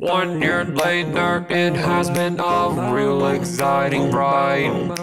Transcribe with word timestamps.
One 0.00 0.40
year 0.40 0.64
later, 0.64 1.44
it 1.50 1.74
has 1.74 2.08
been 2.08 2.40
a 2.40 2.90
real 2.90 3.26
exciting 3.26 4.10
ride. 4.10 4.96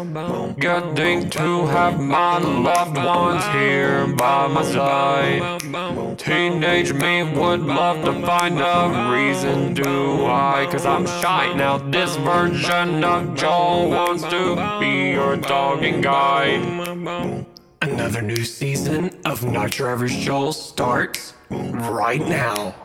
Getting 0.58 1.30
to 1.30 1.68
have 1.68 2.00
my 2.00 2.40
loved 2.40 2.98
ones 2.98 3.46
here 3.50 4.08
by 4.08 4.48
my 4.48 4.64
side. 4.64 6.18
Teenage 6.18 6.94
me 6.94 7.22
would 7.22 7.60
love 7.60 8.04
to 8.06 8.26
find 8.26 8.60
a 8.60 9.12
reason 9.14 9.76
to 9.76 10.24
why. 10.24 10.68
Cause 10.72 10.88
I'm 10.88 11.06
shy 11.06 11.54
now. 11.54 11.78
This 11.78 12.16
version 12.16 13.04
of 13.04 13.36
Joel 13.36 13.92
wants 13.92 14.24
to 14.24 14.80
be 14.80 15.12
your 15.12 15.38
dogging 15.38 16.02
guide. 16.02 17.46
Another 17.84 18.24
new 18.24 18.44
season 18.44 19.16
of 19.26 19.44
Not 19.44 19.80
Average 19.80 20.18
Joel 20.18 20.54
starts 20.54 21.34
right 21.50 22.20
now. 22.28 22.76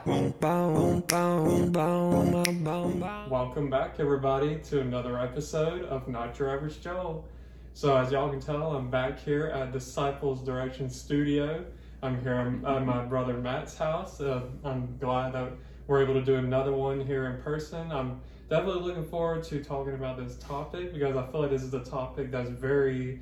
Welcome 3.29 3.70
back, 3.70 3.96
everybody, 3.98 4.58
to 4.64 4.80
another 4.80 5.18
episode 5.18 5.84
of 5.84 6.08
Not 6.08 6.39
Your 6.39 6.50
Average 6.50 6.80
Joel. 6.80 7.26
So, 7.75 7.96
as 7.96 8.12
y'all 8.12 8.29
can 8.29 8.40
tell, 8.40 8.76
I'm 8.76 8.90
back 8.90 9.18
here 9.18 9.46
at 9.46 9.72
Disciples 9.72 10.43
Direction 10.43 10.90
Studio. 10.90 11.64
I'm 12.03 12.20
here 12.20 12.34
at 12.34 12.84
my 12.84 13.04
brother 13.04 13.34
Matt's 13.34 13.76
house. 13.76 14.20
Uh, 14.20 14.43
I'm 14.64 14.96
glad 14.98 15.32
that 15.32 15.53
we're 15.86 16.03
able 16.03 16.14
to 16.14 16.22
do 16.22 16.36
another 16.36 16.72
one 16.72 17.00
here 17.04 17.26
in 17.26 17.42
person. 17.42 17.90
I'm 17.90 18.20
definitely 18.50 18.82
looking 18.82 19.04
forward 19.04 19.44
to 19.44 19.62
talking 19.64 19.94
about 19.94 20.18
this 20.18 20.36
topic 20.36 20.92
because 20.92 21.17
I 21.17 21.26
feel 21.31 21.42
like 21.42 21.50
this 21.50 21.62
is 21.62 21.75
a 21.75 21.84
topic 21.84 22.31
that's 22.31 22.50
very 22.50 23.20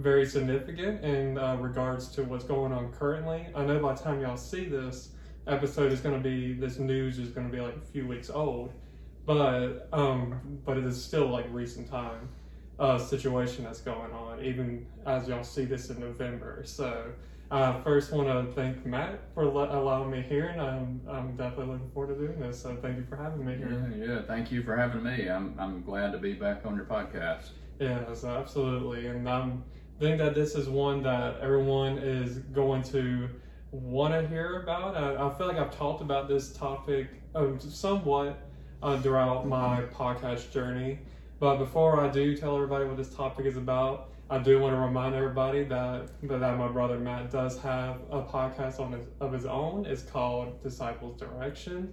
very 0.00 0.24
significant 0.24 1.04
in 1.04 1.38
uh, 1.38 1.56
regards 1.56 2.08
to 2.08 2.24
what's 2.24 2.44
going 2.44 2.72
on 2.72 2.90
currently. 2.92 3.46
I 3.54 3.64
know 3.64 3.78
by 3.78 3.92
the 3.94 4.02
time 4.02 4.20
y'all 4.20 4.36
see 4.36 4.64
this 4.64 5.10
episode 5.46 5.92
is 5.92 6.00
going 6.00 6.14
to 6.14 6.28
be 6.28 6.54
this 6.54 6.78
news 6.78 7.18
is 7.18 7.28
going 7.30 7.50
to 7.50 7.54
be 7.54 7.62
like 7.62 7.76
a 7.76 7.92
few 7.92 8.06
weeks 8.06 8.30
old, 8.30 8.72
but 9.26 9.88
um, 9.92 10.58
but 10.64 10.78
it 10.78 10.84
is 10.84 11.02
still 11.02 11.28
like 11.28 11.46
recent 11.50 11.88
time 11.88 12.28
uh, 12.78 12.98
situation 12.98 13.64
that's 13.64 13.82
going 13.82 14.10
on, 14.12 14.42
even 14.42 14.86
as 15.06 15.28
y'all 15.28 15.44
see 15.44 15.64
this 15.64 15.90
in 15.90 16.00
November. 16.00 16.62
So. 16.64 17.12
Uh, 17.52 17.82
first, 17.82 18.12
want 18.12 18.28
to 18.28 18.52
thank 18.52 18.86
Matt 18.86 19.18
for 19.34 19.44
le- 19.44 19.76
allowing 19.76 20.08
me 20.08 20.22
here, 20.22 20.50
and 20.50 20.60
I'm, 20.60 21.00
I'm 21.10 21.36
definitely 21.36 21.72
looking 21.72 21.90
forward 21.90 22.14
to 22.14 22.26
doing 22.28 22.38
this. 22.38 22.62
So, 22.62 22.76
thank 22.80 22.96
you 22.96 23.04
for 23.10 23.16
having 23.16 23.44
me 23.44 23.56
here. 23.56 23.92
Yeah, 23.92 24.06
yeah. 24.06 24.22
Thank 24.22 24.52
you 24.52 24.62
for 24.62 24.76
having 24.76 25.02
me. 25.02 25.28
I'm, 25.28 25.56
I'm 25.58 25.82
glad 25.82 26.12
to 26.12 26.18
be 26.18 26.32
back 26.32 26.64
on 26.64 26.76
your 26.76 26.84
podcast. 26.84 27.48
Yes, 27.80 28.22
absolutely. 28.22 29.08
And 29.08 29.28
I'm 29.28 29.64
think 30.00 30.16
that 30.16 30.34
this 30.34 30.54
is 30.54 30.66
one 30.66 31.02
that 31.02 31.38
everyone 31.40 31.98
is 31.98 32.38
going 32.38 32.82
to 32.84 33.28
want 33.70 34.14
to 34.14 34.26
hear 34.26 34.62
about. 34.62 34.96
I, 34.96 35.26
I, 35.26 35.34
feel 35.34 35.46
like 35.46 35.58
I've 35.58 35.76
talked 35.76 36.00
about 36.00 36.26
this 36.26 36.54
topic 36.54 37.08
um, 37.34 37.60
somewhat 37.60 38.38
uh, 38.82 38.98
throughout 39.02 39.46
my 39.46 39.82
podcast 39.92 40.50
journey. 40.52 41.00
But 41.38 41.58
before 41.58 42.00
I 42.00 42.08
do 42.08 42.34
tell 42.34 42.56
everybody 42.56 42.86
what 42.86 42.96
this 42.96 43.14
topic 43.14 43.44
is 43.44 43.58
about, 43.58 44.08
I 44.30 44.38
do 44.38 44.58
want 44.58 44.74
to 44.74 44.80
remind 44.80 45.14
everybody 45.14 45.64
that 45.64 46.08
that 46.22 46.56
my 46.56 46.68
brother 46.68 46.98
Matt 46.98 47.30
does 47.30 47.58
have 47.58 47.96
a 48.10 48.22
podcast 48.22 48.80
on 48.80 48.92
his, 48.92 49.06
of 49.20 49.34
his 49.34 49.44
own. 49.44 49.84
It's 49.84 50.02
called 50.02 50.62
Disciples 50.62 51.20
Direction. 51.20 51.92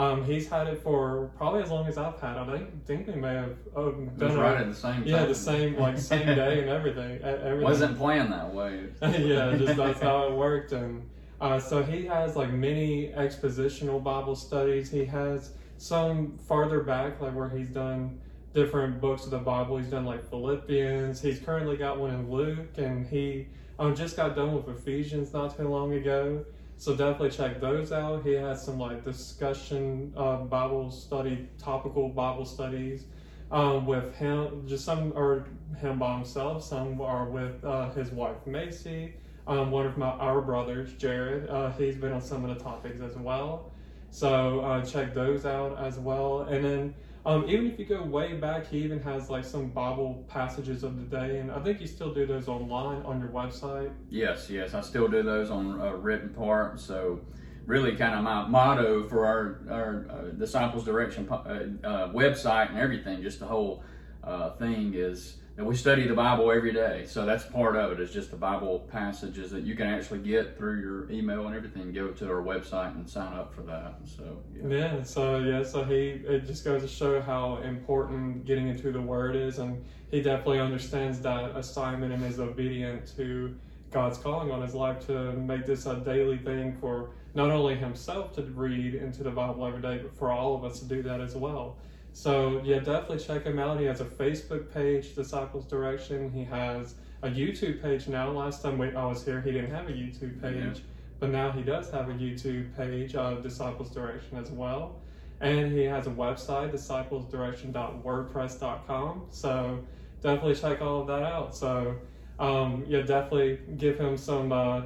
Um, 0.00 0.24
he's 0.24 0.48
had 0.48 0.66
it 0.66 0.82
for 0.82 1.30
probably 1.36 1.62
as 1.62 1.70
long 1.70 1.86
as 1.86 1.98
I've 1.98 2.18
had. 2.18 2.38
I 2.38 2.62
think, 2.86 3.06
we 3.06 3.14
may 3.16 3.34
have 3.34 3.54
um, 3.76 4.08
done 4.16 4.30
it 4.30 4.40
right 4.40 4.56
at 4.56 4.68
the 4.68 4.74
same 4.74 4.94
time. 4.94 5.06
Yeah, 5.06 5.26
the 5.26 5.34
same 5.34 5.76
like 5.78 5.98
same 5.98 6.24
day 6.36 6.60
and 6.60 6.70
everything. 6.70 7.20
everything. 7.22 7.60
Wasn't 7.60 7.98
planned 7.98 8.32
that 8.32 8.54
way. 8.54 8.86
yeah, 9.02 9.54
just 9.58 9.76
that's 9.76 10.00
how 10.00 10.28
it 10.28 10.32
worked. 10.32 10.72
And 10.72 11.06
uh, 11.38 11.60
so 11.60 11.82
he 11.82 12.06
has 12.06 12.34
like 12.34 12.50
many 12.50 13.08
expositional 13.08 14.02
Bible 14.02 14.34
studies. 14.34 14.90
He 14.90 15.04
has 15.04 15.50
some 15.76 16.38
farther 16.48 16.80
back, 16.80 17.20
like 17.20 17.34
where 17.34 17.50
he's 17.50 17.68
done 17.68 18.18
different 18.54 19.02
books 19.02 19.24
of 19.24 19.32
the 19.32 19.38
Bible. 19.38 19.76
He's 19.76 19.90
done 19.90 20.06
like 20.06 20.24
Philippians. 20.30 21.20
He's 21.20 21.40
currently 21.40 21.76
got 21.76 21.98
one 21.98 22.14
in 22.14 22.30
Luke, 22.30 22.78
and 22.78 23.06
he 23.06 23.48
um, 23.78 23.94
just 23.94 24.16
got 24.16 24.34
done 24.34 24.54
with 24.54 24.66
Ephesians 24.78 25.34
not 25.34 25.54
too 25.54 25.68
long 25.68 25.92
ago. 25.92 26.42
So 26.80 26.96
definitely 26.96 27.28
check 27.28 27.60
those 27.60 27.92
out. 27.92 28.22
He 28.24 28.32
has 28.32 28.64
some 28.64 28.78
like 28.78 29.04
discussion 29.04 30.14
uh, 30.16 30.38
Bible 30.38 30.90
study, 30.90 31.46
topical 31.58 32.08
Bible 32.08 32.46
studies 32.46 33.04
um, 33.50 33.84
with 33.84 34.14
him. 34.14 34.66
Just 34.66 34.86
some 34.86 35.12
are 35.14 35.44
him 35.78 35.98
by 35.98 36.14
himself. 36.14 36.64
Some 36.64 36.98
are 37.02 37.26
with 37.26 37.62
uh, 37.66 37.90
his 37.90 38.12
wife 38.12 38.46
Macy. 38.46 39.12
Um, 39.46 39.70
one 39.70 39.84
of 39.84 39.98
my 39.98 40.06
our 40.06 40.40
brothers, 40.40 40.94
Jared. 40.94 41.50
Uh, 41.50 41.70
he's 41.72 41.96
been 41.96 42.12
on 42.12 42.22
some 42.22 42.46
of 42.46 42.56
the 42.56 42.64
topics 42.64 43.02
as 43.02 43.14
well. 43.14 43.72
So 44.10 44.60
uh, 44.60 44.82
check 44.82 45.12
those 45.12 45.44
out 45.44 45.78
as 45.78 45.98
well. 45.98 46.44
And 46.48 46.64
then 46.64 46.94
um, 47.26 47.44
even 47.48 47.66
if 47.66 47.78
you 47.78 47.84
go 47.84 48.02
way 48.02 48.34
back, 48.34 48.66
he 48.66 48.78
even 48.78 49.00
has 49.02 49.28
like 49.28 49.44
some 49.44 49.68
Bible 49.68 50.24
passages 50.28 50.82
of 50.82 50.96
the 50.96 51.16
day, 51.16 51.38
and 51.38 51.50
I 51.50 51.60
think 51.60 51.80
you 51.80 51.86
still 51.86 52.14
do 52.14 52.26
those 52.26 52.48
online 52.48 53.02
on 53.02 53.20
your 53.20 53.28
website. 53.28 53.92
Yes, 54.08 54.48
yes, 54.48 54.72
I 54.74 54.80
still 54.80 55.08
do 55.08 55.22
those 55.22 55.50
on 55.50 55.80
a 55.80 55.94
written 55.94 56.30
part. 56.30 56.80
So, 56.80 57.20
really, 57.66 57.94
kind 57.96 58.14
of 58.14 58.24
my 58.24 58.46
motto 58.46 59.06
for 59.08 59.26
our 59.26 59.60
our 59.70 60.06
uh, 60.10 60.22
disciples 60.30 60.84
direction 60.84 61.28
uh, 61.30 61.34
uh, 61.34 62.12
website 62.12 62.70
and 62.70 62.78
everything, 62.78 63.22
just 63.22 63.38
the 63.38 63.46
whole 63.46 63.84
uh, 64.24 64.50
thing 64.52 64.94
is 64.94 65.39
and 65.60 65.68
we 65.68 65.76
study 65.76 66.08
the 66.08 66.14
Bible 66.14 66.50
every 66.50 66.72
day. 66.72 67.04
So 67.06 67.26
that's 67.26 67.44
part 67.44 67.76
of 67.76 67.92
it. 67.92 68.00
Is 68.00 68.10
just 68.10 68.30
the 68.30 68.36
Bible 68.38 68.88
passages 68.90 69.50
that 69.50 69.62
you 69.62 69.74
can 69.74 69.88
actually 69.88 70.20
get 70.20 70.56
through 70.56 70.80
your 70.80 71.10
email 71.10 71.46
and 71.46 71.54
everything. 71.54 71.92
Go 71.92 72.08
to 72.12 72.30
our 72.30 72.42
website 72.42 72.94
and 72.94 73.08
sign 73.08 73.34
up 73.34 73.52
for 73.52 73.60
that. 73.62 73.96
So 74.06 74.38
yeah. 74.56 74.74
yeah. 74.74 75.02
So 75.02 75.38
yeah. 75.40 75.62
So 75.62 75.84
he 75.84 76.22
it 76.26 76.46
just 76.46 76.64
goes 76.64 76.80
to 76.80 76.88
show 76.88 77.20
how 77.20 77.58
important 77.58 78.46
getting 78.46 78.68
into 78.68 78.90
the 78.90 79.02
Word 79.02 79.36
is, 79.36 79.58
and 79.58 79.84
he 80.10 80.22
definitely 80.22 80.60
understands 80.60 81.20
that 81.20 81.54
assignment 81.54 82.14
and 82.14 82.24
is 82.24 82.40
obedient 82.40 83.14
to 83.16 83.54
God's 83.90 84.16
calling 84.16 84.50
on 84.50 84.62
his 84.62 84.74
life 84.74 85.06
to 85.08 85.32
make 85.32 85.66
this 85.66 85.84
a 85.84 85.96
daily 85.96 86.38
thing 86.38 86.74
for 86.80 87.10
not 87.34 87.50
only 87.50 87.74
himself 87.74 88.34
to 88.36 88.42
read 88.42 88.94
into 88.94 89.22
the 89.22 89.30
Bible 89.30 89.66
every 89.66 89.82
day, 89.82 89.98
but 89.98 90.16
for 90.16 90.30
all 90.30 90.54
of 90.54 90.64
us 90.64 90.80
to 90.80 90.86
do 90.86 91.02
that 91.02 91.20
as 91.20 91.36
well. 91.36 91.76
So 92.12 92.60
yeah, 92.64 92.78
definitely 92.78 93.18
check 93.18 93.44
him 93.44 93.58
out. 93.58 93.78
He 93.78 93.84
has 93.86 94.00
a 94.00 94.04
Facebook 94.04 94.72
page, 94.72 95.14
Disciples 95.14 95.66
Direction. 95.66 96.32
He 96.32 96.44
has 96.44 96.94
a 97.22 97.28
YouTube 97.28 97.82
page 97.82 98.08
now. 98.08 98.30
Last 98.30 98.62
time 98.62 98.78
we, 98.78 98.94
I 98.94 99.04
was 99.06 99.24
here, 99.24 99.40
he 99.40 99.52
didn't 99.52 99.70
have 99.70 99.88
a 99.88 99.92
YouTube 99.92 100.42
page, 100.42 100.76
yeah. 100.76 100.82
but 101.18 101.30
now 101.30 101.52
he 101.52 101.62
does 101.62 101.90
have 101.90 102.08
a 102.08 102.14
YouTube 102.14 102.74
page 102.76 103.14
of 103.14 103.42
Disciples 103.42 103.90
Direction 103.90 104.38
as 104.38 104.50
well. 104.50 104.96
And 105.40 105.72
he 105.72 105.84
has 105.84 106.06
a 106.06 106.10
website, 106.10 106.72
disciplesdirection.wordpress.com. 106.72 109.26
So 109.30 109.82
definitely 110.22 110.56
check 110.56 110.82
all 110.82 111.00
of 111.00 111.06
that 111.06 111.22
out. 111.22 111.56
So 111.56 111.96
um, 112.38 112.84
yeah, 112.86 113.00
definitely 113.02 113.58
give 113.76 113.98
him 113.98 114.16
some 114.16 114.52
uh, 114.52 114.82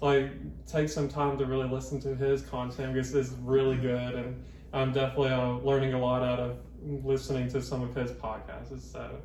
like 0.00 0.30
take 0.66 0.88
some 0.88 1.08
time 1.08 1.38
to 1.38 1.46
really 1.46 1.68
listen 1.68 2.00
to 2.00 2.14
his 2.14 2.42
content 2.42 2.94
because 2.94 3.14
it's 3.14 3.30
really 3.42 3.76
good 3.76 4.14
and 4.14 4.44
I'm 4.72 4.92
definitely 4.92 5.30
uh, 5.30 5.58
learning 5.58 5.94
a 5.94 5.98
lot 5.98 6.22
out 6.22 6.38
of 6.38 6.56
listening 6.82 7.48
to 7.50 7.62
some 7.62 7.82
of 7.82 7.94
his 7.94 8.10
podcasts. 8.12 8.80
So, 8.80 9.20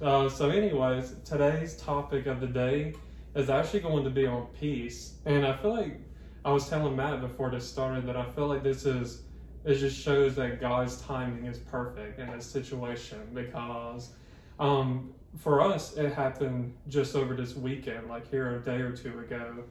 uh, 0.00 0.28
so 0.28 0.50
anyways, 0.50 1.14
today's 1.24 1.76
topic 1.76 2.26
of 2.26 2.40
the 2.40 2.46
day 2.46 2.94
is 3.34 3.50
actually 3.50 3.80
going 3.80 4.04
to 4.04 4.10
be 4.10 4.26
on 4.26 4.46
peace, 4.58 5.14
and 5.24 5.46
I 5.46 5.56
feel 5.56 5.74
like 5.74 6.00
I 6.44 6.50
was 6.50 6.68
telling 6.68 6.96
Matt 6.96 7.20
before 7.20 7.50
this 7.50 7.68
started 7.68 8.06
that 8.06 8.16
I 8.16 8.24
feel 8.24 8.46
like 8.46 8.62
this 8.62 8.84
is 8.84 9.22
it 9.64 9.74
just 9.76 9.96
shows 9.96 10.34
that 10.34 10.60
God's 10.60 11.00
timing 11.02 11.46
is 11.46 11.58
perfect 11.58 12.18
in 12.18 12.28
this 12.32 12.44
situation 12.44 13.20
because 13.32 14.10
um, 14.58 15.12
for 15.38 15.60
us 15.60 15.96
it 15.96 16.12
happened 16.12 16.74
just 16.88 17.14
over 17.14 17.34
this 17.34 17.54
weekend, 17.54 18.08
like 18.08 18.28
here 18.28 18.56
a 18.56 18.60
day 18.60 18.80
or 18.80 18.90
two 18.90 19.20
ago 19.20 19.62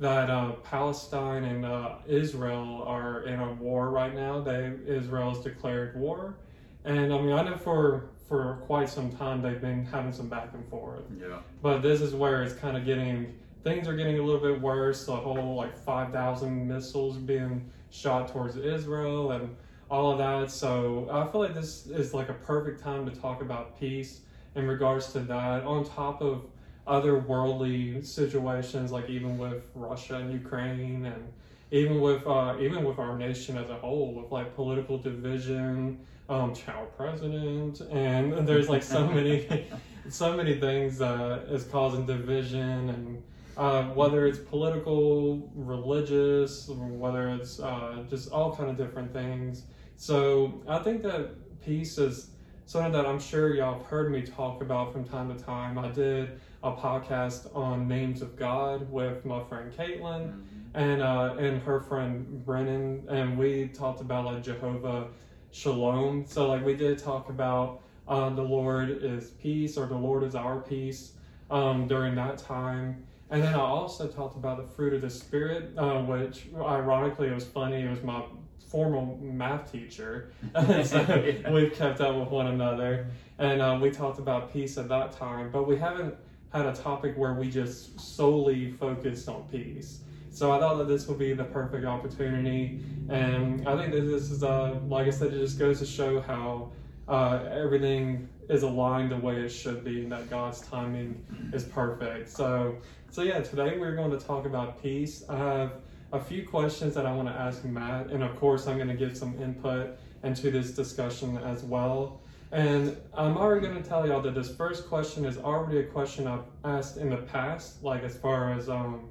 that 0.00 0.30
uh, 0.30 0.52
Palestine 0.64 1.44
and 1.44 1.64
uh, 1.66 1.96
Israel 2.08 2.82
are 2.86 3.22
in 3.24 3.38
a 3.38 3.52
war 3.54 3.90
right 3.90 4.14
now. 4.14 4.40
They 4.40 4.72
Israel 4.86 5.34
has 5.34 5.44
declared 5.44 5.94
war, 5.94 6.36
and 6.84 7.12
I 7.12 7.20
mean, 7.20 7.32
I 7.32 7.42
know 7.42 7.56
for 7.56 8.10
for 8.28 8.58
quite 8.66 8.88
some 8.88 9.10
time 9.10 9.42
they've 9.42 9.60
been 9.60 9.84
having 9.84 10.12
some 10.12 10.28
back 10.28 10.50
and 10.54 10.66
forth. 10.68 11.02
Yeah. 11.20 11.38
But 11.62 11.80
this 11.80 12.00
is 12.00 12.14
where 12.14 12.42
it's 12.42 12.54
kind 12.54 12.76
of 12.76 12.84
getting 12.84 13.34
things 13.64 13.88
are 13.88 13.96
getting 13.96 14.18
a 14.18 14.22
little 14.22 14.40
bit 14.40 14.60
worse. 14.60 15.04
The 15.06 15.16
whole 15.16 15.56
like 15.56 15.76
five 15.76 16.12
thousand 16.12 16.68
missiles 16.68 17.16
being 17.16 17.70
shot 17.90 18.28
towards 18.28 18.56
Israel 18.56 19.32
and 19.32 19.54
all 19.90 20.12
of 20.12 20.18
that. 20.18 20.50
So 20.50 21.08
I 21.12 21.30
feel 21.30 21.40
like 21.40 21.54
this 21.54 21.86
is 21.86 22.14
like 22.14 22.28
a 22.28 22.34
perfect 22.34 22.82
time 22.82 23.04
to 23.10 23.14
talk 23.20 23.42
about 23.42 23.78
peace 23.78 24.20
in 24.54 24.66
regards 24.66 25.12
to 25.12 25.20
that. 25.20 25.64
On 25.64 25.84
top 25.84 26.22
of 26.22 26.44
other 26.86 27.18
worldly 27.18 28.02
situations, 28.02 28.90
like 28.92 29.08
even 29.08 29.38
with 29.38 29.62
Russia 29.74 30.16
and 30.16 30.32
Ukraine 30.32 31.06
and 31.06 31.32
even 31.72 32.00
with 32.00 32.26
uh, 32.26 32.56
even 32.60 32.84
with 32.84 32.98
our 32.98 33.16
nation 33.16 33.56
as 33.56 33.70
a 33.70 33.74
whole, 33.74 34.12
with 34.14 34.32
like 34.32 34.54
political 34.54 34.98
division, 34.98 36.04
um, 36.30 36.54
child 36.54 36.88
president, 36.96 37.80
and 37.90 38.46
there's 38.46 38.68
like 38.68 38.82
so 38.82 39.06
many, 39.14 39.66
so 40.08 40.36
many 40.36 40.58
things 40.58 40.98
that 40.98 41.46
is 41.50 41.64
causing 41.64 42.06
division, 42.06 42.88
and 42.88 43.22
uh, 43.56 43.82
whether 43.88 44.26
it's 44.26 44.38
political, 44.38 45.50
religious, 45.54 46.68
whether 46.68 47.30
it's 47.30 47.58
uh, 47.58 48.04
just 48.08 48.30
all 48.30 48.54
kind 48.54 48.70
of 48.70 48.76
different 48.76 49.12
things. 49.12 49.64
So 49.96 50.62
I 50.68 50.78
think 50.78 51.02
that 51.02 51.30
peace 51.60 51.98
is 51.98 52.30
something 52.64 52.92
that 52.92 53.04
I'm 53.04 53.18
sure 53.18 53.52
y'all 53.52 53.78
have 53.78 53.86
heard 53.86 54.12
me 54.12 54.22
talk 54.22 54.62
about 54.62 54.92
from 54.92 55.04
time 55.04 55.36
to 55.36 55.44
time. 55.44 55.76
I 55.76 55.88
did 55.88 56.38
a 56.62 56.70
podcast 56.70 57.54
on 57.56 57.88
names 57.88 58.22
of 58.22 58.36
God 58.36 58.90
with 58.90 59.24
my 59.24 59.42
friend 59.44 59.72
Caitlin 59.76 60.44
and 60.74 61.02
uh, 61.02 61.34
and 61.40 61.60
her 61.62 61.80
friend 61.80 62.44
Brennan, 62.46 63.04
and 63.08 63.36
we 63.36 63.68
talked 63.68 64.00
about 64.00 64.26
like 64.26 64.44
Jehovah 64.44 65.08
Shalom. 65.52 66.24
So 66.26 66.48
like 66.48 66.64
we 66.64 66.74
did 66.74 66.98
talk 66.98 67.28
about 67.28 67.82
uh, 68.06 68.30
the 68.30 68.42
Lord 68.42 69.02
is 69.02 69.30
peace 69.30 69.76
or 69.76 69.86
the 69.86 69.96
Lord 69.96 70.22
is 70.22 70.36
our 70.36 70.60
peace 70.60 71.12
um, 71.50 71.88
during 71.88 72.14
that 72.14 72.38
time. 72.38 73.04
And 73.30 73.42
then 73.42 73.54
I 73.54 73.58
also 73.58 74.06
talked 74.06 74.36
about 74.36 74.58
the 74.58 74.74
fruit 74.74 74.94
of 74.94 75.02
the 75.02 75.10
Spirit, 75.10 75.72
uh, 75.76 76.02
which 76.02 76.46
ironically 76.56 77.28
it 77.28 77.34
was 77.34 77.46
funny. 77.46 77.82
It 77.82 77.90
was 77.90 78.02
my 78.02 78.22
formal 78.68 79.18
math 79.20 79.70
teacher. 79.72 80.30
so 80.84 81.42
we've 81.52 81.74
kept 81.74 82.00
up 82.00 82.16
with 82.16 82.30
one 82.30 82.48
another. 82.48 83.06
And 83.38 83.60
uh, 83.60 83.78
we 83.80 83.90
talked 83.90 84.20
about 84.20 84.52
peace 84.52 84.78
at 84.78 84.88
that 84.88 85.12
time. 85.12 85.50
But 85.50 85.66
we 85.66 85.76
haven't 85.76 86.14
had 86.52 86.66
a 86.66 86.74
topic 86.74 87.16
where 87.16 87.34
we 87.34 87.50
just 87.50 87.98
solely 88.00 88.70
focused 88.72 89.28
on 89.28 89.44
peace. 89.50 90.00
So 90.30 90.52
I 90.52 90.60
thought 90.60 90.78
that 90.78 90.88
this 90.88 91.06
would 91.08 91.18
be 91.18 91.32
the 91.32 91.44
perfect 91.44 91.84
opportunity. 91.84 92.80
And 93.08 93.66
I 93.68 93.76
think 93.76 93.92
that 93.92 94.02
this 94.02 94.30
is, 94.30 94.42
uh, 94.42 94.78
like 94.86 95.06
I 95.06 95.10
said, 95.10 95.32
it 95.32 95.38
just 95.40 95.58
goes 95.58 95.80
to 95.80 95.86
show 95.86 96.20
how 96.20 96.70
uh, 97.08 97.48
everything 97.50 98.28
is 98.48 98.62
aligned 98.62 99.10
the 99.10 99.16
way 99.16 99.36
it 99.36 99.48
should 99.48 99.84
be 99.84 100.02
and 100.02 100.12
that 100.12 100.30
God's 100.30 100.60
timing 100.60 101.24
is 101.52 101.64
perfect. 101.64 102.30
So, 102.30 102.78
so 103.10 103.22
yeah, 103.22 103.40
today 103.40 103.78
we're 103.78 103.96
going 103.96 104.10
to 104.12 104.18
talk 104.18 104.46
about 104.46 104.80
peace. 104.80 105.24
I 105.28 105.36
have 105.36 105.72
a 106.12 106.20
few 106.20 106.46
questions 106.46 106.94
that 106.94 107.06
I 107.06 107.12
want 107.12 107.28
to 107.28 107.34
ask 107.34 107.64
Matt, 107.64 108.08
and 108.08 108.22
of 108.22 108.34
course, 108.36 108.66
I'm 108.66 108.76
going 108.76 108.88
to 108.88 108.94
give 108.94 109.16
some 109.16 109.40
input 109.40 109.96
into 110.24 110.50
this 110.50 110.72
discussion 110.72 111.38
as 111.38 111.62
well. 111.62 112.20
And 112.52 112.96
I'm 113.14 113.36
already 113.36 113.66
going 113.66 113.80
to 113.80 113.88
tell 113.88 114.06
y'all 114.06 114.22
that 114.22 114.34
this 114.34 114.54
first 114.56 114.88
question 114.88 115.24
is 115.24 115.38
already 115.38 115.78
a 115.78 115.84
question 115.84 116.26
I've 116.26 116.44
asked 116.64 116.96
in 116.96 117.10
the 117.10 117.18
past, 117.18 117.82
like 117.84 118.02
as 118.02 118.16
far 118.16 118.52
as 118.52 118.68
um, 118.68 119.08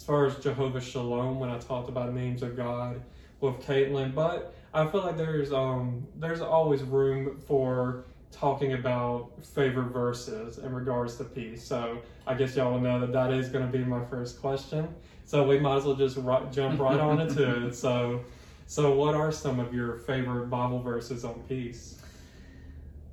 as 0.00 0.06
far 0.06 0.24
as 0.24 0.36
Jehovah 0.36 0.80
Shalom 0.80 1.38
when 1.38 1.50
I 1.50 1.58
talked 1.58 1.90
about 1.90 2.14
names 2.14 2.42
of 2.42 2.56
God 2.56 3.02
with 3.40 3.60
Caitlin. 3.60 4.14
But 4.14 4.54
I 4.72 4.86
feel 4.86 5.02
like 5.02 5.18
there's 5.18 5.52
um 5.52 6.06
there's 6.16 6.40
always 6.40 6.82
room 6.82 7.38
for 7.46 8.04
talking 8.30 8.72
about 8.72 9.30
favorite 9.44 9.90
verses 9.92 10.56
in 10.56 10.74
regards 10.74 11.16
to 11.16 11.24
peace. 11.24 11.62
So 11.62 11.98
I 12.26 12.32
guess 12.32 12.56
y'all 12.56 12.72
will 12.72 12.80
know 12.80 12.98
that 13.00 13.12
that 13.12 13.30
is 13.30 13.50
going 13.50 13.70
to 13.70 13.78
be 13.78 13.84
my 13.84 14.02
first 14.06 14.40
question. 14.40 14.88
So 15.26 15.46
we 15.46 15.58
might 15.58 15.76
as 15.76 15.84
well 15.84 15.96
just 15.96 16.16
right, 16.16 16.50
jump 16.50 16.80
right 16.80 16.98
on 16.98 17.20
into 17.20 17.66
it. 17.66 17.74
So, 17.74 18.24
so 18.66 18.94
what 18.94 19.14
are 19.14 19.30
some 19.30 19.60
of 19.60 19.74
your 19.74 19.96
favorite 19.96 20.48
Bible 20.48 20.80
verses 20.80 21.26
on 21.26 21.42
peace? 21.46 22.00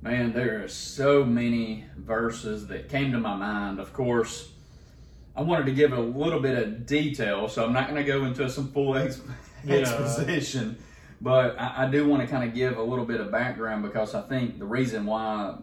Man, 0.00 0.32
there 0.32 0.64
are 0.64 0.68
so 0.68 1.22
many 1.24 1.84
verses 1.96 2.68
that 2.68 2.88
came 2.88 3.12
to 3.12 3.18
my 3.18 3.34
mind. 3.34 3.80
Of 3.80 3.92
course, 3.92 4.52
I 5.38 5.42
wanted 5.42 5.66
to 5.66 5.72
give 5.72 5.92
a 5.92 6.00
little 6.00 6.40
bit 6.40 6.58
of 6.58 6.84
detail, 6.84 7.46
so 7.48 7.64
I'm 7.64 7.72
not 7.72 7.88
going 7.88 8.04
to 8.04 8.12
go 8.12 8.24
into 8.24 8.50
some 8.50 8.72
full 8.72 8.98
Yeah. 9.64 9.76
exposition. 9.76 10.76
But 11.20 11.58
I, 11.60 11.84
I 11.86 11.90
do 11.90 12.08
want 12.08 12.22
to 12.22 12.28
kind 12.28 12.48
of 12.48 12.54
give 12.56 12.76
a 12.76 12.82
little 12.82 13.04
bit 13.04 13.20
of 13.20 13.30
background 13.30 13.84
because 13.84 14.16
I 14.16 14.22
think 14.22 14.58
the 14.58 14.64
reason 14.64 15.06
why 15.06 15.54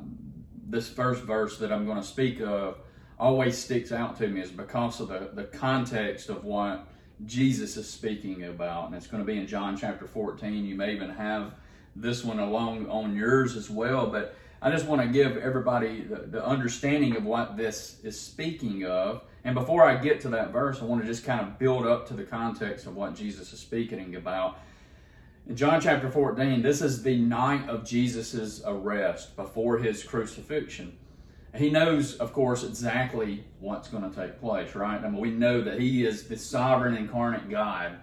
this 0.67 0.87
first 0.87 1.23
verse 1.23 1.57
that 1.59 1.73
I'm 1.73 1.85
going 1.85 1.97
to 1.97 2.07
speak 2.07 2.39
of 2.39 2.77
always 3.19 3.57
sticks 3.57 3.91
out 3.91 4.17
to 4.19 4.27
me 4.29 4.39
is 4.41 4.49
because 4.49 5.01
of 5.01 5.09
the, 5.09 5.29
the 5.33 5.43
context 5.43 6.29
of 6.29 6.45
what 6.45 6.87
Jesus 7.25 7.75
is 7.75 7.89
speaking 7.89 8.43
about. 8.43 8.87
And 8.87 8.95
it's 8.95 9.07
going 9.07 9.23
to 9.23 9.27
be 9.27 9.37
in 9.37 9.45
John 9.45 9.75
chapter 9.75 10.07
14. 10.07 10.65
You 10.65 10.75
may 10.75 10.93
even 10.93 11.09
have 11.09 11.53
this 11.97 12.23
one 12.23 12.39
along 12.39 12.89
on 12.89 13.13
yours 13.13 13.57
as 13.57 13.69
well. 13.69 14.07
But 14.07 14.35
I 14.65 14.71
just 14.71 14.87
want 14.87 14.99
to 14.99 15.07
give 15.07 15.37
everybody 15.37 16.01
the, 16.01 16.15
the 16.15 16.43
understanding 16.43 17.15
of 17.15 17.23
what 17.23 17.55
this 17.55 17.97
is 18.03 18.19
speaking 18.19 18.83
of. 18.83 19.21
And 19.43 19.53
before 19.53 19.83
I 19.83 19.95
get 19.95 20.21
to 20.21 20.29
that 20.29 20.51
verse, 20.51 20.81
I 20.81 20.85
want 20.85 21.01
to 21.01 21.07
just 21.07 21.23
kind 21.23 21.39
of 21.39 21.59
build 21.59 21.85
up 21.85 22.07
to 22.07 22.15
the 22.15 22.23
context 22.23 22.87
of 22.87 22.95
what 22.95 23.13
Jesus 23.13 23.53
is 23.53 23.59
speaking 23.59 24.15
about. 24.15 24.57
In 25.47 25.55
John 25.55 25.79
chapter 25.79 26.09
14, 26.09 26.63
this 26.63 26.81
is 26.81 27.03
the 27.03 27.15
night 27.15 27.69
of 27.69 27.85
Jesus' 27.85 28.63
arrest 28.65 29.35
before 29.35 29.77
his 29.77 30.03
crucifixion. 30.03 30.97
He 31.53 31.69
knows, 31.69 32.15
of 32.15 32.33
course, 32.33 32.63
exactly 32.63 33.43
what's 33.59 33.87
going 33.87 34.09
to 34.09 34.15
take 34.19 34.41
place, 34.41 34.73
right? 34.73 34.99
I 34.99 35.07
mean, 35.07 35.21
we 35.21 35.29
know 35.29 35.61
that 35.61 35.79
he 35.79 36.07
is 36.07 36.27
the 36.27 36.37
sovereign 36.37 36.97
incarnate 36.97 37.51
God. 37.51 37.99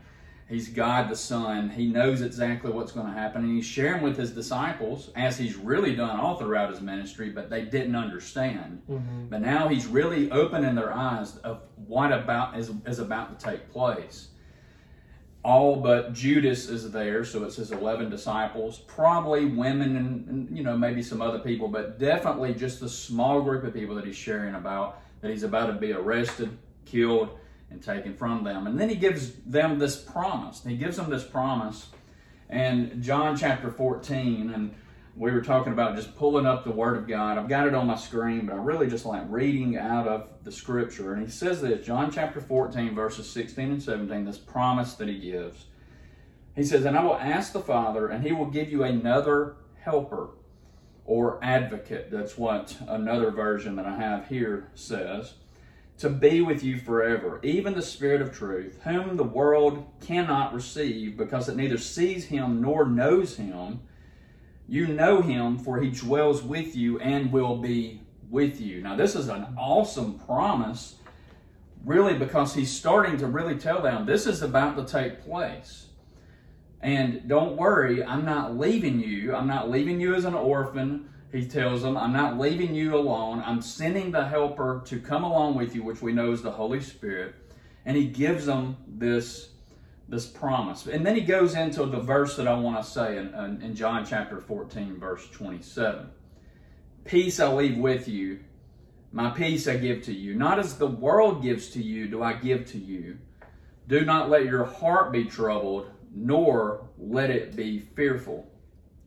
He's 0.52 0.68
God 0.68 1.08
the 1.08 1.16
Son. 1.16 1.70
He 1.70 1.86
knows 1.86 2.20
exactly 2.20 2.70
what's 2.70 2.92
going 2.92 3.06
to 3.06 3.12
happen, 3.12 3.42
and 3.42 3.54
he's 3.54 3.64
sharing 3.64 4.02
with 4.02 4.16
his 4.16 4.30
disciples, 4.30 5.10
as 5.16 5.38
he's 5.38 5.56
really 5.56 5.96
done 5.96 6.20
all 6.20 6.36
throughout 6.36 6.70
his 6.70 6.80
ministry, 6.80 7.30
but 7.30 7.48
they 7.48 7.62
didn't 7.64 7.96
understand. 7.96 8.82
Mm-hmm. 8.90 9.28
But 9.30 9.40
now 9.40 9.68
he's 9.68 9.86
really 9.86 10.30
opening 10.30 10.74
their 10.74 10.92
eyes 10.92 11.36
of 11.38 11.62
what 11.86 12.12
about 12.12 12.58
is, 12.58 12.70
is 12.86 12.98
about 12.98 13.38
to 13.38 13.44
take 13.44 13.70
place 13.72 14.28
all 15.44 15.76
but 15.76 16.12
Judas 16.12 16.68
is 16.68 16.90
there, 16.92 17.24
so 17.24 17.42
it's 17.44 17.56
his 17.56 17.72
11 17.72 18.10
disciples, 18.10 18.78
probably 18.78 19.44
women 19.44 19.96
and, 19.96 20.28
and, 20.28 20.56
you 20.56 20.62
know 20.62 20.76
maybe 20.76 21.02
some 21.02 21.20
other 21.20 21.40
people, 21.40 21.68
but 21.68 21.98
definitely 21.98 22.54
just 22.54 22.82
a 22.82 22.88
small 22.88 23.40
group 23.42 23.64
of 23.64 23.74
people 23.74 23.94
that 23.96 24.04
he's 24.04 24.16
sharing 24.16 24.54
about 24.54 25.00
that 25.20 25.30
he's 25.30 25.42
about 25.42 25.66
to 25.66 25.72
be 25.72 25.92
arrested, 25.92 26.56
killed, 26.84 27.38
and 27.72 27.82
taken 27.82 28.14
from 28.14 28.44
them. 28.44 28.66
And 28.66 28.78
then 28.78 28.88
he 28.88 28.94
gives 28.94 29.32
them 29.46 29.78
this 29.78 29.96
promise. 29.96 30.62
He 30.64 30.76
gives 30.76 30.96
them 30.96 31.10
this 31.10 31.24
promise, 31.24 31.88
and 32.48 33.02
John 33.02 33.36
chapter 33.36 33.70
14 33.70 34.52
and 34.52 34.74
we 35.14 35.30
were 35.30 35.42
talking 35.42 35.72
about 35.72 35.96
just 35.96 36.16
pulling 36.16 36.46
up 36.46 36.64
the 36.64 36.70
Word 36.70 36.96
of 36.96 37.06
God. 37.06 37.36
I've 37.36 37.48
got 37.48 37.66
it 37.66 37.74
on 37.74 37.86
my 37.86 37.96
screen, 37.96 38.46
but 38.46 38.54
I 38.54 38.56
really 38.56 38.88
just 38.88 39.04
like 39.04 39.22
reading 39.28 39.76
out 39.76 40.08
of 40.08 40.28
the 40.42 40.50
Scripture. 40.52 41.12
And 41.12 41.22
he 41.22 41.30
says 41.30 41.60
this, 41.60 41.84
John 41.84 42.10
chapter 42.10 42.40
14, 42.40 42.94
verses 42.94 43.28
16 43.28 43.72
and 43.72 43.82
17, 43.82 44.24
this 44.24 44.38
promise 44.38 44.94
that 44.94 45.08
he 45.08 45.18
gives. 45.18 45.66
He 46.56 46.64
says, 46.64 46.84
And 46.84 46.96
I 46.96 47.02
will 47.02 47.16
ask 47.16 47.52
the 47.52 47.60
Father, 47.60 48.08
and 48.08 48.24
he 48.24 48.32
will 48.32 48.46
give 48.46 48.70
you 48.70 48.84
another 48.84 49.56
helper 49.80 50.30
or 51.04 51.38
advocate. 51.42 52.10
That's 52.10 52.38
what 52.38 52.76
another 52.86 53.30
version 53.30 53.76
that 53.76 53.86
I 53.86 53.96
have 53.96 54.28
here 54.28 54.70
says. 54.74 55.34
To 56.02 56.10
be 56.10 56.40
with 56.40 56.64
you 56.64 56.78
forever, 56.78 57.38
even 57.44 57.74
the 57.74 57.80
Spirit 57.80 58.22
of 58.22 58.36
truth, 58.36 58.80
whom 58.82 59.16
the 59.16 59.22
world 59.22 59.86
cannot 60.00 60.52
receive 60.52 61.16
because 61.16 61.48
it 61.48 61.54
neither 61.54 61.78
sees 61.78 62.24
him 62.24 62.60
nor 62.60 62.86
knows 62.86 63.36
him. 63.36 63.82
You 64.66 64.88
know 64.88 65.22
him, 65.22 65.58
for 65.58 65.80
he 65.80 65.90
dwells 65.90 66.42
with 66.42 66.74
you 66.74 66.98
and 66.98 67.30
will 67.30 67.58
be 67.58 68.00
with 68.30 68.60
you. 68.60 68.82
Now, 68.82 68.96
this 68.96 69.14
is 69.14 69.28
an 69.28 69.54
awesome 69.56 70.18
promise, 70.18 70.96
really, 71.84 72.14
because 72.14 72.52
he's 72.52 72.76
starting 72.76 73.16
to 73.18 73.28
really 73.28 73.54
tell 73.54 73.80
them 73.80 74.04
this 74.04 74.26
is 74.26 74.42
about 74.42 74.76
to 74.78 74.84
take 74.84 75.22
place. 75.22 75.86
And 76.80 77.28
don't 77.28 77.56
worry, 77.56 78.02
I'm 78.02 78.24
not 78.24 78.58
leaving 78.58 78.98
you. 78.98 79.36
I'm 79.36 79.46
not 79.46 79.70
leaving 79.70 80.00
you 80.00 80.16
as 80.16 80.24
an 80.24 80.34
orphan. 80.34 81.10
He 81.32 81.46
tells 81.46 81.82
them, 81.82 81.96
I'm 81.96 82.12
not 82.12 82.38
leaving 82.38 82.74
you 82.74 82.94
alone. 82.94 83.42
I'm 83.44 83.62
sending 83.62 84.10
the 84.10 84.26
helper 84.26 84.82
to 84.84 85.00
come 85.00 85.24
along 85.24 85.56
with 85.56 85.74
you, 85.74 85.82
which 85.82 86.02
we 86.02 86.12
know 86.12 86.30
is 86.30 86.42
the 86.42 86.50
Holy 86.50 86.80
Spirit. 86.80 87.34
And 87.86 87.96
he 87.96 88.06
gives 88.06 88.46
them 88.46 88.76
this 88.86 89.48
this 90.08 90.26
promise. 90.26 90.86
And 90.86 91.06
then 91.06 91.14
he 91.14 91.22
goes 91.22 91.54
into 91.54 91.86
the 91.86 91.98
verse 91.98 92.36
that 92.36 92.46
I 92.46 92.54
want 92.54 92.84
to 92.84 92.88
say 92.88 93.16
in, 93.16 93.34
in, 93.34 93.62
in, 93.62 93.74
John 93.74 94.04
chapter 94.04 94.40
14, 94.40 94.98
verse 95.00 95.26
27. 95.30 96.06
Peace 97.06 97.40
I 97.40 97.50
leave 97.50 97.78
with 97.78 98.08
you, 98.08 98.40
my 99.10 99.30
peace 99.30 99.66
I 99.66 99.78
give 99.78 100.02
to 100.02 100.12
you. 100.12 100.34
Not 100.34 100.58
as 100.58 100.76
the 100.76 100.86
world 100.86 101.42
gives 101.42 101.70
to 101.70 101.82
you, 101.82 102.08
do 102.08 102.22
I 102.22 102.34
give 102.34 102.66
to 102.72 102.78
you. 102.78 103.16
Do 103.88 104.04
not 104.04 104.28
let 104.28 104.44
your 104.44 104.64
heart 104.64 105.12
be 105.12 105.24
troubled, 105.24 105.90
nor 106.14 106.86
let 106.98 107.30
it 107.30 107.56
be 107.56 107.78
fearful. 107.78 108.46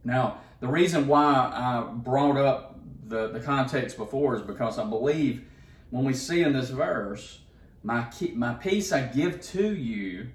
Now, 0.03 0.39
the 0.59 0.67
reason 0.67 1.07
why 1.07 1.23
I 1.53 1.91
brought 1.91 2.37
up 2.37 2.79
the, 3.07 3.29
the 3.29 3.39
context 3.39 3.97
before 3.97 4.35
is 4.35 4.41
because 4.41 4.79
I 4.79 4.85
believe 4.85 5.45
when 5.89 6.03
we 6.03 6.13
see 6.13 6.41
in 6.41 6.53
this 6.53 6.69
verse, 6.69 7.39
my, 7.83 8.07
my 8.33 8.53
peace 8.53 8.91
I 8.91 9.01
give 9.07 9.41
to 9.41 9.75
you, 9.75 10.29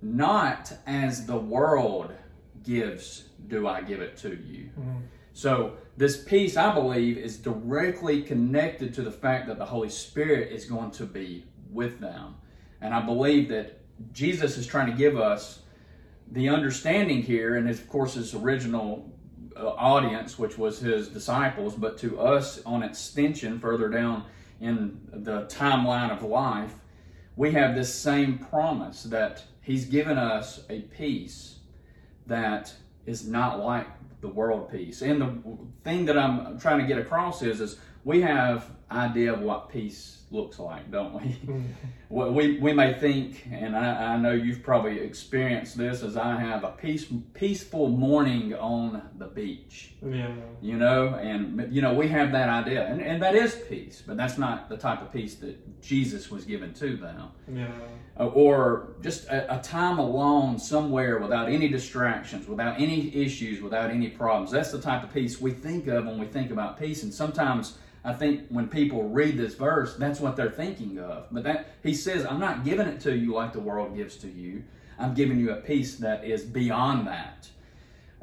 not 0.00 0.72
as 0.86 1.26
the 1.26 1.36
world 1.36 2.12
gives, 2.62 3.24
do 3.48 3.66
I 3.66 3.82
give 3.82 4.00
it 4.00 4.16
to 4.18 4.30
you. 4.30 4.70
Mm-hmm. 4.78 4.98
So, 5.32 5.74
this 5.96 6.22
peace, 6.22 6.56
I 6.56 6.72
believe, 6.74 7.18
is 7.18 7.36
directly 7.36 8.22
connected 8.22 8.94
to 8.94 9.02
the 9.02 9.10
fact 9.10 9.46
that 9.48 9.58
the 9.58 9.64
Holy 9.64 9.88
Spirit 9.88 10.52
is 10.52 10.64
going 10.64 10.90
to 10.92 11.06
be 11.06 11.44
with 11.70 12.00
them. 12.00 12.36
And 12.80 12.94
I 12.94 13.00
believe 13.00 13.48
that 13.48 13.80
Jesus 14.12 14.56
is 14.56 14.66
trying 14.66 14.90
to 14.90 14.96
give 14.96 15.18
us 15.18 15.60
the 16.30 16.48
understanding 16.48 17.22
here, 17.22 17.56
and 17.56 17.68
of 17.68 17.88
course, 17.88 18.14
his 18.14 18.34
original 18.34 19.13
audience, 19.56 20.38
which 20.38 20.58
was 20.58 20.78
his 20.78 21.08
disciples, 21.08 21.74
but 21.74 21.98
to 21.98 22.20
us 22.20 22.60
on 22.64 22.82
extension 22.82 23.58
further 23.58 23.88
down 23.88 24.24
in 24.60 25.00
the 25.12 25.42
timeline 25.42 26.10
of 26.10 26.22
life, 26.22 26.74
we 27.36 27.52
have 27.52 27.74
this 27.74 27.92
same 27.92 28.38
promise 28.38 29.04
that 29.04 29.44
He's 29.60 29.86
given 29.86 30.18
us 30.18 30.60
a 30.68 30.82
peace 30.82 31.56
that 32.26 32.74
is 33.06 33.26
not 33.26 33.60
like 33.60 33.86
the 34.20 34.28
world 34.28 34.70
peace. 34.70 35.00
And 35.00 35.20
the 35.20 35.58
thing 35.84 36.04
that 36.04 36.18
I'm 36.18 36.58
trying 36.58 36.80
to 36.80 36.86
get 36.86 36.98
across 36.98 37.42
is, 37.42 37.62
is 37.62 37.78
we 38.04 38.20
have 38.20 38.70
idea 38.90 39.32
of 39.32 39.40
what 39.40 39.70
peace 39.70 40.23
looks 40.34 40.58
like, 40.58 40.90
don't 40.90 41.14
we? 41.14 41.36
What 42.08 42.32
we, 42.32 42.58
we 42.58 42.72
may 42.72 42.94
think, 42.94 43.44
and 43.50 43.74
I, 43.74 44.14
I 44.14 44.16
know 44.18 44.30
you've 44.30 44.62
probably 44.62 45.00
experienced 45.00 45.76
this 45.76 46.04
as 46.04 46.16
I 46.16 46.38
have, 46.38 46.62
a 46.62 46.70
peace, 46.70 47.06
peaceful 47.32 47.88
morning 47.88 48.54
on 48.54 49.02
the 49.18 49.26
beach. 49.26 49.94
Yeah. 50.00 50.32
You 50.62 50.76
know, 50.76 51.14
and 51.14 51.74
you 51.74 51.82
know, 51.82 51.92
we 51.92 52.06
have 52.08 52.30
that 52.30 52.48
idea, 52.48 52.86
and, 52.86 53.00
and 53.00 53.20
that 53.20 53.34
is 53.34 53.56
peace, 53.68 54.00
but 54.06 54.16
that's 54.16 54.38
not 54.38 54.68
the 54.68 54.76
type 54.76 55.02
of 55.02 55.12
peace 55.12 55.34
that 55.36 55.82
Jesus 55.82 56.30
was 56.30 56.44
given 56.44 56.72
to 56.74 56.96
them. 56.96 57.30
Yeah. 57.52 57.66
Uh, 58.20 58.26
or 58.26 58.94
just 59.02 59.26
a, 59.26 59.58
a 59.58 59.60
time 59.60 59.98
alone 59.98 60.56
somewhere 60.58 61.18
without 61.18 61.48
any 61.48 61.66
distractions, 61.66 62.46
without 62.46 62.80
any 62.80 63.12
issues, 63.12 63.60
without 63.60 63.90
any 63.90 64.08
problems. 64.08 64.52
That's 64.52 64.70
the 64.70 64.80
type 64.80 65.02
of 65.02 65.12
peace 65.12 65.40
we 65.40 65.50
think 65.50 65.88
of 65.88 66.06
when 66.06 66.18
we 66.18 66.26
think 66.26 66.52
about 66.52 66.78
peace. 66.78 67.02
And 67.02 67.12
sometimes 67.12 67.78
I 68.04 68.12
think 68.12 68.48
when 68.48 68.68
people 68.68 69.04
read 69.04 69.38
this 69.38 69.54
verse, 69.54 69.96
that's 69.96 70.20
what 70.20 70.36
they're 70.36 70.50
thinking 70.50 70.98
of. 70.98 71.26
But 71.30 71.44
that 71.44 71.68
he 71.82 71.94
says, 71.94 72.26
I'm 72.26 72.38
not 72.40 72.64
giving 72.64 72.86
it 72.86 73.00
to 73.00 73.16
you 73.16 73.32
like 73.32 73.52
the 73.52 73.60
world 73.60 73.96
gives 73.96 74.16
to 74.18 74.28
you. 74.28 74.64
I'm 74.98 75.14
giving 75.14 75.38
you 75.38 75.52
a 75.52 75.56
peace 75.56 75.96
that 75.96 76.24
is 76.24 76.44
beyond 76.44 77.06
that. 77.06 77.48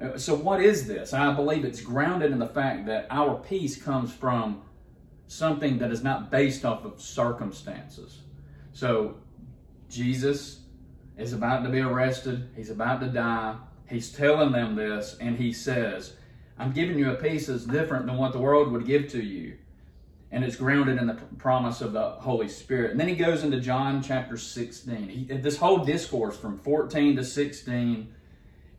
Uh, 0.02 0.18
So, 0.18 0.36
what 0.36 0.62
is 0.62 0.88
this? 0.88 1.14
I 1.14 1.34
believe 1.34 1.66
it's 1.66 1.82
grounded 1.82 2.32
in 2.32 2.40
the 2.40 2.48
fact 2.48 2.86
that 2.86 3.08
our 3.10 3.36
peace 3.40 3.82
comes 3.82 4.14
from 4.14 4.62
something 5.28 5.80
that 5.80 5.92
is 5.92 6.04
not 6.04 6.30
based 6.30 6.64
off 6.64 6.86
of 6.86 7.02
circumstances. 7.02 8.22
So, 8.74 9.16
Jesus 9.90 10.62
is 11.18 11.34
about 11.34 11.64
to 11.64 11.70
be 11.70 11.82
arrested, 11.82 12.50
he's 12.56 12.70
about 12.70 13.02
to 13.02 13.08
die. 13.08 13.56
He's 13.90 14.12
telling 14.12 14.54
them 14.54 14.76
this, 14.76 15.18
and 15.20 15.38
he 15.38 15.52
says, 15.52 16.14
I'm 16.58 16.72
giving 16.72 16.98
you 16.98 17.12
a 17.12 17.16
peace 17.16 17.48
that's 17.48 17.66
different 17.66 18.06
than 18.06 18.16
what 18.18 18.32
the 18.32 18.40
world 18.40 18.72
would 18.72 18.86
give 18.86 19.10
to 19.10 19.22
you. 19.22 19.58
And 20.32 20.46
it's 20.46 20.56
grounded 20.56 20.98
in 20.98 21.08
the 21.08 21.16
promise 21.38 21.82
of 21.82 21.92
the 21.92 22.12
Holy 22.12 22.48
Spirit. 22.48 22.92
And 22.92 23.00
then 23.00 23.08
he 23.08 23.16
goes 23.16 23.44
into 23.44 23.60
John 23.60 24.02
chapter 24.02 24.38
16. 24.38 25.10
He, 25.10 25.26
this 25.26 25.58
whole 25.58 25.80
discourse 25.84 26.38
from 26.38 26.58
14 26.60 27.18
to 27.18 27.24
16 27.24 28.14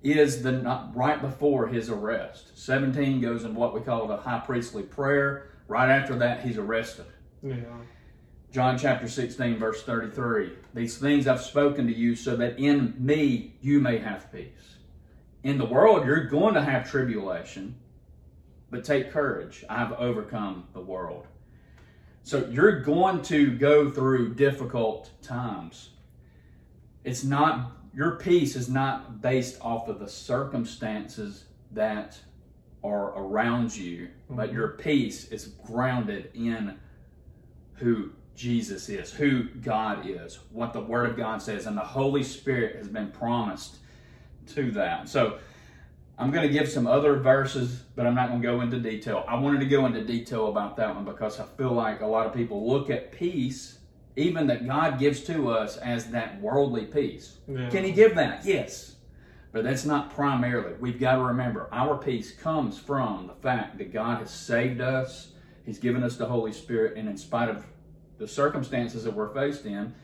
is 0.02 0.42
the 0.42 0.52
not 0.52 0.96
right 0.96 1.20
before 1.20 1.66
his 1.68 1.90
arrest. 1.90 2.58
17 2.58 3.20
goes 3.20 3.44
in 3.44 3.54
what 3.54 3.74
we 3.74 3.80
call 3.80 4.06
the 4.06 4.16
high 4.16 4.40
priestly 4.40 4.82
prayer. 4.82 5.50
Right 5.68 5.90
after 5.90 6.16
that, 6.16 6.44
he's 6.44 6.58
arrested. 6.58 7.06
Yeah. 7.42 7.56
John 8.52 8.76
chapter 8.76 9.08
16, 9.08 9.58
verse 9.58 9.82
33. 9.82 10.52
These 10.74 10.98
things 10.98 11.26
I've 11.26 11.40
spoken 11.40 11.86
to 11.86 11.94
you 11.94 12.14
so 12.14 12.36
that 12.36 12.58
in 12.58 12.94
me 12.98 13.54
you 13.62 13.80
may 13.80 13.98
have 13.98 14.30
peace. 14.30 14.76
In 15.42 15.56
the 15.56 15.64
world 15.64 16.04
you're 16.04 16.24
going 16.24 16.54
to 16.54 16.62
have 16.62 16.90
tribulation, 16.90 17.76
but 18.70 18.84
take 18.84 19.10
courage. 19.10 19.64
I've 19.70 19.92
overcome 19.92 20.64
the 20.74 20.80
world. 20.80 21.26
So 22.22 22.46
you're 22.50 22.80
going 22.80 23.22
to 23.22 23.56
go 23.56 23.90
through 23.90 24.34
difficult 24.34 25.10
times. 25.22 25.90
It's 27.04 27.24
not, 27.24 27.72
your 27.92 28.12
peace 28.12 28.54
is 28.54 28.68
not 28.68 29.20
based 29.20 29.58
off 29.60 29.88
of 29.88 29.98
the 29.98 30.08
circumstances 30.08 31.44
that 31.72 32.18
are 32.84 33.18
around 33.18 33.76
you, 33.76 34.08
but 34.30 34.46
mm-hmm. 34.46 34.56
your 34.56 34.68
peace 34.68 35.28
is 35.28 35.48
grounded 35.64 36.30
in 36.34 36.78
who 37.74 38.10
Jesus 38.36 38.88
is, 38.88 39.12
who 39.12 39.44
God 39.44 40.08
is, 40.08 40.38
what 40.50 40.72
the 40.72 40.80
Word 40.80 41.10
of 41.10 41.16
God 41.16 41.42
says, 41.42 41.66
and 41.66 41.76
the 41.76 41.82
Holy 41.82 42.22
Spirit 42.22 42.76
has 42.76 42.88
been 42.88 43.10
promised 43.10 43.76
to 44.54 44.70
that. 44.72 45.08
So 45.08 45.38
I'm 46.18 46.30
going 46.30 46.46
to 46.46 46.52
give 46.52 46.68
some 46.68 46.86
other 46.86 47.16
verses, 47.16 47.84
but 47.96 48.06
I'm 48.06 48.14
not 48.14 48.28
going 48.28 48.42
to 48.42 48.46
go 48.46 48.60
into 48.60 48.78
detail. 48.78 49.24
I 49.26 49.38
wanted 49.38 49.60
to 49.60 49.66
go 49.66 49.86
into 49.86 50.04
detail 50.04 50.48
about 50.48 50.76
that 50.76 50.94
one 50.94 51.04
because 51.04 51.40
I 51.40 51.44
feel 51.56 51.72
like 51.72 52.00
a 52.00 52.06
lot 52.06 52.26
of 52.26 52.34
people 52.34 52.68
look 52.68 52.90
at 52.90 53.12
peace, 53.12 53.78
even 54.16 54.46
that 54.48 54.66
God 54.66 54.98
gives 54.98 55.22
to 55.24 55.50
us, 55.50 55.78
as 55.78 56.10
that 56.10 56.40
worldly 56.40 56.84
peace. 56.84 57.38
Yeah. 57.48 57.70
Can 57.70 57.84
He 57.84 57.92
give 57.92 58.14
that? 58.16 58.44
Yes. 58.44 58.96
But 59.52 59.64
that's 59.64 59.84
not 59.84 60.14
primarily. 60.14 60.74
We've 60.80 61.00
got 61.00 61.16
to 61.16 61.22
remember 61.22 61.68
our 61.72 61.96
peace 61.96 62.32
comes 62.32 62.78
from 62.78 63.26
the 63.26 63.34
fact 63.34 63.78
that 63.78 63.92
God 63.92 64.20
has 64.20 64.30
saved 64.30 64.80
us, 64.80 65.32
He's 65.64 65.78
given 65.78 66.02
us 66.02 66.16
the 66.16 66.26
Holy 66.26 66.52
Spirit, 66.52 66.96
and 66.96 67.08
in 67.08 67.16
spite 67.16 67.48
of 67.48 67.64
the 68.18 68.28
circumstances 68.28 69.04
that 69.04 69.14
we're 69.14 69.32
faced 69.32 69.64
in, 69.64 69.94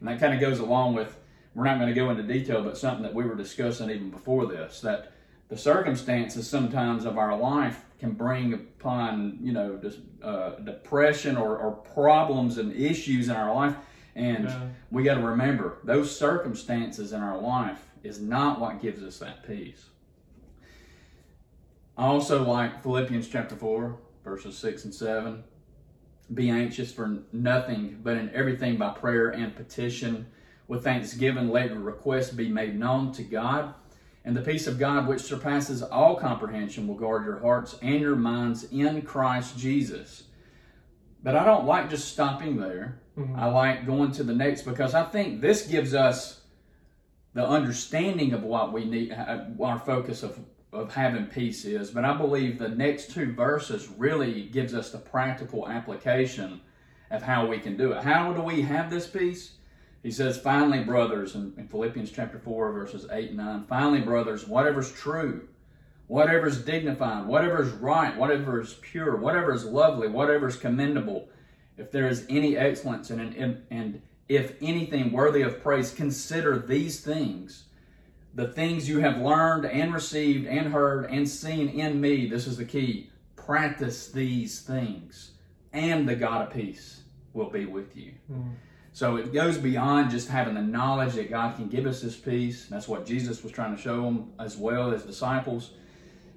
and 0.00 0.08
that 0.08 0.20
kind 0.20 0.34
of 0.34 0.40
goes 0.40 0.60
along 0.60 0.94
with, 0.94 1.16
we're 1.54 1.64
not 1.64 1.78
going 1.78 1.88
to 1.88 1.94
go 1.94 2.10
into 2.10 2.22
detail, 2.22 2.62
but 2.62 2.78
something 2.78 3.02
that 3.02 3.14
we 3.14 3.24
were 3.24 3.34
discussing 3.34 3.90
even 3.90 4.10
before 4.10 4.46
this, 4.46 4.80
that 4.80 5.12
the 5.48 5.56
circumstances 5.56 6.48
sometimes 6.48 7.04
of 7.04 7.16
our 7.18 7.36
life 7.36 7.82
can 7.98 8.12
bring 8.12 8.52
upon, 8.52 9.38
you 9.42 9.52
know, 9.52 9.76
just, 9.76 9.98
uh, 10.22 10.50
depression 10.56 11.36
or, 11.36 11.56
or 11.56 11.72
problems 11.72 12.58
and 12.58 12.72
issues 12.72 13.28
in 13.28 13.34
our 13.34 13.54
life. 13.54 13.74
And 14.14 14.44
Yeah. 14.44 14.68
we 14.90 15.02
got 15.04 15.14
to 15.14 15.22
remember 15.22 15.78
those 15.84 16.16
circumstances 16.16 17.12
in 17.12 17.20
our 17.20 17.38
life 17.38 17.82
is 18.02 18.20
not 18.20 18.60
what 18.60 18.80
gives 18.80 19.02
us 19.02 19.18
that 19.18 19.46
peace. 19.46 19.86
I 21.96 22.06
also 22.06 22.44
like 22.44 22.82
Philippians 22.82 23.28
chapter 23.28 23.56
4, 23.56 23.96
verses 24.24 24.56
6 24.56 24.84
and 24.84 24.94
7. 24.94 25.42
Be 26.32 26.50
anxious 26.50 26.92
for 26.92 27.22
nothing, 27.32 28.00
but 28.02 28.16
in 28.16 28.30
everything 28.34 28.76
by 28.76 28.90
prayer 28.90 29.30
and 29.30 29.56
petition. 29.56 30.26
With 30.68 30.84
thanksgiving, 30.84 31.48
let 31.48 31.70
your 31.70 31.80
requests 31.80 32.30
be 32.30 32.48
made 32.48 32.78
known 32.78 33.10
to 33.12 33.22
God. 33.22 33.74
And 34.28 34.36
the 34.36 34.42
peace 34.42 34.66
of 34.66 34.78
God, 34.78 35.08
which 35.08 35.22
surpasses 35.22 35.82
all 35.82 36.14
comprehension, 36.14 36.86
will 36.86 36.96
guard 36.96 37.24
your 37.24 37.38
hearts 37.38 37.78
and 37.80 37.98
your 37.98 38.14
minds 38.14 38.64
in 38.64 39.00
Christ 39.00 39.56
Jesus. 39.56 40.24
But 41.22 41.34
I 41.34 41.46
don't 41.46 41.64
like 41.64 41.88
just 41.88 42.12
stopping 42.12 42.58
there. 42.58 43.00
I 43.34 43.46
like 43.46 43.86
going 43.86 44.12
to 44.12 44.22
the 44.22 44.34
next 44.34 44.66
because 44.66 44.92
I 44.92 45.04
think 45.04 45.40
this 45.40 45.66
gives 45.66 45.94
us 45.94 46.42
the 47.32 47.42
understanding 47.42 48.34
of 48.34 48.42
what 48.42 48.70
we 48.70 48.84
need, 48.84 49.12
uh, 49.12 49.46
our 49.62 49.78
focus 49.78 50.22
of, 50.22 50.38
of 50.74 50.92
having 50.92 51.24
peace 51.24 51.64
is. 51.64 51.90
But 51.90 52.04
I 52.04 52.14
believe 52.14 52.58
the 52.58 52.68
next 52.68 53.12
two 53.12 53.32
verses 53.32 53.88
really 53.96 54.42
gives 54.42 54.74
us 54.74 54.92
the 54.92 54.98
practical 54.98 55.66
application 55.66 56.60
of 57.10 57.22
how 57.22 57.46
we 57.46 57.60
can 57.60 57.78
do 57.78 57.92
it. 57.92 58.04
How 58.04 58.34
do 58.34 58.42
we 58.42 58.60
have 58.60 58.90
this 58.90 59.06
peace? 59.06 59.52
He 60.02 60.10
says, 60.10 60.38
finally, 60.38 60.84
brothers, 60.84 61.34
in, 61.34 61.52
in 61.56 61.68
Philippians 61.68 62.10
chapter 62.10 62.38
4, 62.38 62.72
verses 62.72 63.06
8 63.10 63.30
and 63.30 63.38
9, 63.38 63.64
finally, 63.64 64.00
brothers, 64.00 64.46
whatever's 64.46 64.92
true, 64.92 65.48
whatever's 66.06 66.64
dignified, 66.64 67.26
whatever's 67.26 67.72
right, 67.72 68.16
whatever 68.16 68.60
is 68.60 68.74
pure, 68.74 69.16
whatever 69.16 69.52
is 69.52 69.64
lovely, 69.64 70.08
whatever 70.08 70.48
is 70.48 70.56
commendable, 70.56 71.28
if 71.76 71.90
there 71.90 72.08
is 72.08 72.26
any 72.28 72.56
excellence 72.56 73.10
and, 73.10 73.34
and, 73.34 73.62
and 73.70 74.02
if 74.28 74.54
anything 74.60 75.12
worthy 75.12 75.42
of 75.42 75.62
praise, 75.62 75.92
consider 75.92 76.58
these 76.58 77.00
things. 77.00 77.64
The 78.34 78.48
things 78.48 78.88
you 78.88 79.00
have 79.00 79.18
learned 79.18 79.64
and 79.64 79.92
received 79.92 80.46
and 80.46 80.72
heard 80.72 81.10
and 81.10 81.28
seen 81.28 81.68
in 81.68 82.00
me, 82.00 82.28
this 82.28 82.46
is 82.46 82.56
the 82.56 82.64
key. 82.64 83.10
Practice 83.36 84.08
these 84.08 84.60
things, 84.60 85.32
and 85.72 86.08
the 86.08 86.14
God 86.14 86.46
of 86.46 86.52
peace 86.52 87.02
will 87.32 87.50
be 87.50 87.64
with 87.64 87.96
you. 87.96 88.12
Hmm. 88.26 88.50
So 88.92 89.16
it 89.16 89.32
goes 89.32 89.58
beyond 89.58 90.10
just 90.10 90.28
having 90.28 90.54
the 90.54 90.62
knowledge 90.62 91.14
that 91.14 91.30
God 91.30 91.56
can 91.56 91.68
give 91.68 91.86
us 91.86 92.00
this 92.00 92.16
peace. 92.16 92.66
That's 92.66 92.88
what 92.88 93.06
Jesus 93.06 93.42
was 93.42 93.52
trying 93.52 93.76
to 93.76 93.80
show 93.80 94.02
them 94.02 94.32
as 94.40 94.56
well 94.56 94.92
as 94.92 95.04
disciples. 95.04 95.70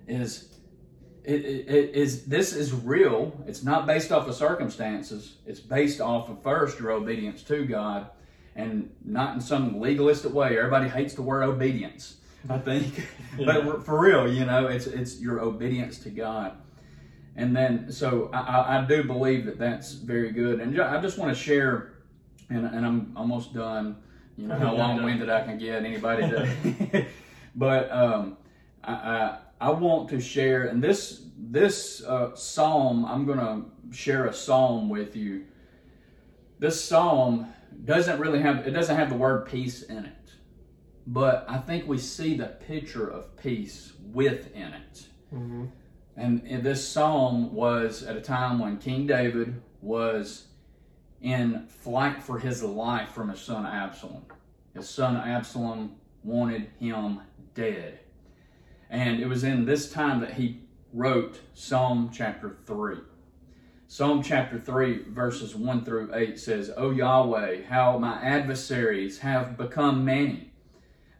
Is 0.07 0.49
it, 1.23 1.45
it, 1.45 1.69
it 1.69 1.95
is 1.95 2.25
this 2.25 2.53
is 2.53 2.73
real. 2.73 3.33
It's 3.47 3.63
not 3.63 3.87
based 3.87 4.11
off 4.11 4.27
of 4.27 4.35
circumstances. 4.35 5.35
It's 5.45 5.59
based 5.59 6.01
off 6.01 6.29
of 6.29 6.41
first 6.41 6.79
your 6.79 6.91
obedience 6.91 7.43
to 7.43 7.65
God, 7.65 8.09
and 8.55 8.91
not 9.05 9.35
in 9.35 9.41
some 9.41 9.79
legalistic 9.79 10.33
way. 10.33 10.57
Everybody 10.57 10.89
hates 10.89 11.13
the 11.13 11.21
word 11.21 11.43
obedience. 11.43 12.17
I 12.49 12.57
think, 12.57 13.07
but 13.37 13.85
for 13.85 13.99
real, 13.99 14.31
you 14.31 14.45
know, 14.45 14.67
it's 14.67 14.87
it's 14.87 15.21
your 15.21 15.41
obedience 15.41 15.99
to 15.99 16.09
God. 16.09 16.57
And 17.35 17.55
then, 17.55 17.91
so 17.91 18.29
I, 18.33 18.39
I, 18.39 18.77
I 18.79 18.85
do 18.85 19.03
believe 19.03 19.45
that 19.45 19.57
that's 19.57 19.93
very 19.93 20.31
good. 20.31 20.59
And 20.59 20.79
I 20.81 21.01
just 21.01 21.17
want 21.17 21.35
to 21.35 21.41
share, 21.41 21.93
and, 22.51 22.65
and 22.65 22.85
I'm 22.85 23.13
almost 23.15 23.53
done. 23.53 23.97
You 24.37 24.47
know 24.47 24.57
how 24.57 24.75
long 24.75 25.03
winded 25.03 25.29
I 25.29 25.43
can 25.43 25.57
get. 25.57 25.83
Anybody 25.83 26.29
to, 26.29 27.05
but 27.55 27.91
um, 27.91 28.37
I, 28.83 28.93
I 28.93 29.37
I 29.59 29.69
want 29.71 30.09
to 30.09 30.19
share, 30.19 30.63
and 30.63 30.83
this 30.83 31.23
this 31.37 32.03
uh, 32.03 32.35
psalm 32.35 33.05
I'm 33.05 33.25
going 33.25 33.39
to 33.39 33.95
share 33.95 34.25
a 34.25 34.33
psalm 34.33 34.89
with 34.89 35.15
you. 35.15 35.45
This 36.59 36.83
psalm 36.83 37.47
doesn't 37.85 38.19
really 38.19 38.41
have 38.41 38.67
it 38.67 38.71
doesn't 38.71 38.95
have 38.95 39.09
the 39.09 39.15
word 39.15 39.47
peace 39.47 39.83
in 39.83 40.05
it, 40.05 40.31
but 41.07 41.45
I 41.47 41.57
think 41.57 41.87
we 41.87 41.97
see 41.97 42.35
the 42.35 42.47
picture 42.47 43.07
of 43.07 43.35
peace 43.37 43.93
within 44.11 44.73
it. 44.73 45.07
Mm-hmm. 45.33 45.65
And, 46.17 46.43
and 46.45 46.63
this 46.63 46.85
psalm 46.85 47.53
was 47.53 48.03
at 48.03 48.17
a 48.17 48.21
time 48.21 48.59
when 48.59 48.77
King 48.77 49.07
David 49.07 49.61
was 49.81 50.47
in 51.21 51.67
flight 51.67 52.21
for 52.21 52.39
his 52.39 52.63
life 52.63 53.09
from 53.09 53.29
his 53.29 53.39
son 53.39 53.65
Absalom. 53.65 54.25
His 54.73 54.89
son 54.89 55.15
Absalom 55.15 55.95
wanted 56.23 56.69
him 56.79 57.21
dead. 57.53 57.99
And 58.89 59.19
it 59.19 59.27
was 59.27 59.43
in 59.43 59.65
this 59.65 59.91
time 59.91 60.19
that 60.21 60.33
he 60.33 60.61
wrote 60.93 61.39
Psalm 61.53 62.09
chapter 62.13 62.57
3. 62.65 62.97
Psalm 63.87 64.23
chapter 64.23 64.59
3, 64.59 65.03
verses 65.09 65.55
1 65.55 65.83
through 65.83 66.13
8 66.13 66.39
says, 66.39 66.71
O 66.77 66.91
Yahweh, 66.91 67.63
how 67.63 67.97
my 67.97 68.21
adversaries 68.21 69.19
have 69.19 69.57
become 69.57 70.05
many. 70.05 70.51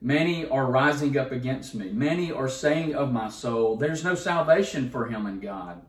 Many 0.02 0.48
are 0.48 0.66
rising 0.66 1.18
up 1.18 1.32
against 1.32 1.76
me. 1.76 1.92
Many 1.92 2.32
are 2.32 2.48
saying 2.48 2.96
of 2.96 3.12
my 3.12 3.30
soul, 3.30 3.76
There's 3.76 4.04
no 4.04 4.16
salvation 4.16 4.90
for 4.90 5.08
him 5.08 5.28
in 5.28 5.40
God. 5.40 5.82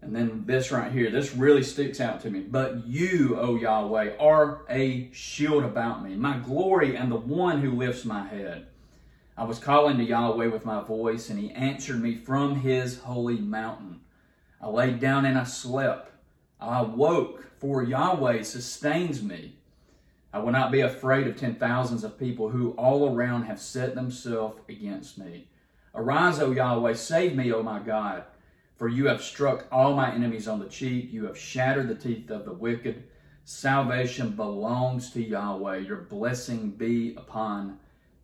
And 0.00 0.14
then 0.14 0.44
this 0.46 0.70
right 0.70 0.92
here, 0.92 1.10
this 1.10 1.34
really 1.34 1.62
sticks 1.62 2.00
out 2.00 2.20
to 2.20 2.30
me. 2.30 2.40
But 2.40 2.86
you, 2.86 3.36
O 3.38 3.56
Yahweh, 3.56 4.16
are 4.18 4.62
a 4.70 5.10
shield 5.12 5.64
about 5.64 6.04
me, 6.04 6.14
my 6.14 6.38
glory 6.38 6.96
and 6.96 7.10
the 7.10 7.16
one 7.16 7.60
who 7.60 7.72
lifts 7.72 8.04
my 8.04 8.26
head. 8.26 8.66
I 9.36 9.44
was 9.44 9.58
calling 9.58 9.98
to 9.98 10.04
Yahweh 10.04 10.46
with 10.46 10.64
my 10.64 10.82
voice, 10.82 11.30
and 11.30 11.38
he 11.38 11.50
answered 11.52 12.00
me 12.00 12.14
from 12.14 12.60
his 12.60 13.00
holy 13.00 13.38
mountain. 13.38 14.00
I 14.60 14.68
laid 14.68 14.98
down 14.98 15.24
and 15.24 15.38
I 15.38 15.44
slept. 15.44 16.12
I 16.60 16.80
awoke, 16.80 17.44
for 17.58 17.82
Yahweh 17.82 18.42
sustains 18.42 19.22
me. 19.22 19.54
I 20.32 20.40
will 20.40 20.52
not 20.52 20.72
be 20.72 20.80
afraid 20.80 21.26
of 21.26 21.36
ten 21.36 21.54
thousands 21.54 22.04
of 22.04 22.18
people 22.18 22.50
who 22.50 22.70
all 22.72 23.14
around 23.14 23.44
have 23.44 23.60
set 23.60 23.94
themselves 23.94 24.60
against 24.68 25.18
me. 25.18 25.48
Arise, 25.94 26.38
O 26.40 26.50
Yahweh, 26.50 26.94
save 26.94 27.34
me, 27.34 27.52
O 27.52 27.62
my 27.62 27.78
God. 27.78 28.24
For 28.78 28.86
you 28.86 29.06
have 29.08 29.20
struck 29.20 29.66
all 29.72 29.94
my 29.94 30.14
enemies 30.14 30.46
on 30.46 30.60
the 30.60 30.68
cheek. 30.68 31.12
You 31.12 31.26
have 31.26 31.36
shattered 31.36 31.88
the 31.88 31.96
teeth 31.96 32.30
of 32.30 32.44
the 32.44 32.52
wicked. 32.52 33.02
Salvation 33.44 34.30
belongs 34.30 35.10
to 35.12 35.22
Yahweh. 35.22 35.78
Your 35.78 36.02
blessing 36.02 36.70
be 36.70 37.14
upon 37.16 37.78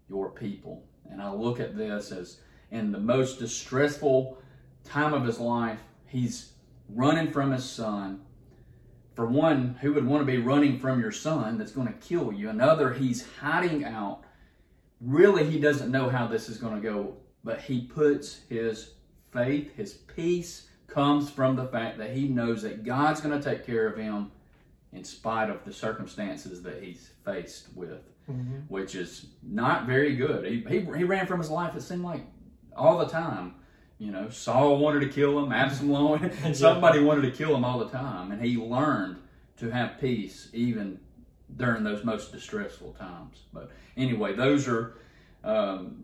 your 0.08 0.30
people. 0.30 0.84
And 1.10 1.20
I 1.20 1.32
look 1.32 1.58
at 1.58 1.76
this 1.76 2.12
as 2.12 2.38
in 2.70 2.92
the 2.92 3.00
most 3.00 3.40
distressful 3.40 4.38
time 4.84 5.12
of 5.12 5.24
his 5.24 5.40
life, 5.40 5.80
he's 6.06 6.52
running 6.88 7.32
from 7.32 7.50
his 7.50 7.64
son. 7.64 8.20
For 9.14 9.26
one, 9.26 9.76
who 9.80 9.92
would 9.94 10.06
want 10.06 10.20
to 10.20 10.32
be 10.32 10.38
running 10.38 10.78
from 10.78 11.00
your 11.00 11.12
son 11.12 11.58
that's 11.58 11.72
going 11.72 11.88
to 11.88 11.94
kill 11.94 12.32
you? 12.32 12.48
Another, 12.48 12.92
he's 12.92 13.26
hiding 13.40 13.84
out. 13.84 14.22
Really, 15.00 15.50
he 15.50 15.58
doesn't 15.58 15.90
know 15.90 16.08
how 16.10 16.28
this 16.28 16.48
is 16.48 16.58
going 16.58 16.74
to 16.74 16.80
go, 16.80 17.16
but 17.42 17.60
he 17.60 17.80
puts 17.82 18.40
his 18.48 18.94
faith, 19.34 19.74
his 19.76 19.92
peace 19.94 20.68
comes 20.86 21.28
from 21.28 21.56
the 21.56 21.66
fact 21.66 21.98
that 21.98 22.16
he 22.16 22.28
knows 22.28 22.62
that 22.62 22.84
God's 22.84 23.20
going 23.20 23.38
to 23.38 23.44
take 23.50 23.66
care 23.66 23.86
of 23.86 23.96
him 23.98 24.30
in 24.92 25.02
spite 25.04 25.50
of 25.50 25.64
the 25.64 25.72
circumstances 25.72 26.62
that 26.62 26.82
he's 26.82 27.10
faced 27.24 27.68
with, 27.74 28.00
Mm-hmm. 28.30 28.60
which 28.68 28.94
is 28.94 29.26
not 29.42 29.84
very 29.86 30.16
good. 30.16 30.46
He, 30.46 30.64
he, 30.66 30.80
he 30.96 31.04
ran 31.04 31.26
from 31.26 31.40
his 31.40 31.50
life, 31.50 31.76
it 31.76 31.82
seemed 31.82 32.04
like, 32.04 32.22
all 32.74 32.96
the 32.96 33.04
time. 33.04 33.56
You 33.98 34.10
know, 34.12 34.30
Saul 34.30 34.78
wanted 34.78 35.00
to 35.00 35.08
kill 35.10 35.38
him, 35.44 35.52
Absalom, 35.52 36.30
somebody 36.54 37.00
wanted 37.00 37.20
to 37.22 37.30
kill 37.32 37.54
him 37.54 37.66
all 37.66 37.78
the 37.80 37.90
time. 37.90 38.32
And 38.32 38.42
he 38.42 38.56
learned 38.56 39.18
to 39.58 39.70
have 39.70 40.00
peace 40.00 40.48
even 40.54 40.98
during 41.58 41.84
those 41.84 42.02
most 42.02 42.32
distressful 42.32 42.92
times. 42.94 43.42
But 43.52 43.70
anyway, 43.96 44.32
those 44.34 44.66
are 44.68 44.94
um, 45.44 45.96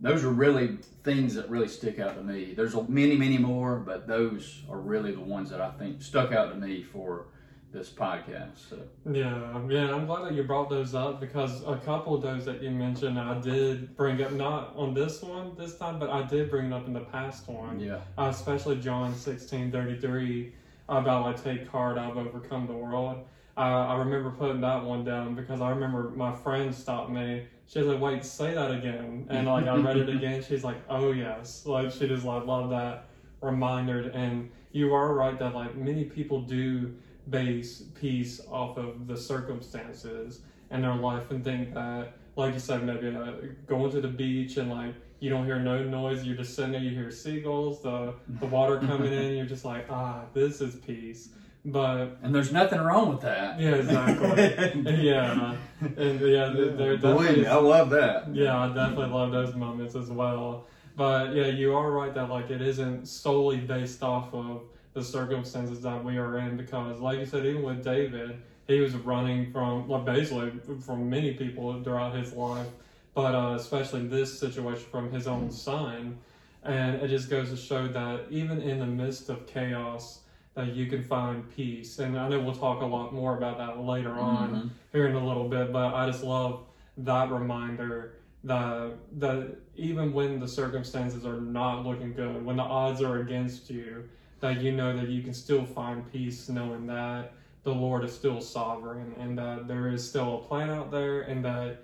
those 0.00 0.24
are 0.24 0.30
really 0.30 0.78
things 1.04 1.34
that 1.34 1.48
really 1.48 1.68
stick 1.68 1.98
out 1.98 2.16
to 2.16 2.22
me. 2.22 2.52
There's 2.54 2.74
many, 2.88 3.16
many 3.16 3.38
more, 3.38 3.76
but 3.76 4.06
those 4.06 4.62
are 4.70 4.78
really 4.78 5.12
the 5.12 5.20
ones 5.20 5.50
that 5.50 5.60
I 5.60 5.70
think 5.70 6.02
stuck 6.02 6.32
out 6.32 6.50
to 6.50 6.56
me 6.56 6.82
for 6.82 7.26
this 7.72 7.90
podcast. 7.90 8.68
So, 8.70 8.78
Yeah, 9.10 9.60
yeah, 9.68 9.94
I'm 9.94 10.06
glad 10.06 10.24
that 10.24 10.32
you 10.34 10.42
brought 10.44 10.70
those 10.70 10.94
up 10.94 11.20
because 11.20 11.62
a 11.66 11.76
couple 11.76 12.14
of 12.14 12.22
those 12.22 12.44
that 12.44 12.62
you 12.62 12.70
mentioned, 12.70 13.18
I 13.18 13.38
did 13.40 13.96
bring 13.96 14.22
up 14.22 14.32
not 14.32 14.74
on 14.76 14.94
this 14.94 15.22
one 15.22 15.54
this 15.56 15.76
time, 15.76 15.98
but 15.98 16.10
I 16.10 16.22
did 16.22 16.50
bring 16.50 16.66
it 16.66 16.72
up 16.72 16.86
in 16.86 16.92
the 16.92 17.00
past 17.00 17.48
one, 17.48 17.80
yeah, 17.80 18.00
uh, 18.18 18.28
especially 18.30 18.76
John 18.76 19.14
16 19.14 19.70
33 19.70 20.52
about 20.88 21.24
like 21.24 21.42
take 21.42 21.68
heart, 21.68 21.98
I've 21.98 22.16
overcome 22.16 22.66
the 22.66 22.72
world. 22.74 23.24
Uh, 23.56 23.60
I 23.60 23.94
remember 23.94 24.30
putting 24.30 24.60
that 24.60 24.84
one 24.84 25.02
down 25.02 25.34
because 25.34 25.62
I 25.62 25.70
remember 25.70 26.10
my 26.14 26.30
friend 26.30 26.74
stopped 26.74 27.08
me. 27.08 27.40
She 27.66 27.78
was 27.78 27.88
like, 27.88 28.00
"Wait, 28.00 28.22
say 28.24 28.52
that 28.52 28.70
again," 28.70 29.26
and 29.30 29.46
like 29.46 29.66
I 29.66 29.76
read 29.76 29.96
it 29.96 30.08
again. 30.16 30.42
She's 30.42 30.62
like, 30.62 30.78
"Oh 30.88 31.10
yes," 31.10 31.62
like 31.64 31.90
she 31.90 32.06
just 32.06 32.24
like 32.24 32.44
loved 32.44 32.70
that 32.70 33.00
reminder. 33.40 34.10
And 34.12 34.44
you 34.72 34.92
are 34.92 35.10
right 35.12 35.38
that 35.38 35.54
like 35.54 35.74
many 35.74 36.04
people 36.04 36.38
do 36.38 36.90
base 37.28 37.82
peace 37.94 38.40
off 38.46 38.76
of 38.76 39.06
the 39.06 39.16
circumstances 39.16 40.38
in 40.70 40.82
their 40.82 40.94
life 40.94 41.30
and 41.30 41.42
think 41.42 41.72
that, 41.72 42.08
like 42.36 42.52
you 42.52 42.58
said, 42.58 42.82
maybe 42.82 43.08
uh, 43.08 43.32
going 43.66 43.90
to 43.90 44.00
the 44.00 44.08
beach 44.08 44.56
and 44.58 44.68
like 44.68 44.94
you 45.18 45.30
don't 45.30 45.44
hear 45.44 45.58
no 45.58 45.82
noise, 45.82 46.22
you're 46.22 46.34
just 46.34 46.54
sitting 46.54 46.72
there, 46.72 46.80
you 46.80 46.92
hear 46.92 47.10
seagulls, 47.10 47.78
the 47.78 48.12
the 48.28 48.46
water 48.46 48.76
coming 48.76 49.12
in, 49.12 49.32
you're 49.36 49.46
just 49.46 49.64
like, 49.64 49.86
ah, 49.88 50.24
this 50.34 50.60
is 50.60 50.74
peace. 50.74 51.30
But 51.66 52.18
and 52.22 52.32
there's 52.32 52.52
nothing 52.52 52.80
wrong 52.80 53.10
with 53.10 53.22
that. 53.22 53.58
yeah, 53.58 53.74
exactly. 53.74 54.82
yeah, 55.08 55.56
and 55.80 56.20
yeah, 56.20 56.52
th- 56.52 56.76
there 56.76 56.94
definitely. 56.94 57.40
me, 57.42 57.46
I 57.46 57.56
love 57.56 57.90
that. 57.90 58.28
Yeah, 58.32 58.56
I 58.56 58.68
definitely 58.68 59.06
love 59.06 59.32
those 59.32 59.52
moments 59.56 59.96
as 59.96 60.08
well. 60.08 60.64
But 60.96 61.34
yeah, 61.34 61.46
you 61.46 61.74
are 61.74 61.90
right 61.90 62.14
that 62.14 62.30
like 62.30 62.50
it 62.50 62.62
isn't 62.62 63.08
solely 63.08 63.58
based 63.58 64.04
off 64.04 64.32
of 64.32 64.62
the 64.94 65.02
circumstances 65.02 65.82
that 65.82 66.04
we 66.04 66.18
are 66.18 66.38
in 66.38 66.56
because, 66.56 67.00
like 67.00 67.18
you 67.18 67.26
said, 67.26 67.44
even 67.44 67.64
with 67.64 67.82
David, 67.82 68.40
he 68.68 68.78
was 68.78 68.94
running 68.94 69.50
from 69.50 69.88
like 69.88 70.04
basically 70.04 70.52
from 70.80 71.10
many 71.10 71.32
people 71.34 71.82
throughout 71.82 72.14
his 72.14 72.32
life, 72.32 72.68
but 73.12 73.34
uh, 73.34 73.54
especially 73.56 74.06
this 74.06 74.38
situation 74.38 74.86
from 74.88 75.10
his 75.10 75.26
own 75.26 75.50
son, 75.50 76.16
and 76.62 77.02
it 77.02 77.08
just 77.08 77.28
goes 77.28 77.50
to 77.50 77.56
show 77.56 77.88
that 77.88 78.26
even 78.30 78.60
in 78.62 78.78
the 78.78 78.86
midst 78.86 79.28
of 79.28 79.46
chaos, 79.46 80.20
that 80.56 80.74
you 80.74 80.86
can 80.86 81.04
find 81.04 81.48
peace. 81.54 81.98
And 82.00 82.18
I 82.18 82.28
know 82.28 82.40
we'll 82.40 82.56
talk 82.56 82.82
a 82.82 82.86
lot 82.86 83.14
more 83.14 83.36
about 83.36 83.58
that 83.58 83.78
later 83.84 84.14
on 84.14 84.54
Mhm. 84.54 84.70
here 84.90 85.06
in 85.06 85.14
a 85.14 85.24
little 85.24 85.48
bit, 85.48 85.70
but 85.72 85.94
I 85.94 86.06
just 86.06 86.24
love 86.24 86.64
that 86.98 87.30
reminder 87.30 88.14
that 88.44 89.20
that 89.20 89.58
even 89.76 90.12
when 90.12 90.40
the 90.40 90.48
circumstances 90.48 91.26
are 91.26 91.40
not 91.40 91.84
looking 91.84 92.14
good, 92.14 92.44
when 92.44 92.56
the 92.56 92.62
odds 92.62 93.02
are 93.02 93.18
against 93.18 93.68
you, 93.70 94.04
that 94.40 94.60
you 94.62 94.72
know 94.72 94.94
that 94.96 95.08
you 95.08 95.22
can 95.22 95.34
still 95.34 95.64
find 95.64 96.10
peace 96.10 96.48
knowing 96.48 96.86
that 96.86 97.34
the 97.64 97.72
Lord 97.74 98.04
is 98.04 98.14
still 98.14 98.40
sovereign 98.40 99.14
and 99.18 99.36
that 99.38 99.68
there 99.68 99.88
is 99.88 100.06
still 100.08 100.36
a 100.36 100.38
plan 100.38 100.70
out 100.70 100.90
there 100.90 101.22
and 101.22 101.44
that 101.44 101.76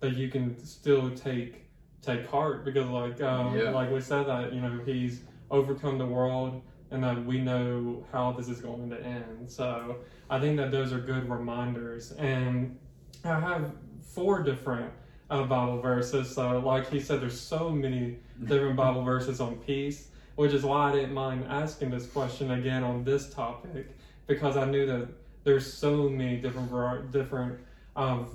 that 0.00 0.12
you 0.12 0.28
can 0.28 0.56
still 0.64 1.10
take 1.10 1.64
take 2.00 2.24
heart 2.26 2.64
because 2.64 2.88
like 2.88 3.20
um, 3.20 3.56
Yeah. 3.56 3.70
like 3.70 3.90
we 3.90 4.00
said 4.00 4.26
that 4.28 4.52
you 4.52 4.60
know 4.60 4.78
he's 4.84 5.22
overcome 5.50 5.98
the 5.98 6.06
world 6.06 6.60
and 6.90 7.02
that 7.04 7.24
we 7.24 7.38
know 7.38 8.04
how 8.12 8.32
this 8.32 8.48
is 8.48 8.60
going 8.60 8.90
to 8.90 9.00
end. 9.02 9.50
So 9.50 9.96
I 10.28 10.40
think 10.40 10.56
that 10.56 10.70
those 10.70 10.92
are 10.92 10.98
good 10.98 11.28
reminders. 11.28 12.12
And 12.12 12.78
I 13.24 13.38
have 13.38 13.72
four 14.02 14.42
different 14.42 14.92
uh, 15.30 15.44
Bible 15.44 15.80
verses. 15.80 16.34
So, 16.34 16.58
like 16.58 16.90
he 16.90 17.00
said, 17.00 17.20
there's 17.20 17.40
so 17.40 17.70
many 17.70 18.18
different 18.44 18.76
Bible 18.76 19.02
verses 19.04 19.40
on 19.40 19.56
peace, 19.56 20.08
which 20.34 20.52
is 20.52 20.64
why 20.64 20.90
I 20.90 20.92
didn't 20.92 21.14
mind 21.14 21.46
asking 21.48 21.90
this 21.90 22.06
question 22.06 22.50
again 22.52 22.82
on 22.82 23.04
this 23.04 23.32
topic 23.32 23.96
because 24.26 24.56
I 24.56 24.64
knew 24.64 24.86
that 24.86 25.08
there's 25.44 25.70
so 25.70 26.08
many 26.08 26.36
different 26.36 27.12
different 27.12 27.60
um, 27.96 28.28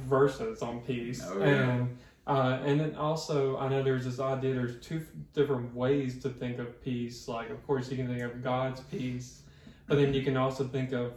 verses 0.00 0.62
on 0.62 0.80
peace. 0.80 1.22
Oh, 1.24 1.38
yeah. 1.38 1.46
And 1.46 1.98
uh, 2.28 2.60
and 2.62 2.78
then 2.78 2.94
also, 2.94 3.56
I 3.56 3.68
know 3.68 3.82
there's 3.82 4.04
this 4.04 4.20
idea. 4.20 4.52
There's 4.52 4.78
two 4.84 5.00
different 5.32 5.74
ways 5.74 6.20
to 6.22 6.28
think 6.28 6.58
of 6.58 6.82
peace. 6.84 7.26
Like, 7.26 7.48
of 7.48 7.66
course, 7.66 7.90
you 7.90 7.96
can 7.96 8.06
think 8.06 8.22
of 8.22 8.44
God's 8.44 8.80
peace, 8.82 9.40
but 9.86 9.96
then 9.96 10.12
you 10.12 10.22
can 10.22 10.36
also 10.36 10.64
think 10.64 10.92
of 10.92 11.14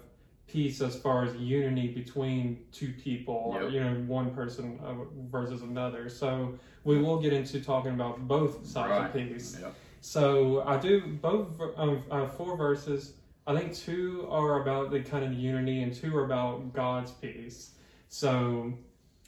peace 0.48 0.80
as 0.80 0.96
far 0.96 1.26
as 1.26 1.36
unity 1.36 1.90
between 1.90 2.60
two 2.72 2.94
people, 2.94 3.52
or 3.54 3.68
you 3.68 3.84
know, 3.84 3.94
one 4.08 4.34
person 4.34 4.80
uh, 4.86 4.94
versus 5.30 5.64
another. 5.64 6.08
So 6.08 6.58
we 6.86 6.98
will 6.98 7.20
get 7.20 7.34
into 7.34 7.60
talking 7.60 7.92
about 7.92 8.26
both 8.26 8.66
sides 8.66 9.06
of 9.06 9.14
peace. 9.14 9.58
Yep. 9.60 9.76
So 10.00 10.64
I 10.66 10.78
do 10.78 11.02
both 11.22 11.60
um, 11.76 12.04
uh, 12.10 12.28
four 12.28 12.56
verses. 12.56 13.16
I 13.46 13.58
think 13.58 13.76
two 13.76 14.28
are 14.30 14.62
about 14.62 14.92
the 14.92 15.02
kind 15.02 15.26
of 15.26 15.34
unity, 15.34 15.84
and 15.84 15.94
two 15.94 16.16
are 16.16 16.24
about 16.24 16.74
God's 16.74 17.12
peace. 17.12 17.72
So 18.08 18.74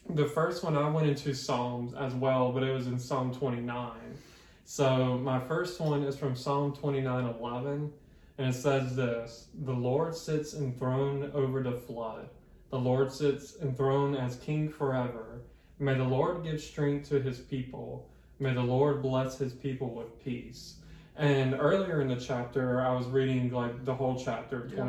the 0.10 0.26
first 0.26 0.64
one 0.64 0.76
I 0.76 0.90
went 0.90 1.08
into 1.08 1.34
Psalms 1.34 1.94
as 1.94 2.14
well, 2.14 2.52
but 2.52 2.64
it 2.64 2.74
was 2.74 2.88
in 2.88 3.00
Psalm 3.00 3.34
29. 3.34 3.92
So 4.66 5.18
my 5.18 5.40
first 5.40 5.80
one 5.80 6.04
is 6.04 6.18
from 6.18 6.36
Psalm 6.36 6.74
29 6.74 7.26
11, 7.26 7.92
and 8.38 8.48
it 8.48 8.54
says 8.54 8.96
this 8.96 9.48
The 9.64 9.74
Lord 9.74 10.16
sits 10.16 10.54
enthroned 10.54 11.32
over 11.34 11.62
the 11.62 11.74
flood. 11.74 12.30
The 12.70 12.80
Lord 12.80 13.12
sits 13.12 13.58
enthroned 13.62 14.18
as 14.18 14.36
king 14.38 14.70
forever. 14.70 15.42
May 15.80 15.96
the 15.96 16.04
Lord 16.04 16.44
give 16.44 16.62
strength 16.62 17.10
to 17.10 17.22
his 17.22 17.40
people. 17.40 18.10
May 18.40 18.54
the 18.54 18.62
Lord 18.62 19.02
bless 19.02 19.38
his 19.38 19.54
people 19.54 19.94
with 19.94 20.24
peace. 20.24 20.76
And 21.16 21.54
earlier 21.54 22.02
in 22.02 22.08
the 22.08 22.16
chapter, 22.16 22.82
I 22.82 22.94
was 22.94 23.06
reading 23.08 23.52
like 23.52 23.86
the 23.86 23.94
whole 23.94 24.20
chapter 24.20 24.70
Yeah. 24.72 24.84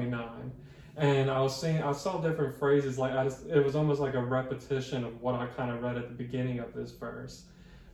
29. 0.96 1.16
And 1.20 1.30
I 1.30 1.40
was 1.40 1.60
seeing, 1.60 1.82
I 1.82 1.92
saw 1.92 2.20
different 2.20 2.56
phrases. 2.58 2.98
Like 2.98 3.12
I 3.12 3.24
just, 3.24 3.46
it 3.46 3.64
was 3.64 3.76
almost 3.76 4.00
like 4.00 4.14
a 4.14 4.22
repetition 4.24 5.04
of 5.04 5.20
what 5.22 5.34
I 5.36 5.46
kind 5.46 5.70
of 5.70 5.82
read 5.82 5.96
at 5.96 6.08
the 6.08 6.14
beginning 6.14 6.60
of 6.60 6.74
this 6.74 6.90
verse. 6.92 7.44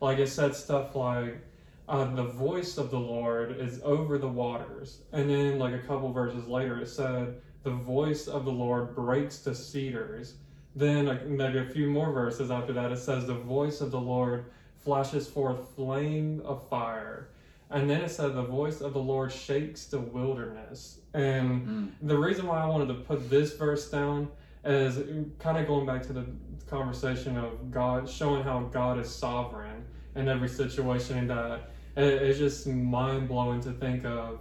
like 0.00 0.18
it 0.18 0.28
said 0.28 0.54
stuff 0.54 0.94
like 0.96 1.40
uh, 1.88 2.14
the 2.14 2.24
voice 2.24 2.78
of 2.78 2.90
the 2.90 3.00
Lord 3.00 3.58
is 3.58 3.80
over 3.82 4.18
the 4.18 4.28
waters, 4.28 5.00
and 5.12 5.28
then 5.28 5.58
like 5.58 5.74
a 5.74 5.80
couple 5.80 6.12
verses 6.12 6.46
later 6.46 6.80
it 6.80 6.88
said 6.88 7.40
the 7.64 7.70
voice 7.72 8.28
of 8.28 8.44
the 8.44 8.52
Lord 8.52 8.94
breaks 8.94 9.40
the 9.40 9.54
cedars. 9.54 10.34
Then 10.76 11.06
like, 11.06 11.26
maybe 11.26 11.58
a 11.58 11.66
few 11.66 11.90
more 11.90 12.12
verses 12.12 12.50
after 12.50 12.72
that 12.74 12.92
it 12.92 12.98
says 12.98 13.26
the 13.26 13.34
voice 13.34 13.80
of 13.80 13.90
the 13.90 14.00
Lord 14.00 14.46
flashes 14.78 15.28
forth 15.28 15.74
flame 15.74 16.42
of 16.44 16.68
fire. 16.68 17.30
And 17.70 17.90
then 17.90 18.02
it 18.02 18.10
said 18.10 18.34
the 18.34 18.42
voice 18.42 18.80
of 18.80 18.94
the 18.94 19.00
Lord 19.00 19.32
shakes 19.32 19.86
the 19.86 20.00
wilderness. 20.00 20.99
And 21.14 21.66
Mm. 21.66 21.88
the 22.08 22.16
reason 22.18 22.46
why 22.46 22.60
I 22.62 22.66
wanted 22.66 22.88
to 22.88 22.94
put 22.94 23.28
this 23.30 23.56
verse 23.56 23.90
down 23.90 24.28
is 24.64 24.98
kind 25.38 25.58
of 25.58 25.66
going 25.66 25.86
back 25.86 26.02
to 26.02 26.12
the 26.12 26.24
conversation 26.68 27.36
of 27.36 27.70
God, 27.70 28.08
showing 28.08 28.42
how 28.44 28.60
God 28.72 28.98
is 28.98 29.08
sovereign 29.08 29.84
in 30.14 30.28
every 30.28 30.48
situation, 30.48 31.18
and 31.18 31.30
that 31.30 31.70
it, 31.96 32.04
it's 32.22 32.38
just 32.38 32.66
mind 32.66 33.28
blowing 33.28 33.60
to 33.62 33.72
think 33.72 34.04
of 34.04 34.40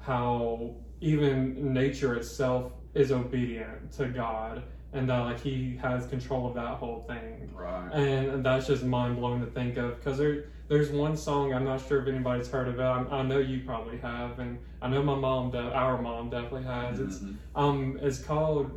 how 0.00 0.74
even 1.00 1.72
nature 1.72 2.14
itself 2.16 2.72
is 2.94 3.12
obedient 3.12 3.92
to 3.92 4.06
God, 4.08 4.62
and 4.92 5.08
that 5.08 5.18
like 5.20 5.40
He 5.40 5.76
has 5.76 6.06
control 6.06 6.48
of 6.48 6.54
that 6.54 6.74
whole 6.78 7.04
thing. 7.06 7.50
Right. 7.54 7.92
And 7.92 8.44
that's 8.44 8.66
just 8.66 8.82
mind 8.84 9.16
blowing 9.16 9.40
to 9.40 9.46
think 9.46 9.76
of 9.76 9.96
because 9.98 10.18
there, 10.18 10.46
there's 10.68 10.90
one 10.90 11.16
song 11.16 11.52
I'm 11.54 11.64
not 11.64 11.80
sure 11.86 12.02
if 12.02 12.08
anybody's 12.08 12.48
heard 12.48 12.68
of 12.68 12.78
it. 12.78 12.82
I, 12.82 12.98
I 13.10 13.22
know 13.22 13.38
you 13.38 13.62
probably 13.64 13.98
have, 13.98 14.38
and 14.38 14.58
I 14.82 14.88
know 14.88 15.02
my 15.02 15.14
mom, 15.14 15.50
de- 15.50 15.72
our 15.72 16.00
mom, 16.00 16.30
definitely 16.30 16.64
has. 16.64 17.00
It's 17.00 17.18
Mhm. 17.18 17.36
um, 17.54 17.98
it's 18.02 18.18
called. 18.22 18.70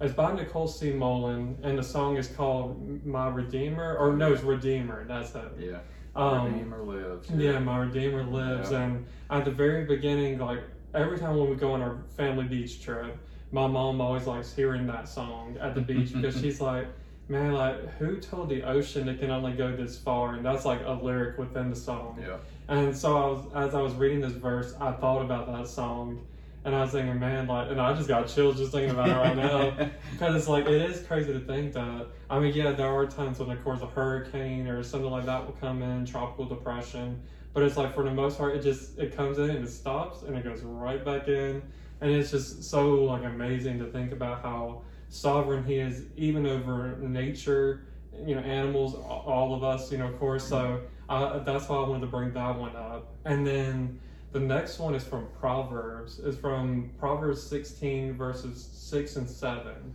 It's 0.00 0.14
by 0.14 0.32
Nicole 0.32 0.66
C. 0.66 0.92
Mullen, 0.92 1.58
and 1.62 1.78
the 1.78 1.82
song 1.82 2.16
is 2.16 2.28
called 2.28 3.04
"My 3.04 3.28
Redeemer," 3.28 3.96
or 3.96 4.14
no, 4.16 4.32
it's 4.32 4.42
"Redeemer." 4.42 5.04
That's 5.06 5.34
it. 5.34 5.52
Yeah. 5.58 5.78
Um, 6.14 6.52
Redeemer 6.52 6.82
lives. 6.82 7.30
yeah, 7.30 7.58
my 7.58 7.78
Redeemer 7.78 8.22
lives, 8.24 8.70
Yeah. 8.70 8.82
and 8.82 9.06
at 9.30 9.44
the 9.44 9.50
very 9.50 9.84
beginning, 9.84 10.38
like 10.38 10.60
every 10.94 11.18
time 11.18 11.36
when 11.36 11.48
we 11.50 11.56
go 11.56 11.72
on 11.72 11.80
our 11.82 11.98
family 12.16 12.44
beach 12.44 12.82
trip, 12.82 13.16
my 13.50 13.66
mom 13.66 14.00
always 14.00 14.26
likes 14.26 14.52
hearing 14.54 14.86
that 14.88 15.08
song 15.08 15.56
at 15.60 15.74
the 15.74 15.80
beach 15.80 16.12
because 16.12 16.36
she's 16.40 16.60
like, 16.60 16.86
"Man, 17.32 17.52
like 17.52 17.96
who 17.98 18.20
told 18.20 18.48
the 18.50 18.62
ocean 18.62 19.08
it 19.08 19.18
can 19.18 19.30
only 19.30 19.52
go 19.52 19.74
this 19.74 19.98
far?" 19.98 20.34
And 20.34 20.44
that's 20.44 20.64
like 20.64 20.80
a 20.84 20.92
lyric 20.92 21.38
within 21.38 21.70
the 21.70 21.76
song. 21.76 22.18
Yeah. 22.20 22.36
And 22.68 22.96
so 22.96 23.16
I 23.16 23.26
was, 23.26 23.68
as 23.68 23.74
I 23.74 23.80
was 23.80 23.94
reading 23.94 24.20
this 24.20 24.32
verse, 24.34 24.74
I 24.80 24.92
thought 24.92 25.22
about 25.22 25.46
that 25.52 25.66
song, 25.66 26.20
and 26.64 26.74
I 26.74 26.82
was 26.82 26.92
thinking, 26.92 27.18
man, 27.18 27.46
like, 27.48 27.70
and 27.70 27.80
I 27.80 27.92
just 27.94 28.08
got 28.08 28.28
chills 28.28 28.56
just 28.56 28.70
thinking 28.70 28.90
about 28.90 29.08
it 29.08 29.14
right 29.14 29.36
now. 29.36 29.90
Because 30.12 30.36
it's 30.36 30.48
like, 30.48 30.66
it 30.66 30.90
is 30.90 31.04
crazy 31.06 31.32
to 31.32 31.40
think 31.40 31.72
that. 31.72 32.06
I 32.30 32.38
mean, 32.38 32.52
yeah, 32.54 32.72
there 32.72 32.86
are 32.86 33.06
times 33.06 33.38
when, 33.40 33.50
of 33.50 33.64
course, 33.64 33.80
a 33.80 33.86
hurricane 33.86 34.68
or 34.68 34.82
something 34.82 35.10
like 35.10 35.26
that 35.26 35.44
will 35.44 35.54
come 35.54 35.82
in, 35.82 36.04
tropical 36.04 36.46
depression. 36.46 37.20
But 37.52 37.64
it's 37.64 37.76
like, 37.76 37.94
for 37.94 38.04
the 38.04 38.12
most 38.12 38.38
part, 38.38 38.54
it 38.54 38.62
just, 38.62 38.98
it 38.98 39.16
comes 39.16 39.38
in 39.38 39.50
and 39.50 39.64
it 39.64 39.70
stops 39.70 40.22
and 40.22 40.36
it 40.36 40.44
goes 40.44 40.60
right 40.62 41.04
back 41.04 41.28
in. 41.28 41.62
And 42.00 42.10
it's 42.10 42.30
just 42.30 42.62
so, 42.62 43.04
like, 43.04 43.24
amazing 43.24 43.78
to 43.80 43.86
think 43.86 44.12
about 44.12 44.42
how 44.42 44.82
sovereign 45.12 45.62
he 45.64 45.76
is, 45.76 46.04
even 46.16 46.46
over 46.46 46.96
nature, 46.98 47.84
you 48.24 48.34
know, 48.34 48.40
animals, 48.40 48.94
all 48.94 49.54
of 49.54 49.62
us, 49.62 49.92
you 49.92 49.98
know, 49.98 50.06
of 50.06 50.18
course. 50.18 50.44
So 50.44 50.80
that's 51.08 51.68
why 51.68 51.76
I 51.76 51.88
wanted 51.88 52.00
to 52.00 52.06
bring 52.06 52.32
that 52.32 52.58
one 52.58 52.74
up. 52.74 53.14
And 53.24 53.46
then 53.46 54.00
the 54.32 54.40
next 54.40 54.78
one 54.78 54.94
is 54.94 55.04
from 55.04 55.28
Proverbs. 55.38 56.18
It's 56.18 56.38
from 56.38 56.90
Proverbs 56.98 57.42
16, 57.42 58.14
verses 58.14 58.68
6 58.72 59.16
and 59.16 59.28
7. 59.28 59.94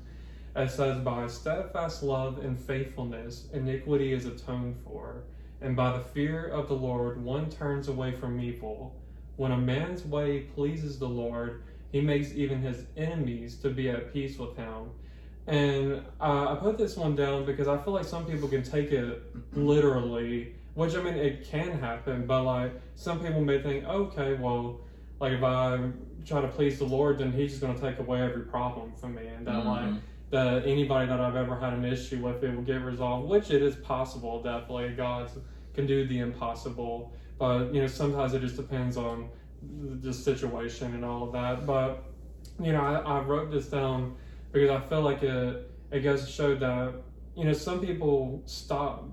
It 0.56 0.70
says, 0.70 1.00
By 1.00 1.28
steadfast 1.28 2.04
love 2.04 2.38
and 2.40 2.60
faithfulness, 2.60 3.48
iniquity 3.54 4.14
is 4.14 4.26
atoned 4.26 4.76
for, 4.84 5.24
and 5.62 5.76
by 5.76 5.98
the 5.98 6.04
fear 6.04 6.48
of 6.48 6.68
the 6.68 6.76
Lord, 6.76 7.24
one 7.24 7.50
turns 7.50 7.88
away 7.88 8.12
from 8.12 8.40
evil. 8.40 8.96
When 9.36 9.52
a 9.52 9.58
man's 9.58 10.04
way 10.06 10.42
pleases 10.42 11.00
the 11.00 11.10
Lord, 11.10 11.64
he 11.92 12.02
makes 12.02 12.34
even 12.34 12.62
his 12.62 12.86
enemies 12.96 13.58
to 13.58 13.70
be 13.70 13.90
at 13.90 14.14
peace 14.14 14.38
with 14.38 14.56
him. 14.56 14.92
And 15.48 16.04
uh, 16.20 16.52
I 16.52 16.56
put 16.56 16.78
this 16.78 16.98
one 16.98 17.16
down 17.16 17.46
because 17.46 17.68
I 17.70 17.78
feel 17.78 17.94
like 17.94 18.06
some 18.06 18.26
people 18.26 18.50
can 18.50 18.64
take 18.64 18.92
it 18.92 19.24
literally, 19.54 20.54
which 20.74 20.94
I 20.96 21.02
mean, 21.02 21.14
it 21.16 21.48
can 21.50 21.80
happen, 21.80 22.26
but 22.26 22.44
like 22.44 22.74
some 22.96 23.20
people 23.20 23.42
may 23.42 23.62
think, 23.62 23.86
okay, 23.86 24.34
well, 24.34 24.82
like 25.22 25.32
if 25.32 25.44
I 25.44 25.80
try 26.26 26.42
to 26.42 26.48
please 26.50 26.78
the 26.80 26.86
Lord, 26.86 27.18
then 27.20 27.32
He's 27.32 27.52
just 27.52 27.62
going 27.62 27.74
to 27.74 27.82
take 27.82 28.00
away 28.00 28.22
every 28.22 28.44
problem 28.44 28.94
from 28.94 29.16
me, 29.16 29.28
and 29.28 29.48
that 29.48 29.66
like 29.66 29.86
Mhm. 29.86 29.98
that 30.30 30.66
anybody 30.68 31.08
that 31.08 31.22
I've 31.22 31.38
ever 31.38 31.56
had 31.56 31.72
an 31.74 31.86
issue 31.86 32.22
with, 32.22 32.44
it 32.44 32.54
will 32.54 32.62
get 32.64 32.82
resolved, 32.82 33.30
which 33.30 33.50
it 33.50 33.62
is 33.62 33.78
possible, 33.78 34.44
definitely. 34.44 34.90
God 34.90 35.32
can 35.74 35.88
do 35.88 36.06
the 36.06 36.20
impossible, 36.20 37.14
but 37.40 37.74
you 37.74 37.80
know, 37.80 37.88
sometimes 37.88 38.34
it 38.34 38.42
just 38.42 38.58
depends 38.58 38.98
on 38.98 39.30
the 40.02 40.14
situation 40.14 40.94
and 40.94 41.06
all 41.06 41.24
of 41.24 41.32
that. 41.32 41.66
But 41.66 42.04
you 42.60 42.74
know, 42.74 42.82
I, 42.82 42.96
I 43.00 43.20
wrote 43.22 43.50
this 43.50 43.68
down 43.70 44.16
because 44.60 44.82
I 44.84 44.88
felt 44.88 45.04
like 45.06 45.24
it 45.24 45.72
it 45.91 46.00
goes 46.02 46.26
to 46.26 46.32
show 46.32 46.56
that 46.56 46.93
you 47.36 47.46
know 47.46 47.54
some 47.54 47.80
people 47.80 48.41
stop 48.46 49.06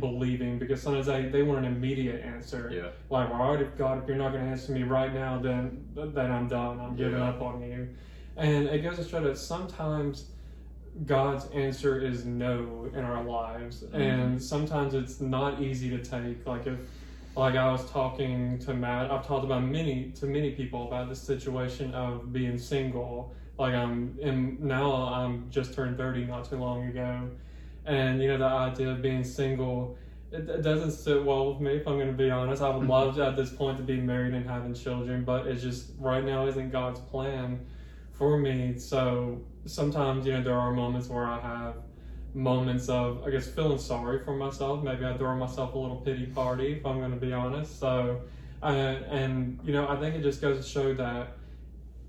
believing 0.00 0.58
because 0.58 0.82
sometimes 0.82 1.06
they, 1.06 1.26
they 1.26 1.42
want 1.42 1.64
an 1.64 1.72
immediate 1.72 2.24
answer. 2.24 2.68
Yeah. 2.74 2.88
Like, 3.10 3.30
well, 3.30 3.40
all 3.42 3.52
right, 3.54 3.62
if 3.62 3.76
God, 3.78 4.02
if 4.02 4.08
you're 4.08 4.16
not 4.16 4.32
going 4.32 4.44
to 4.44 4.50
answer 4.50 4.72
me 4.72 4.82
right 4.82 5.12
now, 5.14 5.38
then 5.38 5.86
then 5.94 6.30
I'm 6.32 6.48
done. 6.48 6.80
I'm 6.80 6.96
giving 6.96 7.18
Yeah. 7.18 7.28
up 7.30 7.40
on 7.42 7.62
you. 7.62 7.88
And 8.36 8.66
it 8.68 8.82
goes 8.82 8.96
to 8.96 9.04
show 9.04 9.20
that 9.22 9.38
sometimes 9.38 10.30
God's 11.06 11.46
answer 11.50 12.00
is 12.00 12.24
no 12.24 12.90
in 12.94 13.04
our 13.04 13.22
lives, 13.22 13.84
Mhm. 13.84 13.94
and 13.94 14.42
sometimes 14.42 14.94
it's 14.94 15.20
not 15.20 15.60
easy 15.62 15.90
to 15.90 15.98
take. 15.98 16.44
Like 16.46 16.66
if, 16.66 16.78
like 17.36 17.54
I 17.54 17.70
was 17.70 17.88
talking 17.90 18.58
to 18.60 18.74
Matt, 18.74 19.10
I've 19.12 19.24
talked 19.26 19.44
about 19.44 19.62
many 19.64 20.10
to 20.12 20.26
many 20.26 20.52
people 20.52 20.88
about 20.88 21.08
the 21.08 21.14
situation 21.14 21.94
of 21.94 22.32
being 22.32 22.58
single. 22.58 23.32
Like 23.58 23.74
I'm, 23.74 24.16
and 24.22 24.60
now 24.60 24.92
I'm 24.92 25.50
just 25.50 25.74
turned 25.74 25.96
thirty 25.96 26.24
not 26.24 26.48
too 26.48 26.56
long 26.56 26.86
ago, 26.86 27.28
and 27.84 28.22
you 28.22 28.28
know 28.28 28.38
the 28.38 28.44
idea 28.44 28.90
of 28.90 29.02
being 29.02 29.24
single. 29.24 29.96
It, 30.30 30.48
it 30.48 30.62
doesn't 30.62 30.90
sit 30.90 31.24
well 31.24 31.52
with 31.52 31.60
me 31.60 31.76
if 31.76 31.88
I'm 31.88 31.96
going 31.96 32.08
to 32.08 32.12
be 32.12 32.30
honest. 32.30 32.60
I 32.60 32.68
would 32.68 32.86
love 32.86 33.18
at 33.18 33.34
this 33.34 33.50
point 33.50 33.78
to 33.78 33.82
be 33.82 33.98
married 33.98 34.34
and 34.34 34.46
having 34.46 34.74
children, 34.74 35.24
but 35.24 35.46
it's 35.46 35.62
just 35.62 35.92
right 35.98 36.22
now 36.22 36.46
isn't 36.46 36.70
God's 36.70 37.00
plan 37.00 37.66
for 38.12 38.36
me. 38.36 38.76
So 38.76 39.40
sometimes, 39.64 40.26
you 40.26 40.34
know, 40.34 40.42
there 40.42 40.58
are 40.58 40.72
moments 40.72 41.08
where 41.08 41.24
I 41.26 41.40
have 41.40 41.76
moments 42.34 42.90
of, 42.90 43.22
I 43.24 43.30
guess, 43.30 43.48
feeling 43.48 43.78
sorry 43.78 44.22
for 44.22 44.36
myself. 44.36 44.84
Maybe 44.84 45.06
I 45.06 45.16
throw 45.16 45.34
myself 45.34 45.74
a 45.74 45.78
little 45.78 45.96
pity 45.96 46.26
party, 46.26 46.74
if 46.74 46.84
I'm 46.84 46.98
going 46.98 47.12
to 47.12 47.16
be 47.16 47.32
honest. 47.32 47.80
So, 47.80 48.20
uh, 48.62 48.66
and, 48.66 49.58
you 49.64 49.72
know, 49.72 49.88
I 49.88 49.96
think 49.96 50.14
it 50.14 50.22
just 50.22 50.42
goes 50.42 50.62
to 50.62 50.70
show 50.70 50.92
that 50.94 51.38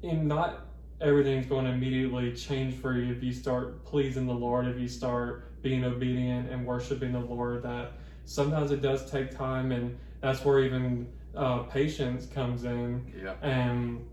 in 0.01 0.27
not 0.27 0.68
everything's 1.01 1.45
going 1.45 1.65
to 1.65 1.71
immediately 1.71 2.33
change 2.33 2.75
for 2.75 2.93
you 2.97 3.12
if 3.13 3.23
you 3.23 3.33
start 3.33 3.85
pleasing 3.85 4.27
the 4.27 4.33
Lord, 4.33 4.67
if 4.67 4.79
you 4.79 4.88
start 4.88 5.62
being 5.62 5.83
obedient 5.83 6.49
and 6.49 6.65
worshiping 6.65 7.13
the 7.13 7.19
Lord, 7.19 7.63
that 7.63 7.93
sometimes 8.25 8.71
it 8.71 8.81
does 8.81 9.09
take 9.09 9.35
time. 9.35 9.71
And 9.71 9.97
that's 10.21 10.43
where 10.43 10.59
even 10.59 11.07
uh, 11.35 11.59
patience 11.63 12.25
comes 12.25 12.63
in 12.63 13.12
Yeah. 13.23 13.33
and 13.41 14.05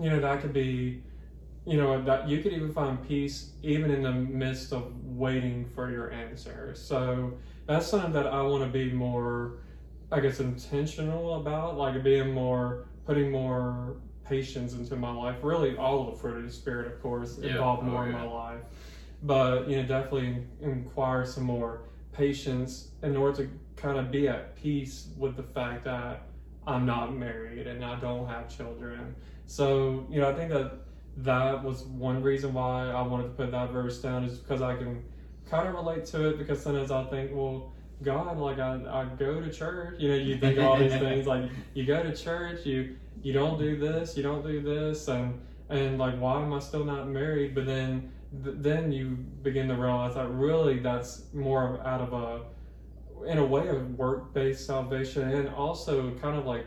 you 0.00 0.08
know 0.08 0.20
that 0.20 0.40
could 0.40 0.52
be 0.52 1.02
you 1.66 1.76
know 1.76 2.02
that 2.02 2.28
you 2.28 2.42
could 2.42 2.52
even 2.52 2.72
find 2.72 3.06
peace 3.06 3.52
even 3.62 3.90
in 3.90 4.02
the 4.02 4.12
midst 4.12 4.72
of 4.72 4.92
waiting 5.04 5.66
for 5.74 5.90
your 5.90 6.10
answer 6.10 6.74
so 6.74 7.34
that's 7.66 7.86
something 7.86 8.12
that 8.12 8.26
i 8.26 8.40
want 8.42 8.64
to 8.64 8.70
be 8.70 8.90
more 8.90 9.58
i 10.10 10.18
guess 10.18 10.40
intentional 10.40 11.34
about 11.40 11.76
like 11.76 12.02
being 12.02 12.32
more 12.32 12.84
putting 13.04 13.30
more 13.30 13.96
patience 14.24 14.74
into 14.74 14.96
my 14.96 15.12
life 15.12 15.36
really 15.42 15.76
all 15.76 16.06
of 16.08 16.14
the 16.14 16.18
fruit 16.20 16.38
of 16.38 16.44
the 16.44 16.52
spirit 16.52 16.86
of 16.86 17.00
course 17.02 17.38
Yeah. 17.40 17.50
involved 17.52 17.82
Oh, 17.84 17.90
more 17.90 18.06
in 18.08 18.14
oh, 18.14 18.18
yeah. 18.18 18.24
my 18.24 18.30
life 18.32 18.60
but 19.22 19.68
you 19.68 19.76
know 19.76 19.82
definitely 19.82 20.44
inquire 20.60 21.24
some 21.24 21.44
more 21.44 21.82
patience 22.12 22.88
in 23.02 23.16
order 23.16 23.44
to 23.44 23.50
kind 23.76 23.98
of 23.98 24.10
be 24.10 24.28
at 24.28 24.54
peace 24.56 25.08
with 25.18 25.36
the 25.36 25.42
fact 25.42 25.84
that 25.84 26.22
I'm 26.66 26.86
not 26.86 27.14
married 27.14 27.66
and 27.66 27.84
I 27.84 27.98
don't 27.98 28.28
have 28.28 28.48
children. 28.54 29.16
So, 29.46 30.06
you 30.08 30.20
know, 30.20 30.30
I 30.30 30.34
think 30.34 30.50
that 30.50 30.72
that 31.18 31.64
was 31.64 31.82
one 31.84 32.22
reason 32.22 32.52
why 32.54 32.88
I 32.90 33.02
wanted 33.02 33.24
to 33.24 33.28
put 33.30 33.50
that 33.50 33.70
verse 33.70 34.00
down 34.00 34.22
is 34.24 34.38
because 34.38 34.62
I 34.62 34.76
can 34.76 35.02
kind 35.50 35.66
of 35.66 35.74
relate 35.74 36.04
to 36.06 36.28
it 36.28 36.38
because 36.38 36.62
sometimes 36.62 36.90
I 36.92 37.02
think, 37.04 37.30
well, 37.34 37.72
God, 38.02 38.38
like 38.38 38.58
I, 38.60 38.74
I 38.88 39.04
go 39.18 39.40
to 39.40 39.50
church, 39.50 39.96
you 39.98 40.08
know, 40.10 40.14
you 40.14 40.38
think 40.38 40.58
all 40.60 40.78
these 40.78 40.92
things 41.06 41.26
like 41.26 41.50
you 41.74 41.84
go 41.84 42.02
to 42.02 42.14
church, 42.14 42.64
you 42.64 42.96
you 43.20 43.32
don't 43.32 43.58
do 43.58 43.76
this, 43.76 44.16
you 44.16 44.22
don't 44.22 44.44
do 44.44 44.60
this, 44.60 45.08
and 45.08 45.40
and 45.68 45.98
like 45.98 46.18
why 46.18 46.42
am 46.42 46.52
I 46.52 46.58
still 46.58 46.84
not 46.84 47.08
married? 47.08 47.54
But 47.54 47.66
then 47.66 48.12
th- 48.44 48.56
then 48.58 48.92
you 48.92 49.16
begin 49.42 49.68
to 49.68 49.74
realize 49.74 50.14
that 50.14 50.28
really 50.28 50.78
that's 50.78 51.24
more 51.32 51.74
of, 51.74 51.86
out 51.86 52.00
of 52.00 52.12
a 52.12 52.40
in 53.26 53.38
a 53.38 53.44
way 53.44 53.68
of 53.68 53.96
work-based 53.98 54.66
salvation 54.66 55.28
and 55.28 55.48
also 55.50 56.10
kind 56.16 56.36
of 56.36 56.44
like 56.44 56.66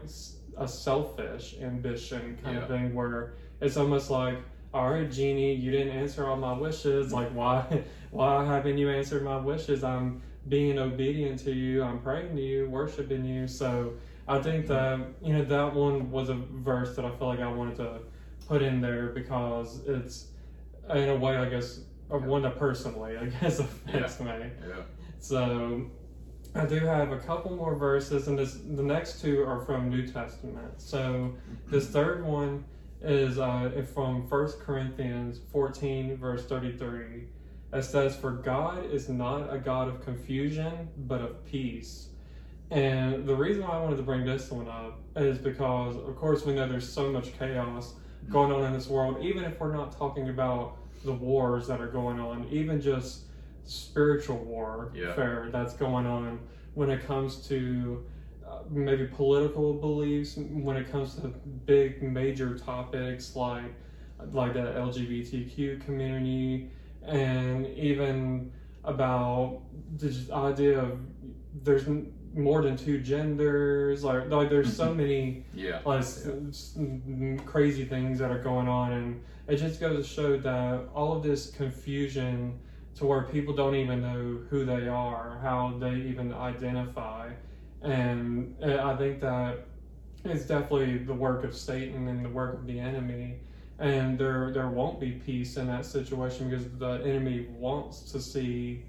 a 0.58 0.68
selfish 0.68 1.56
ambition 1.62 2.38
kind 2.42 2.58
of 2.58 2.68
thing 2.70 2.96
where 2.96 3.34
it's 3.60 3.76
almost 3.76 4.10
like 4.10 4.38
all 4.74 4.90
right 4.90 5.12
genie 5.12 5.54
you 5.54 5.70
didn't 5.70 5.92
answer 5.92 6.26
all 6.26 6.38
my 6.38 6.54
wishes 6.54 7.12
like 7.12 7.28
why 7.32 7.84
why 8.12 8.46
haven't 8.46 8.78
you 8.78 8.90
answered 8.90 9.22
my 9.22 9.36
wishes 9.36 9.84
i'm 9.84 10.22
being 10.48 10.78
obedient 10.78 11.40
to 11.40 11.52
you. 11.52 11.84
I'm 11.84 12.00
praying 12.00 12.36
to 12.36 12.42
you, 12.42 12.70
worshiping 12.70 13.26
you. 13.26 13.48
So 13.48 13.94
I 14.28 14.42
think 14.42 14.68
that 14.68 15.00
you 15.22 15.34
know 15.34 15.44
that 15.46 15.74
one 15.74 16.12
was 16.12 16.30
a 16.30 16.36
verse 16.36 16.96
that 16.96 17.06
I 17.06 17.12
feel 17.12 17.28
like 17.28 17.40
I 17.40 17.52
wanted 17.52 17.78
to 17.78 18.00
put 18.48 18.62
in 18.62 18.82
there 18.82 19.08
because 19.10 19.82
it's 19.86 20.28
in 20.94 21.10
a 21.10 21.16
way 21.16 21.38
I 21.38 21.50
guess 21.50 21.82
or 22.10 22.20
one 22.20 22.44
that 22.44 22.58
personally 22.58 23.18
I 23.18 23.26
guess 23.26 23.60
affects 23.68 24.20
me. 24.20 24.34
Yeah. 24.68 24.82
So 25.20 25.90
I 26.56 26.66
do 26.66 26.80
have 26.80 27.12
a 27.12 27.20
couple 27.20 27.56
more 27.56 27.76
verses, 27.76 28.28
and 28.28 28.40
this 28.40 28.54
the 28.54 28.84
next 28.84 29.22
two 29.22 29.44
are 29.44 29.66
from 29.66 29.90
New 29.90 30.08
Testament. 30.08 30.82
So 30.82 31.34
this 31.68 31.88
third 31.88 32.24
one 32.24 32.64
is 33.02 33.38
uh, 33.38 33.86
from 33.94 34.28
First 34.28 34.60
Corinthians 34.60 35.40
14, 35.52 36.18
verse 36.18 36.46
33. 36.46 37.28
It 37.74 37.84
says, 37.84 38.16
For 38.16 38.32
God 38.32 38.86
is 38.86 39.10
not 39.10 39.54
a 39.54 39.60
God 39.60 39.90
of 39.90 40.04
confusion, 40.04 40.88
but 40.98 41.22
of 41.22 41.46
peace. 41.46 42.08
And 42.72 43.28
the 43.28 43.36
reason 43.36 43.64
why 43.64 43.78
I 43.78 43.82
wanted 43.82 43.98
to 43.98 44.04
bring 44.04 44.26
this 44.26 44.52
one 44.52 44.68
up 44.68 44.98
is 45.16 45.38
because, 45.38 45.96
of 45.96 46.16
course, 46.16 46.46
we 46.46 46.54
know 46.56 46.68
there's 46.68 46.92
so 46.92 47.12
much 47.12 47.38
chaos 47.38 47.94
going 48.30 48.52
on 48.52 48.64
in 48.66 48.74
this 48.74 48.90
world, 48.90 49.18
even 49.22 49.44
if 49.46 49.60
we're 49.60 49.72
not 49.72 49.96
talking 49.98 50.30
about 50.30 50.78
the 51.04 51.14
wars 51.14 51.68
that 51.68 51.80
are 51.80 51.88
going 51.88 52.20
on, 52.20 52.48
even 52.50 52.82
just 52.82 53.26
spiritual 53.66 54.40
warfare 54.40 55.46
Yeah. 55.46 55.52
that's 55.52 55.74
going 55.76 56.08
on 56.08 56.40
when 56.74 56.90
it 56.90 57.06
comes 57.06 57.48
to 57.48 58.04
uh, 58.48 58.60
maybe 58.70 59.06
political 59.06 59.74
beliefs, 59.76 60.38
when 60.38 60.76
it 60.76 60.90
comes 60.90 61.16
to 61.16 61.28
big 61.66 62.02
major 62.02 62.58
topics 62.58 63.36
like 63.36 63.74
like 64.32 64.54
the 64.54 64.60
LGBTQ 64.62 65.80
community, 65.82 66.68
and 67.04 67.68
even 67.68 68.50
about 68.84 69.58
this 69.98 70.30
idea 70.32 70.80
of 70.80 71.00
there's 71.64 71.86
more 72.36 72.62
than 72.62 72.78
two 72.78 73.00
genders. 73.00 74.04
Like 74.04 74.30
like 74.30 74.50
there's 74.50 74.76
so 74.76 74.88
mm-hmm. 74.88 74.98
many 74.98 75.46
Yeah. 75.54 75.82
like 75.86 76.06
m- 76.78 77.40
crazy 77.46 77.86
things 77.86 78.20
that 78.20 78.32
are 78.32 78.42
going 78.42 78.68
on 78.68 78.92
and 78.92 79.24
it 79.48 79.58
just 79.58 79.80
goes 79.80 80.08
to 80.08 80.14
show 80.14 80.38
that 80.38 80.90
all 80.94 81.14
of 81.14 81.24
this 81.24 81.52
confusion 81.52 82.60
to 82.96 83.06
where 83.06 83.24
people 83.24 83.54
don't 83.54 83.76
even 83.76 84.02
know 84.02 84.40
who 84.50 84.66
they 84.66 84.88
are 84.88 85.40
how 85.42 85.76
they 85.80 85.96
even 85.96 86.34
identify 86.34 87.30
and 87.82 88.56
i 88.64 88.96
think 88.96 89.20
that 89.20 89.68
it's 90.24 90.46
definitely 90.46 90.98
the 91.00 91.14
work 91.14 91.44
of 91.44 91.56
satan 91.56 92.08
and 92.08 92.24
the 92.26 92.30
work 92.30 92.56
of 92.56 92.66
the 92.66 92.80
enemy 92.80 93.36
and 93.80 94.18
there 94.18 94.52
there 94.52 94.70
won't 94.70 95.00
be 95.00 95.12
peace 95.12 95.58
in 95.58 95.68
that 95.68 95.86
situation 95.86 96.50
because 96.50 96.66
the 96.80 96.94
enemy 97.04 97.48
wants 97.60 98.12
to 98.12 98.20
see 98.20 98.82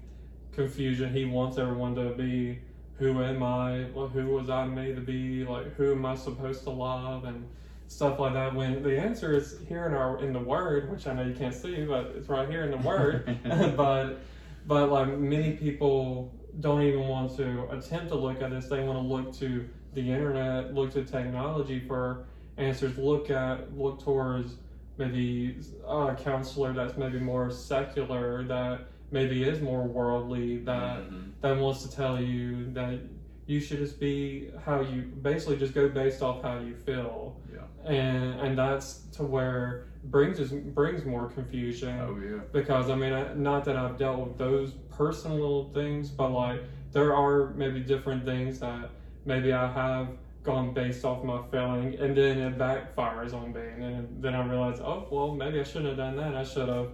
confusion 0.53 1.13
he 1.13 1.25
wants 1.25 1.57
everyone 1.57 1.93
to 1.93 2.11
be 2.15 2.59
who 2.99 3.21
am 3.21 3.43
I? 3.43 3.83
Who 3.83 4.27
was 4.27 4.49
I 4.49 4.65
made 4.65 4.95
to 4.95 5.01
be? 5.01 5.45
Like, 5.45 5.75
who 5.75 5.93
am 5.93 6.05
I 6.05 6.15
supposed 6.15 6.63
to 6.63 6.71
love? 6.71 7.25
And 7.25 7.47
stuff 7.87 8.19
like 8.19 8.33
that. 8.33 8.53
When 8.53 8.83
the 8.83 8.99
answer 8.99 9.33
is 9.33 9.57
here 9.67 9.85
in 9.85 9.93
our 9.93 10.19
in 10.19 10.33
the 10.33 10.39
Word, 10.39 10.89
which 10.91 11.07
I 11.07 11.13
know 11.13 11.23
you 11.23 11.35
can't 11.35 11.55
see, 11.55 11.85
but 11.85 12.13
it's 12.15 12.29
right 12.29 12.49
here 12.49 12.63
in 12.63 12.71
the 12.71 12.77
Word. 12.77 13.39
but 13.77 14.19
but 14.65 14.89
like 14.89 15.17
many 15.17 15.53
people 15.53 16.33
don't 16.59 16.81
even 16.81 17.07
want 17.07 17.35
to 17.37 17.67
attempt 17.69 18.09
to 18.09 18.15
look 18.15 18.41
at 18.41 18.51
this. 18.51 18.67
They 18.67 18.83
want 18.83 18.99
to 18.99 19.07
look 19.07 19.33
to 19.37 19.67
the 19.93 20.11
internet, 20.11 20.73
look 20.73 20.91
to 20.93 21.03
technology 21.03 21.79
for 21.79 22.25
answers. 22.57 22.97
Look 22.97 23.29
at 23.29 23.75
look 23.77 24.03
towards 24.03 24.55
maybe 24.97 25.57
a 25.87 26.15
counselor 26.15 26.73
that's 26.73 26.97
maybe 26.97 27.19
more 27.19 27.51
secular 27.51 28.43
that 28.45 28.87
maybe 29.11 29.43
is 29.43 29.61
more 29.61 29.83
worldly 29.83 30.57
that 30.59 30.99
Mhm. 31.09 31.31
that 31.41 31.57
wants 31.57 31.83
to 31.83 31.91
tell 31.95 32.19
you 32.21 32.71
that 32.73 32.99
you 33.45 33.59
should 33.61 33.77
just 33.77 33.99
be 33.99 34.49
how 34.65 34.81
you 34.81 35.03
basically 35.21 35.55
just 35.57 35.73
go 35.73 35.87
based 35.87 36.21
off 36.21 36.41
how 36.41 36.57
you 36.59 36.75
feel 36.75 37.35
Yeah. 37.53 37.61
and 37.89 38.39
and 38.41 38.57
that's 38.57 39.05
to 39.13 39.23
where 39.23 39.85
brings 40.03 40.39
us 40.39 40.51
brings 40.51 41.05
more 41.05 41.27
confusion 41.27 41.97
Oh 42.01 42.17
yeah. 42.21 42.39
because 42.51 42.89
I 42.89 42.95
mean 42.95 43.13
I, 43.13 43.33
not 43.33 43.63
that 43.65 43.77
I've 43.77 43.97
dealt 43.97 44.19
with 44.27 44.37
those 44.37 44.71
personal 44.89 45.69
things 45.73 46.09
but 46.09 46.31
like 46.31 46.61
there 46.91 47.15
are 47.15 47.49
maybe 47.55 47.79
different 47.79 48.25
things 48.25 48.59
that 48.59 48.89
maybe 49.25 49.53
I 49.53 49.67
have 49.71 50.09
gone 50.43 50.73
based 50.73 51.03
off 51.05 51.23
my 51.23 51.41
feeling 51.51 51.95
and 51.95 52.15
then 52.15 52.37
it 52.39 52.57
backfires 52.57 53.33
on 53.33 53.53
me 53.53 53.61
and 53.61 53.81
then, 53.81 54.07
then 54.21 54.35
I 54.35 54.45
realize 54.45 54.79
oh 54.81 55.07
well 55.09 55.33
maybe 55.33 55.59
I 55.59 55.63
shouldn't 55.63 55.87
have 55.87 55.97
done 55.97 56.15
that 56.17 56.35
I 56.35 56.43
should 56.43 56.67
have 56.69 56.89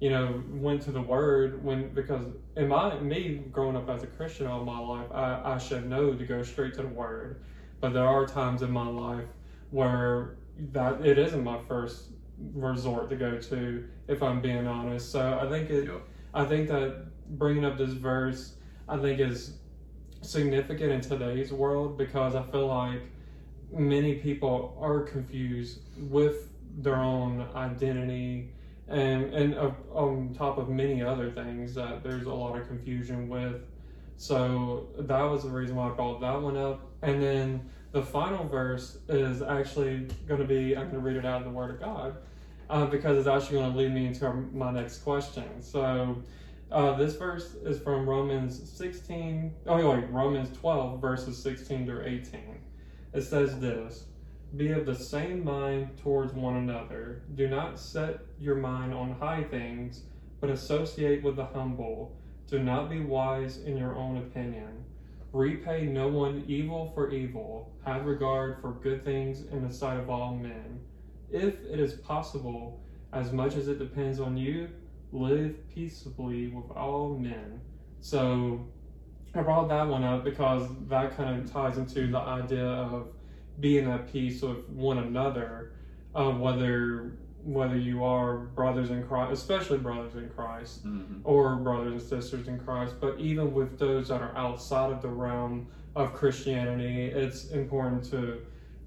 you 0.00 0.10
know 0.10 0.42
went 0.50 0.82
to 0.82 0.92
the 0.92 1.00
word 1.00 1.62
when 1.64 1.92
because 1.94 2.24
in 2.56 2.68
my 2.68 2.98
me 3.00 3.42
growing 3.52 3.76
up 3.76 3.88
as 3.88 4.02
a 4.02 4.06
Christian 4.06 4.46
all 4.46 4.64
my 4.64 4.78
life 4.78 5.06
I, 5.12 5.54
I 5.54 5.58
should 5.58 5.88
know 5.88 6.14
to 6.14 6.24
go 6.24 6.42
straight 6.42 6.74
to 6.74 6.82
the 6.82 6.88
word 6.88 7.42
but 7.80 7.92
there 7.92 8.06
are 8.06 8.26
times 8.26 8.62
in 8.62 8.70
my 8.70 8.86
life 8.86 9.26
where 9.70 10.36
that 10.72 11.04
it 11.04 11.18
isn't 11.18 11.44
my 11.44 11.58
first 11.68 12.08
resort 12.54 13.10
to 13.10 13.16
go 13.16 13.38
to 13.38 13.86
if 14.08 14.22
I'm 14.22 14.40
being 14.40 14.66
honest 14.66 15.12
so 15.12 15.38
I 15.40 15.48
think 15.48 15.70
it 15.70 15.84
Yep. 15.84 16.02
I 16.32 16.44
think 16.44 16.68
that 16.68 17.06
bringing 17.38 17.64
up 17.64 17.76
this 17.76 17.92
verse, 17.92 18.54
I 18.88 18.96
think 18.98 19.20
is 19.20 19.58
significant 20.22 20.92
in 20.92 21.00
today's 21.00 21.52
world 21.52 21.98
because 21.98 22.34
I 22.34 22.42
feel 22.42 22.66
like 22.66 23.02
many 23.72 24.16
people 24.16 24.76
are 24.80 25.00
confused 25.00 25.80
with 26.08 26.50
their 26.78 26.96
own 26.96 27.48
identity 27.54 28.50
and 28.90 29.32
and 29.32 29.54
uh, 29.54 29.70
on 29.92 30.34
top 30.36 30.58
of 30.58 30.68
many 30.68 31.02
other 31.02 31.30
things 31.30 31.74
that 31.74 32.02
there's 32.02 32.26
a 32.26 32.32
lot 32.32 32.58
of 32.58 32.66
confusion 32.66 33.28
with. 33.28 33.62
So 34.16 34.88
that 34.98 35.22
was 35.22 35.44
the 35.44 35.48
reason 35.48 35.76
why 35.76 35.88
I 35.88 35.90
brought 35.92 36.20
that 36.20 36.42
one 36.42 36.56
up. 36.56 36.80
And 37.00 37.22
then 37.22 37.70
the 37.92 38.02
final 38.02 38.46
verse 38.46 38.98
is 39.08 39.40
actually 39.40 40.08
going 40.28 40.40
to 40.40 40.46
be 40.46 40.76
I'm 40.76 40.90
going 40.90 40.94
to 40.94 41.00
read 41.00 41.16
it 41.16 41.24
out 41.24 41.40
of 41.40 41.44
the 41.44 41.52
Word 41.52 41.70
of 41.70 41.80
God 41.80 42.16
uh, 42.68 42.86
because 42.86 43.16
it's 43.16 43.28
actually 43.28 43.58
going 43.58 43.72
to 43.72 43.78
lead 43.78 43.92
me 43.92 44.06
into 44.06 44.30
my 44.52 44.70
next 44.72 44.98
question. 44.98 45.62
So 45.62 46.22
uh, 46.70 46.96
this 46.96 47.16
verse 47.16 47.54
is 47.64 47.80
from 47.80 48.08
Romans 48.08 48.70
16, 48.70 49.52
oh 49.66 49.90
wait, 49.90 50.08
Romans 50.10 50.56
12, 50.58 51.00
verses 51.00 51.42
16 51.42 51.86
to 51.86 52.06
18. 52.06 52.58
It 53.12 53.22
says 53.22 53.58
this 53.58 54.04
Be 54.56 54.72
of 54.72 54.84
the 54.84 54.94
same 54.94 55.44
mind 55.44 55.96
towards 56.02 56.32
one 56.32 56.56
another. 56.56 57.22
Do 57.34 57.48
not 57.48 57.78
set 57.78 58.20
your 58.38 58.56
mind 58.56 58.92
on 58.92 59.12
high 59.12 59.44
things, 59.44 60.02
but 60.40 60.50
associate 60.50 61.22
with 61.22 61.36
the 61.36 61.44
humble. 61.44 62.16
Do 62.48 62.58
not 62.58 62.90
be 62.90 62.98
wise 63.00 63.58
in 63.58 63.76
your 63.76 63.94
own 63.94 64.16
opinion. 64.16 64.84
Repay 65.32 65.86
no 65.86 66.08
one 66.08 66.44
evil 66.48 66.90
for 66.94 67.12
evil. 67.12 67.72
Have 67.84 68.06
regard 68.06 68.60
for 68.60 68.72
good 68.72 69.04
things 69.04 69.42
in 69.52 69.66
the 69.66 69.72
sight 69.72 70.00
of 70.00 70.10
all 70.10 70.34
men. 70.34 70.80
If 71.30 71.54
it 71.64 71.78
is 71.78 71.94
possible, 71.94 72.80
as 73.12 73.32
much 73.32 73.54
as 73.54 73.68
it 73.68 73.78
depends 73.78 74.18
on 74.18 74.36
you, 74.36 74.68
live 75.12 75.54
peaceably 75.72 76.48
with 76.48 76.76
all 76.76 77.16
men. 77.16 77.60
So 78.00 78.66
I 79.32 79.42
brought 79.42 79.68
that 79.68 79.86
one 79.86 80.02
up 80.02 80.24
because 80.24 80.68
that 80.88 81.16
kind 81.16 81.40
of 81.40 81.52
ties 81.52 81.78
into 81.78 82.08
the 82.10 82.18
idea 82.18 82.66
of 82.66 83.06
being 83.60 83.88
at 83.90 84.10
peace 84.12 84.42
with 84.42 84.68
one 84.70 84.98
another, 84.98 85.72
uh, 86.14 86.30
whether 86.30 87.12
whether 87.42 87.76
you 87.76 88.04
are 88.04 88.36
brothers 88.36 88.90
in 88.90 89.02
Christ, 89.02 89.32
especially 89.32 89.78
brothers 89.78 90.14
in 90.14 90.28
Christ, 90.28 90.86
Mhm. 90.86 91.20
or 91.24 91.56
brothers 91.56 91.92
and 91.92 92.02
sisters 92.02 92.46
in 92.48 92.58
Christ, 92.58 92.96
but 93.00 93.18
even 93.18 93.54
with 93.54 93.78
those 93.78 94.08
that 94.08 94.20
are 94.20 94.36
outside 94.36 94.92
of 94.92 95.00
the 95.00 95.08
realm 95.08 95.66
of 95.96 96.12
Christianity, 96.12 97.06
it's 97.06 97.50
important 97.50 98.04
to 98.04 98.42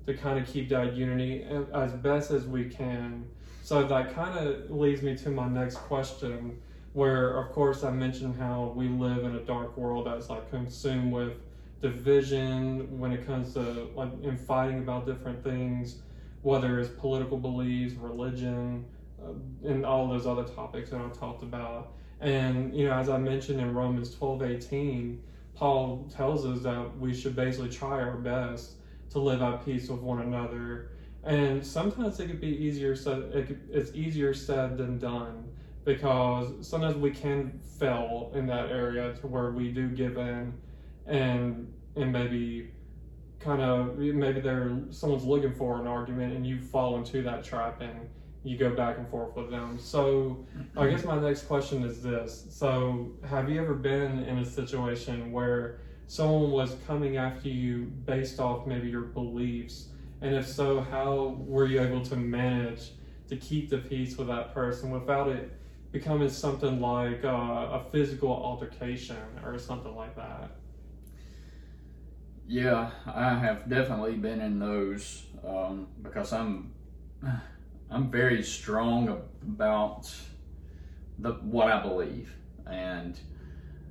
to 0.05 0.13
kind 0.13 0.37
of 0.37 0.45
keep 0.45 0.67
that 0.67 0.93
unity 0.97 1.43
as 1.73 1.93
best 1.93 2.29
as 2.29 2.45
we 2.45 2.65
can. 2.65 3.25
So 3.61 3.87
that 3.87 4.13
kind 4.13 4.37
of 4.37 4.69
leads 4.69 5.01
me 5.01 5.15
to 5.15 5.29
my 5.29 5.47
next 5.47 5.77
question, 5.77 6.59
where 6.91 7.37
of 7.37 7.53
course 7.53 7.85
I 7.85 7.91
mentioned 7.91 8.35
how 8.35 8.73
we 8.75 8.89
live 8.89 9.23
in 9.23 9.33
a 9.35 9.39
dark 9.39 9.77
world 9.77 10.05
that's 10.07 10.29
like 10.29 10.49
consumed 10.51 11.13
with 11.13 11.31
division 11.83 12.97
when 12.99 13.11
it 13.11 13.27
comes 13.27 13.53
to 13.53 13.89
like 13.93 14.09
in 14.23 14.37
fighting 14.37 14.79
about 14.79 15.05
different 15.05 15.43
things, 15.43 15.97
whether 16.41 16.79
it's 16.79 16.89
political 16.89 17.37
beliefs, 17.37 17.93
religion, 17.95 18.85
uh, 19.21 19.69
and 19.69 19.85
all 19.85 20.07
those 20.07 20.25
other 20.25 20.45
topics 20.45 20.89
that 20.89 20.99
I've 20.99 21.17
talked 21.19 21.43
about. 21.43 21.91
And 22.21 22.75
you 22.75 22.87
know, 22.87 22.93
as 22.93 23.09
I 23.09 23.17
mentioned 23.17 23.59
in 23.59 23.73
Romans 23.73 24.15
twelve 24.15 24.41
eighteen, 24.41 25.21
Paul 25.53 26.09
tells 26.15 26.45
us 26.45 26.63
that 26.63 26.97
we 26.97 27.13
should 27.13 27.35
basically 27.35 27.69
try 27.69 27.99
our 28.01 28.17
best 28.17 28.77
to 29.11 29.19
live 29.19 29.41
at 29.41 29.63
peace 29.65 29.89
with 29.89 29.99
one 29.99 30.21
another. 30.21 30.89
And 31.25 31.65
sometimes 31.65 32.19
it 32.19 32.27
could 32.27 32.41
be 32.41 32.55
easier 32.65 32.95
said. 32.95 33.19
It 33.33 33.47
could, 33.47 33.61
it's 33.71 33.91
easier 33.93 34.33
said 34.33 34.77
than 34.77 34.99
done 34.99 35.43
because 35.85 36.65
sometimes 36.65 36.95
we 36.95 37.11
can 37.11 37.59
fail 37.79 38.31
in 38.33 38.47
that 38.47 38.69
area 38.69 39.13
to 39.19 39.27
where 39.27 39.51
we 39.51 39.69
do 39.69 39.89
give 39.89 40.17
in, 40.17 40.53
and 41.05 41.71
and 41.95 42.11
maybe 42.11 42.69
kind 43.39 43.61
of 43.61 43.97
maybe 43.97 44.39
there 44.39 44.71
someone's 44.89 45.25
looking 45.25 45.53
for 45.53 45.81
an 45.81 45.87
argument 45.87 46.33
and 46.33 46.47
you 46.47 46.59
fall 46.59 46.97
into 46.97 47.21
that 47.21 47.43
trap 47.43 47.81
and 47.81 48.09
you 48.43 48.57
go 48.57 48.69
back 48.69 48.97
and 48.97 49.07
forth 49.09 49.35
with 49.35 49.49
them. 49.49 49.79
So 49.79 50.45
I 50.75 50.87
guess 50.87 51.05
my 51.05 51.19
next 51.19 51.43
question 51.43 51.83
is 51.83 52.01
this. 52.01 52.45
So 52.49 53.11
have 53.27 53.49
you 53.49 53.61
ever 53.61 53.73
been 53.73 54.19
in 54.23 54.39
a 54.39 54.45
situation 54.45 55.31
where 55.31 55.79
someone 56.07 56.51
was 56.51 56.75
coming 56.85 57.17
after 57.17 57.47
you 57.47 57.85
based 58.05 58.39
off 58.39 58.67
maybe 58.67 58.89
your 58.89 59.01
beliefs? 59.01 59.87
And 60.21 60.35
if 60.35 60.47
so, 60.47 60.81
how 60.81 61.37
were 61.39 61.65
you 61.65 61.81
able 61.81 62.03
to 62.05 62.15
manage 62.15 62.91
to 63.29 63.37
keep 63.37 63.69
the 63.69 63.77
peace 63.77 64.17
with 64.17 64.27
that 64.27 64.53
person 64.53 64.89
without 64.89 65.29
it 65.29 65.51
becoming 65.91 66.29
something 66.29 66.81
like 66.81 67.23
uh, 67.23 67.27
a 67.27 67.85
physical 67.91 68.29
altercation 68.29 69.17
or 69.45 69.57
something 69.57 69.95
like 69.95 70.15
that? 70.15 70.51
Yeah, 72.47 72.91
I 73.05 73.35
have 73.35 73.69
definitely 73.69 74.15
been 74.15 74.41
in 74.41 74.59
those 74.59 75.27
um, 75.47 75.87
because 76.01 76.33
I'm 76.33 76.73
I'm 77.89 78.11
very 78.11 78.43
strong 78.43 79.21
about 79.41 80.13
the 81.19 81.33
what 81.33 81.67
I 81.67 81.81
believe, 81.81 82.35
and 82.67 83.17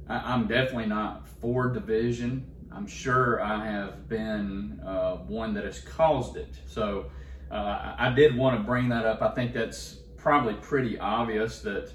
I, 0.06 0.34
am 0.34 0.48
definitely 0.48 0.86
not 0.86 1.26
for 1.40 1.68
division. 1.68 2.46
I'm 2.70 2.86
sure 2.86 3.42
I 3.42 3.64
have 3.64 4.08
been 4.08 4.80
uh, 4.84 5.16
one 5.16 5.54
that 5.54 5.64
has 5.64 5.80
caused 5.80 6.36
it. 6.36 6.54
So 6.66 7.06
uh, 7.50 7.94
I 7.98 8.12
did 8.14 8.36
want 8.36 8.58
to 8.58 8.62
bring 8.62 8.88
that 8.90 9.06
up. 9.06 9.22
I 9.22 9.30
think 9.30 9.54
that's 9.54 9.98
probably 10.16 10.54
pretty 10.54 10.98
obvious 10.98 11.60
that 11.60 11.90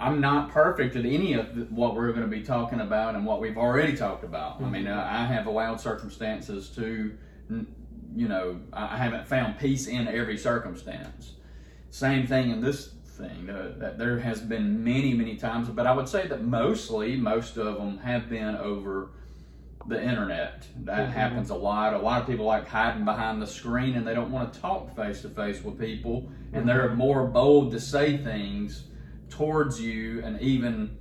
I'm 0.00 0.20
not 0.20 0.50
perfect 0.50 0.96
at 0.96 1.04
any 1.04 1.34
of 1.34 1.70
what 1.70 1.94
we're 1.94 2.10
going 2.12 2.22
to 2.22 2.36
be 2.36 2.42
talking 2.42 2.80
about 2.80 3.14
and 3.14 3.26
what 3.26 3.38
we've 3.38 3.58
already 3.58 3.94
talked 3.94 4.24
about. 4.24 4.54
Mm-hmm. 4.54 4.64
I 4.64 4.70
mean, 4.70 4.88
I 4.88 5.26
have 5.26 5.46
allowed 5.46 5.78
circumstances 5.78 6.70
to, 6.70 7.14
you 8.16 8.28
know, 8.28 8.60
I 8.72 8.96
haven't 8.96 9.28
found 9.28 9.58
peace 9.58 9.86
in 9.86 10.08
every 10.08 10.38
circumstance. 10.38 11.34
Same 11.90 12.26
thing 12.26 12.50
in 12.50 12.62
this 12.62 12.94
thing. 13.04 13.50
Uh, 13.50 13.74
that 13.76 13.98
there 13.98 14.18
has 14.20 14.40
been 14.40 14.82
many, 14.82 15.12
many 15.12 15.36
times, 15.36 15.68
but 15.68 15.86
I 15.86 15.92
would 15.92 16.08
say 16.08 16.26
that 16.28 16.42
mostly, 16.42 17.16
most 17.16 17.58
of 17.58 17.76
them 17.76 17.98
have 17.98 18.30
been 18.30 18.56
over 18.56 19.10
the 19.86 20.02
internet. 20.02 20.66
That 20.84 21.08
mm-hmm. 21.08 21.12
happens 21.12 21.50
a 21.50 21.54
lot. 21.54 21.92
A 21.92 21.98
lot 21.98 22.22
of 22.22 22.26
people 22.26 22.46
like 22.46 22.66
hiding 22.66 23.04
behind 23.04 23.42
the 23.42 23.46
screen 23.46 23.96
and 23.96 24.06
they 24.06 24.14
don't 24.14 24.30
want 24.30 24.54
to 24.54 24.60
talk 24.60 24.96
face 24.96 25.20
to 25.22 25.28
face 25.28 25.62
with 25.62 25.78
people, 25.78 26.30
and 26.54 26.64
mm-hmm. 26.64 26.68
they're 26.68 26.94
more 26.94 27.26
bold 27.26 27.72
to 27.72 27.80
say 27.80 28.16
things 28.16 28.84
towards 29.30 29.80
you 29.80 30.22
and 30.24 30.40
even 30.40 30.98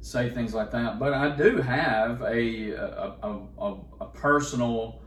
say 0.00 0.30
things 0.30 0.54
like 0.54 0.70
that. 0.70 0.98
But 0.98 1.12
I 1.12 1.36
do 1.36 1.58
have 1.58 2.22
a, 2.22 2.70
a, 2.70 3.16
a, 3.22 3.40
a, 3.58 3.76
a 4.00 4.06
personal 4.06 5.00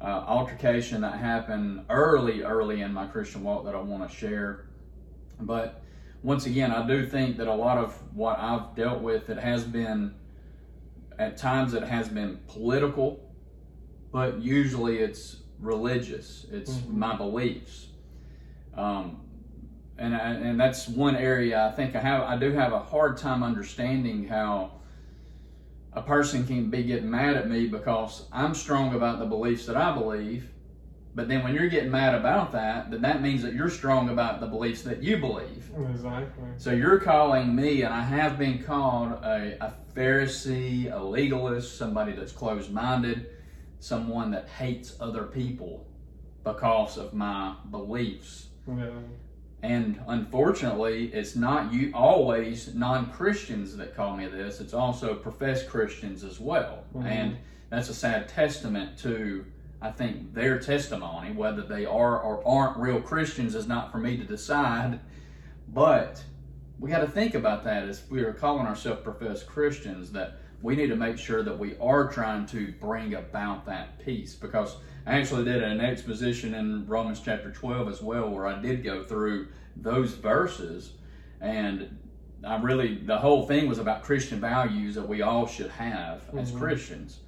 uh, 0.00 0.24
altercation 0.26 1.00
that 1.00 1.18
happened 1.18 1.86
early, 1.88 2.42
early 2.42 2.82
in 2.82 2.92
my 2.92 3.06
Christian 3.06 3.42
walk 3.42 3.64
that 3.64 3.74
I 3.74 3.80
want 3.80 4.08
to 4.08 4.14
share. 4.14 4.66
But 5.40 5.82
once 6.22 6.46
again, 6.46 6.70
I 6.70 6.86
do 6.86 7.06
think 7.06 7.36
that 7.38 7.48
a 7.48 7.54
lot 7.54 7.78
of 7.78 7.94
what 8.14 8.38
I've 8.38 8.74
dealt 8.74 9.00
with, 9.00 9.30
it 9.30 9.38
has 9.38 9.64
been, 9.64 10.14
at 11.18 11.36
times, 11.36 11.74
it 11.74 11.82
has 11.82 12.08
been 12.08 12.40
political, 12.48 13.32
but 14.12 14.40
usually 14.40 14.98
it's 14.98 15.36
religious. 15.58 16.46
It's 16.50 16.72
mm-hmm. 16.72 16.98
my 16.98 17.16
beliefs. 17.16 17.88
Um, 18.74 19.20
and 19.98 20.14
I, 20.14 20.32
and 20.34 20.58
that's 20.58 20.88
one 20.88 21.16
area 21.16 21.66
I 21.66 21.72
think 21.72 21.94
I 21.94 22.00
have 22.00 22.22
I 22.22 22.36
do 22.36 22.52
have 22.52 22.72
a 22.72 22.80
hard 22.80 23.16
time 23.16 23.42
understanding 23.42 24.26
how 24.26 24.72
a 25.92 26.02
person 26.02 26.46
can 26.46 26.70
be 26.70 26.82
getting 26.82 27.10
mad 27.10 27.36
at 27.36 27.48
me 27.48 27.66
because 27.66 28.26
I'm 28.32 28.54
strong 28.54 28.94
about 28.94 29.20
the 29.20 29.26
beliefs 29.26 29.66
that 29.66 29.76
I 29.76 29.94
believe, 29.94 30.50
but 31.14 31.28
then 31.28 31.44
when 31.44 31.54
you're 31.54 31.68
getting 31.68 31.92
mad 31.92 32.16
about 32.16 32.50
that, 32.52 32.90
then 32.90 33.02
that 33.02 33.22
means 33.22 33.42
that 33.42 33.54
you're 33.54 33.70
strong 33.70 34.08
about 34.08 34.40
the 34.40 34.46
beliefs 34.46 34.82
that 34.82 35.02
you 35.02 35.18
believe. 35.18 35.70
Exactly. 35.90 36.44
So 36.56 36.72
you're 36.72 36.98
calling 36.98 37.54
me, 37.54 37.82
and 37.82 37.94
I 37.94 38.02
have 38.02 38.36
been 38.36 38.64
called 38.64 39.12
a, 39.22 39.56
a 39.64 39.74
Pharisee, 39.94 40.92
a 40.92 40.98
legalist, 40.98 41.78
somebody 41.78 42.10
that's 42.10 42.32
closed-minded, 42.32 43.30
someone 43.78 44.32
that 44.32 44.48
hates 44.48 44.96
other 44.98 45.22
people 45.22 45.86
because 46.42 46.98
of 46.98 47.14
my 47.14 47.54
beliefs. 47.70 48.48
Yeah. 48.66 48.90
And 49.64 49.98
unfortunately, 50.08 51.06
it's 51.14 51.34
not 51.34 51.72
you 51.72 51.90
always 51.94 52.74
non-Christians 52.74 53.74
that 53.78 53.96
call 53.96 54.14
me 54.14 54.26
this. 54.26 54.60
It's 54.60 54.74
also 54.74 55.14
professed 55.14 55.70
Christians 55.70 56.22
as 56.22 56.38
well. 56.38 56.84
Mm-hmm. 56.94 57.06
And 57.06 57.36
that's 57.70 57.88
a 57.88 57.94
sad 57.94 58.28
testament 58.28 58.98
to 58.98 59.46
I 59.80 59.90
think 59.90 60.34
their 60.34 60.58
testimony, 60.58 61.32
whether 61.32 61.62
they 61.62 61.86
are 61.86 62.20
or 62.20 62.46
aren't 62.46 62.76
real 62.76 63.00
Christians 63.00 63.54
is 63.54 63.66
not 63.66 63.90
for 63.90 63.98
me 63.98 64.18
to 64.18 64.24
decide. 64.24 65.00
But 65.72 66.22
we 66.78 66.90
got 66.90 67.00
to 67.00 67.08
think 67.08 67.34
about 67.34 67.64
that 67.64 67.88
as 67.88 68.02
we 68.10 68.20
are 68.20 68.34
calling 68.34 68.66
ourselves 68.66 69.00
professed 69.02 69.46
Christians 69.46 70.12
that 70.12 70.40
we 70.60 70.76
need 70.76 70.88
to 70.88 70.96
make 70.96 71.16
sure 71.16 71.42
that 71.42 71.58
we 71.58 71.74
are 71.78 72.06
trying 72.08 72.44
to 72.46 72.72
bring 72.80 73.14
about 73.14 73.64
that 73.64 73.98
peace 74.04 74.34
because 74.34 74.76
I 75.06 75.18
actually 75.18 75.44
did 75.44 75.62
an 75.62 75.80
exposition 75.80 76.54
in 76.54 76.86
Romans 76.86 77.20
chapter 77.22 77.50
12 77.50 77.88
as 77.88 78.02
well, 78.02 78.30
where 78.30 78.46
I 78.46 78.60
did 78.60 78.82
go 78.82 79.04
through 79.04 79.48
those 79.76 80.14
verses. 80.14 80.92
And 81.40 81.98
I 82.46 82.56
really, 82.56 82.96
the 82.96 83.18
whole 83.18 83.46
thing 83.46 83.68
was 83.68 83.78
about 83.78 84.02
Christian 84.02 84.40
values 84.40 84.94
that 84.94 85.06
we 85.06 85.20
all 85.20 85.46
should 85.46 85.70
have 85.70 86.26
mm-hmm. 86.26 86.38
as 86.38 86.50
Christians. 86.50 87.20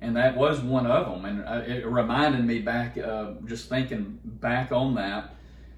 And 0.00 0.16
that 0.16 0.36
was 0.36 0.60
one 0.60 0.86
of 0.86 1.10
them. 1.10 1.24
And 1.24 1.44
uh, 1.44 1.64
it 1.66 1.86
reminded 1.86 2.44
me 2.44 2.60
back, 2.60 2.96
uh, 2.98 3.32
just 3.46 3.68
thinking 3.68 4.20
back 4.24 4.70
on 4.70 4.94
that, 4.94 5.34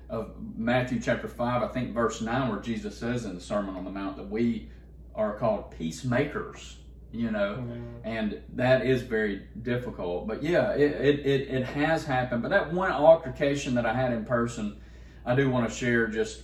of 0.08 0.34
Matthew 0.56 1.00
chapter 1.00 1.26
5, 1.26 1.62
I 1.62 1.68
think 1.68 1.92
verse 1.92 2.20
9, 2.20 2.48
where 2.48 2.60
Jesus 2.60 2.96
says 2.96 3.24
in 3.24 3.34
the 3.34 3.40
Sermon 3.40 3.74
on 3.76 3.84
the 3.84 3.90
Mount 3.90 4.16
that 4.16 4.28
we 4.28 4.68
are 5.14 5.36
called 5.36 5.70
peacemakers 5.72 6.76
you 7.12 7.30
know, 7.30 7.56
mm-hmm. 7.58 7.82
and 8.04 8.40
that 8.54 8.84
is 8.84 9.02
very 9.02 9.42
difficult. 9.62 10.26
But 10.26 10.42
yeah, 10.42 10.72
it, 10.72 10.92
it, 10.92 11.26
it, 11.26 11.48
it, 11.48 11.64
has 11.64 12.04
happened. 12.04 12.42
But 12.42 12.50
that 12.50 12.72
one 12.72 12.92
altercation 12.92 13.74
that 13.74 13.86
I 13.86 13.94
had 13.94 14.12
in 14.12 14.24
person, 14.24 14.80
I 15.24 15.34
do 15.34 15.48
want 15.48 15.68
to 15.68 15.74
share 15.74 16.06
just 16.08 16.42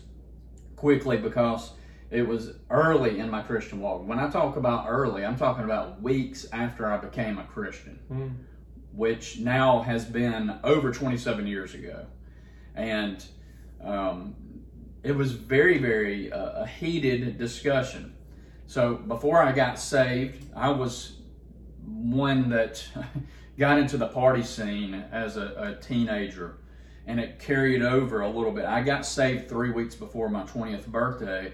quickly 0.77 1.16
because 1.16 1.72
it 2.11 2.27
was 2.27 2.55
early 2.70 3.18
in 3.18 3.31
my 3.31 3.42
Christian 3.42 3.81
walk. 3.81 4.07
When 4.07 4.18
I 4.18 4.31
talk 4.31 4.57
about 4.57 4.87
early, 4.88 5.25
I'm 5.25 5.37
talking 5.37 5.64
about 5.64 6.03
weeks 6.03 6.46
after 6.53 6.90
I 6.90 6.98
became 6.98 7.38
a 7.38 7.44
Christian, 7.44 7.98
mm. 8.11 8.35
which 8.92 9.38
now 9.38 9.81
has 9.83 10.05
been 10.05 10.59
over 10.62 10.92
27 10.92 11.46
years 11.46 11.75
ago. 11.75 12.07
And 12.75 13.25
um, 13.83 14.35
it 15.03 15.12
was 15.12 15.33
very, 15.33 15.79
very 15.79 16.33
uh, 16.33 16.62
a 16.62 16.66
heated 16.66 17.38
discussion 17.38 18.14
so 18.72 18.94
before 18.94 19.42
I 19.42 19.52
got 19.52 19.78
saved, 19.78 20.46
I 20.56 20.70
was 20.70 21.18
one 21.85 22.48
that 22.48 22.82
got 23.58 23.78
into 23.78 23.98
the 23.98 24.06
party 24.06 24.42
scene 24.42 24.94
as 25.12 25.37
a, 25.37 25.76
a, 25.78 25.82
teenager 25.82 26.56
and 27.06 27.20
it 27.20 27.38
carried 27.38 27.82
over 27.82 28.22
a 28.22 28.30
little 28.30 28.50
bit. 28.50 28.64
I 28.64 28.80
got 28.80 29.04
saved 29.04 29.46
three 29.46 29.68
weeks 29.72 29.94
before 29.94 30.30
my 30.30 30.44
20th 30.44 30.87
birthday, 30.87 31.52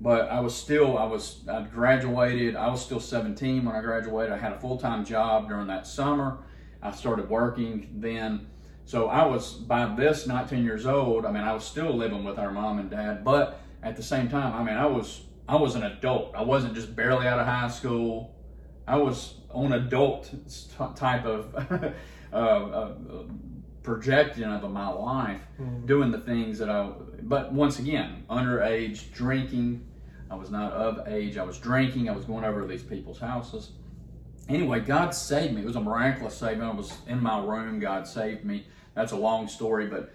but 0.00 0.30
I 0.30 0.40
was 0.40 0.54
still, 0.54 0.96
I 0.96 1.04
was, 1.04 1.46
I 1.46 1.60
graduated, 1.64 2.56
I 2.56 2.68
was 2.68 2.82
still 2.82 2.98
17 2.98 3.62
when 3.62 3.76
I 3.76 3.82
graduated. 3.82 4.32
I 4.32 4.38
had 4.38 4.52
a 4.52 4.58
full 4.58 4.78
time 4.78 5.04
job 5.04 5.50
during 5.50 5.66
that 5.66 5.86
summer. 5.86 6.38
I 6.82 6.92
started 6.92 7.28
working 7.28 7.90
then. 7.96 8.46
So 8.86 9.08
I 9.08 9.26
was, 9.26 9.52
by 9.52 9.94
this 9.94 10.26
19 10.26 10.64
years 10.64 10.86
old, 10.86 11.26
I 11.26 11.30
mean, 11.30 11.42
I 11.42 11.52
was 11.52 11.64
still 11.64 11.92
living 11.92 12.24
with 12.24 12.38
our 12.38 12.50
mom 12.50 12.78
and 12.78 12.88
dad, 12.88 13.22
but 13.22 13.60
at 13.82 13.96
the 13.96 14.02
same 14.02 14.30
time, 14.30 14.54
I 14.54 14.64
mean, 14.64 14.78
I 14.78 14.86
was 14.86 15.24
I 15.48 15.56
was 15.56 15.74
an 15.74 15.84
adult. 15.84 16.34
I 16.34 16.42
wasn't 16.42 16.74
just 16.74 16.94
barely 16.96 17.26
out 17.26 17.38
of 17.38 17.46
high 17.46 17.68
school. 17.68 18.34
I 18.86 18.96
was 18.96 19.40
on 19.50 19.72
adult 19.72 20.30
type 20.96 21.24
of 21.24 21.54
uh, 22.32 22.36
uh, 22.36 22.94
projection 23.82 24.50
of 24.50 24.70
my 24.70 24.88
life, 24.88 25.40
mm. 25.60 25.86
doing 25.86 26.10
the 26.10 26.18
things 26.18 26.58
that 26.58 26.68
I. 26.68 26.90
But 27.22 27.52
once 27.52 27.78
again, 27.78 28.24
underage 28.28 29.12
drinking. 29.12 29.86
I 30.30 30.36
was 30.36 30.50
not 30.50 30.72
of 30.72 31.06
age. 31.06 31.36
I 31.36 31.44
was 31.44 31.58
drinking. 31.58 32.08
I 32.08 32.12
was 32.12 32.24
going 32.24 32.44
over 32.44 32.62
to 32.62 32.66
these 32.66 32.82
people's 32.82 33.20
houses. 33.20 33.72
Anyway, 34.48 34.80
God 34.80 35.14
saved 35.14 35.54
me. 35.54 35.62
It 35.62 35.66
was 35.66 35.76
a 35.76 35.80
miraculous 35.80 36.34
saving. 36.34 36.62
I 36.62 36.72
was 36.72 36.92
in 37.06 37.22
my 37.22 37.42
room. 37.42 37.78
God 37.78 38.06
saved 38.06 38.44
me. 38.44 38.66
That's 38.94 39.12
a 39.12 39.16
long 39.16 39.48
story, 39.48 39.86
but 39.86 40.12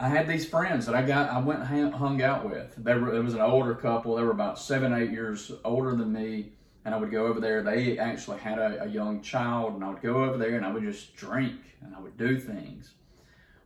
I 0.00 0.08
had 0.08 0.26
these 0.26 0.48
friends 0.48 0.86
that 0.86 0.94
I 0.94 1.02
got, 1.02 1.28
I 1.30 1.38
went 1.40 1.62
hung 1.62 2.22
out 2.22 2.48
with. 2.48 2.74
They 2.78 2.94
were, 2.94 3.14
it 3.14 3.22
was 3.22 3.34
an 3.34 3.42
older 3.42 3.74
couple. 3.74 4.16
They 4.16 4.22
were 4.22 4.30
about 4.30 4.58
seven, 4.58 4.94
eight 4.94 5.10
years 5.10 5.52
older 5.62 5.94
than 5.94 6.10
me. 6.10 6.52
And 6.86 6.94
I 6.94 6.98
would 6.98 7.10
go 7.10 7.26
over 7.26 7.38
there. 7.38 7.62
They 7.62 7.98
actually 7.98 8.38
had 8.38 8.58
a, 8.58 8.84
a 8.84 8.86
young 8.86 9.20
child, 9.20 9.74
and 9.74 9.84
I 9.84 9.90
would 9.90 10.00
go 10.00 10.24
over 10.24 10.38
there 10.38 10.56
and 10.56 10.64
I 10.64 10.72
would 10.72 10.82
just 10.82 11.14
drink 11.14 11.60
and 11.82 11.94
I 11.94 12.00
would 12.00 12.16
do 12.16 12.38
things. 12.38 12.92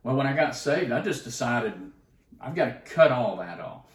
Well, 0.03 0.17
when 0.17 0.27
I 0.27 0.35
got 0.35 0.57
saved, 0.57 0.91
I 0.91 0.99
just 0.99 1.23
decided 1.23 1.73
I've 2.41 2.53
got 2.53 2.65
to 2.65 2.93
cut 2.93 3.13
all 3.13 3.37
that 3.37 3.61
off. 3.61 3.85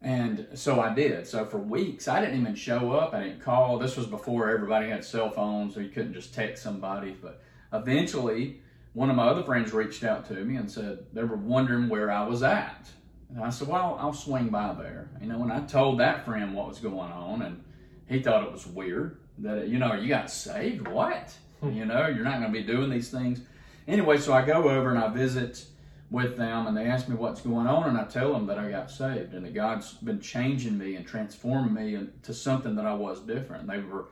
And 0.00 0.48
so 0.54 0.80
I 0.80 0.92
did. 0.92 1.28
So 1.28 1.44
for 1.44 1.58
weeks, 1.58 2.08
I 2.08 2.20
didn't 2.20 2.40
even 2.40 2.56
show 2.56 2.90
up. 2.90 3.14
I 3.14 3.22
didn't 3.22 3.40
call. 3.40 3.78
This 3.78 3.96
was 3.96 4.06
before 4.06 4.50
everybody 4.50 4.88
had 4.88 5.04
cell 5.04 5.30
phones, 5.30 5.74
so 5.74 5.80
you 5.80 5.90
couldn't 5.90 6.14
just 6.14 6.34
text 6.34 6.64
somebody. 6.64 7.16
But 7.22 7.40
eventually, 7.72 8.60
one 8.94 9.08
of 9.08 9.16
my 9.16 9.26
other 9.26 9.42
friends 9.42 9.72
reached 9.72 10.04
out 10.04 10.26
to 10.28 10.34
me 10.34 10.56
and 10.56 10.70
said 10.70 11.06
they 11.12 11.24
were 11.24 11.36
wondering 11.36 11.88
where 11.88 12.10
I 12.10 12.26
was 12.26 12.42
at. 12.42 12.90
And 13.30 13.42
I 13.42 13.50
said, 13.50 13.68
well, 13.68 13.96
I'll 13.98 14.12
swing 14.12 14.48
by 14.48 14.74
there. 14.74 15.08
You 15.20 15.28
know, 15.28 15.42
and 15.42 15.52
I 15.52 15.60
told 15.60 16.00
that 16.00 16.24
friend 16.24 16.54
what 16.54 16.68
was 16.68 16.78
going 16.78 17.10
on, 17.10 17.42
and 17.42 17.64
he 18.06 18.20
thought 18.20 18.44
it 18.44 18.52
was 18.52 18.66
weird 18.66 19.18
that, 19.38 19.68
you 19.68 19.78
know, 19.78 19.94
you 19.94 20.08
got 20.08 20.30
saved? 20.30 20.86
What? 20.86 21.34
Hmm. 21.60 21.72
you 21.72 21.84
know, 21.84 22.08
you're 22.08 22.24
not 22.24 22.40
going 22.40 22.52
to 22.52 22.58
be 22.58 22.64
doing 22.64 22.90
these 22.90 23.10
things. 23.10 23.40
Anyway, 23.88 24.18
so 24.18 24.32
I 24.32 24.44
go 24.44 24.68
over 24.68 24.90
and 24.90 24.98
I 24.98 25.08
visit 25.08 25.64
with 26.10 26.36
them, 26.36 26.66
and 26.66 26.76
they 26.76 26.84
ask 26.84 27.08
me 27.08 27.16
what's 27.16 27.40
going 27.40 27.66
on, 27.66 27.88
and 27.88 27.96
I 27.96 28.04
tell 28.04 28.34
them 28.34 28.46
that 28.46 28.58
I 28.58 28.68
got 28.70 28.90
saved 28.90 29.32
and 29.32 29.46
that 29.46 29.54
God's 29.54 29.94
been 29.94 30.20
changing 30.20 30.76
me 30.76 30.96
and 30.96 31.06
transforming 31.06 31.72
me 31.72 31.94
into 31.94 32.34
something 32.34 32.74
that 32.76 32.84
I 32.84 32.92
was 32.92 33.20
different. 33.20 33.66
They 33.66 33.78
were, 33.78 34.06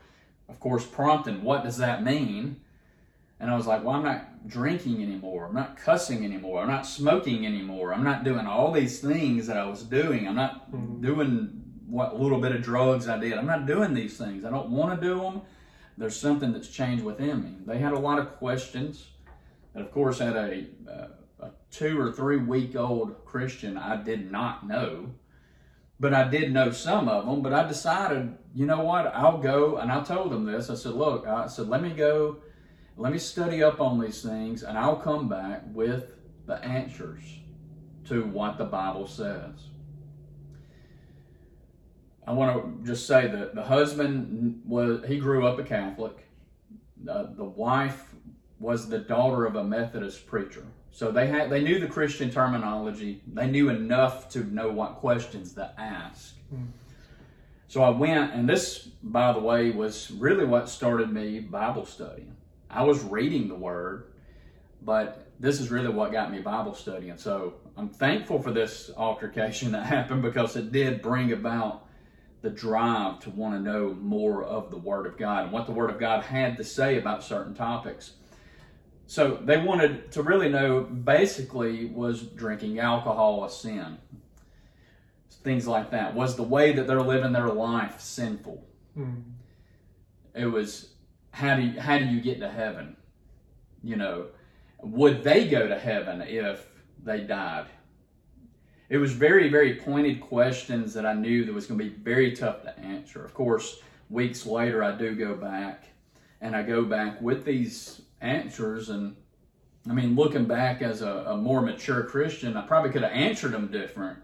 of 0.48 0.58
course, 0.60 0.86
prompting, 0.86 1.42
what 1.42 1.62
does 1.62 1.76
that 1.76 2.02
mean? 2.02 2.62
And 3.38 3.50
I 3.50 3.56
was 3.56 3.66
like, 3.66 3.84
well, 3.84 3.96
I'm 3.96 4.04
not 4.04 4.29
drinking 4.46 5.02
anymore. 5.02 5.46
I'm 5.46 5.54
not 5.54 5.76
cussing 5.76 6.24
anymore. 6.24 6.62
I'm 6.62 6.68
not 6.68 6.86
smoking 6.86 7.46
anymore. 7.46 7.92
I'm 7.92 8.04
not 8.04 8.24
doing 8.24 8.46
all 8.46 8.72
these 8.72 9.00
things 9.00 9.46
that 9.46 9.56
I 9.56 9.66
was 9.66 9.82
doing. 9.82 10.26
I'm 10.26 10.34
not 10.34 10.72
mm-hmm. 10.72 11.00
doing 11.00 11.62
what 11.86 12.18
little 12.18 12.40
bit 12.40 12.52
of 12.52 12.62
drugs 12.62 13.08
I 13.08 13.18
did. 13.18 13.34
I'm 13.34 13.46
not 13.46 13.66
doing 13.66 13.94
these 13.94 14.16
things. 14.16 14.44
I 14.44 14.50
don't 14.50 14.70
want 14.70 14.98
to 14.98 15.06
do 15.06 15.20
them. 15.20 15.42
There's 15.98 16.18
something 16.18 16.52
that's 16.52 16.68
changed 16.68 17.04
within 17.04 17.42
me. 17.42 17.56
They 17.66 17.78
had 17.78 17.92
a 17.92 17.98
lot 17.98 18.18
of 18.18 18.36
questions. 18.36 19.08
And 19.74 19.84
of 19.84 19.92
course, 19.92 20.18
had 20.18 20.36
a, 20.36 20.66
uh, 20.88 21.08
a 21.40 21.50
two 21.70 22.00
or 22.00 22.12
three 22.12 22.38
week 22.38 22.74
old 22.76 23.24
Christian 23.24 23.76
I 23.76 23.96
did 24.02 24.30
not 24.30 24.66
know. 24.66 25.10
But 25.98 26.14
I 26.14 26.28
did 26.28 26.52
know 26.52 26.70
some 26.70 27.08
of 27.08 27.26
them. 27.26 27.42
But 27.42 27.52
I 27.52 27.68
decided, 27.68 28.34
you 28.54 28.64
know 28.64 28.80
what? 28.80 29.14
I'll 29.14 29.38
go. 29.38 29.76
And 29.76 29.92
I 29.92 30.02
told 30.02 30.32
them 30.32 30.46
this. 30.46 30.70
I 30.70 30.74
said, 30.74 30.92
look, 30.92 31.26
I 31.26 31.46
said, 31.46 31.68
let 31.68 31.82
me 31.82 31.90
go 31.90 32.38
let 33.00 33.12
me 33.12 33.18
study 33.18 33.62
up 33.62 33.80
on 33.80 33.98
these 33.98 34.22
things 34.22 34.62
and 34.62 34.76
I'll 34.76 34.96
come 34.96 35.26
back 35.26 35.62
with 35.72 36.10
the 36.46 36.62
answers 36.62 37.22
to 38.04 38.24
what 38.24 38.58
the 38.58 38.66
Bible 38.66 39.06
says. 39.06 39.54
I 42.26 42.32
want 42.32 42.84
to 42.84 42.86
just 42.86 43.06
say 43.06 43.26
that 43.26 43.54
the 43.54 43.62
husband 43.62 44.60
was 44.66 45.02
he 45.06 45.18
grew 45.18 45.46
up 45.46 45.58
a 45.58 45.62
Catholic. 45.62 46.28
Uh, 47.10 47.28
the 47.34 47.44
wife 47.44 48.14
was 48.58 48.90
the 48.90 48.98
daughter 48.98 49.46
of 49.46 49.56
a 49.56 49.64
Methodist 49.64 50.26
preacher. 50.26 50.66
So 50.90 51.10
they 51.10 51.26
had 51.26 51.48
they 51.48 51.62
knew 51.62 51.80
the 51.80 51.86
Christian 51.86 52.30
terminology. 52.30 53.22
They 53.32 53.46
knew 53.46 53.70
enough 53.70 54.28
to 54.30 54.44
know 54.44 54.70
what 54.70 54.96
questions 54.96 55.54
to 55.54 55.72
ask. 55.80 56.34
Mm. 56.54 56.66
So 57.68 57.82
I 57.82 57.90
went, 57.90 58.34
and 58.34 58.46
this, 58.46 58.88
by 59.02 59.32
the 59.32 59.38
way, 59.38 59.70
was 59.70 60.10
really 60.10 60.44
what 60.44 60.68
started 60.68 61.10
me 61.10 61.40
Bible 61.40 61.86
studying. 61.86 62.36
I 62.70 62.84
was 62.84 63.02
reading 63.02 63.48
the 63.48 63.54
Word, 63.54 64.12
but 64.82 65.30
this 65.40 65.60
is 65.60 65.70
really 65.70 65.88
what 65.88 66.12
got 66.12 66.30
me 66.30 66.40
Bible 66.40 66.74
studying. 66.74 67.16
So 67.16 67.54
I'm 67.76 67.88
thankful 67.88 68.40
for 68.40 68.52
this 68.52 68.90
altercation 68.96 69.72
that 69.72 69.86
happened 69.86 70.22
because 70.22 70.56
it 70.56 70.70
did 70.70 71.02
bring 71.02 71.32
about 71.32 71.86
the 72.42 72.50
drive 72.50 73.20
to 73.20 73.30
want 73.30 73.54
to 73.54 73.60
know 73.60 73.94
more 73.94 74.44
of 74.44 74.70
the 74.70 74.76
Word 74.76 75.06
of 75.06 75.18
God 75.18 75.44
and 75.44 75.52
what 75.52 75.66
the 75.66 75.72
Word 75.72 75.90
of 75.90 75.98
God 75.98 76.22
had 76.22 76.56
to 76.56 76.64
say 76.64 76.98
about 76.98 77.24
certain 77.24 77.54
topics. 77.54 78.12
So 79.06 79.38
they 79.42 79.58
wanted 79.58 80.12
to 80.12 80.22
really 80.22 80.48
know 80.48 80.82
basically 80.82 81.86
was 81.86 82.22
drinking 82.22 82.78
alcohol 82.78 83.44
a 83.44 83.50
sin? 83.50 83.98
Things 85.42 85.66
like 85.66 85.90
that. 85.90 86.14
Was 86.14 86.36
the 86.36 86.42
way 86.42 86.72
that 86.72 86.86
they're 86.86 87.02
living 87.02 87.32
their 87.32 87.48
life 87.48 88.00
sinful? 88.00 88.64
Mm. 88.96 89.22
It 90.34 90.46
was 90.46 90.89
how 91.30 91.56
do 91.56 91.62
you, 91.62 91.80
how 91.80 91.98
do 91.98 92.04
you 92.04 92.20
get 92.20 92.40
to 92.40 92.50
heaven? 92.50 92.96
You 93.82 93.96
know, 93.96 94.26
would 94.82 95.22
they 95.22 95.48
go 95.48 95.66
to 95.68 95.78
heaven 95.78 96.22
if 96.22 96.66
they 97.02 97.20
died? 97.20 97.66
It 98.88 98.98
was 98.98 99.12
very, 99.12 99.48
very 99.48 99.76
pointed 99.76 100.20
questions 100.20 100.92
that 100.94 101.06
I 101.06 101.14
knew 101.14 101.44
that 101.44 101.54
was 101.54 101.66
going 101.66 101.78
to 101.78 101.84
be 101.84 101.90
very 101.90 102.34
tough 102.34 102.62
to 102.62 102.78
answer. 102.80 103.24
Of 103.24 103.34
course, 103.34 103.80
weeks 104.08 104.44
later, 104.44 104.82
I 104.82 104.96
do 104.96 105.14
go 105.14 105.34
back 105.34 105.84
and 106.40 106.56
I 106.56 106.62
go 106.62 106.84
back 106.84 107.22
with 107.22 107.44
these 107.44 108.02
answers. 108.20 108.88
And 108.88 109.14
I 109.88 109.92
mean, 109.92 110.16
looking 110.16 110.44
back 110.44 110.82
as 110.82 111.02
a, 111.02 111.24
a 111.28 111.36
more 111.36 111.60
mature 111.60 112.02
Christian, 112.02 112.56
I 112.56 112.62
probably 112.62 112.90
could 112.90 113.02
have 113.02 113.12
answered 113.12 113.52
them 113.52 113.68
different, 113.68 114.18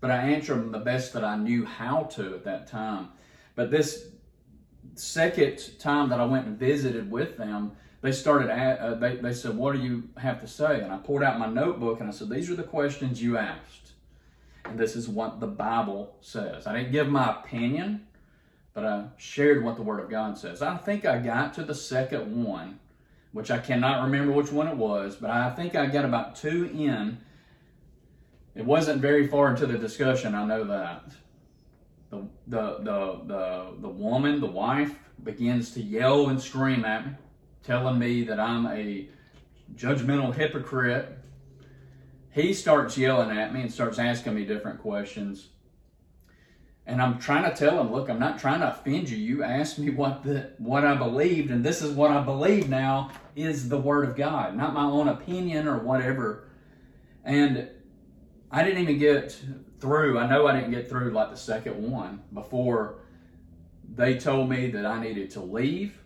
but 0.00 0.10
I 0.10 0.18
answered 0.18 0.58
them 0.58 0.72
the 0.72 0.78
best 0.78 1.14
that 1.14 1.24
I 1.24 1.36
knew 1.36 1.64
how 1.64 2.02
to 2.04 2.34
at 2.34 2.44
that 2.44 2.66
time. 2.66 3.08
But 3.54 3.70
this 3.70 4.09
second 5.00 5.78
time 5.78 6.08
that 6.10 6.20
I 6.20 6.24
went 6.24 6.46
and 6.46 6.58
visited 6.58 7.10
with 7.10 7.36
them, 7.36 7.72
they 8.02 8.12
started, 8.12 8.50
at, 8.50 8.78
uh, 8.78 8.94
they, 8.94 9.16
they 9.16 9.32
said, 9.32 9.56
What 9.56 9.74
do 9.74 9.80
you 9.80 10.04
have 10.16 10.40
to 10.40 10.46
say? 10.46 10.80
And 10.80 10.92
I 10.92 10.98
pulled 10.98 11.22
out 11.22 11.38
my 11.38 11.46
notebook 11.46 12.00
and 12.00 12.08
I 12.08 12.12
said, 12.12 12.30
These 12.30 12.50
are 12.50 12.54
the 12.54 12.62
questions 12.62 13.22
you 13.22 13.36
asked. 13.36 13.92
And 14.64 14.78
this 14.78 14.96
is 14.96 15.08
what 15.08 15.40
the 15.40 15.46
Bible 15.46 16.14
says. 16.20 16.66
I 16.66 16.76
didn't 16.76 16.92
give 16.92 17.08
my 17.08 17.30
opinion, 17.30 18.06
but 18.72 18.84
I 18.84 19.06
shared 19.16 19.64
what 19.64 19.76
the 19.76 19.82
Word 19.82 20.00
of 20.00 20.10
God 20.10 20.38
says. 20.38 20.62
I 20.62 20.76
think 20.76 21.04
I 21.04 21.18
got 21.18 21.54
to 21.54 21.64
the 21.64 21.74
second 21.74 22.44
one, 22.44 22.78
which 23.32 23.50
I 23.50 23.58
cannot 23.58 24.04
remember 24.04 24.32
which 24.32 24.52
one 24.52 24.68
it 24.68 24.76
was, 24.76 25.16
but 25.16 25.30
I 25.30 25.50
think 25.50 25.74
I 25.74 25.86
got 25.86 26.04
about 26.04 26.36
two 26.36 26.70
in. 26.72 27.18
It 28.54 28.64
wasn't 28.64 29.00
very 29.00 29.26
far 29.26 29.50
into 29.50 29.66
the 29.66 29.78
discussion, 29.78 30.34
I 30.34 30.44
know 30.44 30.64
that 30.64 31.04
the, 32.10 32.26
the, 32.46 32.78
the, 32.80 33.20
the, 33.26 33.74
the 33.80 33.88
woman, 33.88 34.40
the 34.40 34.46
wife, 34.46 34.94
begins 35.22 35.70
to 35.72 35.82
yell 35.82 36.28
and 36.28 36.40
scream 36.40 36.84
at 36.84 37.06
me, 37.06 37.12
telling 37.62 37.98
me 37.98 38.24
that 38.24 38.40
I'm 38.40 38.66
a 38.66 39.08
judgmental 39.74 40.34
hypocrite. 40.34 41.18
He 42.32 42.52
starts 42.52 42.96
yelling 42.96 43.36
at 43.36 43.52
me 43.52 43.62
and 43.62 43.72
starts 43.72 43.98
asking 43.98 44.34
me 44.34 44.44
different 44.44 44.80
questions. 44.80 45.48
And 46.86 47.00
I'm 47.00 47.18
trying 47.18 47.48
to 47.48 47.56
tell 47.56 47.80
him, 47.80 47.92
look, 47.92 48.08
I'm 48.08 48.18
not 48.18 48.38
trying 48.38 48.60
to 48.60 48.70
offend 48.72 49.10
you. 49.10 49.16
You 49.16 49.44
asked 49.44 49.78
me 49.78 49.90
what 49.90 50.24
the 50.24 50.50
what 50.58 50.84
I 50.84 50.96
believed, 50.96 51.50
and 51.50 51.62
this 51.62 51.82
is 51.82 51.92
what 51.92 52.10
I 52.10 52.20
believe 52.20 52.68
now 52.68 53.10
is 53.36 53.68
the 53.68 53.78
word 53.78 54.08
of 54.08 54.16
God, 54.16 54.56
not 54.56 54.74
my 54.74 54.84
own 54.84 55.06
opinion 55.06 55.68
or 55.68 55.78
whatever. 55.78 56.48
And 57.22 57.68
I 58.50 58.64
didn't 58.64 58.82
even 58.82 58.98
get 58.98 59.40
through. 59.80 60.18
I 60.18 60.28
know 60.28 60.46
I 60.46 60.54
didn't 60.54 60.70
get 60.70 60.88
through 60.88 61.10
like 61.10 61.30
the 61.30 61.36
second 61.36 61.90
one 61.90 62.22
before 62.32 63.00
they 63.94 64.18
told 64.18 64.48
me 64.48 64.70
that 64.70 64.86
I 64.86 65.00
needed 65.00 65.30
to 65.30 65.40
leave. 65.40 65.96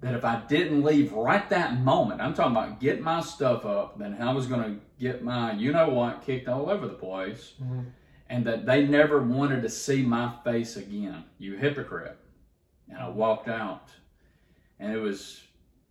That 0.00 0.14
if 0.14 0.24
I 0.24 0.42
didn't 0.48 0.82
leave 0.82 1.12
right 1.12 1.48
that 1.48 1.80
moment, 1.80 2.20
I'm 2.20 2.34
talking 2.34 2.52
about 2.52 2.80
get 2.80 3.00
my 3.00 3.20
stuff 3.20 3.64
up, 3.64 3.98
then 3.98 4.20
I 4.20 4.32
was 4.32 4.46
going 4.46 4.62
to 4.62 4.80
get 5.00 5.24
my 5.24 5.52
you 5.52 5.72
know 5.72 5.88
what 5.88 6.22
kicked 6.22 6.48
all 6.48 6.68
over 6.68 6.86
the 6.86 6.94
place. 6.94 7.54
Mm-hmm. 7.62 7.80
And 8.30 8.44
that 8.46 8.64
they 8.66 8.86
never 8.86 9.22
wanted 9.22 9.62
to 9.62 9.68
see 9.68 10.02
my 10.02 10.32
face 10.44 10.76
again. 10.76 11.24
You 11.38 11.56
hypocrite. 11.56 12.18
And 12.88 12.98
I 12.98 13.08
walked 13.08 13.48
out. 13.48 13.90
And 14.80 14.92
it 14.92 14.98
was 14.98 15.42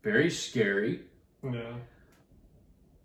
very 0.04 0.30
scary. 0.30 1.02
Yeah. 1.44 1.74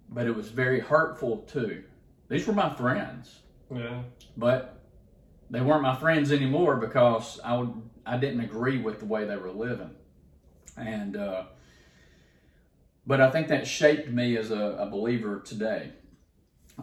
But 0.08 0.26
it 0.26 0.34
was 0.34 0.48
very 0.48 0.80
hurtful 0.80 1.38
too. 1.38 1.84
These 2.28 2.46
were 2.46 2.54
my 2.54 2.70
friends. 2.74 3.40
Yeah. 3.74 4.02
But 4.36 4.80
they 5.50 5.60
weren't 5.60 5.82
my 5.82 5.96
friends 5.96 6.32
anymore 6.32 6.76
because 6.76 7.40
I 7.44 7.56
would 7.56 7.72
I 8.06 8.16
didn't 8.16 8.40
agree 8.40 8.78
with 8.78 9.00
the 9.00 9.04
way 9.04 9.24
they 9.26 9.36
were 9.36 9.50
living, 9.50 9.90
and 10.76 11.16
uh, 11.16 11.42
but 13.06 13.20
I 13.20 13.30
think 13.30 13.48
that 13.48 13.66
shaped 13.66 14.08
me 14.08 14.36
as 14.36 14.50
a, 14.50 14.76
a 14.78 14.86
believer 14.86 15.40
today. 15.40 15.92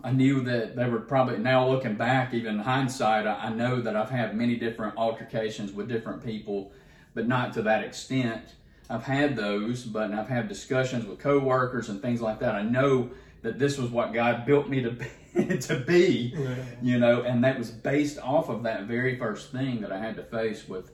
I 0.04 0.12
knew 0.12 0.42
that 0.42 0.76
they 0.76 0.90
were 0.90 1.00
probably 1.00 1.38
now 1.38 1.70
looking 1.70 1.96
back, 1.96 2.34
even 2.34 2.56
in 2.56 2.60
hindsight, 2.62 3.26
I, 3.26 3.46
I 3.46 3.50
know 3.50 3.82
that 3.82 3.96
I've 3.96 4.10
had 4.10 4.36
many 4.36 4.56
different 4.56 4.98
altercations 4.98 5.72
with 5.72 5.88
different 5.88 6.24
people, 6.24 6.74
but 7.14 7.28
not 7.28 7.54
to 7.54 7.62
that 7.62 7.84
extent. 7.84 8.56
I've 8.90 9.04
had 9.04 9.36
those, 9.36 9.84
but 9.84 10.12
I've 10.12 10.28
had 10.28 10.48
discussions 10.48 11.06
with 11.06 11.20
coworkers 11.20 11.90
and 11.90 12.02
things 12.02 12.22
like 12.22 12.40
that. 12.40 12.56
I 12.56 12.62
know 12.62 13.10
that 13.42 13.58
this 13.58 13.78
was 13.78 13.90
what 13.90 14.14
God 14.14 14.46
built 14.46 14.68
me 14.68 14.82
to 14.82 14.92
be, 14.92 15.08
to 15.62 15.84
be, 15.86 16.34
yeah. 16.38 16.56
you 16.82 16.98
know, 16.98 17.24
and 17.24 17.44
that 17.44 17.58
was 17.58 17.70
based 17.70 18.18
off 18.20 18.48
of 18.48 18.64
that 18.64 18.84
very 18.84 19.18
first 19.18 19.52
thing 19.52 19.82
that 19.82 19.92
I 19.92 19.98
had 19.98 20.16
to 20.16 20.24
face 20.24 20.68
with 20.68 20.92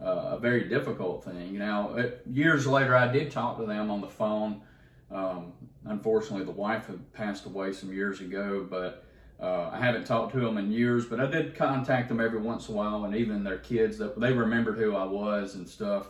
uh, 0.00 0.30
a 0.32 0.38
very 0.38 0.68
difficult 0.68 1.24
thing. 1.24 1.58
Now, 1.58 1.94
it, 1.96 2.22
years 2.30 2.66
later, 2.66 2.96
I 2.96 3.12
did 3.12 3.30
talk 3.30 3.58
to 3.58 3.66
them 3.66 3.90
on 3.90 4.00
the 4.00 4.08
phone. 4.08 4.62
Um, 5.10 5.52
unfortunately, 5.84 6.44
the 6.46 6.52
wife 6.52 6.86
had 6.86 7.12
passed 7.12 7.44
away 7.44 7.72
some 7.72 7.92
years 7.92 8.20
ago, 8.20 8.66
but 8.68 9.04
uh, 9.38 9.68
I 9.70 9.78
haven't 9.78 10.06
talked 10.06 10.32
to 10.32 10.40
them 10.40 10.56
in 10.56 10.72
years. 10.72 11.04
But 11.04 11.20
I 11.20 11.26
did 11.26 11.54
contact 11.54 12.08
them 12.08 12.20
every 12.20 12.40
once 12.40 12.68
in 12.68 12.74
a 12.74 12.78
while, 12.78 13.04
and 13.04 13.14
even 13.14 13.44
their 13.44 13.58
kids 13.58 13.98
that 13.98 14.18
they 14.18 14.32
remembered 14.32 14.78
who 14.78 14.96
I 14.96 15.04
was 15.04 15.54
and 15.54 15.68
stuff. 15.68 16.06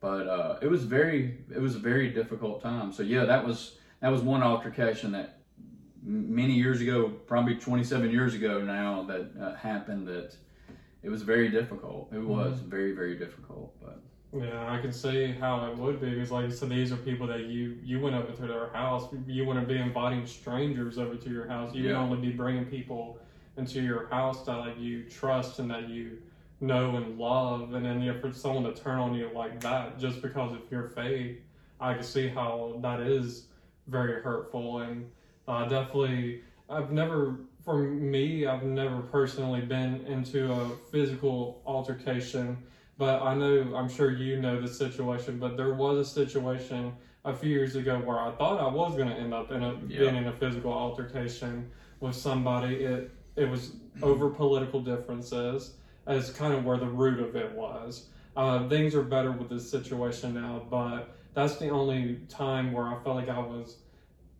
But 0.00 0.26
uh, 0.26 0.58
it 0.60 0.66
was 0.66 0.82
very, 0.82 1.38
it 1.54 1.60
was 1.60 1.76
a 1.76 1.78
very 1.78 2.10
difficult 2.10 2.62
time. 2.62 2.92
So 2.92 3.04
yeah, 3.04 3.24
that 3.26 3.46
was 3.46 3.76
that 4.00 4.10
was 4.10 4.22
one 4.22 4.42
altercation 4.42 5.12
that 5.12 5.41
many 6.02 6.54
years 6.54 6.80
ago, 6.80 7.08
probably 7.26 7.54
27 7.54 8.10
years 8.10 8.34
ago 8.34 8.60
now, 8.62 9.04
that 9.04 9.30
uh, 9.40 9.54
happened. 9.54 10.06
That 10.08 10.34
it 11.02 11.10
was 11.10 11.22
very 11.22 11.48
difficult. 11.48 12.12
It 12.12 12.18
was 12.18 12.54
mm-hmm. 12.58 12.70
very 12.70 12.92
very 12.92 13.16
difficult. 13.16 13.74
But 13.80 14.00
Yeah, 14.32 14.72
I 14.72 14.80
can 14.80 14.92
see 14.92 15.32
how 15.32 15.66
it 15.66 15.76
would 15.76 16.00
be 16.00 16.10
because, 16.10 16.30
like 16.30 16.52
so 16.52 16.66
these 16.66 16.92
are 16.92 16.96
people 16.96 17.26
that 17.28 17.44
you 17.44 17.78
you 17.82 18.00
went 18.00 18.16
over 18.16 18.32
to 18.32 18.46
their 18.46 18.70
house. 18.70 19.12
You 19.26 19.44
wouldn't 19.44 19.68
be 19.68 19.78
inviting 19.78 20.26
strangers 20.26 20.98
over 20.98 21.16
to 21.16 21.30
your 21.30 21.46
house. 21.46 21.74
You 21.74 21.84
would 21.84 21.96
only 21.96 22.20
be 22.20 22.32
bringing 22.32 22.66
people 22.66 23.18
into 23.56 23.82
your 23.82 24.08
house 24.08 24.44
that 24.46 24.56
like 24.56 24.78
you 24.78 25.04
trust 25.04 25.58
and 25.58 25.70
that 25.70 25.88
you 25.88 26.18
know 26.60 26.96
and 26.96 27.18
love. 27.18 27.74
And 27.74 27.84
then 27.84 28.00
yeah, 28.00 28.18
for 28.18 28.32
someone 28.32 28.64
to 28.64 28.72
turn 28.72 28.98
on 28.98 29.14
you 29.14 29.30
like 29.34 29.60
that 29.60 29.98
just 29.98 30.22
because 30.22 30.52
of 30.52 30.60
your 30.70 30.88
faith, 30.88 31.38
I 31.80 31.94
can 31.94 32.02
see 32.02 32.28
how 32.28 32.78
that 32.80 33.00
is 33.00 33.46
very 33.88 34.22
hurtful. 34.22 34.78
And 34.78 35.10
uh, 35.52 35.68
definitely, 35.68 36.40
I've 36.68 36.90
never, 36.92 37.36
for 37.64 37.76
me, 37.78 38.46
I've 38.46 38.64
never 38.64 39.02
personally 39.02 39.60
been 39.60 40.00
into 40.06 40.52
a 40.52 40.70
physical 40.90 41.62
altercation 41.66 42.58
but 42.98 43.22
I 43.22 43.34
know, 43.34 43.72
I'm 43.74 43.88
sure 43.88 44.10
you 44.10 44.40
know 44.40 44.60
the 44.60 44.68
situation, 44.68 45.38
but 45.38 45.56
there 45.56 45.74
was 45.74 45.98
a 45.98 46.04
situation 46.04 46.92
a 47.24 47.34
few 47.34 47.48
years 47.50 47.74
ago 47.74 47.98
where 47.98 48.20
I 48.20 48.30
thought 48.30 48.58
I 48.60 48.66
was 48.66 48.94
going 48.94 49.08
to 49.08 49.14
end 49.14 49.34
up 49.34 49.50
in 49.50 49.62
a, 49.62 49.72
Yeah. 49.88 50.00
being 50.00 50.16
in 50.16 50.26
a 50.28 50.32
physical 50.32 50.72
altercation 50.72 51.68
with 52.00 52.14
somebody. 52.14 52.84
It, 52.84 53.10
it 53.34 53.48
was 53.48 53.72
over 54.02 54.28
political 54.28 54.80
differences 54.80 55.72
as 56.06 56.30
kind 56.30 56.54
of 56.54 56.64
where 56.64 56.78
the 56.78 56.88
root 56.88 57.18
of 57.18 57.34
it 57.34 57.50
was. 57.50 58.06
Uh, 58.36 58.68
things 58.68 58.94
are 58.94 59.02
better 59.02 59.32
with 59.32 59.48
this 59.48 59.68
situation 59.68 60.34
now, 60.34 60.64
but 60.70 61.12
that's 61.34 61.56
the 61.56 61.70
only 61.70 62.18
time 62.28 62.72
where 62.72 62.86
I 62.86 62.94
felt 63.02 63.16
like 63.16 63.28
I 63.28 63.38
was, 63.40 63.78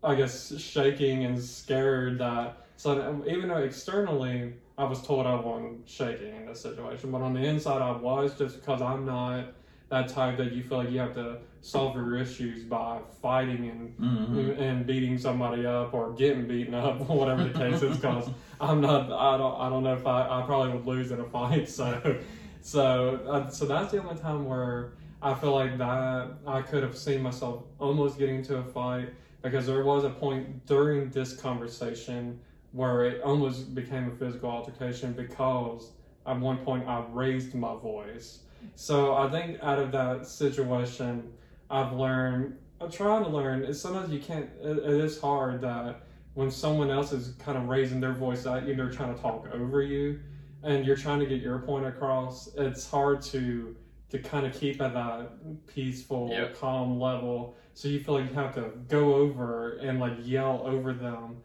I 0.02 0.14
guess, 0.14 0.58
shaking 0.58 1.24
and 1.24 1.38
scared 1.40 2.18
that. 2.18 2.58
So 2.76 3.24
even 3.28 3.48
though 3.48 3.58
externally 3.58 4.54
I 4.76 4.84
was 4.84 5.02
told 5.02 5.26
I 5.26 5.36
wasn't 5.36 5.88
shaking 5.88 6.34
in 6.34 6.46
this 6.46 6.60
situation, 6.60 7.12
but 7.12 7.22
on 7.22 7.34
the 7.34 7.40
inside 7.40 7.80
I 7.82 7.92
was 7.92 8.36
just 8.36 8.60
because 8.60 8.82
I'm 8.82 9.06
not 9.06 9.46
that 9.90 10.08
type 10.08 10.38
that 10.38 10.52
you 10.52 10.62
feel 10.62 10.78
like 10.78 10.90
you 10.90 10.98
have 10.98 11.14
to 11.14 11.38
solve 11.60 11.94
your 11.94 12.16
issues 12.16 12.64
by 12.64 13.00
fighting 13.20 13.68
and 13.68 13.94
Mhm. 13.98 14.58
and 14.58 14.86
beating 14.86 15.18
somebody 15.18 15.66
up 15.66 15.92
or 15.92 16.12
getting 16.14 16.46
beaten 16.46 16.74
up, 16.74 17.08
or 17.08 17.16
whatever 17.18 17.44
the 17.44 17.50
case 17.50 17.82
is. 17.82 17.98
Because 17.98 18.30
I'm 18.60 18.80
not, 18.80 19.12
I 19.12 19.36
don't, 19.36 19.60
I 19.60 19.68
don't 19.68 19.82
know 19.82 19.94
if 19.94 20.06
I, 20.06 20.40
I 20.40 20.42
probably 20.42 20.70
would 20.70 20.86
lose 20.86 21.10
in 21.10 21.20
a 21.20 21.24
fight. 21.26 21.68
So, 21.78 22.18
so, 22.60 23.20
uh, 23.28 23.48
so 23.48 23.66
that's 23.66 23.90
the 23.92 23.98
only 23.98 24.14
time 24.14 24.44
where 24.46 24.92
I 25.20 25.34
feel 25.34 25.52
like 25.52 25.76
that 25.78 26.28
I 26.46 26.62
could 26.62 26.82
have 26.82 26.96
seen 26.96 27.20
myself 27.20 27.62
almost 27.78 28.18
getting 28.18 28.36
into 28.36 28.56
a 28.56 28.64
fight 28.64 29.10
because 29.42 29.66
there 29.66 29.82
was 29.82 30.04
a 30.04 30.10
point 30.10 30.66
during 30.66 31.10
this 31.10 31.32
conversation 31.40 32.40
where 32.72 33.04
it 33.04 33.22
almost 33.22 33.74
became 33.74 34.08
a 34.08 34.10
physical 34.16 34.50
altercation 34.50 35.12
because 35.12 35.92
at 36.26 36.38
one 36.38 36.58
point 36.58 36.86
I 36.88 37.04
raised 37.10 37.54
my 37.54 37.74
voice. 37.74 38.40
So 38.76 39.14
I 39.14 39.28
think 39.28 39.58
out 39.62 39.78
of 39.78 39.92
that 39.92 40.24
situation, 40.26 41.28
I've 41.68 41.92
learned, 41.92 42.52
I'm 42.80 42.88
trying 42.88 43.22
to 43.22 43.28
learn, 43.28 43.64
is 43.64 43.80
sometimes 43.80 44.10
you 44.10 44.20
can't, 44.20 44.48
it, 44.62 44.78
it 44.78 45.00
is 45.00 45.16
hard 45.16 45.60
that 45.62 45.96
when 46.34 46.48
someone 46.50 46.90
else 46.90 47.12
is 47.12 47.32
kind 47.38 47.58
of 47.58 47.64
raising 47.68 48.00
their 48.00 48.12
voice 48.12 48.46
at 48.46 48.64
you, 48.64 48.74
they're 48.74 48.88
trying 48.88 49.14
to 49.14 49.20
talk 49.20 49.46
over 49.52 49.80
you 49.82 50.16
and 50.62 50.84
you're 50.84 50.94
trying 50.96 51.18
to 51.18 51.26
get 51.26 51.40
your 51.40 51.58
point 51.58 51.84
across, 51.84 52.48
it's 52.56 52.86
hard 52.86 53.20
to 53.20 53.72
to 54.10 54.18
kind 54.18 54.44
of 54.44 54.52
keep 54.52 54.78
at 54.80 54.92
that 54.92 55.26
peaceful, 55.66 56.28
Yep. 56.30 56.52
calm 56.52 56.98
level. 56.98 57.50
So 57.74 57.88
you 57.88 58.00
feel 58.00 58.14
like 58.14 58.28
you 58.28 58.34
have 58.34 58.54
to 58.54 58.70
go 58.88 59.14
over 59.14 59.76
and 59.78 59.98
like 59.98 60.14
yell 60.22 60.62
over 60.64 60.92
them 60.92 61.38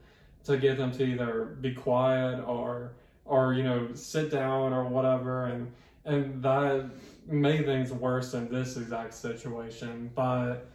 to 0.43 0.57
get 0.57 0.77
them 0.77 0.91
to 0.93 1.03
either 1.03 1.57
be 1.61 1.73
quiet 1.73 2.43
or 2.45 2.93
or 3.25 3.53
you 3.53 3.63
know 3.63 3.93
sit 3.93 4.31
down 4.31 4.73
or 4.73 4.85
whatever. 4.85 5.45
And 5.45 5.71
and 6.05 6.41
that 6.43 6.89
made 7.25 7.65
things 7.65 7.91
worse 7.91 8.33
in 8.33 8.49
this 8.51 8.77
exact 8.77 9.13
situation. 9.13 10.11
But 10.15 10.69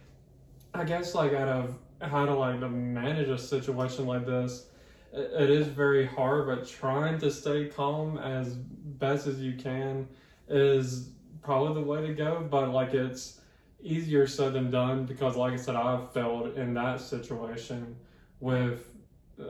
i 0.75 0.83
guess 0.83 1.13
like 1.13 1.33
out 1.33 1.47
of 1.47 1.75
how 2.01 2.25
to 2.25 2.33
like 2.33 2.59
to 2.59 2.67
manage 2.67 3.29
a 3.29 3.37
situation 3.37 4.07
like 4.07 4.25
this 4.25 4.65
it, 5.13 5.43
it 5.43 5.49
is 5.51 5.67
very 5.67 6.03
hard 6.03 6.47
but 6.47 6.67
trying 6.67 7.19
to 7.19 7.29
stay 7.29 7.67
calm 7.67 8.17
as 8.17 8.55
best 8.55 9.27
as 9.27 9.39
you 9.39 9.53
can 9.53 10.07
is 10.49 11.09
probably 11.41 11.81
the 11.81 11.87
way 11.87 12.05
to 12.07 12.13
go. 12.13 12.45
But 12.49 12.69
like 12.69 12.93
it's 12.93 13.41
easier 13.83 14.25
said 14.25 14.53
than 14.53 14.71
done 14.71 15.05
because 15.05 15.35
like 15.35 15.53
i 15.53 15.57
said 15.57 15.75
i've 15.75 16.11
failed 16.13 16.57
in 16.57 16.73
that 16.73 16.99
situation 17.01 17.95
with 18.39 18.93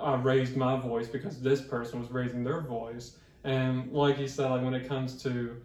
I 0.01 0.15
raised 0.15 0.55
my 0.55 0.77
voice 0.77 1.07
because 1.07 1.41
this 1.41 1.61
person 1.61 1.99
was 1.99 2.09
raising 2.09 2.43
their 2.43 2.61
voice. 2.61 3.17
And 3.43 3.91
like 3.91 4.17
you 4.17 4.27
said, 4.27 4.49
like 4.49 4.63
when 4.63 4.73
it 4.73 4.87
comes 4.87 5.21
to, 5.23 5.61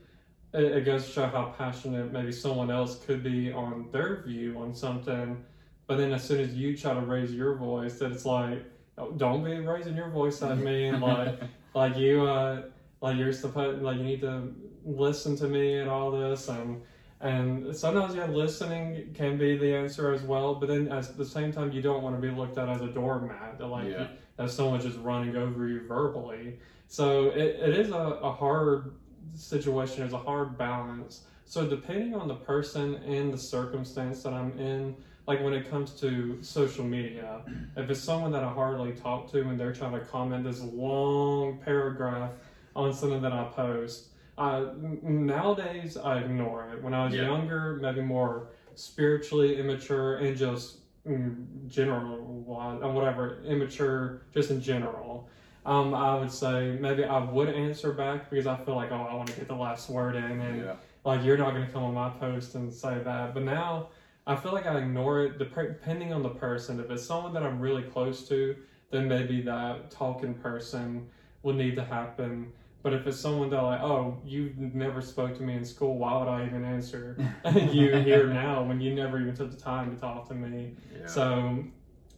it, 0.53 0.65
it 0.65 0.85
goes 0.85 1.07
to 1.07 1.13
show 1.13 1.27
how 1.27 1.55
passionate 1.57 2.13
maybe 2.13 2.33
someone 2.33 2.71
else 2.71 2.99
could 3.05 3.23
be 3.23 3.53
on 3.53 3.89
their 3.93 4.23
view 4.23 4.59
on 4.59 4.75
something. 4.75 5.45
But 5.87 5.99
then 5.99 6.13
as 6.13 6.25
soon 6.25 6.41
as 6.41 6.55
you 6.55 6.77
try 6.77 6.95
to 6.95 7.01
raise 7.01 7.33
your 7.33 7.55
voice, 7.55 7.99
that 8.01 8.11
it's 8.11 8.25
like, 8.25 8.65
oh, 8.99 9.13
don't 9.13 9.45
be 9.45 9.59
raising 9.59 9.97
your 9.97 10.11
voice 10.11 10.43
at 10.43 10.59
me. 10.59 10.89
And 10.89 11.01
like, 11.01 11.41
like 11.75 11.97
you, 11.97 12.27
uh, 12.27 12.63
like 13.01 13.17
you're 13.17 13.33
supposed, 13.33 13.83
like 13.83 13.99
you 13.99 14.05
need 14.05 14.21
to 14.23 14.53
listen 14.85 15.37
to 15.37 15.47
me 15.47 15.79
and 15.79 15.89
all 15.89 16.11
this. 16.11 16.49
And, 16.49 16.83
and 17.21 17.75
sometimes, 17.77 18.15
yeah, 18.15 18.27
listening 18.27 19.13
can 19.15 19.39
be 19.39 19.57
the 19.57 19.75
answer 19.75 20.13
as 20.13 20.23
well. 20.23 20.55
But 20.55 20.69
then 20.69 20.93
at 20.93 21.17
the 21.17 21.25
same 21.25 21.53
time, 21.53 21.73
you 21.73 21.83
don't 21.83 22.03
want 22.03 22.15
to 22.15 22.23
be 22.23 22.31
looked 22.31 22.59
at 22.59 22.69
as 22.69 22.81
a 22.81 22.89
doormat. 22.89 23.61
Like 23.61 23.89
Yeah. 23.89 24.07
as 24.39 24.55
someone 24.55 24.81
just 24.81 24.99
running 24.99 25.37
over 25.37 25.67
you 25.67 25.81
verbally. 25.81 26.59
So 26.87 27.29
it, 27.31 27.57
it 27.61 27.75
is 27.75 27.91
a, 27.91 27.95
a 28.23 28.31
hard 28.31 28.93
situation. 29.35 30.05
It's 30.05 30.13
a 30.13 30.19
hard 30.19 30.57
balance. 30.57 31.23
So 31.45 31.67
depending 31.69 32.15
on 32.15 32.29
the 32.29 32.35
person 32.35 32.97
and 32.97 33.33
the 33.33 33.39
circumstance 33.39 34.23
that 34.23 34.33
I'm 34.33 34.57
in, 34.59 34.95
like 35.27 35.43
when 35.43 35.53
it 35.55 35.69
comes 35.69 35.93
to 36.01 36.39
social 36.43 36.85
media, 36.85 37.43
if 37.77 37.91
it's 37.91 38.01
someone 38.01 38.31
that 38.33 38.45
I 38.45 38.51
hardly 38.53 38.93
talk 38.93 39.31
to 39.33 39.49
and 39.49 39.59
they're 39.59 39.73
trying 39.73 39.93
to 39.93 40.01
comment 40.01 40.45
this 40.45 40.61
long 40.61 41.59
paragraph 41.59 42.33
on 42.77 42.93
something 42.93 43.23
that 43.23 43.33
I 43.33 43.45
post, 43.45 44.08
uh, 44.39 44.67
nowadays 45.03 45.97
I 45.97 46.19
ignore 46.19 46.65
it. 46.71 46.83
When 46.83 46.95
I 46.95 47.05
was 47.05 47.15
Yeah. 47.15 47.25
younger, 47.25 47.75
maybe 47.75 48.01
more 48.01 48.45
spiritually 48.75 49.59
immature 49.59 50.15
and 50.17 50.37
just 50.37 50.79
mm, 51.07 51.67
general 51.67 52.47
uh, 52.83 52.89
whatever, 52.89 53.39
immature, 53.45 54.15
just 54.33 54.51
in 54.51 54.61
general. 54.61 55.27
Um, 55.67 55.93
I 55.95 56.19
would 56.19 56.31
say 56.31 56.77
maybe 56.79 57.05
I 57.05 57.19
would 57.19 57.49
answer 57.49 57.93
back 57.93 58.31
because 58.31 58.47
I 58.47 58.57
feel 58.57 58.75
like, 58.75 58.91
oh, 58.91 59.03
I 59.03 59.15
want 59.15 59.29
to 59.29 59.35
get 59.35 59.49
the 59.49 59.57
last 59.57 59.89
word 59.89 60.15
in, 60.15 60.41
and 60.41 60.63
Yeah. 60.65 60.75
like 61.05 61.23
you're 61.23 61.37
not 61.37 61.53
going 61.53 61.67
to 61.67 61.73
come 61.73 61.83
on 61.83 61.93
my 61.93 62.09
post 62.09 62.55
and 62.55 62.73
say 62.73 63.01
that. 63.01 63.35
But 63.35 63.43
now 63.43 63.87
I 64.27 64.37
feel 64.37 64.53
like 64.53 64.67
I 64.67 64.79
ignore 64.79 65.21
it 65.21 65.39
depending 65.39 66.13
on 66.13 66.23
the 66.23 66.31
person. 66.31 66.81
If 66.81 66.91
it's 66.91 67.03
someone 67.03 67.33
that 67.33 67.43
I'm 67.43 67.61
really 67.61 67.83
close 67.83 68.23
to, 68.25 68.55
then 68.91 69.09
maybe 69.09 69.41
that 69.41 69.91
talk 69.91 70.23
in 70.23 70.35
person 70.35 71.03
would 71.43 71.57
need 71.57 71.77
to 71.77 71.83
happen. 71.85 72.49
But 72.89 73.01
if 73.01 73.07
it's 73.07 73.21
someone 73.21 73.51
that 73.51 73.61
like, 73.61 73.83
oh, 73.83 74.17
you 74.25 74.55
never 74.57 75.03
spoke 75.03 75.37
to 75.37 75.43
me 75.43 75.53
in 75.53 75.63
school, 75.63 75.99
why 75.99 76.17
would 76.17 76.27
I 76.27 76.47
even 76.47 76.65
answer 76.65 77.19
you 77.71 77.97
here 77.97 78.29
now 78.29 78.63
when 78.63 78.81
you 78.81 78.95
never 78.95 79.21
even 79.21 79.37
took 79.37 79.51
the 79.51 79.61
time 79.61 79.95
to 79.95 80.01
talk 80.01 80.27
to 80.29 80.35
me? 80.35 80.73
Yeah. 80.99 81.07
So 81.07 81.65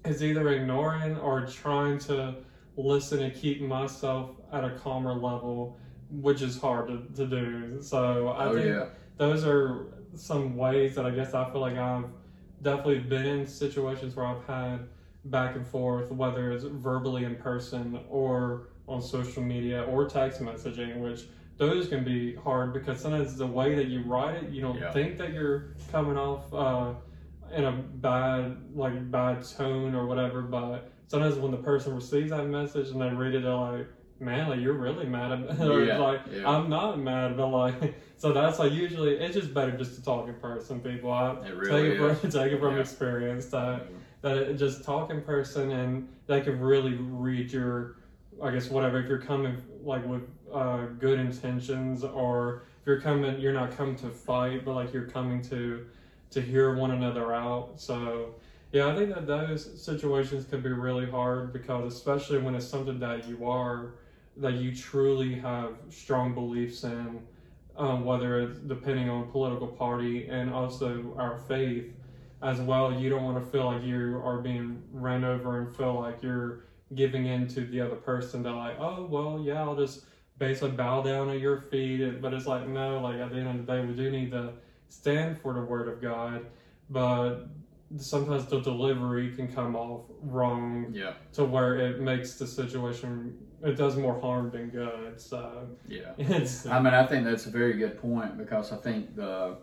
it's 0.04 0.22
either 0.22 0.48
ignoring 0.50 1.16
or 1.16 1.44
trying 1.44 1.98
to 2.00 2.36
listen 2.76 3.20
and 3.20 3.34
keep 3.34 3.60
myself 3.60 4.30
at 4.52 4.62
a 4.62 4.70
calmer 4.78 5.12
level, 5.12 5.76
which 6.08 6.40
is 6.40 6.56
hard 6.56 6.86
to, 6.86 6.98
to 7.16 7.26
do. 7.26 7.82
So 7.82 8.28
I 8.28 8.44
oh 8.44 8.54
think 8.54 8.66
yeah. 8.66 8.86
those 9.16 9.44
are 9.44 9.86
some 10.14 10.56
ways 10.56 10.94
that 10.94 11.04
I 11.04 11.10
guess 11.10 11.34
I 11.34 11.50
feel 11.50 11.62
like 11.62 11.78
I've 11.78 12.10
definitely 12.62 13.00
been 13.00 13.26
in 13.26 13.44
situations 13.44 14.14
where 14.14 14.26
I've 14.26 14.44
had 14.44 14.86
back 15.24 15.56
and 15.56 15.66
forth, 15.66 16.12
whether 16.12 16.52
it's 16.52 16.62
verbally 16.62 17.24
in 17.24 17.34
person 17.34 17.98
or 18.08 18.68
on 18.90 19.00
social 19.00 19.42
media 19.42 19.82
or 19.82 20.04
text 20.04 20.40
messaging, 20.40 20.98
which 21.00 21.26
those 21.56 21.86
can 21.86 22.04
be 22.04 22.34
hard 22.34 22.72
because 22.72 22.98
sometimes 23.00 23.36
the 23.36 23.46
way 23.46 23.74
that 23.74 23.86
you 23.86 24.00
write 24.00 24.34
it, 24.34 24.48
you 24.48 24.60
don't 24.60 24.80
Yeah. 24.80 24.90
think 24.90 25.16
that 25.18 25.32
you're 25.32 25.62
coming 25.88 26.16
off 26.16 26.52
uh, 26.52 26.92
in 27.52 27.64
a 27.64 27.72
bad, 27.72 28.56
like 28.74 28.94
bad 29.10 29.42
tone 29.42 29.94
or 29.94 30.04
whatever. 30.06 30.42
But 30.42 30.82
sometimes 31.06 31.38
when 31.38 31.50
the 31.50 31.58
person 31.58 31.92
receives 31.94 32.30
that 32.30 32.46
message 32.46 32.90
and 32.90 33.00
they 33.00 33.10
read 33.10 33.34
it, 33.34 33.42
they're 33.42 33.52
like, 33.52 33.86
"Man, 34.18 34.46
like 34.48 34.60
you're 34.60 34.72
really 34.74 35.04
mad 35.06 35.32
at 35.32 35.40
me." 35.40 35.48
or 35.66 35.86
Yeah, 35.86 35.96
like, 35.96 36.20
yeah. 36.30 36.48
"I'm 36.48 36.68
not 36.68 36.96
mad," 36.98 37.36
but 37.36 37.46
like, 37.46 37.74
so 38.16 38.32
that's 38.32 38.58
like 38.58 38.70
usually 38.70 39.12
it's 39.12 39.34
just 39.34 39.52
better 39.52 39.72
just 39.72 39.94
to 39.94 40.02
talk 40.02 40.26
in 40.28 40.34
person. 40.34 40.80
People, 40.80 41.10
I 41.10 41.34
It 41.42 41.54
really 41.54 41.68
take 41.68 41.86
it 41.86 41.96
from 42.20 42.30
take 42.30 42.52
it 42.52 42.58
from 42.58 42.78
experience 42.78 43.46
that 43.46 43.82
that 44.22 44.36
it, 44.36 44.54
just 44.54 44.82
talk 44.82 45.10
in 45.10 45.20
person 45.20 45.70
and 45.70 46.02
they 46.26 46.40
can 46.40 46.58
really 46.58 46.94
read 46.94 47.52
your 47.52 47.88
i 48.42 48.50
guess 48.50 48.70
whatever 48.70 49.00
if 49.00 49.08
you're 49.08 49.18
coming 49.18 49.56
like 49.84 50.06
with 50.06 50.22
uh, 50.52 50.86
good 50.98 51.18
intentions 51.18 52.04
or 52.04 52.62
if 52.80 52.86
you're 52.86 53.00
coming 53.00 53.38
you're 53.40 53.52
not 53.52 53.70
coming 53.76 53.96
to 53.96 54.10
fight 54.10 54.64
but 54.64 54.74
like 54.74 54.92
you're 54.92 55.06
coming 55.06 55.42
to 55.42 55.86
to 56.30 56.40
hear 56.40 56.74
one 56.74 56.90
another 56.90 57.32
out 57.32 57.72
so 57.76 58.34
yeah 58.72 58.88
i 58.88 58.94
think 58.94 59.08
that 59.14 59.26
those 59.26 59.80
situations 59.82 60.44
can 60.44 60.60
be 60.62 60.70
really 60.70 61.08
hard 61.08 61.52
because 61.52 61.92
especially 61.92 62.38
when 62.38 62.54
it's 62.54 62.66
something 62.66 62.98
that 62.98 63.26
you 63.28 63.46
are 63.48 63.92
that 64.36 64.54
you 64.54 64.74
truly 64.74 65.34
have 65.34 65.74
strong 65.90 66.34
beliefs 66.34 66.84
in 66.84 67.22
um, 67.76 68.04
whether 68.04 68.38
it's 68.38 68.58
depending 68.58 69.08
on 69.08 69.24
political 69.30 69.66
party 69.66 70.26
and 70.28 70.50
also 70.50 71.14
our 71.16 71.36
faith 71.36 71.86
as 72.42 72.60
well. 72.60 72.92
You 72.92 73.08
don't 73.08 73.24
want 73.24 73.42
to 73.42 73.50
feel 73.50 73.64
like 73.66 73.82
you 73.82 74.20
are 74.22 74.38
being 74.38 74.82
ran 74.92 75.24
over 75.24 75.58
and 75.58 75.74
feel 75.74 75.94
like 75.94 76.22
you're 76.22 76.58
giving 76.94 77.26
in 77.26 77.46
to 77.48 77.60
the 77.62 77.80
other 77.80 77.96
person. 77.96 78.42
They're 78.42 78.52
like, 78.52 78.78
oh 78.78 79.06
well, 79.08 79.40
yeah, 79.42 79.62
I'll 79.62 79.76
just 79.76 80.04
basically 80.38 80.72
bow 80.72 81.02
down 81.02 81.30
at 81.30 81.40
your 81.40 81.60
feet. 81.60 82.20
But 82.20 82.34
it's 82.34 82.46
like 82.46 82.68
no, 82.68 83.00
like 83.00 83.16
at 83.16 83.30
the 83.30 83.36
end 83.36 83.48
of 83.60 83.66
the 83.66 83.72
day, 83.72 83.84
we 83.84 83.94
do 83.94 84.10
need 84.10 84.30
to 84.32 84.52
stand 84.88 85.40
for 85.40 85.54
the 85.54 85.60
word 85.60 85.88
of 85.88 86.02
God, 86.02 86.46
but 86.88 87.46
sometimes 87.96 88.46
the 88.46 88.60
delivery 88.60 89.34
can 89.34 89.52
come 89.52 89.74
off 89.74 90.02
wrong 90.22 90.86
Yeah, 90.92 91.14
to 91.32 91.44
where 91.44 91.76
it 91.76 92.00
makes 92.00 92.34
the 92.34 92.46
situation 92.46 93.36
it 93.62 93.76
does 93.76 93.96
more 93.96 94.18
harm 94.20 94.50
than 94.50 94.70
good. 94.70 95.20
So 95.20 95.68
yeah. 95.88 96.12
it's 96.18 96.66
I 96.66 96.80
mean, 96.80 96.94
I 96.94 97.06
think 97.06 97.24
that's 97.24 97.46
a 97.46 97.50
very 97.50 97.74
good 97.74 98.00
point 98.00 98.38
because 98.38 98.72
I 98.72 98.76
think 98.76 99.16
the 99.16 99.58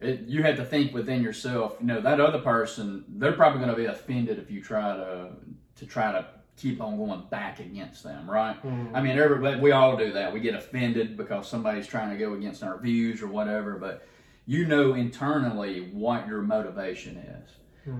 it, 0.00 0.20
you 0.26 0.42
have 0.44 0.56
to 0.56 0.64
think 0.64 0.94
within 0.94 1.22
yourself. 1.22 1.76
You 1.80 1.86
know, 1.86 2.00
that 2.00 2.20
other 2.20 2.38
person, 2.38 3.04
they're 3.08 3.32
probably 3.32 3.58
going 3.58 3.70
to 3.70 3.76
be 3.76 3.86
offended 3.86 4.38
if 4.38 4.50
you 4.50 4.62
try 4.62 4.96
to 4.96 5.30
to 5.76 5.86
try 5.86 6.12
to 6.12 6.26
keep 6.58 6.80
on 6.80 6.96
going 6.96 7.22
back 7.30 7.60
against 7.60 8.02
them, 8.02 8.30
right? 8.30 8.62
Mm. 8.62 8.90
I 8.94 9.00
mean, 9.00 9.18
everybody, 9.18 9.60
we 9.60 9.72
all 9.72 9.96
do 9.96 10.12
that. 10.12 10.32
We 10.32 10.40
get 10.40 10.54
offended 10.54 11.16
because 11.16 11.48
somebody's 11.48 11.86
trying 11.86 12.10
to 12.10 12.16
go 12.16 12.34
against 12.34 12.62
our 12.62 12.78
views 12.78 13.22
or 13.22 13.28
whatever, 13.28 13.76
but 13.78 14.06
you 14.46 14.66
know 14.66 14.94
internally 14.94 15.90
what 15.92 16.26
your 16.26 16.42
motivation 16.42 17.16
is. 17.16 17.50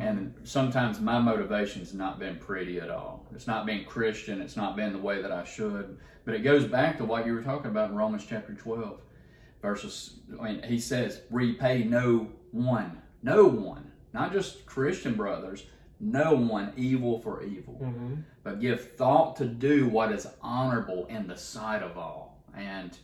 And 0.00 0.34
sometimes 0.44 1.00
my 1.00 1.18
motivation's 1.18 1.94
not 1.94 2.18
been 2.18 2.36
pretty 2.36 2.78
at 2.78 2.90
all. 2.90 3.26
It's 3.34 3.46
not 3.46 3.64
been 3.64 3.84
Christian. 3.84 4.40
It's 4.40 4.56
not 4.56 4.76
been 4.76 4.92
the 4.92 4.98
way 4.98 5.22
that 5.22 5.32
I 5.32 5.44
should. 5.44 5.98
But 6.24 6.34
it 6.34 6.40
goes 6.40 6.66
back 6.66 6.98
to 6.98 7.04
what 7.04 7.26
you 7.26 7.32
were 7.32 7.42
talking 7.42 7.70
about 7.70 7.90
in 7.90 7.96
Romans 7.96 8.26
chapter 8.28 8.52
12. 8.52 9.00
Verses, 9.62 10.16
I 10.38 10.44
mean, 10.44 10.62
he 10.62 10.78
says, 10.78 11.22
repay 11.30 11.84
no 11.84 12.28
one, 12.52 13.02
no 13.22 13.44
one, 13.44 13.90
not 14.12 14.32
just 14.32 14.66
Christian 14.66 15.14
brothers, 15.14 15.64
no 16.01 16.34
one 16.34 16.72
evil 16.76 17.20
for 17.20 17.42
evil, 17.42 17.74
hmm 17.74 18.14
but 18.44 18.61
give 18.61 18.92
thought 18.92 19.36
to 19.36 19.44
do 19.44 19.86
what 19.88 20.11
is 20.11 20.26
honorable 20.40 21.05
in 21.07 21.26
the 21.26 21.36
sight 21.36 21.82
of 21.82 21.99
all. 21.99 22.42
And 22.57 22.96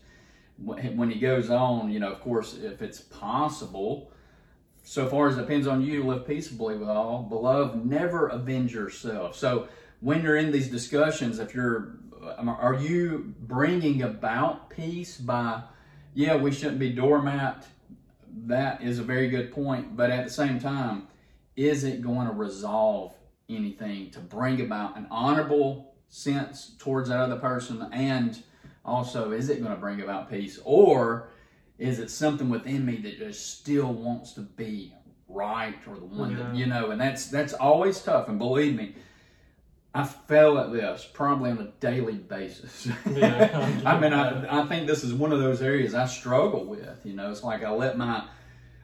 when 0.57 1.11
he 1.11 1.19
goes 1.21 1.51
on, 1.51 1.91
you 1.91 2.01
know, 2.01 2.11
of 2.11 2.21
course, 2.21 2.55
if 2.55 2.81
it's 2.81 3.01
possible, 3.03 4.11
so 4.85 5.07
far 5.07 5.29
as 5.29 5.37
it 5.37 5.43
depends 5.43 5.67
on 5.67 5.83
you, 5.83 6.03
live 6.05 6.27
peaceably 6.27 6.79
with 6.79 6.89
all. 6.89 7.25
Beloved, 7.25 7.85
never 7.85 8.29
avenge 8.29 8.73
yourself. 8.73 9.37
So 9.37 9.69
when 10.01 10.23
you're 10.23 10.37
in 10.37 10.51
these 10.51 10.69
discussions, 10.69 11.39
if 11.39 11.55
you're, 11.55 11.97
are 12.39 12.75
you 12.75 13.35
bringing 13.41 14.03
about 14.03 14.71
peace 14.71 15.19
by, 15.19 15.63
yeah, 16.15 16.37
we 16.37 16.53
shouldn't 16.53 16.79
be 16.79 16.91
doormat. 16.91 17.67
That 18.47 18.83
is 18.83 18.99
a 18.99 19.03
very 19.03 19.29
good 19.29 19.53
point. 19.53 19.95
But 19.95 20.11
at 20.11 20.25
the 20.25 20.31
same 20.31 20.59
time, 20.59 21.09
is 21.57 21.85
it 21.85 22.03
going 22.03 22.27
to 22.27 22.33
resolve 22.33 23.15
anything 23.49 24.11
to 24.11 24.21
bring 24.21 24.61
about 24.61 24.97
an 24.97 25.07
honorable 25.11 25.95
sense 26.09 26.75
towards 26.79 27.09
that 27.09 27.19
other 27.19 27.37
person? 27.37 27.89
And 27.93 28.43
also, 28.85 29.33
is 29.33 29.49
it 29.49 29.61
going 29.61 29.75
to 29.75 29.81
bring 29.81 30.01
about 30.01 30.31
peace? 30.31 30.59
Or 30.65 31.29
is 31.79 31.99
it 31.99 32.11
something 32.11 32.49
within 32.49 32.85
me 32.85 32.97
that 32.99 33.19
just 33.19 33.59
still 33.59 33.93
wants 33.93 34.33
to 34.35 34.41
be 34.41 34.95
right 35.29 35.77
or 35.89 35.97
the 35.97 36.05
one 36.05 36.37
that 36.37 36.55
you 36.55 36.67
know 36.67 36.91
and 36.91 37.01
that's 37.01 37.27
that's 37.27 37.55
always 37.55 38.01
tough 38.01 38.29
and 38.29 38.39
believe 38.39 38.77
me 38.77 38.95
i 39.95 40.05
fail 40.05 40.59
at 40.59 40.71
this 40.71 41.09
probably 41.13 41.51
on 41.51 41.59
a 41.59 41.73
daily 41.81 42.13
basis 42.15 42.87
Yeah. 43.11 43.81
i 43.85 43.99
mean 43.99 44.13
I, 44.13 44.63
I 44.63 44.67
think 44.67 44.87
this 44.87 45.03
is 45.03 45.13
one 45.13 45.33
of 45.33 45.41
those 45.41 45.63
areas 45.63 45.95
i 45.95 46.07
struggle 46.07 46.67
with 46.67 47.01
you 47.05 47.15
know 47.15 47.31
it's 47.31 47.43
like 47.43 47.65
i 47.65 47.71
let 47.71 47.97
my 47.97 48.25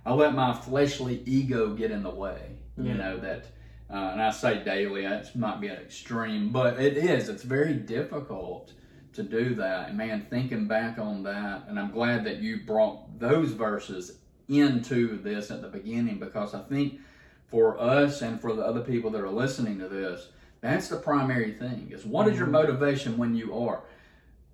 i 0.04 0.12
let 0.12 0.34
my 0.34 0.52
fleshly 0.52 1.22
ego 1.26 1.74
get 1.74 1.90
in 1.90 2.02
the 2.02 2.10
way 2.10 2.56
you 2.76 2.94
know 2.94 3.18
that 3.18 3.44
uh, 3.90 4.10
and 4.12 4.22
i 4.22 4.30
say 4.30 4.62
daily 4.64 5.02
that 5.02 5.34
might 5.36 5.60
be 5.60 5.68
an 5.68 5.76
extreme 5.76 6.50
but 6.50 6.80
it 6.80 6.96
is 6.96 7.28
it's 7.28 7.42
very 7.42 7.74
difficult 7.74 8.72
to 9.12 9.22
do 9.22 9.54
that. 9.56 9.88
And 9.88 9.98
man, 9.98 10.26
thinking 10.30 10.66
back 10.66 10.98
on 10.98 11.22
that, 11.24 11.66
and 11.68 11.78
I'm 11.78 11.90
glad 11.90 12.24
that 12.24 12.36
you 12.36 12.60
brought 12.64 13.18
those 13.18 13.52
verses 13.52 14.18
into 14.48 15.20
this 15.22 15.50
at 15.50 15.62
the 15.62 15.68
beginning 15.68 16.18
because 16.18 16.54
I 16.54 16.60
think 16.62 17.00
for 17.46 17.80
us 17.80 18.22
and 18.22 18.40
for 18.40 18.52
the 18.52 18.62
other 18.62 18.80
people 18.80 19.10
that 19.10 19.20
are 19.20 19.30
listening 19.30 19.78
to 19.78 19.88
this, 19.88 20.28
that's 20.60 20.88
the 20.88 20.96
primary 20.96 21.52
thing 21.52 21.90
is 21.90 22.04
what 22.04 22.28
is 22.28 22.38
your 22.38 22.46
motivation 22.46 23.16
when 23.16 23.34
you 23.34 23.56
are? 23.58 23.82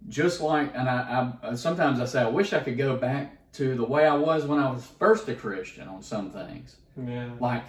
Just 0.08 0.40
like 0.40 0.72
and 0.74 0.88
I, 0.88 1.32
I 1.42 1.54
sometimes 1.54 2.00
I 2.00 2.04
say 2.04 2.20
I 2.20 2.28
wish 2.28 2.52
I 2.52 2.60
could 2.60 2.78
go 2.78 2.96
back 2.96 3.35
to 3.56 3.74
the 3.74 3.84
way 3.84 4.06
I 4.06 4.14
was 4.14 4.44
when 4.44 4.58
I 4.58 4.70
was 4.70 4.84
first 4.98 5.28
a 5.28 5.34
Christian 5.34 5.88
on 5.88 6.02
some 6.02 6.30
things 6.30 6.76
Yeah. 6.96 7.30
like 7.40 7.64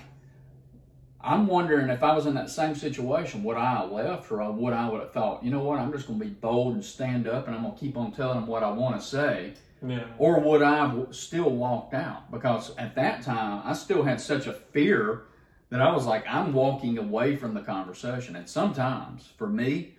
I'm 1.20 1.48
wondering 1.48 1.90
if 1.90 2.04
I 2.04 2.14
was 2.14 2.26
in 2.26 2.36
that 2.36 2.50
same 2.50 2.76
situation, 2.76 3.44
would 3.44 3.58
I 3.58 3.80
have 3.80 3.92
left 3.92 4.32
or 4.32 4.50
would 4.52 4.74
I 4.74 4.88
would 4.90 5.02
have 5.02 5.12
thought, 5.12 5.44
you 5.44 5.50
know 5.50 5.62
what, 5.64 5.80
I'm 5.80 5.92
just 5.92 6.08
going 6.08 6.20
to 6.20 6.26
be 6.26 6.32
bold 6.32 6.76
and 6.76 6.86
stand 6.86 7.28
up 7.28 7.48
and 7.48 7.56
I'm 7.56 7.64
going 7.64 7.74
to 7.74 7.80
keep 7.80 7.98
on 7.98 8.12
telling 8.12 8.36
them 8.40 8.48
what 8.48 8.64
I 8.64 8.70
want 8.72 9.00
to 9.02 9.06
say, 9.06 9.54
Yeah. 9.86 10.06
or 10.20 10.40
would 10.40 10.62
I 10.62 10.78
have 10.88 11.08
still 11.16 11.50
walked 11.50 11.94
out? 11.96 12.32
Because 12.32 12.76
at 12.78 12.96
that 12.96 13.24
time, 13.24 13.62
I 13.66 13.74
still 13.74 14.04
had 14.04 14.22
such 14.22 14.46
a 14.48 14.54
fear 14.54 15.24
that 15.70 15.82
I 15.82 15.92
was 15.92 16.06
like, 16.06 16.24
I'm 16.30 16.54
walking 16.54 16.98
away 16.98 17.36
from 17.36 17.56
the 17.56 17.62
conversation. 17.62 18.36
And 18.36 18.48
sometimes, 18.48 19.28
for 19.38 19.48
me, 19.48 19.97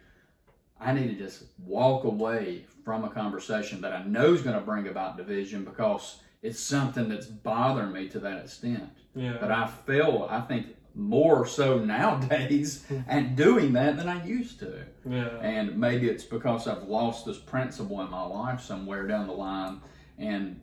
I 0.80 0.92
need 0.92 1.08
to 1.08 1.14
just 1.14 1.44
walk 1.58 2.04
away 2.04 2.64
from 2.84 3.04
a 3.04 3.10
conversation 3.10 3.80
that 3.82 3.92
I 3.92 4.04
know 4.04 4.32
is 4.34 4.42
going 4.42 4.54
to 4.58 4.62
bring 4.64 4.88
about 4.88 5.16
division 5.16 5.64
because 5.64 6.20
it's 6.42 6.60
something 6.60 7.08
that's 7.08 7.26
bothering 7.26 7.92
me 7.92 8.08
to 8.10 8.20
that 8.20 8.38
extent. 8.44 8.90
Yeah. 9.14 9.36
But 9.40 9.50
I 9.50 9.66
feel, 9.66 10.26
I 10.30 10.40
think, 10.42 10.66
more 10.94 11.46
so 11.46 11.78
nowadays 11.78 12.84
at 13.08 13.36
doing 13.36 13.72
that 13.72 13.96
than 13.96 14.08
I 14.08 14.24
used 14.24 14.58
to. 14.60 14.84
yeah. 15.08 15.28
And 15.40 15.76
maybe 15.78 16.08
it's 16.08 16.24
because 16.24 16.66
I've 16.68 16.84
lost 16.84 17.26
this 17.26 17.38
principle 17.38 18.00
in 18.02 18.10
my 18.10 18.24
life 18.24 18.60
somewhere 18.60 19.06
down 19.06 19.26
the 19.26 19.32
line 19.32 19.80
and 20.18 20.60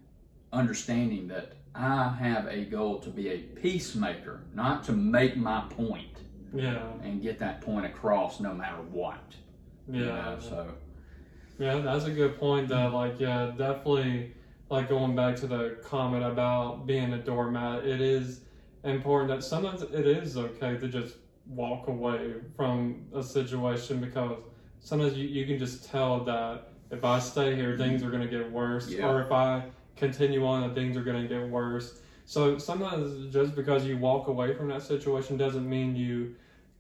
understanding 0.54 1.28
that 1.28 1.54
I 1.74 2.10
have 2.20 2.48
a 2.48 2.64
goal 2.66 3.00
to 3.00 3.10
be 3.10 3.30
a 3.30 3.38
peacemaker, 3.40 4.42
not 4.54 4.84
to 4.86 4.94
make 4.94 5.36
my 5.36 5.62
point 5.70 6.18
Yeah. 6.54 6.82
and 7.04 7.22
get 7.22 7.38
that 7.40 7.62
point 7.62 7.86
across 7.86 8.40
no 8.40 8.54
matter 8.54 8.82
what. 8.92 9.22
You 9.88 10.06
Yeah. 10.06 10.34
know, 10.34 10.40
so, 10.40 10.76
Yeah, 11.58 11.80
that's 11.80 12.06
a 12.06 12.12
good 12.12 12.36
point. 12.36 12.68
That 12.68 12.92
like, 12.92 13.20
yeah, 13.20 13.46
definitely. 13.46 14.26
Like 14.70 14.88
going 14.88 15.14
back 15.16 15.36
to 15.38 15.48
the 15.48 15.74
comment 15.82 16.24
about 16.24 16.86
being 16.88 17.14
a 17.14 17.18
doormat, 17.18 17.86
it 17.86 18.02
is 18.02 18.42
important 18.84 19.30
that 19.30 19.44
sometimes 19.44 19.84
it 19.84 20.06
is 20.08 20.38
okay 20.38 20.76
to 20.76 20.88
just 20.88 21.16
walk 21.46 21.88
away 21.88 22.36
from 22.56 22.98
a 23.14 23.22
situation 23.22 24.00
because 24.00 24.40
sometimes 24.80 25.16
you, 25.16 25.26
you 25.28 25.46
can 25.46 25.58
just 25.58 25.84
tell 25.84 26.20
that 26.22 26.62
if 26.90 27.04
I 27.04 27.20
stay 27.20 27.54
here, 27.56 27.74
things 27.74 28.02
are 28.04 28.10
going 28.10 28.22
to 28.22 28.28
get 28.28 28.46
worse, 28.46 28.88
Yeah. 28.88 29.06
or 29.06 29.20
if 29.20 29.32
I 29.32 29.64
continue 29.96 30.44
on, 30.46 30.62
that 30.62 30.74
things 30.74 30.98
are 30.98 31.04
going 31.04 31.22
to 31.22 31.28
get 31.28 31.44
worse. 31.44 31.94
So 32.26 32.58
sometimes 32.58 33.28
just 33.28 33.54
because 33.54 33.86
you 33.86 33.98
walk 33.98 34.28
away 34.28 34.52
from 34.52 34.68
that 34.70 34.82
situation 34.82 35.38
doesn't 35.38 35.68
mean 35.68 35.96
you 35.96 36.28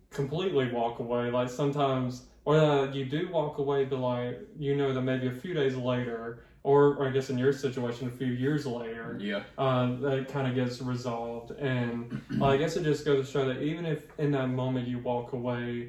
completely 0.09 0.65
walk 0.65 0.99
away. 0.99 1.29
Like 1.29 1.49
sometimes, 1.49 2.23
or 2.45 2.55
uh, 2.55 2.87
you 2.91 3.03
do 3.03 3.27
walk 3.27 3.57
away, 3.57 3.83
but 3.83 3.97
like 3.97 4.37
you 4.57 4.73
know 4.73 4.91
that 4.93 5.01
maybe 5.01 5.27
a 5.27 5.31
few 5.31 5.53
days 5.53 5.75
later, 5.75 6.35
or, 6.63 6.93
or 6.93 7.05
I 7.05 7.09
guess 7.09 7.29
in 7.29 7.37
your 7.37 7.51
situation, 7.51 8.07
a 8.07 8.11
few 8.11 8.27
years 8.27 8.65
later, 8.65 9.19
yeah, 9.19 9.39
uh, 9.57 9.87
that 10.01 10.27
kind 10.27 10.47
of 10.47 10.53
gets 10.53 10.79
resolved. 10.81 11.51
And 11.57 12.05
well, 12.39 12.49
I 12.49 12.55
guess 12.57 12.75
it 12.75 12.83
just 12.83 13.03
goes 13.03 13.19
to 13.19 13.23
show 13.29 13.45
that 13.45 13.59
even 13.59 13.85
if 13.85 14.05
in 14.17 14.31
that 14.31 14.47
moment 14.47 14.85
you 14.87 14.99
walk 14.99 15.31
away, 15.33 15.87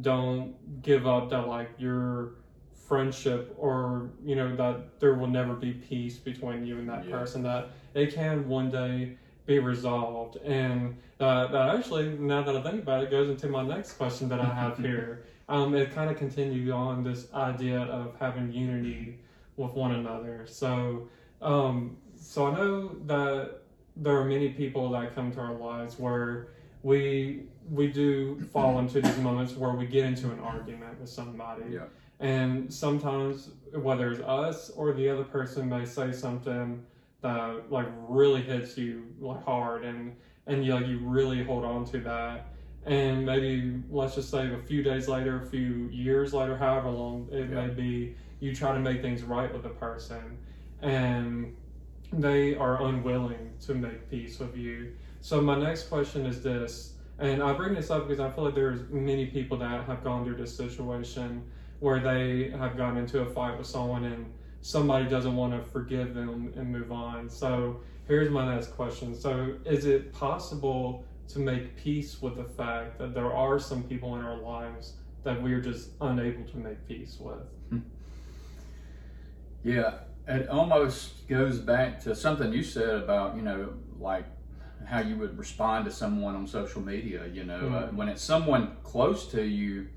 don't 0.00 0.52
give 0.82 1.06
up 1.06 1.28
that 1.28 1.42
like 1.42 1.68
your 1.76 2.28
friendship 2.72 3.48
or 3.56 4.04
you 4.22 4.34
know 4.34 4.52
that 4.52 4.76
there 5.00 5.12
will 5.14 5.26
never 5.26 5.54
be 5.54 5.72
peace 5.72 6.18
between 6.18 6.62
you 6.62 6.76
and 6.78 6.88
that 6.88 7.06
Yeah. 7.06 7.08
person 7.08 7.42
that 7.42 7.66
it 7.94 8.10
can 8.10 8.46
one 8.46 8.68
day 8.68 9.08
be 9.46 9.58
resolved 9.58 10.36
and 10.42 10.92
uh, 11.20 11.46
that 11.46 11.68
actually 11.68 12.06
now 12.08 12.42
that 12.42 12.54
i 12.54 12.58
think 12.58 12.78
about 12.78 13.00
it 13.00 13.08
goes 13.08 13.28
into 13.28 13.48
my 13.48 13.62
next 13.62 13.92
question 13.92 14.28
that 14.28 14.40
i 14.40 14.52
have 14.52 14.76
here 14.80 15.18
um, 15.48 15.74
it 15.74 15.94
kind 15.94 16.10
of 16.10 16.16
continues 16.16 16.70
on 16.70 17.04
this 17.04 17.32
idea 17.32 17.80
of 17.82 18.14
having 18.18 18.52
unity 18.52 19.18
with 19.56 19.72
one 19.72 19.92
another. 19.92 20.46
So 20.46 21.08
um, 21.42 21.96
so 22.18 22.46
i 22.46 22.54
know 22.54 22.96
that 23.06 23.60
there 23.96 24.16
are 24.16 24.24
many 24.24 24.50
people 24.50 24.90
that 24.90 25.14
come 25.14 25.30
to 25.32 25.40
our 25.40 25.54
lives 25.54 25.98
where 25.98 26.48
we 26.82 27.42
we 27.70 27.88
do 27.88 28.40
fall 28.52 28.78
into 28.78 29.00
these 29.00 29.18
moments 29.18 29.54
where 29.54 29.72
we 29.72 29.86
get 29.86 30.04
into 30.04 30.30
an 30.30 30.38
argument 30.40 31.00
with 31.00 31.08
somebody. 31.08 31.64
Yeah, 31.70 31.84
and 32.20 32.72
sometimes 32.72 33.50
whether 33.72 34.12
it's 34.12 34.22
us 34.22 34.70
or 34.70 34.92
the 34.92 35.08
other 35.08 35.24
person 35.24 35.68
may 35.68 35.84
say 35.84 36.12
something 36.12 36.82
that 37.22 37.70
like 37.70 37.86
really 38.08 38.42
hits 38.42 38.76
you 38.78 39.06
like 39.20 39.44
hard 39.44 39.84
and 39.84 40.14
and 40.46 40.64
you 40.64 40.74
like 40.74 40.86
you 40.86 40.98
really 40.98 41.42
hold 41.42 41.64
on 41.64 41.84
to 41.86 41.98
that 42.00 42.46
and 42.86 43.26
maybe 43.26 43.82
let's 43.90 44.14
just 44.14 44.30
say 44.30 44.52
a 44.54 44.58
few 44.58 44.82
days 44.82 45.08
later 45.08 45.42
a 45.42 45.46
few 45.46 45.88
years 45.92 46.32
later 46.32 46.56
however 46.56 46.88
long 46.88 47.28
it 47.32 47.50
may 47.50 47.68
be 47.68 48.14
you 48.40 48.54
try 48.54 48.72
to 48.72 48.78
make 48.78 49.02
things 49.02 49.22
right 49.22 49.52
with 49.52 49.64
a 49.66 49.70
person 49.70 50.38
and 50.82 51.54
they 52.12 52.54
are 52.54 52.82
unwilling 52.82 53.52
to 53.60 53.74
make 53.74 54.08
peace 54.10 54.38
with 54.38 54.56
you. 54.56 54.92
So 55.20 55.40
my 55.40 55.58
next 55.58 55.84
question 55.84 56.26
is 56.26 56.42
this, 56.42 56.94
and 57.18 57.42
I 57.42 57.52
bring 57.52 57.74
this 57.74 57.90
up 57.90 58.06
because 58.06 58.20
I 58.20 58.30
feel 58.30 58.44
like 58.44 58.54
there's 58.54 58.88
many 58.90 59.26
people 59.26 59.58
that 59.58 59.84
have 59.86 60.04
gone 60.04 60.24
through 60.24 60.36
this 60.36 60.54
situation 60.54 61.44
where 61.80 62.00
they 62.00 62.50
have 62.50 62.76
gotten 62.76 62.98
into 62.98 63.20
a 63.20 63.26
fight 63.26 63.58
with 63.58 63.66
someone 63.66 64.04
and 64.04 64.32
somebody 64.60 65.08
doesn't 65.08 65.34
want 65.36 65.52
to 65.52 65.70
forgive 65.70 66.14
them 66.14 66.52
and 66.56 66.70
move 66.70 66.92
on. 66.92 67.28
So 67.28 67.80
here's 68.06 68.30
my 68.30 68.54
next 68.54 68.68
question. 68.68 69.14
So 69.14 69.54
is 69.64 69.84
it 69.84 70.12
possible 70.12 71.04
to 71.28 71.38
make 71.38 71.76
peace 71.76 72.20
with 72.22 72.36
the 72.36 72.44
fact 72.44 72.98
that 72.98 73.14
there 73.14 73.32
are 73.32 73.58
some 73.58 73.82
people 73.82 74.16
in 74.16 74.24
our 74.24 74.38
lives 74.38 74.94
that 75.24 75.42
we're 75.42 75.60
just 75.60 75.90
unable 76.00 76.44
to 76.44 76.56
make 76.56 76.86
peace 76.86 77.18
with? 77.20 77.82
Yeah, 79.62 79.94
it 80.28 80.48
almost 80.48 81.26
goes 81.26 81.58
back 81.58 81.98
to 82.04 82.14
something 82.14 82.52
you 82.52 82.62
said 82.62 82.90
about, 82.90 83.34
you 83.34 83.42
know, 83.42 83.72
like 83.98 84.24
how 84.84 85.00
you 85.00 85.16
would 85.16 85.36
respond 85.36 85.84
to 85.86 85.90
someone 85.90 86.36
on 86.36 86.46
social 86.46 86.80
media. 86.80 87.26
You 87.26 87.42
know, 87.42 87.68
uh, 87.74 87.86
when 87.88 88.08
it's 88.08 88.22
someone 88.22 88.76
close 88.84 89.26
to 89.32 89.42
you, 89.42 89.88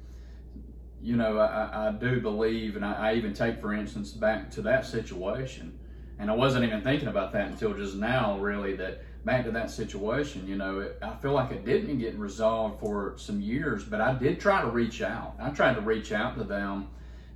you 1.00 1.16
know, 1.16 1.38
I, 1.38 1.90
I 1.90 1.92
do 1.92 2.20
believe, 2.20 2.78
and 2.78 2.84
I, 2.84 3.12
I 3.12 3.14
even 3.14 3.34
take, 3.34 3.62
for 3.62 3.72
instance, 3.72 4.12
back 4.12 4.50
to 4.52 4.64
that 4.64 4.88
situation. 4.88 5.78
And 6.18 6.32
I 6.32 6.34
wasn't 6.34 6.66
even 6.66 6.82
thinking 6.82 7.08
about 7.08 7.32
that 7.34 7.48
until 7.48 7.74
just 7.76 7.96
now, 7.96 8.40
really, 8.40 8.76
that 8.78 9.04
back 9.26 9.46
to 9.46 9.52
that 9.52 9.70
situation, 9.70 10.48
you 10.48 10.56
know, 10.56 10.80
it, 10.80 10.98
I 11.02 11.16
feel 11.16 11.34
like 11.34 11.52
it 11.52 11.66
didn't 11.66 12.00
get 12.00 12.16
resolved 12.16 12.80
for 12.80 13.14
some 13.18 13.42
years, 13.42 13.84
but 13.84 14.02
I 14.02 14.14
did 14.14 14.40
try 14.40 14.62
to 14.62 14.68
reach 14.68 15.02
out. 15.02 15.36
I 15.40 15.50
tried 15.50 15.76
to 15.76 15.82
reach 15.82 16.12
out 16.12 16.38
to 16.38 16.44
them. 16.44 16.88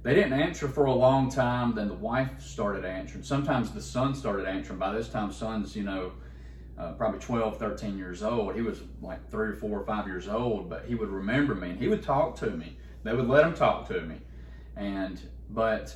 They 0.03 0.13
didn't 0.13 0.33
answer 0.33 0.67
for 0.67 0.85
a 0.85 0.93
long 0.93 1.29
time. 1.29 1.75
Then 1.75 1.87
the 1.87 1.93
wife 1.93 2.41
started 2.41 2.83
answering. 2.83 3.23
Sometimes 3.23 3.71
the 3.71 3.81
son 3.81 4.15
started 4.15 4.45
answering. 4.45 4.79
By 4.79 4.93
this 4.93 5.07
time, 5.07 5.31
son's, 5.31 5.75
you 5.75 5.83
know, 5.83 6.11
uh, 6.77 6.93
probably 6.93 7.19
12, 7.19 7.57
13 7.57 7.97
years 7.97 8.23
old. 8.23 8.55
He 8.55 8.61
was 8.61 8.81
like 9.01 9.29
three 9.29 9.49
or 9.49 9.55
four 9.55 9.79
or 9.79 9.85
five 9.85 10.07
years 10.07 10.27
old, 10.27 10.69
but 10.69 10.85
he 10.85 10.95
would 10.95 11.09
remember 11.09 11.55
me 11.55 11.69
and 11.71 11.79
he 11.79 11.87
would 11.87 12.03
talk 12.03 12.35
to 12.37 12.49
me. 12.49 12.77
They 13.03 13.13
would 13.13 13.27
let 13.27 13.45
him 13.45 13.53
talk 13.53 13.87
to 13.89 14.01
me. 14.01 14.19
And, 14.75 15.21
but 15.49 15.95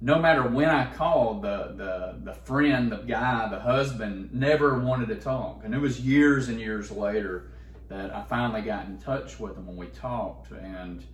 no 0.00 0.18
matter 0.18 0.42
when 0.42 0.68
I 0.68 0.92
called, 0.92 1.42
the, 1.42 1.74
the, 1.76 2.18
the 2.22 2.34
friend, 2.34 2.92
the 2.92 2.98
guy, 2.98 3.48
the 3.48 3.60
husband 3.60 4.32
never 4.32 4.78
wanted 4.78 5.08
to 5.08 5.16
talk. 5.16 5.62
And 5.64 5.74
it 5.74 5.80
was 5.80 6.00
years 6.00 6.48
and 6.48 6.60
years 6.60 6.90
later 6.90 7.50
that 7.88 8.14
I 8.14 8.22
finally 8.24 8.62
got 8.62 8.86
in 8.86 8.98
touch 8.98 9.40
with 9.40 9.56
him 9.56 9.66
when 9.66 9.76
we 9.76 9.86
talked. 9.86 10.50
And 10.50 11.04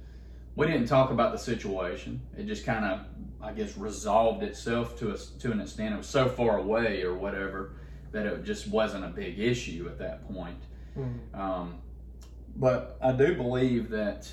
we 0.57 0.67
didn't 0.67 0.87
talk 0.87 1.11
about 1.11 1.33
the 1.33 1.39
situation. 1.39 2.21
It 2.37 2.47
just 2.47 2.67
kind 2.67 2.85
of, 2.85 3.01
I 3.41 3.53
guess, 3.53 3.77
resolved 3.77 4.43
itself 4.43 4.99
to 4.99 5.13
us 5.13 5.27
to 5.27 5.53
an 5.53 5.61
extent. 5.61 5.95
It 5.95 5.99
was 5.99 6.09
so 6.09 6.29
far 6.29 6.59
away 6.59 7.03
or 7.03 7.15
whatever 7.15 7.75
that 8.11 8.27
it 8.27 8.45
just 8.45 8.69
wasn't 8.69 9.05
a 9.05 9.09
big 9.09 9.39
issue 9.39 9.87
at 9.89 9.99
that 9.99 10.29
point. 10.33 10.63
Mm. 10.99 11.39
Um, 11.39 11.79
but 12.57 12.99
I 13.01 13.13
do 13.13 13.35
believe 13.35 13.91
that 13.91 14.31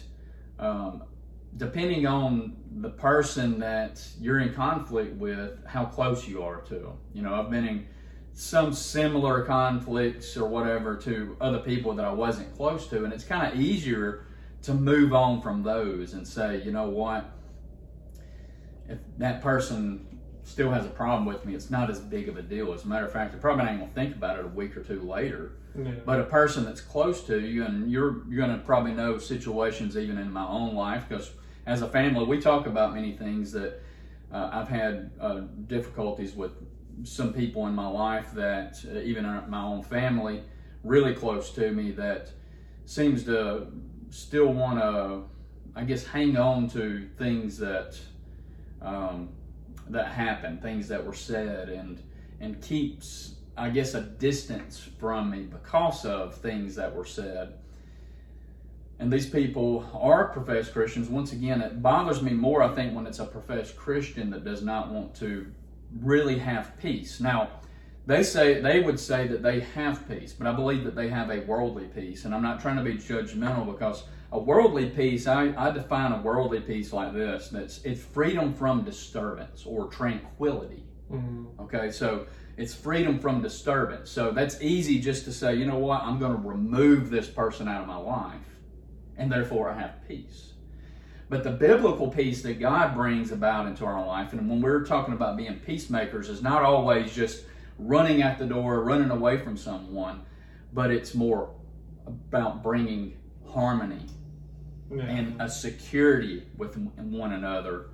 um, 0.58 1.04
depending 1.58 2.06
on 2.06 2.56
the 2.82 2.90
person 2.90 3.60
that 3.60 4.06
you're 4.20 4.40
in 4.40 4.54
conflict 4.54 5.16
with, 5.16 5.66
how 5.66 5.86
close 5.86 6.28
you 6.28 6.44
are 6.44 6.62
to 6.62 6.76
them. 6.76 6.98
You 7.14 7.24
know, 7.24 7.34
I've 7.34 7.50
been 7.50 7.68
in 7.68 7.88
some 8.34 8.74
similar 8.74 9.44
conflicts 9.44 10.38
or 10.38 10.48
whatever 10.48 10.96
to 10.96 11.36
other 11.42 11.60
people 11.60 11.94
that 11.96 12.06
I 12.06 12.12
wasn't 12.12 12.56
close 12.56 12.88
to, 12.88 13.04
and 13.04 13.12
it's 13.12 13.24
kind 13.24 13.52
of 13.52 13.60
easier 13.60 14.26
to 14.62 14.74
move 14.74 15.14
on 15.14 15.42
from 15.42 15.64
those 15.64 16.14
and 16.14 16.28
say, 16.28 16.62
you 16.64 16.72
know 16.72 16.90
what, 16.90 17.32
if 18.88 19.00
that 19.18 19.42
person 19.42 20.06
still 20.44 20.72
has 20.72 20.86
a 20.86 20.90
problem 20.90 21.26
with 21.26 21.46
me, 21.46 21.54
it's 21.54 21.70
not 21.70 21.90
as 21.90 22.00
big 22.00 22.28
of 22.30 22.38
a 22.38 22.42
deal. 22.42 22.74
As 22.74 22.84
a 22.84 22.88
matter 22.88 23.06
of 23.06 23.12
fact, 23.12 23.32
they're 23.32 23.42
probably 23.42 23.66
not 23.66 23.78
going 23.78 23.88
to 23.90 23.94
think 23.94 24.16
about 24.16 24.40
it 24.40 24.46
a 24.46 24.48
week 24.48 24.76
or 24.76 24.84
two 24.84 25.02
later. 25.02 25.52
But 26.06 26.20
a 26.20 26.24
person 26.24 26.66
that's 26.66 26.82
close 26.82 27.24
to 27.26 27.40
you, 27.40 27.64
and 27.64 27.92
you're 27.92 28.28
you're 28.28 28.46
going 28.46 28.58
to 28.58 28.64
probably 28.66 28.92
know 28.92 29.18
situations 29.20 29.96
even 29.96 30.18
in 30.18 30.32
my 30.32 30.46
own 30.48 30.76
life 30.76 31.06
because 31.08 31.32
as 31.66 31.82
a 31.84 31.88
family 31.88 32.26
we 32.26 32.40
talk 32.42 32.66
about 32.66 32.96
many 32.96 33.14
things 33.16 33.52
that 33.52 33.80
uh, 34.34 34.50
I've 34.52 34.68
had 34.68 35.12
uh, 35.22 35.42
difficulties 35.68 36.34
with 36.36 36.52
some 37.04 37.34
people 37.34 37.68
in 37.68 37.76
my 37.76 37.88
life 37.88 38.32
that 38.34 38.80
uh, 38.92 39.00
even 39.00 39.26
in 39.26 39.50
my 39.50 39.62
own 39.62 39.84
family 39.84 40.44
really 40.84 41.14
close 41.14 41.52
to 41.52 41.72
me 41.72 41.92
that 41.92 42.32
seems 42.86 43.24
to 43.26 43.68
still 44.10 44.52
want 44.52 44.80
to 44.80 45.24
I 45.76 45.84
guess 45.84 46.06
hang 46.06 46.36
on 46.36 46.68
to 46.70 47.08
things 47.18 47.58
that 47.60 47.98
um, 48.82 49.30
that 49.90 50.08
happened, 50.08 50.62
things 50.62 50.88
that 50.88 51.06
were 51.06 51.14
said, 51.14 51.70
and 51.70 52.02
and 52.40 52.62
keeps 52.62 53.36
I 53.58 53.70
guess 53.70 53.94
a 53.94 54.02
distance 54.02 54.80
from 55.00 55.32
me 55.32 55.44
because 55.44 56.06
of 56.06 56.36
things 56.36 56.76
that 56.76 56.96
were 56.96 57.06
said. 57.06 57.56
And 59.00 59.12
these 59.12 59.30
people 59.30 59.90
are 59.94 60.30
professed 60.30 60.74
Christians. 60.74 61.10
Once 61.10 61.34
again, 61.34 61.62
it 61.62 61.82
bothers 61.82 62.22
me 62.22 62.32
more, 62.32 62.62
I 62.62 62.74
think, 62.74 62.96
when 62.96 63.06
it's 63.06 63.20
a 63.20 63.26
professed 63.26 63.76
Christian 63.76 64.30
that 64.32 64.44
does 64.44 64.62
not 64.62 64.92
want 64.92 65.16
to 65.16 65.52
really 66.02 66.38
have 66.40 66.78
peace. 66.80 67.20
Now, 67.20 67.50
they 68.10 68.24
say 68.24 68.60
they 68.60 68.80
would 68.80 69.00
say 69.00 69.28
that 69.28 69.44
they 69.44 69.60
have 69.60 70.10
peace, 70.10 70.34
but 70.34 70.48
I 70.48 70.52
believe 70.52 70.84
that 70.84 70.96
they 70.96 71.10
have 71.10 71.30
a 71.30 71.42
worldly 71.42 71.86
peace. 71.86 72.26
And 72.26 72.34
I'm 72.34 72.42
not 72.42 72.60
trying 72.60 72.78
to 72.78 72.84
be 72.84 72.96
judgmental 72.96 73.72
because 73.72 74.04
a 74.32 74.40
worldly 74.40 74.90
peace, 74.90 75.28
I, 75.28 75.54
I 75.56 75.70
define 75.70 76.12
a 76.12 76.20
worldly 76.20 76.60
peace 76.60 76.92
like 76.92 77.14
this: 77.14 77.50
that's 77.50 77.84
it's 77.84 78.02
freedom 78.02 78.52
from 78.52 78.84
disturbance 78.84 79.64
or 79.64 79.90
tranquility. 79.90 80.84
Mhm. 81.12 81.60
Okay, 81.60 81.92
so 81.92 82.26
it's 82.58 82.74
freedom 82.74 83.20
from 83.20 83.44
disturbance. 83.44 84.10
So 84.10 84.32
that's 84.32 84.60
easy 84.60 85.00
just 85.00 85.26
to 85.26 85.32
say, 85.32 85.54
you 85.54 85.68
know 85.68 85.78
what, 85.78 86.02
I'm 86.02 86.18
going 86.18 86.32
to 86.32 86.48
remove 86.48 87.12
this 87.12 87.28
person 87.30 87.68
out 87.68 87.82
of 87.82 87.88
my 87.88 87.98
life, 87.98 88.58
and 89.18 89.32
therefore 89.32 89.70
I 89.70 89.80
have 89.80 90.08
peace. 90.08 90.54
But 91.30 91.44
the 91.44 91.52
biblical 91.52 92.10
peace 92.10 92.42
that 92.42 92.60
God 92.60 92.96
brings 92.96 93.32
about 93.32 93.68
into 93.68 93.86
our 93.86 94.04
life, 94.04 94.34
and 94.34 94.50
when 94.50 94.62
we're 94.62 94.84
talking 94.84 95.14
about 95.14 95.38
being 95.38 95.60
peacemakers, 95.60 96.28
is 96.28 96.42
not 96.42 96.64
always 96.64 97.14
just 97.14 97.44
running 97.80 98.22
at 98.22 98.38
the 98.38 98.46
door, 98.46 98.84
running 98.84 99.10
away 99.10 99.38
from 99.38 99.58
someone, 99.58 100.22
but 100.74 100.92
it's 100.92 101.16
more 101.16 101.50
about 102.06 102.62
bringing 102.62 103.18
harmony 103.48 104.06
Yeah. 104.92 105.04
and 105.04 105.42
a 105.42 105.50
security 105.50 106.44
with 106.58 106.76
one 106.98 107.34
another 107.34 107.88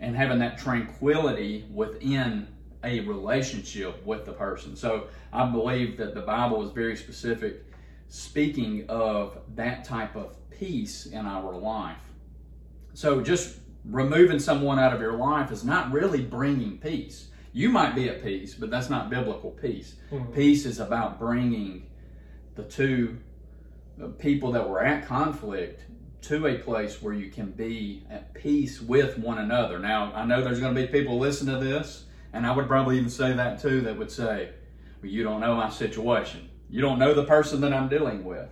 and 0.00 0.16
having 0.16 0.38
that 0.38 0.58
tranquility 0.58 1.66
within 1.72 2.46
a 2.84 3.00
relationship 3.00 4.04
with 4.04 4.24
the 4.24 4.32
person. 4.32 4.74
So 4.76 5.06
I 5.32 5.48
believe 5.50 5.96
that 5.98 6.14
the 6.14 6.20
Bible 6.22 6.62
is 6.66 6.72
very 6.72 6.96
specific 6.96 7.64
speaking 8.08 8.84
of 8.88 9.38
that 9.54 9.84
type 9.84 10.16
of 10.16 10.36
peace 10.50 11.06
in 11.06 11.26
our 11.26 11.56
life. 11.56 12.02
So 12.94 13.20
just 13.22 13.58
removing 13.84 14.38
someone 14.38 14.78
out 14.78 14.92
of 14.92 15.00
your 15.00 15.14
life 15.16 15.50
is 15.50 15.64
not 15.64 15.90
really 15.92 16.22
bringing 16.22 16.78
peace. 16.78 17.28
You 17.52 17.68
might 17.68 17.94
be 17.94 18.08
at 18.08 18.22
peace, 18.22 18.54
but 18.54 18.70
that's 18.70 18.88
not 18.88 19.10
biblical 19.10 19.50
peace. 19.50 19.96
Mhm. 20.10 20.34
Peace 20.34 20.64
is 20.64 20.80
about 20.80 21.18
bringing 21.18 21.86
the 22.54 22.62
two 22.64 23.18
uh, 24.02 24.06
people 24.18 24.52
that 24.52 24.68
were 24.68 24.82
at 24.82 25.06
conflict 25.06 25.82
to 26.22 26.46
a 26.46 26.56
place 26.56 27.02
where 27.02 27.12
you 27.12 27.30
can 27.30 27.50
be 27.50 28.04
at 28.08 28.32
peace 28.32 28.80
with 28.80 29.18
one 29.18 29.38
another. 29.38 29.78
Now, 29.78 30.12
I 30.14 30.24
know 30.24 30.42
there's 30.42 30.60
going 30.60 30.74
to 30.74 30.80
be 30.80 30.86
people 30.86 31.18
listen 31.18 31.46
to 31.48 31.58
this, 31.58 32.06
and 32.32 32.46
I 32.46 32.54
would 32.56 32.68
probably 32.68 32.96
even 32.96 33.10
say 33.10 33.34
that 33.34 33.60
too, 33.60 33.82
that 33.82 33.98
would 33.98 34.10
say, 34.10 34.50
well, 35.02 35.10
you 35.10 35.22
don't 35.24 35.40
know 35.40 35.54
my 35.56 35.68
situation. 35.68 36.48
You 36.70 36.80
don't 36.80 36.98
know 36.98 37.12
the 37.12 37.24
person 37.24 37.60
that 37.62 37.72
I'm 37.74 37.88
dealing 37.88 38.24
with. 38.24 38.48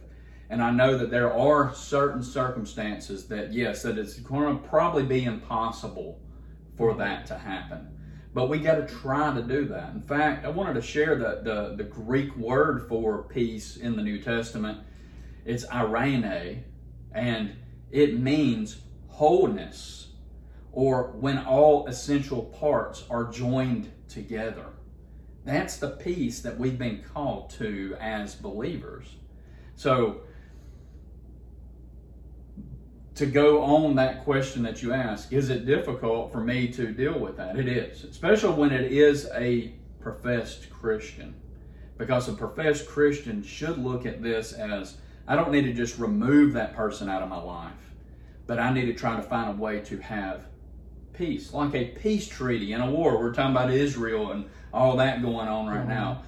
And 0.50 0.60
I 0.60 0.72
know 0.72 0.98
that 0.98 1.10
there 1.10 1.32
are 1.32 1.72
certain 1.72 2.22
circumstances 2.24 3.28
that, 3.28 3.52
yes, 3.52 3.82
that 3.84 3.96
it's 3.96 4.18
going 4.18 4.58
to 4.60 4.68
probably 4.68 5.04
be 5.04 5.24
impossible 5.24 6.20
for 6.76 6.94
that 6.96 7.24
to 7.26 7.38
happen. 7.38 7.86
But 8.32 8.48
we 8.48 8.58
got 8.58 8.76
to 8.76 8.86
try 8.86 9.34
to 9.34 9.42
do 9.42 9.66
that. 9.66 9.92
In 9.92 10.02
fact, 10.02 10.44
I 10.44 10.50
wanted 10.50 10.74
to 10.74 10.82
share 10.82 11.16
the, 11.16 11.40
the, 11.42 11.74
the 11.76 11.84
Greek 11.84 12.36
word 12.36 12.86
for 12.88 13.24
peace 13.24 13.76
in 13.76 13.96
the 13.96 14.02
New 14.02 14.22
Testament. 14.22 14.78
It's 15.44 15.68
irene, 15.70 16.64
and 17.12 17.56
it 17.90 18.20
means 18.20 18.82
wholeness, 19.08 20.08
or 20.70 21.12
when 21.12 21.38
all 21.38 21.88
essential 21.88 22.44
parts 22.44 23.04
are 23.10 23.24
joined 23.24 23.90
together. 24.08 24.66
That's 25.44 25.78
the 25.78 25.90
peace 25.90 26.40
that 26.40 26.56
we've 26.56 26.78
been 26.78 27.02
called 27.02 27.50
to 27.50 27.96
as 27.98 28.36
believers. 28.36 29.16
So, 29.74 30.20
to 33.20 33.26
go 33.26 33.62
on 33.62 33.94
that 33.96 34.24
question 34.24 34.62
that 34.62 34.82
you 34.82 34.94
ask, 34.94 35.30
is 35.30 35.50
it 35.50 35.66
difficult 35.66 36.32
for 36.32 36.40
me 36.40 36.66
to 36.68 36.90
deal 36.90 37.18
with 37.18 37.36
that? 37.36 37.58
It 37.58 37.68
is, 37.68 38.02
especially 38.04 38.54
when 38.54 38.72
it 38.72 38.90
is 38.90 39.28
a 39.34 39.74
professed 40.00 40.70
Christian. 40.70 41.34
Because 41.98 42.30
a 42.30 42.32
professed 42.32 42.88
Christian 42.88 43.42
should 43.42 43.76
look 43.76 44.06
at 44.06 44.22
this 44.22 44.54
as 44.54 44.96
I 45.28 45.36
don't 45.36 45.52
need 45.52 45.64
to 45.66 45.74
just 45.74 45.98
remove 45.98 46.54
that 46.54 46.74
person 46.74 47.10
out 47.10 47.20
of 47.20 47.28
my 47.28 47.42
life, 47.42 47.92
but 48.46 48.58
I 48.58 48.72
need 48.72 48.86
to 48.86 48.94
try 48.94 49.16
to 49.16 49.22
find 49.22 49.50
a 49.50 49.62
way 49.62 49.80
to 49.80 49.98
have 49.98 50.46
peace, 51.12 51.52
like 51.52 51.74
a 51.74 51.88
peace 51.88 52.26
treaty 52.26 52.72
in 52.72 52.80
a 52.80 52.90
war. 52.90 53.18
We're 53.18 53.34
talking 53.34 53.54
about 53.54 53.70
Israel 53.70 54.32
and 54.32 54.46
all 54.72 54.96
that 54.96 55.20
going 55.20 55.46
on 55.46 55.66
right 55.66 55.84
Mhm. 55.84 55.88
now. 55.88 56.22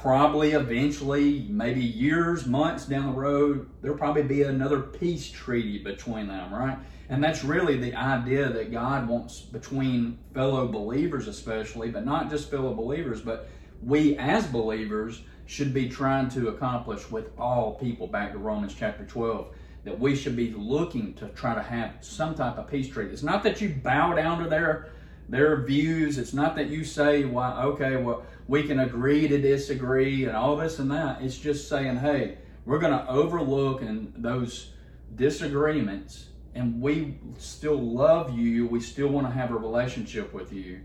Probably 0.00 0.52
eventually, 0.52 1.44
maybe 1.50 1.82
years, 1.82 2.46
months 2.46 2.86
down 2.86 3.12
the 3.12 3.20
road, 3.20 3.68
there'll 3.82 3.98
probably 3.98 4.22
be 4.22 4.44
another 4.44 4.80
peace 4.80 5.30
treaty 5.30 5.76
between 5.76 6.26
them, 6.26 6.54
right? 6.54 6.78
And 7.10 7.22
that's 7.22 7.44
really 7.44 7.76
the 7.76 7.94
idea 7.94 8.48
that 8.48 8.72
God 8.72 9.06
wants 9.06 9.42
between 9.42 10.16
fellow 10.32 10.66
believers, 10.66 11.28
especially, 11.28 11.90
but 11.90 12.06
not 12.06 12.30
just 12.30 12.50
fellow 12.50 12.72
believers, 12.72 13.20
but 13.20 13.50
we 13.82 14.16
as 14.16 14.46
believers 14.46 15.20
should 15.44 15.74
be 15.74 15.86
trying 15.86 16.30
to 16.30 16.48
accomplish 16.48 17.10
with 17.10 17.28
all 17.36 17.74
people. 17.74 18.06
Back 18.06 18.32
to 18.32 18.38
Romans 18.38 18.74
chapter 18.74 19.04
12, 19.04 19.48
that 19.84 20.00
we 20.00 20.16
should 20.16 20.34
be 20.34 20.52
looking 20.52 21.12
to 21.14 21.28
try 21.28 21.54
to 21.54 21.62
have 21.62 21.96
some 22.00 22.34
type 22.34 22.56
of 22.56 22.70
peace 22.70 22.88
treaty. 22.88 23.12
It's 23.12 23.22
not 23.22 23.42
that 23.42 23.60
you 23.60 23.68
bow 23.68 24.14
down 24.14 24.42
to 24.42 24.48
their 24.48 24.92
their 25.30 25.62
views. 25.62 26.18
It's 26.18 26.34
not 26.34 26.56
that 26.56 26.68
you 26.68 26.84
say, 26.84 27.24
"Well, 27.24 27.58
okay, 27.68 27.96
well, 27.96 28.24
we 28.48 28.64
can 28.64 28.80
agree 28.80 29.28
to 29.28 29.40
disagree 29.40 30.24
and 30.24 30.36
all 30.36 30.56
this 30.56 30.78
and 30.78 30.90
that." 30.90 31.22
It's 31.22 31.38
just 31.38 31.68
saying, 31.68 31.96
"Hey, 31.98 32.38
we're 32.66 32.78
going 32.78 32.92
to 32.92 33.08
overlook 33.08 33.82
and 33.82 34.12
those 34.16 34.72
disagreements, 35.14 36.26
and 36.54 36.80
we 36.80 37.18
still 37.38 37.80
love 37.80 38.36
you. 38.36 38.66
We 38.66 38.80
still 38.80 39.08
want 39.08 39.26
to 39.26 39.32
have 39.32 39.50
a 39.50 39.56
relationship 39.56 40.34
with 40.34 40.52
you." 40.52 40.80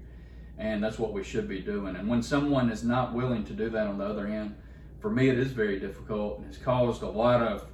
And 0.57 0.81
that's 0.81 0.97
what 0.97 1.11
we 1.11 1.23
should 1.23 1.49
be 1.49 1.59
doing. 1.59 1.95
And 1.95 2.07
when 2.07 2.23
someone 2.23 2.69
is 2.69 2.83
not 2.83 3.13
willing 3.13 3.43
to 3.45 3.53
do 3.53 3.69
that 3.71 3.87
on 3.87 3.97
the 3.97 4.05
other 4.05 4.27
end, 4.27 4.55
for 4.99 5.09
me, 5.09 5.27
it 5.27 5.37
is 5.37 5.51
very 5.51 5.79
difficult. 5.79 6.39
and 6.39 6.47
It's 6.47 6.57
caused 6.57 7.03
a 7.03 7.09
lot 7.09 7.41
of 7.41 7.67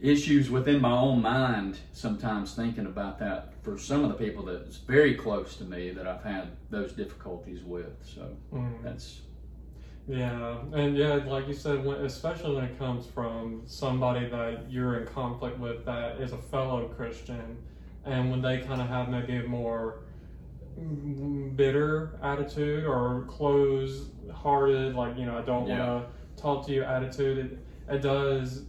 issues 0.00 0.50
within 0.50 0.80
my 0.80 0.92
own 0.92 1.20
mind 1.20 1.78
sometimes 1.92 2.54
thinking 2.54 2.86
about 2.86 3.18
that 3.18 3.52
for 3.62 3.76
some 3.78 4.02
of 4.02 4.08
the 4.10 4.16
people 4.16 4.42
that's 4.44 4.78
very 4.78 5.14
close 5.14 5.56
to 5.56 5.64
me 5.64 5.90
that 5.90 6.06
I've 6.06 6.22
had 6.22 6.48
those 6.70 6.92
difficulties 6.92 7.62
with. 7.62 7.92
So 8.02 8.36
Mm. 8.52 8.82
that's 8.82 9.20
Yeah, 10.08 10.56
and 10.72 10.96
yeah, 10.96 11.20
like 11.26 11.46
you 11.46 11.54
said, 11.54 11.84
when, 11.84 11.98
especially 12.04 12.54
when 12.56 12.64
it 12.64 12.76
comes 12.78 13.06
from 13.06 13.62
somebody 13.66 14.28
that 14.28 14.68
you're 14.68 14.98
in 14.98 15.06
conflict 15.06 15.58
with 15.58 15.84
that 15.84 16.20
is 16.20 16.32
a 16.32 16.38
fellow 16.38 16.88
Christian, 16.88 17.58
and 18.04 18.30
when 18.30 18.40
they 18.42 18.58
kind 18.58 18.80
of 18.80 18.88
have 18.88 19.08
maybe 19.08 19.36
a 19.36 19.44
more 19.46 20.00
bitter 21.54 22.18
attitude 22.22 22.86
or 22.86 23.24
close-hearted, 23.28 24.94
like 24.94 25.16
you 25.16 25.26
know, 25.26 25.38
I 25.38 25.42
don't 25.42 25.66
Yeah. 25.68 25.86
want 25.94 26.08
to 26.36 26.42
talk 26.42 26.66
to 26.66 26.72
you 26.72 26.82
attitude, 26.82 27.38
it, 27.88 27.94
it 27.94 28.00
does 28.02 28.64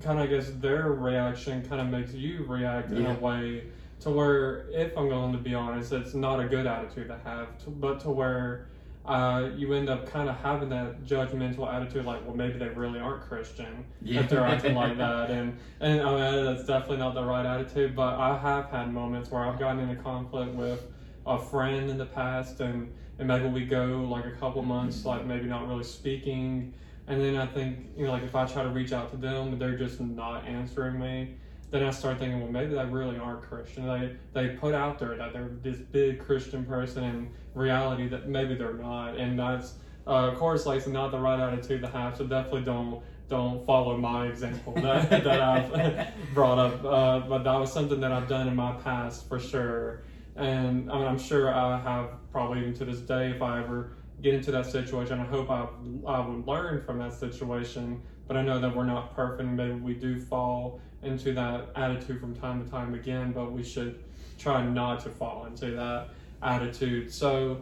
kind 0.00 0.18
of, 0.18 0.24
I 0.24 0.28
guess, 0.28 0.50
their 0.60 0.92
reaction 0.92 1.62
kind 1.68 1.80
of 1.80 1.88
makes 1.88 2.12
you 2.14 2.44
react 2.44 2.90
in 2.90 2.98
Yeah. 3.02 3.16
a 3.16 3.18
way 3.18 3.64
to 4.00 4.10
where, 4.10 4.66
if 4.70 4.96
I'm 4.96 5.08
going 5.08 5.32
to 5.32 5.38
be 5.38 5.54
honest, 5.54 5.92
it's 5.92 6.14
not 6.14 6.40
a 6.40 6.44
good 6.44 6.66
attitude 6.66 7.08
to 7.08 7.18
have, 7.24 7.56
to, 7.64 7.70
but 7.70 8.00
to 8.00 8.10
where 8.10 8.66
uh, 9.06 9.50
you 9.54 9.72
end 9.74 9.88
up 9.90 10.06
kind 10.06 10.28
of 10.28 10.36
having 10.36 10.70
that 10.70 11.04
judgmental 11.04 11.70
attitude, 11.70 12.04
like, 12.06 12.24
well, 12.26 12.34
maybe 12.36 12.58
they 12.58 12.68
really 12.68 12.98
aren't 12.98 13.20
Christian 13.22 13.84
Yeah. 14.02 14.20
if 14.20 14.28
they're 14.28 14.44
acting 14.46 14.74
like 14.74 14.96
that, 15.06 15.30
and 15.30 15.58
and 15.80 16.00
I 16.00 16.10
mean, 16.10 16.44
that's 16.44 16.64
definitely 16.64 16.96
not 16.98 17.14
the 17.14 17.22
right 17.24 17.44
attitude. 17.44 17.94
But 17.94 18.14
I 18.14 18.36
have 18.38 18.70
had 18.70 18.90
moments 18.92 19.30
where 19.30 19.42
I've 19.42 19.58
gotten 19.58 19.80
into 19.80 20.02
conflict 20.02 20.54
with 20.54 20.86
a 21.26 21.38
friend 21.38 21.90
in 21.90 21.98
the 21.98 22.06
past, 22.06 22.60
and 22.60 22.88
and 23.18 23.28
maybe 23.28 23.46
we 23.46 23.66
go 23.66 24.06
like 24.08 24.24
a 24.24 24.30
couple 24.30 24.62
months, 24.62 25.04
like 25.04 25.26
maybe 25.26 25.46
not 25.46 25.68
really 25.68 25.84
speaking, 25.84 26.72
and 27.06 27.20
then 27.20 27.36
I 27.36 27.46
think 27.46 27.78
you 27.96 28.06
know, 28.06 28.12
like 28.12 28.22
if 28.22 28.34
I 28.34 28.46
try 28.46 28.62
to 28.62 28.70
reach 28.70 28.92
out 28.92 29.10
to 29.10 29.16
them, 29.16 29.48
and 29.48 29.60
they're 29.60 29.76
just 29.76 30.00
not 30.00 30.46
answering 30.46 30.98
me. 30.98 31.36
Then 31.70 31.82
I 31.82 31.90
start 31.90 32.18
thinking, 32.18 32.40
well, 32.40 32.52
maybe 32.52 32.74
they 32.74 32.84
really 32.84 33.18
aren't 33.18 33.42
Christian. 33.42 33.86
They 33.86 34.16
they 34.32 34.54
put 34.54 34.74
out 34.74 34.98
there 34.98 35.16
that 35.16 35.32
they're 35.32 35.50
this 35.62 35.78
big 35.78 36.20
Christian 36.20 36.64
person, 36.64 37.04
and 37.04 37.30
reality 37.54 38.08
that 38.08 38.28
maybe 38.28 38.54
they're 38.54 38.74
not, 38.74 39.16
and 39.16 39.38
that's 39.38 39.74
uh, 40.06 40.28
of 40.28 40.38
course 40.38 40.66
like 40.66 40.86
not 40.86 41.10
the 41.10 41.18
right 41.18 41.40
attitude 41.40 41.82
to 41.82 41.88
have. 41.88 42.16
So 42.16 42.26
definitely 42.26 42.62
don't 42.62 43.02
don't 43.28 43.64
follow 43.64 43.96
my 43.96 44.26
example 44.26 44.74
that, 44.74 45.10
that 45.24 45.40
I've 45.40 46.34
brought 46.34 46.58
up. 46.58 46.84
Uh, 46.84 47.20
but 47.20 47.42
that 47.42 47.54
was 47.54 47.72
something 47.72 48.00
that 48.00 48.12
I've 48.12 48.28
done 48.28 48.48
in 48.48 48.54
my 48.54 48.72
past 48.72 49.28
for 49.28 49.38
sure, 49.38 50.02
and 50.36 50.90
I 50.90 50.98
mean, 50.98 51.06
I'm 51.06 51.18
sure 51.18 51.52
I 51.52 51.78
have 51.80 52.10
probably 52.32 52.60
even 52.60 52.74
to 52.74 52.84
this 52.84 53.00
day 53.00 53.30
if 53.30 53.42
I 53.42 53.62
ever 53.62 53.92
get 54.22 54.34
into 54.34 54.50
that 54.52 54.66
situation. 54.66 55.20
I 55.20 55.24
hope 55.24 55.50
I 55.50 55.66
I 56.06 56.26
would 56.26 56.46
learn 56.46 56.82
from 56.82 56.98
that 56.98 57.12
situation. 57.12 58.02
But 58.26 58.38
I 58.38 58.42
know 58.42 58.58
that 58.58 58.74
we're 58.74 58.86
not 58.86 59.14
perfect. 59.14 59.48
Maybe 59.48 59.74
we 59.74 59.94
do 59.94 60.18
fall 60.18 60.80
into 61.02 61.34
that 61.34 61.68
attitude 61.76 62.20
from 62.20 62.34
time 62.34 62.64
to 62.64 62.70
time 62.70 62.94
again. 62.94 63.32
But 63.32 63.52
we 63.52 63.62
should 63.62 64.02
try 64.38 64.64
not 64.64 65.00
to 65.00 65.10
fall 65.10 65.46
into 65.46 65.72
that 65.72 66.08
attitude. 66.42 67.12
So, 67.12 67.60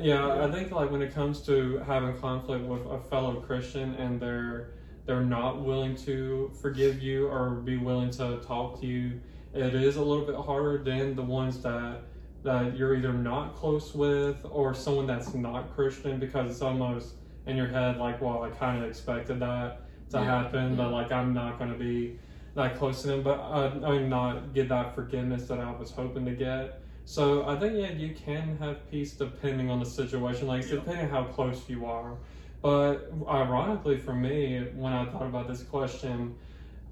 yeah, 0.00 0.44
I 0.44 0.50
think 0.50 0.70
like 0.70 0.90
when 0.90 1.02
it 1.02 1.14
comes 1.14 1.40
to 1.46 1.78
having 1.86 2.16
conflict 2.18 2.64
with 2.64 2.86
a 2.86 2.98
fellow 2.98 3.40
Christian 3.40 3.94
and 3.94 4.20
they're 4.20 4.70
they're 5.06 5.24
not 5.24 5.60
willing 5.60 5.94
to 5.94 6.50
forgive 6.60 7.02
you 7.02 7.28
or 7.28 7.50
be 7.50 7.76
willing 7.76 8.10
to 8.10 8.38
talk 8.38 8.80
to 8.80 8.86
you, 8.86 9.20
it 9.52 9.74
is 9.74 9.96
a 9.96 10.02
little 10.02 10.24
bit 10.24 10.34
harder 10.34 10.82
than 10.82 11.14
the 11.14 11.22
ones 11.22 11.60
that 11.62 12.00
that 12.44 12.76
you're 12.76 12.94
either 12.94 13.12
not 13.12 13.56
close 13.56 13.94
with 13.94 14.44
or 14.50 14.74
someone 14.74 15.06
that's 15.06 15.34
not 15.34 15.74
Christian 15.74 16.20
because 16.20 16.50
it's 16.50 16.62
almost 16.62 17.14
in 17.46 17.56
your 17.56 17.66
head 17.68 17.96
like, 17.96 18.20
well, 18.20 18.42
I 18.42 18.50
kind 18.50 18.82
of 18.82 18.88
expected 18.88 19.40
that 19.40 19.88
to 20.10 20.18
Yeah, 20.18 20.24
happen, 20.24 20.76
but 20.76 20.90
like 20.90 21.10
I'm 21.10 21.32
not 21.32 21.58
going 21.58 21.72
to 21.72 21.78
be 21.78 22.18
that 22.54 22.76
close 22.78 23.00
to 23.02 23.08
them, 23.08 23.22
but 23.22 23.38
uh, 23.40 23.80
I 23.84 23.98
mean, 23.98 24.08
not 24.08 24.54
get 24.54 24.68
that 24.68 24.94
forgiveness 24.94 25.48
that 25.48 25.58
I 25.58 25.72
was 25.72 25.90
hoping 25.90 26.24
to 26.26 26.32
get. 26.32 26.82
So 27.06 27.46
I 27.46 27.56
think 27.58 27.76
yeah, 27.76 27.92
you 27.92 28.14
can 28.14 28.56
have 28.58 28.88
peace 28.90 29.14
depending 29.14 29.70
on 29.70 29.80
the 29.80 29.86
situation, 29.86 30.46
like 30.46 30.64
Yeah. 30.64 30.76
depending 30.76 31.08
how 31.08 31.24
close 31.24 31.68
you 31.68 31.86
are. 31.86 32.18
But 32.62 33.10
ironically, 33.28 33.98
for 33.98 34.14
me, 34.14 34.58
when 34.74 34.92
I 34.92 35.04
thought 35.06 35.26
about 35.26 35.48
this 35.48 35.62
question, 35.62 36.36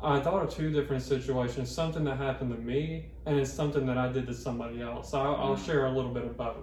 I 0.02 0.20
thought 0.20 0.42
of 0.42 0.50
two 0.50 0.70
different 0.70 1.02
situations: 1.02 1.70
something 1.70 2.04
that 2.04 2.16
happened 2.16 2.50
to 2.50 2.58
me, 2.58 3.06
and 3.26 3.38
it's 3.38 3.52
something 3.52 3.86
that 3.86 3.96
I 3.98 4.08
did 4.08 4.26
to 4.26 4.34
somebody 4.34 4.82
else. 4.82 5.10
So 5.10 5.20
I'll, 5.20 5.36
I'll 5.36 5.56
Mm. 5.56 5.64
share 5.64 5.86
a 5.86 5.90
little 5.90 6.12
bit 6.12 6.24
of 6.24 6.36
both. 6.36 6.56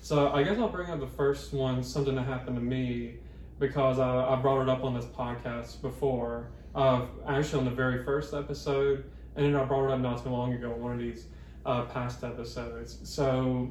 So 0.00 0.30
I 0.32 0.42
guess 0.42 0.58
I'll 0.58 0.68
bring 0.68 0.90
up 0.90 0.98
the 1.00 1.06
first 1.06 1.52
one, 1.52 1.82
something 1.82 2.14
that 2.16 2.26
happened 2.26 2.56
to 2.56 2.62
me, 2.62 3.16
because 3.58 3.98
I, 3.98 4.32
I 4.32 4.36
brought 4.36 4.62
it 4.62 4.68
up 4.68 4.82
on 4.84 4.94
this 4.94 5.04
podcast 5.04 5.80
before. 5.82 6.48
Uh, 6.74 7.02
actually, 7.26 7.60
on 7.60 7.64
the 7.66 7.70
very 7.76 8.02
first 8.02 8.32
episode, 8.34 9.04
and 9.36 9.46
then 9.46 9.54
I 9.54 9.64
brought 9.64 9.90
it 9.90 9.92
up 9.92 10.00
not 10.00 10.22
too 10.22 10.30
long 10.30 10.54
ago, 10.54 10.72
in 10.72 10.80
one 10.80 10.92
of 10.92 10.98
these 10.98 11.26
uh, 11.66 11.82
past 11.84 12.24
episodes. 12.24 12.98
So, 13.08 13.70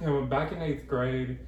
you 0.00 0.06
know, 0.06 0.22
back 0.26 0.52
in 0.52 0.60
eighth 0.60 0.86
grade, 0.86 1.38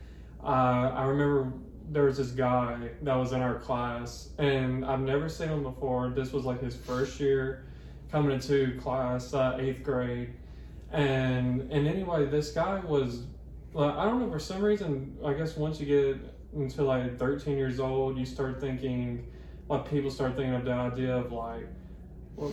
uh, 0.43 0.47
I 0.95 1.05
remember 1.05 1.53
there 1.91 2.05
was 2.05 2.19
this 2.19 2.31
guy 2.31 2.91
that 3.03 3.15
was 3.15 3.33
in 3.33 3.41
our 3.41 3.57
class, 3.57 4.31
and 4.39 4.85
I've 4.85 5.01
never 5.01 5.29
seen 5.29 5.49
him 5.49 5.63
before. 5.63 6.11
This 6.11 6.33
was 6.33 6.45
like 6.45 6.61
his 6.63 6.77
first 6.77 7.19
year 7.21 7.65
coming 8.11 8.33
into 8.33 8.79
class, 8.81 9.33
uh, 9.35 9.57
eighth 9.59 9.83
grade, 9.83 10.35
and 10.91 11.63
and 11.71 11.87
anyway, 11.87 12.27
this 12.27 12.53
guy 12.53 12.81
was. 12.81 13.25
Like, 13.75 13.95
I 13.97 14.05
don't 14.07 14.21
know 14.21 14.31
for 14.31 14.39
some 14.39 14.63
reason. 14.63 15.19
I 15.25 15.35
guess 15.35 15.57
once 15.57 15.79
you 15.79 15.87
get 15.87 16.35
into 16.55 16.83
like 16.83 17.19
13 17.19 17.59
years 17.59 17.79
old, 17.81 18.17
you 18.17 18.25
start 18.25 18.61
thinking, 18.61 19.27
like 19.69 19.89
people 19.89 20.11
start 20.11 20.37
thinking 20.37 20.55
of 20.55 20.65
the 20.65 20.73
idea 20.73 21.15
of 21.17 21.33
like 21.33 21.69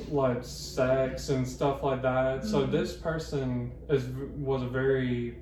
like 0.09 0.43
sex 0.43 1.29
and 1.29 1.47
stuff 1.47 1.83
like 1.83 2.01
that. 2.01 2.43
So 2.43 2.65
Mhm. 2.65 2.71
this 2.71 2.93
person 2.97 3.71
is 3.89 4.07
was 4.37 4.61
a 4.63 4.67
very, 4.67 5.37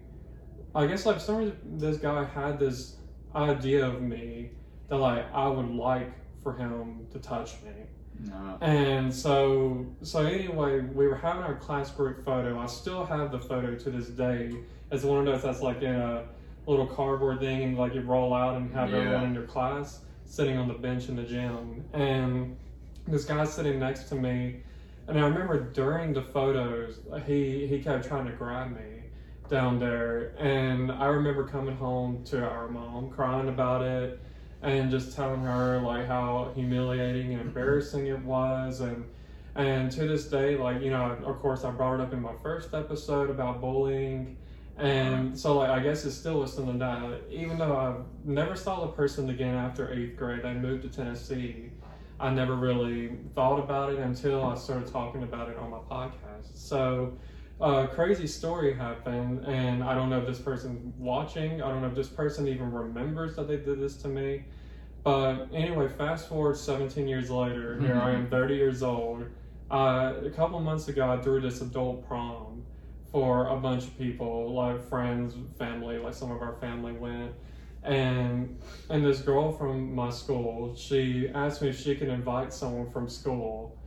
I 0.75 0.85
guess 0.85 1.05
like 1.05 1.19
some 1.19 1.37
reason 1.37 1.57
this 1.77 1.97
guy 1.97 2.23
had 2.23 2.59
this 2.59 2.97
idea 3.35 3.85
of 3.85 4.01
me 4.01 4.51
that 4.87 4.97
like 4.97 5.25
I 5.33 5.47
would 5.47 5.69
like 5.69 6.11
for 6.41 6.53
him 6.53 7.07
to 7.11 7.19
touch 7.19 7.53
me. 7.63 7.71
no. 8.29 8.57
And 8.61 9.13
so, 9.13 9.85
so 10.01 10.25
anyway, 10.25 10.81
we 10.81 11.07
were 11.07 11.15
having 11.15 11.43
our 11.43 11.55
class 11.55 11.89
group 11.91 12.23
photo. 12.23 12.59
I 12.59 12.65
still 12.67 13.05
have 13.05 13.31
the 13.31 13.39
photo 13.39 13.75
to 13.75 13.89
this 13.89 14.07
day. 14.09 14.53
It's 14.91 15.03
one 15.03 15.19
of 15.19 15.25
those 15.25 15.41
that's 15.43 15.61
like 15.61 15.81
in 15.81 15.95
a 15.95 16.25
little 16.67 16.85
cardboard 16.85 17.39
thing, 17.39 17.63
and 17.63 17.77
like 17.77 17.93
you 17.95 18.01
roll 18.01 18.33
out 18.33 18.57
and 18.57 18.71
have 18.73 18.91
Yeah. 18.91 18.97
everyone 18.97 19.23
in 19.25 19.33
your 19.33 19.43
class 19.47 20.01
sitting 20.25 20.57
on 20.57 20.67
the 20.67 20.73
bench 20.73 21.09
in 21.09 21.15
the 21.15 21.23
gym. 21.23 21.83
And 21.93 22.57
this 23.07 23.25
guy 23.25 23.43
sitting 23.45 23.79
next 23.79 24.03
to 24.09 24.15
me, 24.15 24.61
and 25.07 25.19
I 25.19 25.23
remember 25.27 25.59
during 25.59 26.13
the 26.13 26.21
photos, 26.21 26.99
he 27.25 27.67
he 27.67 27.79
kept 27.81 28.05
trying 28.07 28.25
to 28.25 28.31
grab 28.33 28.71
me 28.71 29.02
down 29.49 29.79
there, 29.79 30.33
and 30.37 30.91
I 30.91 31.05
remember 31.07 31.47
coming 31.47 31.75
home 31.75 32.23
to 32.25 32.43
our 32.43 32.67
mom 32.67 33.09
crying 33.09 33.49
about 33.49 33.81
it 33.81 34.19
and 34.61 34.89
just 34.89 35.15
telling 35.15 35.41
her 35.41 35.79
like 35.81 36.07
how 36.07 36.51
humiliating 36.55 37.33
and 37.33 37.41
embarrassing 37.41 38.07
it 38.07 38.19
was 38.23 38.79
and 38.79 39.05
and 39.55 39.91
to 39.91 40.07
this 40.07 40.27
day 40.29 40.55
like 40.55 40.81
you 40.81 40.89
know 40.89 41.17
of 41.25 41.39
course 41.39 41.63
i 41.63 41.69
brought 41.69 41.95
it 41.95 42.01
up 42.01 42.13
in 42.13 42.21
my 42.21 42.33
first 42.41 42.73
episode 42.73 43.29
about 43.29 43.59
bullying 43.59 44.35
and 44.77 45.37
so 45.37 45.57
like 45.57 45.69
i 45.69 45.79
guess 45.79 46.05
it's 46.05 46.15
still 46.15 46.45
something 46.47 46.79
that 46.79 47.19
even 47.29 47.57
though 47.57 47.75
i 47.75 47.93
never 48.23 48.55
saw 48.55 48.81
the 48.85 48.91
person 48.93 49.29
again 49.29 49.53
after 49.53 49.91
eighth 49.93 50.15
grade 50.15 50.45
i 50.45 50.53
moved 50.53 50.81
to 50.81 50.89
tennessee. 50.89 51.69
I 52.19 52.29
never 52.29 52.55
really 52.55 53.17
thought 53.35 53.59
about 53.59 53.91
it 53.91 53.99
until 53.99 54.45
i 54.45 54.55
started 54.55 54.87
talking 54.87 55.23
about 55.23 55.49
it 55.49 55.57
on 55.57 55.69
my 55.69 55.79
podcast. 55.79 56.55
So 56.55 57.13
a 57.63 57.87
crazy 57.87 58.27
story 58.27 58.73
happened, 58.73 59.45
and 59.45 59.83
I 59.83 59.93
don't 59.95 60.09
know 60.09 60.19
if 60.19 60.27
this 60.27 60.39
person's 60.39 60.93
watching. 60.97 61.61
I 61.61 61.69
don't 61.69 61.81
know 61.81 61.87
if 61.87 61.95
this 61.95 62.09
person 62.09 62.47
even 62.49 62.71
remembers 62.71 63.37
that 63.37 63.47
they 63.47 63.55
did 63.55 63.79
this 63.79 63.95
to 64.01 64.09
me. 64.09 64.43
But 65.03 65.47
anyway, 65.53 65.87
fast 65.87 66.27
forward 66.27 66.57
17 66.57 67.07
years 67.07 67.29
later, 67.29 67.79
here 67.79 67.95
I 67.95 68.11
am, 68.11 68.29
30 68.29 68.55
years 68.55 68.83
old. 68.83 69.25
Uh, 69.71 70.13
a 70.25 70.29
couple 70.29 70.59
months 70.59 70.89
ago, 70.89 71.09
I 71.09 71.21
threw 71.21 71.39
this 71.39 71.61
adult 71.61 72.05
prom 72.05 72.63
for 73.11 73.47
a 73.47 73.55
bunch 73.55 73.85
of 73.85 73.97
people, 73.97 74.53
like 74.53 74.87
friends, 74.89 75.35
family, 75.57 75.97
like 75.97 76.13
some 76.13 76.31
of 76.31 76.41
our 76.41 76.55
family 76.59 76.91
went. 76.91 77.31
And 77.83 78.59
and 78.89 79.05
this 79.05 79.21
girl 79.21 79.51
from 79.51 79.93
my 79.93 80.09
school, 80.09 80.75
she 80.75 81.29
asked 81.33 81.61
me 81.61 81.69
if 81.69 81.79
she 81.79 81.95
could 81.95 82.09
invite 82.09 82.53
someone 82.53 82.89
from 82.91 83.07
school 83.07 83.77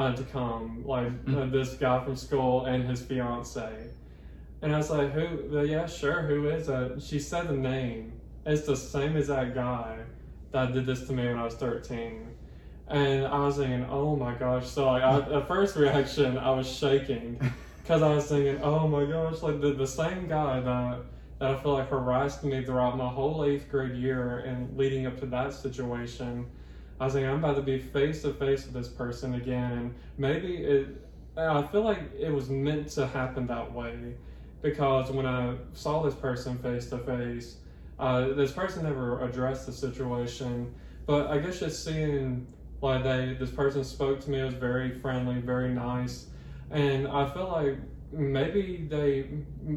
uh, 0.00 0.16
to 0.16 0.22
come, 0.24 0.82
like 0.86 1.12
uh, 1.28 1.44
this 1.46 1.74
guy 1.74 2.02
from 2.02 2.16
school 2.16 2.64
and 2.64 2.84
his 2.84 3.02
fiance. 3.02 3.70
And 4.62 4.74
I 4.74 4.78
was 4.78 4.90
like, 4.90 5.12
who? 5.12 5.64
Yeah, 5.64 5.86
sure. 5.86 6.22
Who 6.22 6.48
is 6.48 6.68
it? 6.68 7.02
She 7.02 7.18
said 7.18 7.48
the 7.48 7.56
name. 7.56 8.12
It's 8.46 8.66
the 8.66 8.76
same 8.76 9.16
as 9.16 9.28
that 9.28 9.54
guy 9.54 9.98
that 10.52 10.72
did 10.72 10.86
this 10.86 11.06
to 11.06 11.12
me 11.12 11.26
when 11.26 11.38
I 11.38 11.44
was 11.44 11.54
13. 11.54 12.26
And 12.88 13.26
I 13.26 13.38
was 13.40 13.58
thinking, 13.58 13.86
oh 13.90 14.16
my 14.16 14.34
gosh. 14.34 14.68
So 14.68 14.86
like, 14.86 15.02
I, 15.02 15.18
at 15.18 15.46
first 15.46 15.76
reaction, 15.76 16.38
I 16.38 16.50
was 16.50 16.70
shaking 16.70 17.38
because 17.82 18.02
I 18.02 18.14
was 18.14 18.26
thinking, 18.26 18.60
oh 18.62 18.88
my 18.88 19.04
gosh, 19.04 19.42
like 19.42 19.60
the, 19.60 19.72
the 19.72 19.86
same 19.86 20.26
guy 20.28 20.60
that 20.60 21.00
that 21.38 21.50
I 21.52 21.62
feel 21.62 21.72
like 21.72 21.88
harassed 21.88 22.44
me 22.44 22.62
throughout 22.62 22.98
my 22.98 23.08
whole 23.08 23.44
eighth 23.44 23.70
grade 23.70 23.96
year 23.96 24.40
and 24.40 24.76
leading 24.76 25.06
up 25.06 25.18
to 25.20 25.26
that 25.26 25.54
situation. 25.54 26.46
I 27.00 27.04
was 27.06 27.14
like, 27.14 27.24
I'm 27.24 27.38
about 27.38 27.56
to 27.56 27.62
be 27.62 27.78
face 27.78 28.22
to 28.22 28.34
face 28.34 28.66
with 28.66 28.74
this 28.74 28.88
person 28.88 29.34
again, 29.34 29.72
and 29.72 29.94
maybe 30.18 30.58
it. 30.58 30.88
I 31.36 31.62
feel 31.62 31.82
like 31.82 32.12
it 32.18 32.30
was 32.30 32.50
meant 32.50 32.88
to 32.90 33.06
happen 33.06 33.46
that 33.46 33.72
way 33.72 34.16
because 34.60 35.10
when 35.10 35.24
I 35.26 35.56
saw 35.72 36.02
this 36.02 36.14
person 36.14 36.58
face 36.58 36.90
to 36.90 36.98
face, 36.98 37.56
uh, 37.98 38.34
this 38.34 38.52
person 38.52 38.82
never 38.82 39.24
addressed 39.24 39.64
the 39.64 39.72
situation. 39.72 40.74
But 41.06 41.28
I 41.28 41.38
guess 41.38 41.60
just 41.60 41.82
seeing 41.82 42.46
like 42.82 43.04
they, 43.04 43.34
this 43.38 43.50
person 43.50 43.82
spoke 43.84 44.20
to 44.20 44.30
me, 44.30 44.40
it 44.40 44.44
was 44.44 44.54
very 44.54 44.90
friendly, 45.00 45.40
very 45.40 45.72
nice, 45.72 46.26
and 46.70 47.08
I 47.08 47.24
feel 47.24 47.48
like 47.48 47.76
maybe 48.12 48.84
they, 48.88 49.24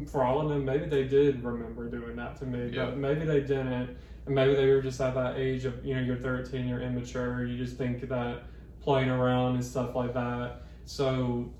for 0.06 0.24
all 0.24 0.40
of 0.40 0.48
them, 0.48 0.64
maybe 0.64 0.86
they 0.86 1.04
did 1.04 1.42
remember 1.42 1.88
doing 1.88 2.16
that 2.16 2.36
to 2.36 2.44
me, 2.46 2.70
Yeah. 2.72 2.86
but 2.86 2.96
maybe 2.98 3.24
they 3.24 3.40
didn't. 3.40 3.90
And 4.26 4.34
maybe 4.34 4.54
they 4.54 4.66
were 4.66 4.80
just 4.80 5.00
at 5.00 5.14
that 5.14 5.36
age 5.36 5.64
of, 5.64 5.84
you 5.84 5.94
know, 5.94 6.00
you're 6.00 6.16
13, 6.16 6.66
you're 6.66 6.80
immature, 6.80 7.44
you 7.44 7.58
just 7.58 7.76
think 7.76 8.08
that 8.08 8.42
playing 8.80 9.10
around 9.10 9.54
and 9.54 9.64
stuff 9.64 9.94
like 9.94 10.14
that. 10.14 10.62
So 10.84 11.50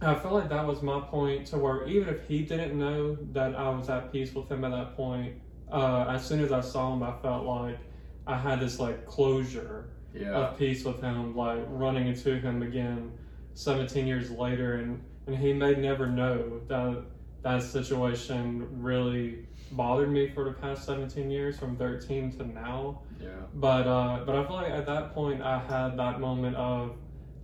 I 0.00 0.14
felt 0.14 0.34
like 0.34 0.48
that 0.50 0.66
was 0.66 0.82
my 0.82 1.00
point 1.00 1.46
to 1.48 1.58
where 1.58 1.86
even 1.86 2.08
if 2.08 2.26
he 2.26 2.42
didn't 2.42 2.78
know 2.78 3.16
that 3.32 3.54
I 3.56 3.70
was 3.70 3.88
at 3.88 4.12
peace 4.12 4.34
with 4.34 4.50
him 4.50 4.64
at 4.64 4.70
that 4.70 4.96
point, 4.96 5.34
uh, 5.72 6.06
as 6.08 6.24
soon 6.24 6.40
as 6.40 6.52
I 6.52 6.60
saw 6.60 6.92
him, 6.94 7.02
I 7.02 7.12
felt 7.22 7.44
like 7.44 7.78
I 8.26 8.36
had 8.36 8.60
this 8.60 8.78
like 8.78 9.06
closure 9.06 9.88
Yeah. 10.14 10.32
of 10.32 10.58
peace 10.58 10.84
with 10.84 11.00
him, 11.00 11.36
like 11.36 11.64
running 11.68 12.06
into 12.08 12.38
him 12.38 12.62
again 12.62 13.12
17 13.54 14.06
years 14.06 14.30
later. 14.30 14.74
And, 14.74 15.02
and 15.26 15.36
he 15.36 15.52
may 15.52 15.74
never 15.74 16.06
know 16.06 16.60
that 16.68 17.04
that 17.42 17.62
situation 17.62 18.66
really 18.82 19.46
bothered 19.72 20.10
me 20.10 20.28
for 20.28 20.44
the 20.44 20.52
past 20.52 20.84
17 20.84 21.30
years 21.30 21.58
from 21.58 21.76
13 21.76 22.32
to 22.38 22.46
now. 22.46 23.00
Yeah. 23.20 23.28
But 23.54 23.86
uh, 23.86 24.24
but 24.24 24.34
I 24.36 24.44
feel 24.46 24.56
like 24.56 24.70
at 24.72 24.86
that 24.86 25.12
point 25.14 25.42
I 25.42 25.58
had 25.58 25.96
that 25.98 26.20
moment 26.20 26.56
of 26.56 26.96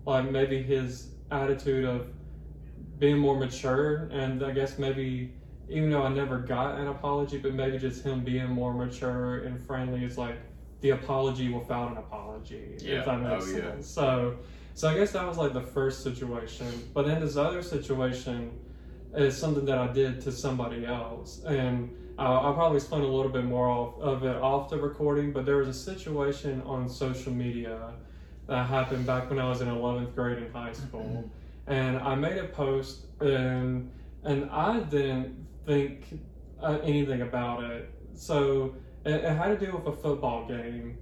like 0.07 0.31
maybe 0.31 0.63
his 0.63 1.09
attitude 1.31 1.85
of 1.85 2.09
being 2.99 3.19
more 3.19 3.37
mature, 3.37 4.09
and 4.13 4.43
I 4.45 4.51
guess 4.53 4.79
maybe 4.79 5.33
even 5.69 5.91
though 5.91 6.03
I 6.03 6.09
never 6.11 6.39
got 6.39 6.79
an 6.79 6.89
apology, 6.89 7.39
but 7.39 7.55
maybe 7.55 7.79
just 7.79 8.05
him 8.05 8.23
being 8.25 8.49
more 8.49 8.75
mature 8.75 9.45
and 9.45 9.59
friendly 9.65 10.05
is 10.05 10.19
like 10.19 10.37
the 10.83 10.91
apology 10.91 11.49
without 11.49 11.93
an 11.93 11.97
apology, 11.99 12.77
Yeah. 12.81 12.99
if 13.01 13.05
that 13.07 13.21
makes 13.23 13.47
Oh, 13.53 13.57
yeah. 13.57 13.73
So 13.81 14.37
so 14.75 14.89
I 14.89 14.95
guess 14.95 15.13
that 15.13 15.27
was 15.27 15.39
like 15.39 15.53
the 15.53 15.61
first 15.63 16.03
situation, 16.03 16.67
but 16.95 17.07
then 17.07 17.21
this 17.21 17.37
other 17.37 17.63
situation 17.63 18.51
is 19.15 19.37
something 19.37 19.65
that 19.67 19.79
I 19.79 19.93
did 19.93 20.21
to 20.23 20.33
somebody 20.33 20.85
else, 20.87 21.43
and 21.45 21.91
uh, 22.19 22.23
I'll 22.23 22.55
probably 22.55 22.77
explain 22.77 23.03
a 23.03 23.07
little 23.07 23.31
bit 23.33 23.45
more 23.45 23.69
off, 23.69 23.99
of 24.01 24.25
it 24.25 24.37
off 24.37 24.71
the 24.71 24.77
recording. 24.79 25.33
But 25.33 25.47
there 25.47 25.57
was 25.57 25.69
a 25.69 25.75
situation 25.75 26.61
on 26.63 26.89
social 26.89 27.33
media 27.33 27.93
that 28.47 28.67
happened 28.67 29.07
back 29.07 29.31
when 29.31 29.39
I 29.39 29.49
was 29.49 29.61
in 29.61 29.69
11th 29.69 30.15
grade 30.15 30.39
in 30.43 30.53
high 30.53 30.73
school, 30.73 31.31
and 31.67 31.97
I 31.99 32.15
made 32.15 32.39
a 32.39 32.45
post, 32.49 33.07
and 33.21 33.91
and 34.25 34.51
I 34.51 34.81
didn't 34.81 35.47
think 35.67 36.21
uh, 36.63 36.79
anything 36.83 37.23
about 37.23 37.65
it. 37.65 37.91
So 38.15 38.75
it, 39.05 39.15
it 39.15 39.37
had 39.37 39.59
to 39.59 39.67
do 39.67 39.73
with 39.77 39.87
a 39.87 39.97
football 39.97 40.47
game, 40.47 40.99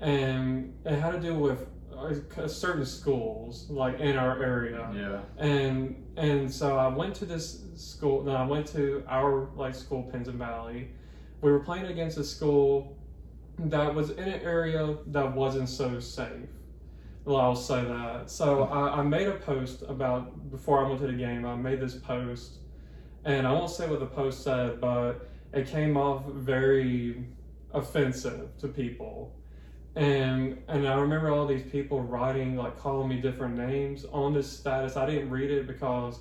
and 0.00 0.74
it 0.84 0.98
had 0.98 1.12
to 1.12 1.20
do 1.20 1.34
with 1.34 1.66
uh, 1.96 2.48
certain 2.48 2.84
schools 2.86 3.68
like 3.68 4.00
in 4.00 4.16
our 4.16 4.42
area 4.42 4.90
Yeah. 4.94 5.20
and 5.44 6.01
and 6.16 6.52
so 6.52 6.76
I 6.76 6.88
went 6.88 7.14
to 7.16 7.24
this 7.24 7.64
school. 7.74 8.22
No, 8.22 8.32
I 8.32 8.46
went 8.46 8.66
to 8.68 9.04
our 9.08 9.48
like 9.54 9.74
school, 9.74 10.02
Pinson 10.04 10.38
Valley. 10.38 10.88
We 11.40 11.50
were 11.50 11.60
playing 11.60 11.86
against 11.86 12.18
a 12.18 12.24
school 12.24 12.96
that 13.58 13.94
was 13.94 14.10
in 14.10 14.28
an 14.28 14.40
area 14.40 14.96
that 15.08 15.34
wasn't 15.34 15.68
so 15.68 16.00
safe. 16.00 16.48
Well, 17.24 17.36
I'll 17.36 17.56
say 17.56 17.82
that. 17.84 18.30
So 18.30 18.64
I, 18.64 18.98
I 18.98 19.02
made 19.02 19.28
a 19.28 19.34
post 19.34 19.82
about 19.88 20.50
before 20.50 20.84
I 20.84 20.88
went 20.88 21.00
to 21.00 21.06
the 21.06 21.12
game. 21.12 21.46
I 21.46 21.54
made 21.54 21.80
this 21.80 21.94
post, 21.94 22.58
and 23.24 23.46
I 23.46 23.52
won't 23.52 23.70
say 23.70 23.88
what 23.88 24.00
the 24.00 24.06
post 24.06 24.42
said, 24.42 24.80
but 24.80 25.28
it 25.52 25.68
came 25.68 25.96
off 25.96 26.24
very 26.26 27.24
offensive 27.72 28.48
to 28.58 28.68
people. 28.68 29.32
And 29.94 30.62
and 30.68 30.88
I 30.88 30.94
remember 30.94 31.30
all 31.30 31.46
these 31.46 31.70
people 31.70 32.00
writing 32.00 32.56
like 32.56 32.78
calling 32.78 33.08
me 33.08 33.20
different 33.20 33.56
names 33.56 34.06
on 34.06 34.32
this 34.32 34.50
status. 34.50 34.96
I 34.96 35.06
didn't 35.06 35.30
read 35.30 35.50
it 35.50 35.66
because 35.66 36.20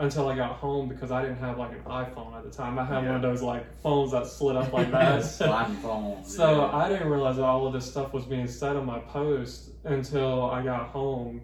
until 0.00 0.28
I 0.28 0.34
got 0.34 0.56
home 0.56 0.88
because 0.88 1.10
I 1.10 1.20
didn't 1.22 1.38
have 1.38 1.58
like 1.58 1.72
an 1.72 1.80
iPhone 1.80 2.34
at 2.34 2.42
the 2.42 2.50
time. 2.50 2.78
I 2.78 2.84
had 2.84 3.04
one 3.04 3.16
of 3.16 3.22
those 3.22 3.42
like 3.42 3.66
phones 3.82 4.12
that 4.12 4.26
slid 4.26 4.56
up 4.56 4.72
like 4.72 4.90
that. 4.92 5.22
Sliding 5.22 5.76
phone. 5.76 6.24
So 6.24 6.62
yeah. 6.62 6.76
I 6.76 6.88
didn't 6.88 7.08
realize 7.08 7.36
that 7.36 7.44
all 7.44 7.66
of 7.66 7.74
this 7.74 7.88
stuff 7.88 8.14
was 8.14 8.24
being 8.24 8.48
said 8.48 8.76
on 8.76 8.86
my 8.86 8.98
post 8.98 9.70
until 9.84 10.50
I 10.50 10.62
got 10.62 10.88
home, 10.88 11.42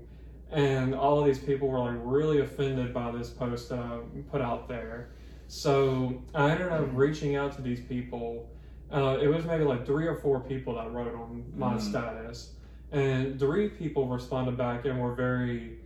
and 0.50 0.94
all 0.94 1.20
of 1.20 1.26
these 1.26 1.38
people 1.38 1.68
were 1.68 1.80
like 1.80 1.98
really 2.02 2.40
offended 2.40 2.94
by 2.94 3.10
this 3.10 3.28
post 3.28 3.68
that 3.68 3.78
I 3.78 4.00
put 4.30 4.40
out 4.40 4.68
there. 4.68 5.10
So 5.48 6.22
I 6.34 6.50
ended 6.50 6.68
up 6.68 6.86
hmm. 6.86 6.96
reaching 6.96 7.36
out 7.36 7.54
to 7.56 7.62
these 7.62 7.80
people. 7.80 8.48
Uh, 8.90 9.18
it 9.20 9.26
was 9.26 9.44
maybe 9.44 9.64
like 9.64 9.84
three 9.84 10.06
or 10.06 10.16
four 10.16 10.40
people 10.40 10.74
that 10.74 10.90
wrote 10.92 11.14
on 11.14 11.44
my 11.56 11.74
Mhm. 11.74 11.80
status, 11.80 12.54
and 12.92 13.38
three 13.38 13.68
people 13.68 14.06
responded 14.08 14.56
back 14.56 14.84
and 14.84 15.00
were 15.00 15.14
very, 15.14 15.78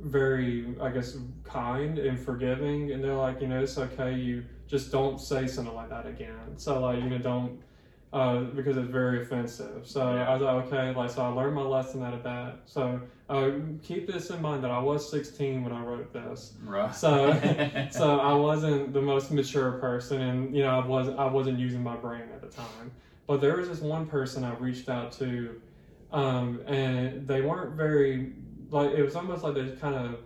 very, 0.00 0.74
I 0.80 0.90
guess, 0.90 1.16
kind 1.44 1.98
and 1.98 2.18
forgiving. 2.18 2.90
And 2.90 3.02
they're 3.04 3.14
like, 3.14 3.40
you 3.40 3.46
know, 3.46 3.60
it's 3.62 3.78
okay. 3.78 4.14
You 4.14 4.44
just 4.66 4.90
don't 4.90 5.20
say 5.20 5.46
something 5.46 5.74
like 5.74 5.90
that 5.90 6.06
again. 6.06 6.56
So 6.58 6.80
like, 6.80 7.02
you 7.02 7.08
know, 7.10 7.18
don't 7.18 7.60
uh, 8.12 8.40
because 8.40 8.76
it's 8.76 8.90
very 8.90 9.22
offensive. 9.22 9.86
So. 9.86 10.02
I 10.02 10.34
was 10.34 10.42
like, 10.42 10.72
okay, 10.72 10.94
like 10.98 11.10
so 11.10 11.22
I 11.22 11.28
learned 11.28 11.54
my 11.54 11.62
lesson 11.62 12.02
out 12.02 12.14
of 12.14 12.22
that. 12.22 12.58
So 12.66 13.00
uh, 13.28 13.50
keep 13.82 14.06
this 14.06 14.30
in 14.30 14.42
mind 14.42 14.62
that 14.64 14.70
I 14.70 14.78
was 14.78 15.10
16 15.10 15.62
when 15.62 15.72
I 15.72 15.82
wrote 15.82 16.12
this. 16.12 16.52
right. 16.64 16.94
So 16.94 17.32
so 17.90 18.20
I 18.20 18.34
wasn't 18.34 18.92
the 18.92 19.00
most 19.00 19.30
mature 19.30 19.72
person, 19.72 20.20
and 20.20 20.54
you 20.54 20.62
know 20.62 20.78
I 20.78 20.86
was 20.86 21.08
I 21.08 21.26
wasn't 21.26 21.58
using 21.58 21.82
my 21.82 21.96
brain 21.96 22.24
at 22.34 22.40
the 22.40 22.48
time. 22.48 22.92
But 23.26 23.40
there 23.40 23.56
was 23.56 23.68
this 23.68 23.80
one 23.80 24.06
person 24.06 24.44
I 24.44 24.54
reached 24.54 24.88
out 24.88 25.12
to, 25.12 25.60
um, 26.12 26.60
and 26.66 27.26
they 27.26 27.40
weren't 27.40 27.74
very 27.76 28.32
like 28.70 28.90
it 28.90 29.02
was 29.02 29.16
almost 29.16 29.44
like 29.44 29.54
they 29.54 29.70
kind 29.76 29.94
of 29.94 30.18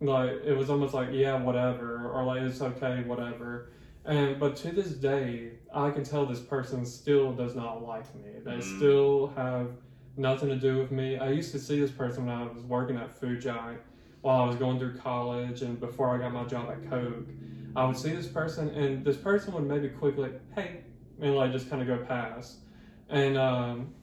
like 0.00 0.30
it 0.44 0.56
was 0.56 0.70
almost 0.70 0.94
like 0.94 1.08
yeah 1.12 1.40
whatever 1.40 2.10
or 2.10 2.24
like 2.24 2.42
it's 2.42 2.62
okay 2.62 3.02
whatever. 3.02 3.68
And 4.04 4.38
but 4.40 4.56
to 4.56 4.72
this 4.72 4.90
day, 4.90 5.52
I 5.72 5.90
can 5.90 6.04
tell 6.04 6.26
this 6.26 6.40
person 6.40 6.84
still 6.84 7.32
does 7.32 7.54
not 7.54 7.82
like 7.82 8.12
me. 8.14 8.32
They 8.44 8.58
Mm. 8.58 8.76
still 8.76 9.28
have 9.36 9.70
nothing 10.16 10.48
to 10.48 10.56
do 10.56 10.78
with 10.78 10.90
me. 10.90 11.16
I 11.16 11.30
used 11.30 11.52
to 11.52 11.58
see 11.58 11.80
this 11.80 11.90
person 11.90 12.26
when 12.26 12.34
I 12.34 12.44
was 12.44 12.62
working 12.64 12.96
at 12.96 13.12
Food 13.12 13.40
Giant 13.40 13.80
while 14.20 14.42
I 14.42 14.46
was 14.46 14.56
going 14.56 14.78
through 14.78 14.96
college 14.96 15.62
and 15.62 15.78
before 15.80 16.14
I 16.14 16.18
got 16.18 16.32
my 16.32 16.44
job 16.44 16.68
at 16.70 16.88
Coke. 16.88 17.28
I 17.74 17.86
would 17.86 17.96
see 17.96 18.12
this 18.12 18.26
person, 18.28 18.68
and 18.68 19.02
this 19.04 19.16
person 19.16 19.54
would 19.54 19.64
maybe 19.64 19.88
quickly, 19.88 20.30
hey, 20.54 20.82
and 21.20 21.34
like 21.34 21.52
just 21.52 21.70
kind 21.70 21.80
of 21.80 21.88
go 21.88 22.04
past. 22.04 22.58
And, 23.08 23.36
um, 23.38 23.94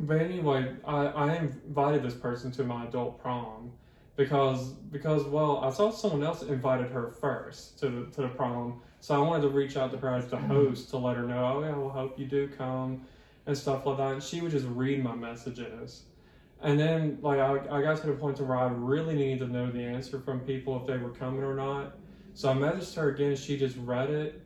but 0.00 0.18
anyway, 0.18 0.74
I, 0.84 1.06
I 1.06 1.34
invited 1.34 2.02
this 2.02 2.14
person 2.14 2.50
to 2.52 2.64
my 2.64 2.86
adult 2.86 3.18
prom 3.20 3.72
because, 4.16 4.70
because 4.72 5.24
well, 5.24 5.58
I 5.62 5.70
saw 5.70 5.90
someone 5.90 6.24
else 6.24 6.42
invited 6.42 6.90
her 6.90 7.10
first 7.10 7.78
to 7.78 7.88
the, 7.88 8.10
to 8.12 8.22
the 8.22 8.28
prom. 8.28 8.80
So 9.02 9.16
I 9.16 9.18
wanted 9.18 9.42
to 9.42 9.48
reach 9.48 9.76
out 9.76 9.90
to 9.90 9.98
her 9.98 10.14
as 10.14 10.28
the 10.28 10.36
host 10.36 10.90
to 10.90 10.96
let 10.96 11.16
her 11.16 11.24
know, 11.24 11.56
oh, 11.56 11.60
yeah, 11.64 11.76
well, 11.76 11.88
hope 11.88 12.16
you 12.20 12.24
do 12.24 12.46
come 12.46 13.04
and 13.46 13.58
stuff 13.58 13.84
like 13.84 13.96
that. 13.96 14.12
And 14.12 14.22
she 14.22 14.40
would 14.40 14.52
just 14.52 14.64
read 14.68 15.02
my 15.02 15.12
messages. 15.12 16.04
And 16.60 16.78
then, 16.78 17.18
like, 17.20 17.40
I, 17.40 17.78
I 17.78 17.82
got 17.82 18.00
to 18.00 18.06
the 18.06 18.12
point 18.12 18.36
to 18.36 18.44
where 18.44 18.56
I 18.56 18.68
really 18.68 19.16
needed 19.16 19.40
to 19.40 19.48
know 19.48 19.72
the 19.72 19.82
answer 19.82 20.20
from 20.20 20.38
people 20.38 20.80
if 20.80 20.86
they 20.86 20.98
were 20.98 21.10
coming 21.10 21.42
or 21.42 21.56
not. 21.56 21.96
So 22.34 22.48
I 22.48 22.54
messaged 22.54 22.94
her 22.94 23.08
again. 23.08 23.34
She 23.34 23.58
just 23.58 23.76
read 23.78 24.08
it, 24.08 24.40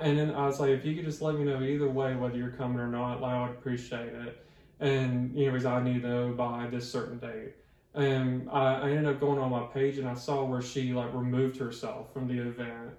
and 0.00 0.16
then 0.16 0.34
I 0.34 0.46
was 0.46 0.58
like, 0.58 0.70
if 0.70 0.86
you 0.86 0.94
could 0.94 1.04
just 1.04 1.20
let 1.20 1.34
me 1.34 1.44
know 1.44 1.60
either 1.60 1.86
way 1.86 2.16
whether 2.16 2.38
you're 2.38 2.48
coming 2.48 2.78
or 2.78 2.88
not, 2.88 3.20
like 3.20 3.34
I 3.34 3.42
would 3.42 3.58
appreciate 3.58 4.14
it. 4.14 4.42
And 4.80 5.36
you 5.36 5.44
know, 5.46 5.52
because 5.52 5.66
I 5.66 5.82
need 5.82 6.00
to 6.00 6.08
know 6.08 6.32
by 6.32 6.66
this 6.70 6.90
certain 6.90 7.18
date. 7.18 7.56
And 7.92 8.48
I, 8.48 8.80
I 8.80 8.88
ended 8.88 9.04
up 9.04 9.20
going 9.20 9.38
on 9.38 9.50
my 9.50 9.64
page 9.64 9.98
and 9.98 10.08
I 10.08 10.14
saw 10.14 10.44
where 10.44 10.62
she 10.62 10.94
like 10.94 11.12
removed 11.12 11.58
herself 11.58 12.10
from 12.14 12.26
the 12.26 12.38
event. 12.38 12.92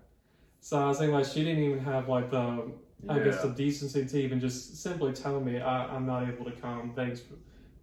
So 0.62 0.82
I 0.82 0.88
was 0.88 0.98
thinking 0.98 1.16
like 1.16 1.26
she 1.26 1.44
didn't 1.44 1.64
even 1.64 1.80
have 1.80 2.10
like 2.10 2.32
the 2.32 2.72
I 3.08 3.20
guess 3.20 3.42
the 3.42 3.50
decency 3.50 4.06
to 4.06 4.22
even 4.22 4.40
just 4.40 4.82
simply 4.82 5.14
tell 5.14 5.40
me 5.40 5.60
I, 5.62 5.86
I'm 5.86 6.06
not 6.06 6.28
able 6.28 6.46
to 6.46 6.52
come. 6.52 6.92
Thanks, 6.96 7.22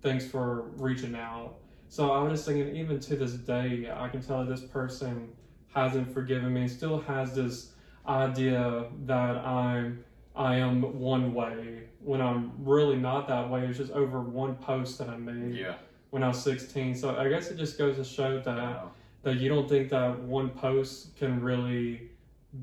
thanks 0.03 0.27
for 0.27 0.63
reaching 0.77 1.15
out. 1.15 1.55
So 1.89 2.11
I 2.11 2.23
was 2.23 2.33
just 2.33 2.47
thinking, 2.47 2.77
even 2.77 3.01
to 3.01 3.17
this 3.17 3.33
day, 3.33 3.91
I 3.95 4.09
can 4.09 4.21
tell 4.21 4.45
that 4.45 4.51
this 4.51 4.61
person 4.69 5.33
hasn't 5.73 6.13
forgiven 6.13 6.53
me. 6.53 6.69
Still 6.69 7.01
has 7.01 7.35
this 7.35 7.73
idea 8.07 8.87
that 9.05 9.37
I'm 9.37 10.05
I 10.35 10.57
am 10.57 10.99
one 11.01 11.33
way 11.33 11.85
when 12.01 12.21
I'm 12.21 12.53
really 12.59 12.97
not 12.97 13.27
that 13.29 13.49
way. 13.49 13.65
It's 13.67 13.79
just 13.79 13.93
over 13.93 14.21
one 14.21 14.57
post 14.57 14.99
that 14.99 15.09
I 15.09 15.17
made 15.17 15.57
yeah. 15.57 15.77
when 16.11 16.23
I 16.23 16.29
was 16.29 16.43
16. 16.43 16.95
So 16.95 17.17
I 17.17 17.29
guess 17.29 17.51
it 17.51 17.57
just 17.57 17.79
goes 17.79 17.97
to 17.97 18.05
show 18.05 18.39
that 18.41 18.59
Wow. 18.59 18.91
that 19.23 19.37
you 19.37 19.49
don't 19.49 19.69
think 19.69 19.89
that 19.91 20.19
one 20.21 20.51
post 20.51 21.17
can 21.17 21.41
really 21.41 22.11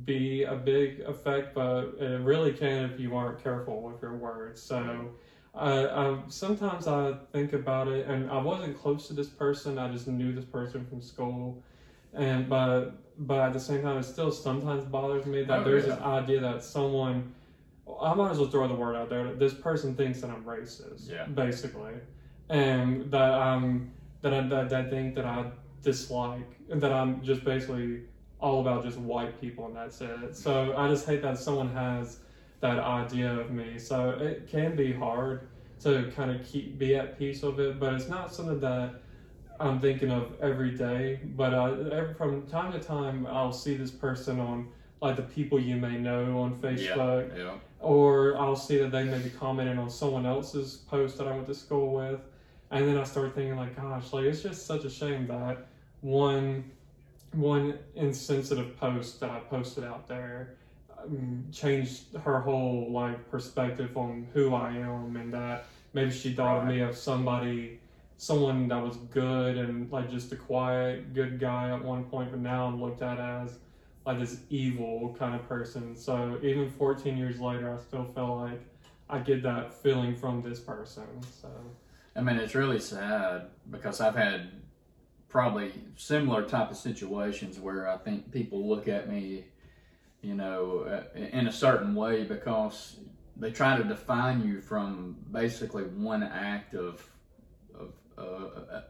be 0.05 0.43
a 0.43 0.55
big 0.55 0.99
effect, 0.99 1.53
but 1.53 1.85
it 1.99 2.19
really 2.21 2.51
can 2.51 2.83
if 2.83 2.99
you 2.99 3.15
aren't 3.15 3.37
careful 3.37 3.81
with 3.81 4.01
your 4.01 4.13
words. 4.13 4.61
So, 4.61 5.11
uh, 5.53 5.87
I, 5.91 6.17
sometimes 6.27 6.87
I 6.87 7.13
think 7.31 7.53
about 7.53 7.87
it, 7.87 8.05
and 8.07 8.29
I 8.29 8.37
wasn't 8.37 8.75
close 8.75 9.07
to 9.07 9.13
this 9.13 9.29
person. 9.29 9.77
I 9.77 9.87
just 9.87 10.07
knew 10.07 10.33
this 10.33 10.45
person 10.45 10.83
from 10.85 11.01
school, 11.01 11.55
and 12.13 12.47
but 12.49 12.85
but 13.17 13.39
at 13.39 13.53
the 13.53 13.59
same 13.59 13.81
time, 13.81 13.97
it 13.97 14.03
still 14.03 14.31
sometimes 14.31 14.83
bothers 14.85 15.25
me 15.25 15.43
that 15.43 15.59
Oh, 15.59 15.63
there's 15.63 15.85
yeah. 15.85 15.95
this 15.95 15.99
idea 16.03 16.39
that 16.39 16.61
someone. 16.61 17.25
I 18.01 18.13
might 18.13 18.29
as 18.31 18.37
well 18.39 18.47
throw 18.47 18.65
the 18.67 18.73
word 18.75 18.95
out 18.95 19.09
there. 19.09 19.33
This 19.33 19.53
person 19.53 19.93
thinks 19.93 20.21
that 20.21 20.29
I'm 20.29 20.43
racist, 20.43 21.09
Yeah. 21.09 21.25
basically, 21.25 21.95
and 22.49 23.11
that 23.11 23.33
I'm 23.33 23.83
that 24.21 24.33
I 24.33 24.41
that, 24.41 24.71
I 24.73 24.83
think 24.83 25.15
that 25.15 25.25
I 25.25 25.45
dislike, 25.81 26.57
and 26.69 26.79
that 26.81 26.91
I'm 26.91 27.21
just 27.21 27.43
basically 27.43 27.99
all 28.43 28.59
about 28.59 28.83
just 28.83 28.97
white 28.97 29.39
people 29.39 29.65
and 29.67 29.75
that's 29.75 30.01
it. 30.01 30.35
So 30.35 30.75
I 30.77 30.89
just 30.89 31.05
hate 31.07 31.21
that 31.21 31.37
someone 31.39 31.69
has 31.69 32.17
that 32.59 32.77
idea 32.77 33.31
of 33.39 33.51
me. 33.51 33.79
So 33.79 34.09
it 34.11 34.49
can 34.49 34.75
be 34.75 34.91
hard 34.91 35.47
to 35.79 36.11
kind 36.13 36.29
of 36.29 36.45
keep 36.45 36.77
be 36.77 36.95
at 36.95 37.17
peace 37.17 37.41
with 37.41 37.57
it, 37.61 37.79
but 37.79 37.93
it's 37.93 38.09
not 38.09 38.33
something 38.33 38.59
that 38.59 38.95
I'm 39.61 39.79
thinking 39.79 40.11
of 40.11 40.33
every 40.41 40.71
day. 40.71 41.21
But 41.37 41.53
uh, 41.53 42.13
from 42.15 42.45
time 42.47 42.73
to 42.73 42.79
time, 42.79 43.25
I'll 43.27 43.53
see 43.53 43.77
this 43.77 43.91
person 43.91 44.41
on 44.41 44.67
like 45.01 45.15
the 45.15 45.23
people 45.23 45.57
you 45.59 45.77
may 45.77 45.97
know 45.97 46.39
on 46.41 46.55
Facebook, 46.59 47.37
Yeah. 47.37 47.55
or 47.79 48.37
I'll 48.37 48.55
see 48.57 48.77
that 48.79 48.91
they 48.91 49.05
may 49.05 49.19
be 49.19 49.29
commenting 49.29 49.77
on 49.77 49.89
someone 49.89 50.25
else's 50.25 50.75
post 50.75 51.17
that 51.17 51.27
I 51.27 51.31
went 51.31 51.47
to 51.47 51.55
school 51.55 51.93
with, 51.93 52.19
and 52.71 52.87
then 52.87 52.97
I 52.97 53.03
start 53.03 53.35
thinking 53.35 53.55
like, 53.57 53.75
gosh, 53.75 54.11
like 54.13 54.25
it's 54.25 54.41
just 54.41 54.65
such 54.65 54.83
a 54.83 54.89
shame 54.89 55.27
that 55.27 55.67
one 56.01 56.71
one 57.34 57.79
insensitive 57.95 58.77
post 58.77 59.19
that 59.19 59.29
I 59.29 59.39
posted 59.39 59.84
out 59.84 60.07
there 60.07 60.55
um, 61.01 61.45
changed 61.51 62.15
her 62.23 62.39
whole 62.39 62.91
like 62.91 63.29
perspective 63.29 63.97
on 63.97 64.27
who 64.34 64.53
I 64.53 64.71
am, 64.71 65.15
and 65.15 65.34
that 65.34 65.65
maybe 65.93 66.11
she 66.11 66.34
thought 66.34 66.61
of 66.61 66.67
me 66.67 66.81
of 66.81 66.95
somebody, 66.95 67.79
someone 68.17 68.67
that 68.69 68.81
was 68.81 68.97
good 68.97 69.57
and 69.57 69.91
like 69.91 70.09
just 70.09 70.31
a 70.31 70.36
quiet, 70.36 71.13
good 71.13 71.39
guy 71.39 71.71
at 71.71 71.84
one 71.84 72.05
point, 72.05 72.31
but 72.31 72.39
now 72.39 72.67
I'm 72.67 72.81
looked 72.81 73.01
at 73.01 73.19
as 73.19 73.57
like 74.05 74.19
this 74.19 74.39
evil 74.49 75.15
kind 75.17 75.36
of 75.36 75.47
person. 75.47 75.95
So 75.95 76.39
even 76.43 76.69
14 76.71 77.17
years 77.17 77.39
later, 77.39 77.73
I 77.73 77.81
still 77.81 78.05
feel 78.13 78.38
like 78.38 78.61
I 79.09 79.19
get 79.19 79.43
that 79.43 79.73
feeling 79.73 80.15
from 80.15 80.41
this 80.41 80.59
person. 80.59 81.05
So 81.41 81.49
I 82.15 82.21
mean, 82.21 82.38
it's 82.38 82.55
really 82.55 82.79
sad 82.79 83.47
because 83.69 83.99
I've 83.99 84.15
had 84.15 84.51
probably 85.34 85.73
similar 85.95 86.43
type 86.43 86.69
of 86.69 86.77
situations 86.77 87.59
where 87.59 87.89
I 87.89 87.97
think 87.97 88.31
people 88.31 88.69
look 88.69 88.88
at 88.88 89.09
me, 89.09 89.45
you 90.21 90.36
know, 90.36 90.81
uh, 90.81 91.19
in 91.19 91.47
a 91.47 91.51
certain 91.51 91.95
way 91.95 92.23
because 92.23 92.97
they 93.36 93.49
try 93.49 93.75
to 93.75 93.84
define 93.84 94.47
you 94.47 94.61
from 94.61 95.17
basically 95.31 95.86
one 95.86 96.21
act 96.21 96.75
of, 96.75 97.03
of 97.73 97.93
uh, 98.15 98.75
uh, 98.75 98.81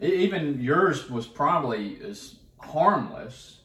even 0.00 0.60
yours 0.60 1.10
was 1.10 1.26
probably 1.26 1.98
as 2.02 2.36
harmless. 2.58 3.58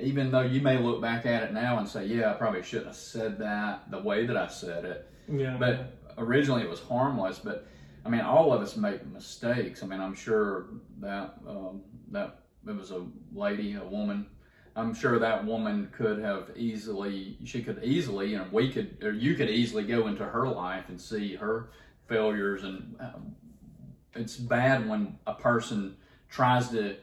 Even 0.00 0.30
though 0.30 0.42
you 0.42 0.60
may 0.60 0.78
look 0.78 1.00
back 1.00 1.26
at 1.26 1.42
it 1.42 1.52
now 1.52 1.78
and 1.78 1.88
say, 1.88 2.04
"Yeah, 2.04 2.30
I 2.30 2.34
probably 2.34 2.62
shouldn't 2.62 2.88
have 2.88 2.96
said 2.96 3.38
that 3.38 3.90
the 3.92 4.00
way 4.00 4.26
that 4.26 4.36
I 4.36 4.48
said 4.48 4.84
it," 4.84 5.08
yeah, 5.28 5.56
but 5.56 5.98
originally 6.18 6.62
it 6.62 6.68
was 6.68 6.80
harmless. 6.80 7.38
But 7.38 7.68
I 8.04 8.08
mean, 8.10 8.20
all 8.20 8.52
of 8.52 8.60
us 8.60 8.76
make 8.76 9.06
mistakes. 9.06 9.82
I 9.82 9.86
mean, 9.86 10.00
I'm 10.00 10.14
sure 10.14 10.66
that 11.00 11.34
um, 11.48 11.82
that 12.10 12.40
it 12.66 12.76
was 12.76 12.90
a 12.90 13.06
lady, 13.32 13.74
a 13.74 13.84
woman. 13.84 14.26
I'm 14.76 14.92
sure 14.94 15.18
that 15.18 15.44
woman 15.44 15.90
could 15.96 16.18
have 16.18 16.50
easily, 16.56 17.38
she 17.44 17.62
could 17.62 17.82
easily, 17.84 18.34
and 18.34 18.50
we 18.50 18.72
could, 18.72 18.98
or 19.04 19.12
you 19.12 19.36
could 19.36 19.48
easily 19.48 19.84
go 19.84 20.08
into 20.08 20.24
her 20.24 20.48
life 20.48 20.88
and 20.88 21.00
see 21.00 21.36
her 21.36 21.70
failures. 22.08 22.64
And 22.64 22.96
um, 22.98 23.36
it's 24.14 24.36
bad 24.36 24.88
when 24.88 25.16
a 25.26 25.34
person 25.34 25.96
tries 26.28 26.70
to 26.70 26.96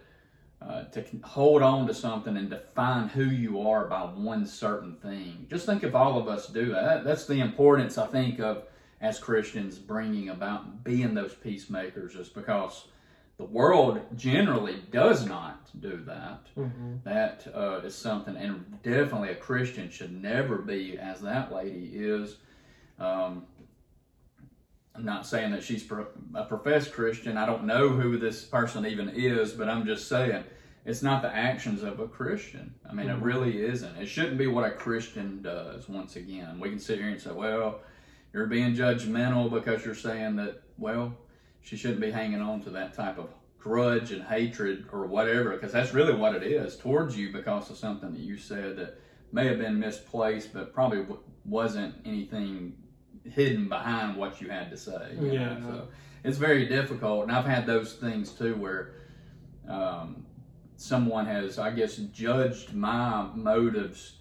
uh, 0.62 0.84
to 0.84 1.04
hold 1.24 1.64
on 1.64 1.88
to 1.88 1.94
something 1.94 2.38
and 2.38 2.52
define 2.52 3.08
who 3.08 3.24
you 3.24 3.62
are 3.62 3.88
by 3.88 4.02
one 4.02 4.46
certain 4.46 4.96
thing. 4.98 5.48
Just 5.50 5.66
think 5.66 5.84
if 5.84 5.96
all 5.96 6.20
of 6.20 6.28
us 6.28 6.48
do 6.48 6.72
that. 6.72 7.04
That's 7.04 7.26
the 7.26 7.40
importance, 7.40 7.98
I 7.98 8.06
think, 8.06 8.40
of 8.40 8.64
as 9.02 9.20
Christians 9.20 9.80
bringing 9.80 10.30
about 10.30 10.84
being 10.84 11.14
those 11.16 11.34
peacemakers, 11.34 12.16
is 12.16 12.30
because 12.30 12.86
the 13.38 13.44
world 13.46 14.00
generally 14.16 14.78
does 14.92 15.26
not 15.26 15.70
do 15.82 15.98
that. 16.06 16.42
hmm 16.56 16.96
That 17.04 17.48
uh, 17.54 17.82
is 17.84 17.96
something, 17.96 18.36
and 18.38 18.82
definitely 18.84 19.30
a 19.30 19.36
Christian 19.36 19.90
should 19.90 20.12
never 20.14 20.58
be 20.60 20.98
as 21.00 21.22
that 21.22 21.52
lady 21.52 21.92
is. 21.96 22.38
Um, 23.00 23.46
I'm 24.94 25.06
not 25.06 25.26
saying 25.26 25.52
that 25.52 25.64
she's 25.64 25.90
a 26.36 26.44
professed 26.44 26.92
Christian. 26.92 27.38
I 27.38 27.46
don't 27.46 27.64
know 27.66 27.90
who 27.90 28.18
this 28.18 28.44
person 28.44 28.86
even 28.86 29.10
is, 29.10 29.54
but 29.54 29.70
I'm 29.70 29.86
just 29.86 30.08
saying 30.08 30.44
it's 30.86 31.02
not 31.02 31.22
the 31.22 31.34
actions 31.34 31.82
of 31.82 32.00
a 32.00 32.08
Christian. 32.08 32.76
I 32.88 32.94
mean, 32.94 33.08
Mhm. 33.08 33.18
it 33.18 33.24
really 33.24 33.64
isn't. 33.64 33.96
It 33.98 34.08
shouldn't 34.08 34.38
be 34.38 34.48
what 34.48 34.66
a 34.66 34.72
Christian 34.72 35.42
does. 35.42 35.88
Once 35.88 36.16
again, 36.18 36.60
we 36.60 36.70
can 36.70 36.80
sit 36.80 37.00
here 37.00 37.08
and 37.10 37.22
say, 37.22 37.32
"Well, 37.32 37.80
you're 38.34 38.48
being 38.48 38.76
judgmental 38.76 39.50
because 39.52 39.86
you're 39.86 39.96
saying 39.96 40.36
that." 40.38 40.62
Well, 40.78 41.16
she 41.62 41.78
shouldn't 41.78 42.02
be 42.02 42.10
hanging 42.12 42.42
on 42.42 42.62
to 42.64 42.70
that 42.72 42.94
type 42.94 43.18
of 43.20 43.30
grudge 43.60 44.12
and 44.12 44.24
hatred 44.24 44.86
or 44.92 45.06
whatever, 45.06 45.52
because 45.52 45.72
that's 45.72 45.94
really 45.94 46.14
what 46.16 46.34
it 46.36 46.42
is 46.44 46.76
towards 46.76 47.16
you 47.16 47.32
because 47.32 47.70
of 47.70 47.78
something 47.78 48.12
that 48.14 48.22
you 48.22 48.36
said 48.38 48.76
that 48.78 49.00
may 49.32 49.46
have 49.48 49.60
been 49.60 49.80
misplaced, 49.80 50.52
but 50.54 50.74
probably 50.74 51.00
w- 51.04 51.20
wasn't 51.46 51.94
anything 52.04 52.74
hidden 53.24 53.70
behind 53.70 54.18
what 54.18 54.42
you 54.42 54.50
had 54.50 54.72
to 54.72 54.78
say. 54.78 55.10
you 55.16 55.28
know? 55.28 55.34
Yeah. 55.34 55.56
So 55.62 55.88
it's 56.24 56.38
very 56.38 56.66
difficult, 56.68 57.24
and 57.24 57.32
I've 57.32 57.46
had 57.46 57.68
those 57.68 57.94
things 57.94 58.32
too 58.32 58.56
where 58.56 58.94
um, 59.70 60.26
someone 60.76 61.28
has, 61.28 61.60
I 61.60 61.70
guess, 61.70 61.98
judged 61.98 62.74
my 62.74 63.28
motives 63.36 64.18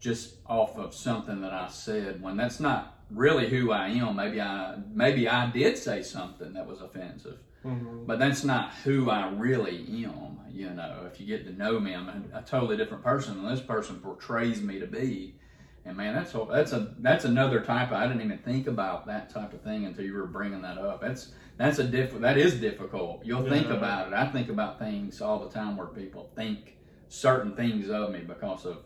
just 0.00 0.36
off 0.46 0.76
of 0.76 0.92
something 0.94 1.40
that 1.42 1.52
I 1.52 1.68
said 1.68 2.20
when 2.20 2.36
that's 2.36 2.58
not 2.58 2.99
really 3.10 3.48
who 3.48 3.72
I 3.72 3.88
am. 3.88 4.16
Maybe 4.16 4.40
I 4.40 4.76
maybe 4.92 5.28
I 5.28 5.50
did 5.50 5.76
say 5.78 6.02
something 6.02 6.52
that 6.54 6.66
was 6.66 6.80
offensive, 6.80 7.38
hmm 7.62 8.06
but 8.06 8.18
that's 8.18 8.42
not 8.44 8.72
who 8.84 9.10
I 9.10 9.28
really 9.30 9.86
am. 10.04 10.38
You 10.50 10.70
know, 10.70 11.08
if 11.10 11.20
you 11.20 11.26
get 11.26 11.44
to 11.46 11.52
know 11.52 11.78
me, 11.78 11.94
I'm 11.94 12.08
a, 12.08 12.38
a 12.38 12.42
totally 12.42 12.76
different 12.76 13.04
person 13.04 13.36
than 13.36 13.50
this 13.50 13.60
person 13.60 14.00
portrays 14.00 14.60
me 14.60 14.78
to 14.80 14.86
be. 14.86 15.36
And 15.84 15.96
man, 15.96 16.14
that's 16.14 16.34
a, 16.34 16.46
that's 16.50 16.72
a 16.72 16.94
that's 16.98 17.24
another 17.24 17.60
type. 17.60 17.88
Of, 17.88 17.94
I 17.94 18.06
didn't 18.06 18.22
even 18.22 18.38
think 18.38 18.66
about 18.66 19.06
that 19.06 19.30
type 19.30 19.52
of 19.52 19.62
thing 19.62 19.86
until 19.86 20.04
you 20.04 20.14
were 20.14 20.26
bringing 20.26 20.62
that 20.62 20.76
up. 20.78 21.00
That's 21.00 21.32
that's 21.56 21.78
a 21.78 21.84
diff. 21.84 22.18
That 22.20 22.36
is 22.36 22.54
difficult. 22.60 23.24
You'll 23.24 23.48
think 23.48 23.68
about 23.70 24.08
it. 24.08 24.14
I 24.14 24.26
think 24.26 24.48
about 24.50 24.78
things 24.78 25.20
all 25.20 25.38
the 25.38 25.50
time 25.50 25.76
where 25.76 25.86
people 25.86 26.30
think 26.36 26.76
certain 27.08 27.56
things 27.56 27.88
of 27.90 28.12
me 28.12 28.20
because 28.20 28.66
of 28.66 28.84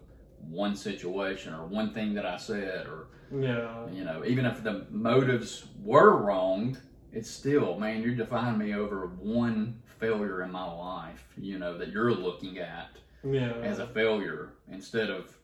one 0.48 0.76
situation 0.76 1.54
or 1.54 1.66
one 1.66 1.92
thing 1.92 2.14
that 2.14 2.26
I 2.26 2.36
said 2.36 2.86
or 2.86 3.08
yeah, 3.34 3.88
you 3.92 4.04
know, 4.04 4.24
even 4.24 4.46
if 4.46 4.62
the 4.62 4.86
motives 4.90 5.66
were 5.82 6.16
wrong, 6.16 6.76
it's 7.12 7.30
still, 7.30 7.78
man, 7.78 8.02
you're 8.02 8.14
defining 8.14 8.58
me 8.58 8.74
over 8.74 9.06
one 9.18 9.82
failure 9.98 10.42
in 10.42 10.50
my 10.50 10.70
life, 10.70 11.26
you 11.36 11.58
know, 11.58 11.78
that 11.78 11.88
you're 11.88 12.12
looking 12.12 12.58
at 12.58 12.90
yeah. 13.24 13.52
as 13.62 13.78
a 13.78 13.86
failure 13.86 14.52
instead 14.70 15.10
of, 15.10 15.34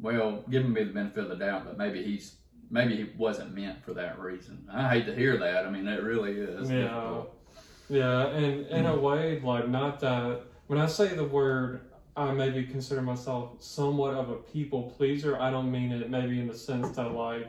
well, 0.00 0.44
giving 0.50 0.72
me 0.72 0.84
the 0.84 0.92
benefit 0.92 1.24
of 1.24 1.30
the 1.30 1.36
doubt 1.36 1.64
that 1.66 1.76
maybe 1.76 2.02
he's, 2.02 2.36
maybe 2.70 2.96
he 2.96 3.10
wasn't 3.16 3.54
meant 3.54 3.84
for 3.84 3.94
that 3.94 4.18
reason. 4.18 4.66
I 4.72 4.88
hate 4.88 5.06
to 5.06 5.14
hear 5.14 5.36
that. 5.38 5.66
I 5.66 5.70
mean, 5.70 5.86
it 5.86 6.02
really 6.02 6.32
is. 6.32 6.70
Yeah. 6.70 6.82
difficult. 6.82 7.32
Yeah, 7.88 8.26
and 8.28 8.66
in 8.66 8.86
a 8.86 8.96
way, 8.96 9.40
like 9.40 9.68
not 9.68 10.00
that 10.00 10.40
when 10.66 10.80
I 10.80 10.86
say 10.86 11.14
the 11.14 11.24
word 11.24 11.82
I 12.16 12.32
maybe 12.32 12.64
consider 12.64 13.02
myself 13.02 13.50
somewhat 13.58 14.14
of 14.14 14.30
a 14.30 14.36
people 14.36 14.84
pleaser. 14.96 15.38
I 15.38 15.50
don't 15.50 15.70
mean 15.70 15.92
it 15.92 16.08
maybe 16.10 16.38
in 16.40 16.46
the 16.46 16.54
sense 16.54 16.90
that 16.96 17.12
like 17.12 17.46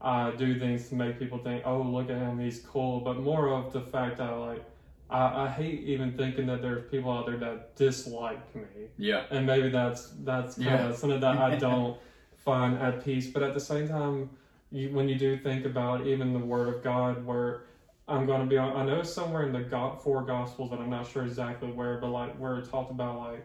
I 0.00 0.30
do 0.32 0.58
things 0.58 0.88
to 0.90 0.94
make 0.94 1.18
people 1.18 1.38
think, 1.38 1.62
oh, 1.66 1.82
look 1.82 2.10
at 2.10 2.16
him, 2.16 2.38
he's 2.38 2.60
cool, 2.60 3.00
but 3.00 3.18
more 3.18 3.48
of 3.48 3.72
the 3.72 3.80
fact 3.80 4.18
that 4.18 4.30
like 4.30 4.62
I, 5.10 5.44
I 5.44 5.48
hate 5.48 5.82
even 5.82 6.12
thinking 6.12 6.46
that 6.46 6.60
there's 6.62 6.82
people 6.90 7.10
out 7.10 7.26
there 7.26 7.36
that 7.38 7.74
dislike 7.74 8.54
me, 8.54 8.90
Yeah. 8.98 9.22
and 9.30 9.46
maybe 9.46 9.68
that's 9.68 10.08
that's 10.22 10.54
kind 10.54 10.66
Yeah. 10.66 10.86
of 10.88 10.96
something 11.00 11.20
that 11.20 11.36
I 11.36 11.50
don't 11.56 11.96
find 12.36 12.74
at 12.76 13.00
peace. 13.00 13.26
But 13.26 13.42
at 13.42 13.52
the 13.52 13.60
same 13.60 13.86
time, 13.86 14.28
you, 14.70 14.90
when 14.90 15.08
you 15.08 15.16
do 15.16 15.36
think 15.36 15.64
about 15.64 16.02
even 16.02 16.32
the 16.32 16.40
Word 16.40 16.68
of 16.68 16.80
God, 16.82 17.24
where 17.24 17.58
I'm 18.06 18.26
going 18.26 18.40
to 18.40 18.46
be 18.46 18.56
on, 18.58 18.76
I 18.76 18.82
know 18.82 19.02
somewhere 19.02 19.42
in 19.42 19.52
the 19.52 19.60
go- 19.62 19.96
four 19.98 20.22
Gospels, 20.22 20.70
and 20.72 20.80
I'm 20.80 20.90
not 20.90 21.06
sure 21.06 21.24
exactly 21.24 21.68
where, 21.68 21.96
but 21.96 22.10
like 22.10 22.32
where 22.34 22.58
it 22.58 22.64
talked 22.64 22.90
about 22.90 23.18
like 23.18 23.44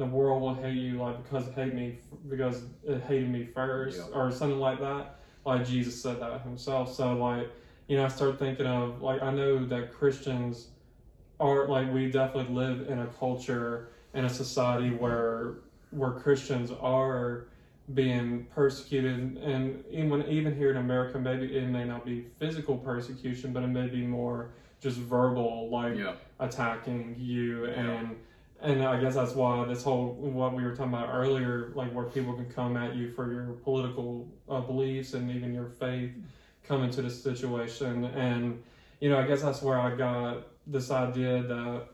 the 0.00 0.06
world 0.06 0.40
will 0.40 0.54
hate 0.54 0.78
you 0.78 0.96
like 0.98 1.22
because 1.22 1.46
it 1.46 1.52
hate 1.52 1.74
me 1.74 1.92
because 2.28 2.64
it 2.82 3.02
hated 3.02 3.28
me 3.28 3.44
first 3.44 3.98
Yeah. 3.98 4.18
or 4.18 4.30
something 4.30 4.58
like 4.58 4.80
that. 4.80 5.14
Like 5.44 5.62
Jesus 5.62 5.94
said 5.94 6.18
that 6.20 6.40
himself. 6.40 6.88
So 6.88 7.12
like 7.12 7.50
you 7.86 7.96
know, 7.96 8.04
I 8.04 8.08
start 8.08 8.38
thinking 8.38 8.66
of 8.66 9.02
like 9.02 9.22
I 9.22 9.30
know 9.30 9.66
that 9.66 9.90
Christians 9.90 10.68
are 11.38 11.66
like 11.66 11.92
we 11.92 12.06
definitely 12.06 12.52
live 12.54 12.80
in 12.88 12.98
a 12.98 13.06
culture 13.06 13.82
in 14.14 14.24
a 14.24 14.30
society 14.30 14.90
where 14.90 15.52
where 15.90 16.10
Christians 16.10 16.70
are 16.70 17.42
being 17.92 18.40
persecuted 18.48 19.36
and 19.42 19.82
even 19.90 20.22
even 20.22 20.54
here 20.54 20.70
in 20.70 20.76
America 20.76 21.18
maybe 21.18 21.46
it 21.54 21.66
may 21.66 21.84
not 21.84 22.04
be 22.04 22.22
physical 22.38 22.76
persecution 22.76 23.52
but 23.52 23.62
it 23.62 23.68
may 23.68 23.86
be 23.86 24.02
more 24.02 24.46
just 24.80 24.98
verbal 24.98 25.68
like 25.68 25.96
Yeah. 25.96 26.12
attacking 26.38 27.14
you 27.18 27.66
Yeah. 27.66 28.12
And 28.62 28.82
I 28.82 29.00
guess 29.00 29.14
that's 29.14 29.34
why 29.34 29.64
this 29.64 29.82
whole 29.82 30.12
what 30.14 30.54
we 30.54 30.62
were 30.62 30.74
talking 30.74 30.92
about 30.92 31.10
earlier, 31.14 31.72
like 31.74 31.92
where 31.92 32.04
people 32.04 32.34
can 32.34 32.50
come 32.50 32.76
at 32.76 32.94
you 32.94 33.10
for 33.12 33.32
your 33.32 33.54
political 33.64 34.28
uh, 34.48 34.60
beliefs 34.60 35.14
and 35.14 35.30
even 35.30 35.54
your 35.54 35.68
faith, 35.68 36.12
come 36.62 36.82
into 36.82 37.02
this 37.02 37.22
situation, 37.22 38.04
and 38.04 38.62
you 39.00 39.08
know 39.08 39.18
I 39.18 39.26
guess 39.26 39.42
that's 39.42 39.62
where 39.62 39.78
I 39.78 39.96
got 39.96 40.46
this 40.66 40.90
idea 40.90 41.42
that 41.42 41.86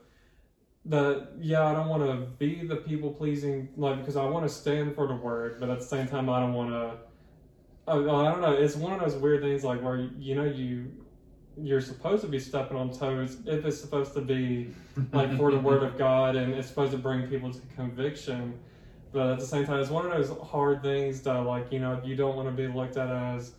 that 0.86 1.28
yeah 1.38 1.64
I 1.64 1.72
don't 1.72 1.88
want 1.88 2.02
to 2.02 2.26
be 2.38 2.66
the 2.66 2.76
people 2.76 3.10
pleasing 3.10 3.68
like 3.76 3.98
because 3.98 4.16
I 4.16 4.24
want 4.24 4.44
to 4.44 4.48
stand 4.48 4.94
for 4.94 5.06
the 5.06 5.14
word, 5.14 5.60
but 5.60 5.70
at 5.70 5.78
the 5.78 5.84
same 5.84 6.08
time 6.08 6.28
I 6.28 6.40
don't 6.40 6.52
want 6.52 6.70
to. 6.70 6.98
I, 7.88 7.94
I 7.94 8.30
don't 8.30 8.40
know. 8.40 8.52
It's 8.52 8.74
one 8.74 8.92
of 8.92 9.00
those 9.00 9.14
weird 9.14 9.42
things 9.42 9.62
like 9.62 9.80
where 9.82 9.96
you 9.96 10.34
know 10.34 10.44
you 10.44 10.90
you're 11.56 11.80
supposed 11.80 12.22
to 12.22 12.28
be 12.28 12.38
stepping 12.38 12.76
on 12.76 12.92
toes 12.92 13.38
if 13.46 13.64
it's 13.64 13.80
supposed 13.80 14.14
to 14.14 14.20
be 14.20 14.70
like 15.12 15.36
for 15.36 15.50
the 15.50 15.58
word 15.58 15.82
of 15.82 15.96
God 15.98 16.36
and 16.36 16.52
it's 16.52 16.68
supposed 16.68 16.92
to 16.92 16.98
bring 16.98 17.26
people 17.28 17.52
to 17.52 17.60
conviction. 17.74 18.58
But 19.12 19.30
at 19.30 19.38
the 19.38 19.46
same 19.46 19.64
time, 19.64 19.80
it's 19.80 19.90
one 19.90 20.04
of 20.04 20.12
those 20.12 20.36
hard 20.46 20.82
things 20.82 21.22
that, 21.22 21.38
like, 21.38 21.72
you 21.72 21.78
know, 21.78 22.00
you 22.04 22.16
don't 22.16 22.36
want 22.36 22.48
to 22.48 22.52
be 22.52 22.66
looked 22.68 22.96
at 22.98 23.08
as, 23.08 23.52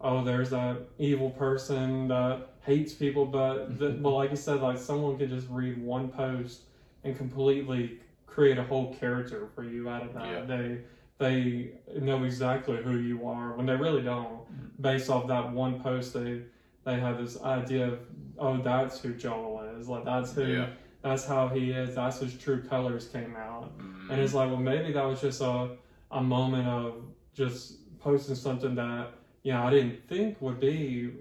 oh, 0.00 0.24
there's 0.24 0.50
that 0.50 0.78
evil 0.98 1.30
person 1.30 2.08
that 2.08 2.48
hates 2.64 2.94
people. 2.94 3.26
But, 3.26 3.78
the, 3.78 3.90
but 3.90 4.10
like 4.10 4.30
you 4.30 4.36
said, 4.36 4.60
like, 4.60 4.78
someone 4.78 5.18
could 5.18 5.28
just 5.28 5.48
read 5.50 5.76
one 5.82 6.08
post 6.08 6.62
and 7.04 7.16
completely 7.16 7.98
create 8.26 8.56
a 8.58 8.62
whole 8.62 8.94
character 8.94 9.48
for 9.54 9.64
you 9.64 9.90
out 9.90 10.02
of 10.02 10.14
that. 10.14 10.28
Yeah. 10.28 10.44
They 10.44 10.78
they 11.18 11.70
know 12.00 12.24
exactly 12.24 12.82
who 12.82 12.98
you 12.98 13.28
are 13.28 13.52
when 13.52 13.66
they 13.66 13.76
really 13.76 14.02
don't. 14.02 14.28
Mm-hmm. 14.28 14.82
Based 14.82 15.08
off 15.08 15.28
that 15.28 15.52
one 15.52 15.80
post, 15.80 16.14
they 16.14 16.42
they 16.84 16.98
have 16.98 17.18
this 17.18 17.40
idea 17.42 17.88
of, 17.88 17.98
oh, 18.38 18.56
that's 18.62 19.00
who 19.00 19.14
Joel 19.14 19.76
is. 19.78 19.88
Like, 19.88 20.04
that's 20.04 20.32
who 20.32 20.44
Yeah. 20.44 20.70
that's 21.02 21.24
how 21.24 21.48
he 21.48 21.70
is. 21.72 21.94
That's 21.94 22.18
his 22.20 22.34
true 22.36 22.62
colors 22.62 23.08
came 23.08 23.34
out. 23.36 23.76
Mhm. 23.78 24.10
And 24.10 24.20
it's 24.20 24.34
like, 24.34 24.48
well, 24.50 24.58
maybe 24.60 24.92
that 24.92 25.04
was 25.04 25.20
just 25.20 25.40
a, 25.40 25.70
a 26.10 26.22
moment 26.22 26.68
of 26.68 26.94
just 27.34 27.98
posting 28.00 28.34
something 28.34 28.74
that, 28.76 29.14
you 29.42 29.52
know, 29.52 29.62
I 29.62 29.70
didn't 29.70 30.08
think 30.08 30.40
would 30.40 30.60
be 30.60 31.12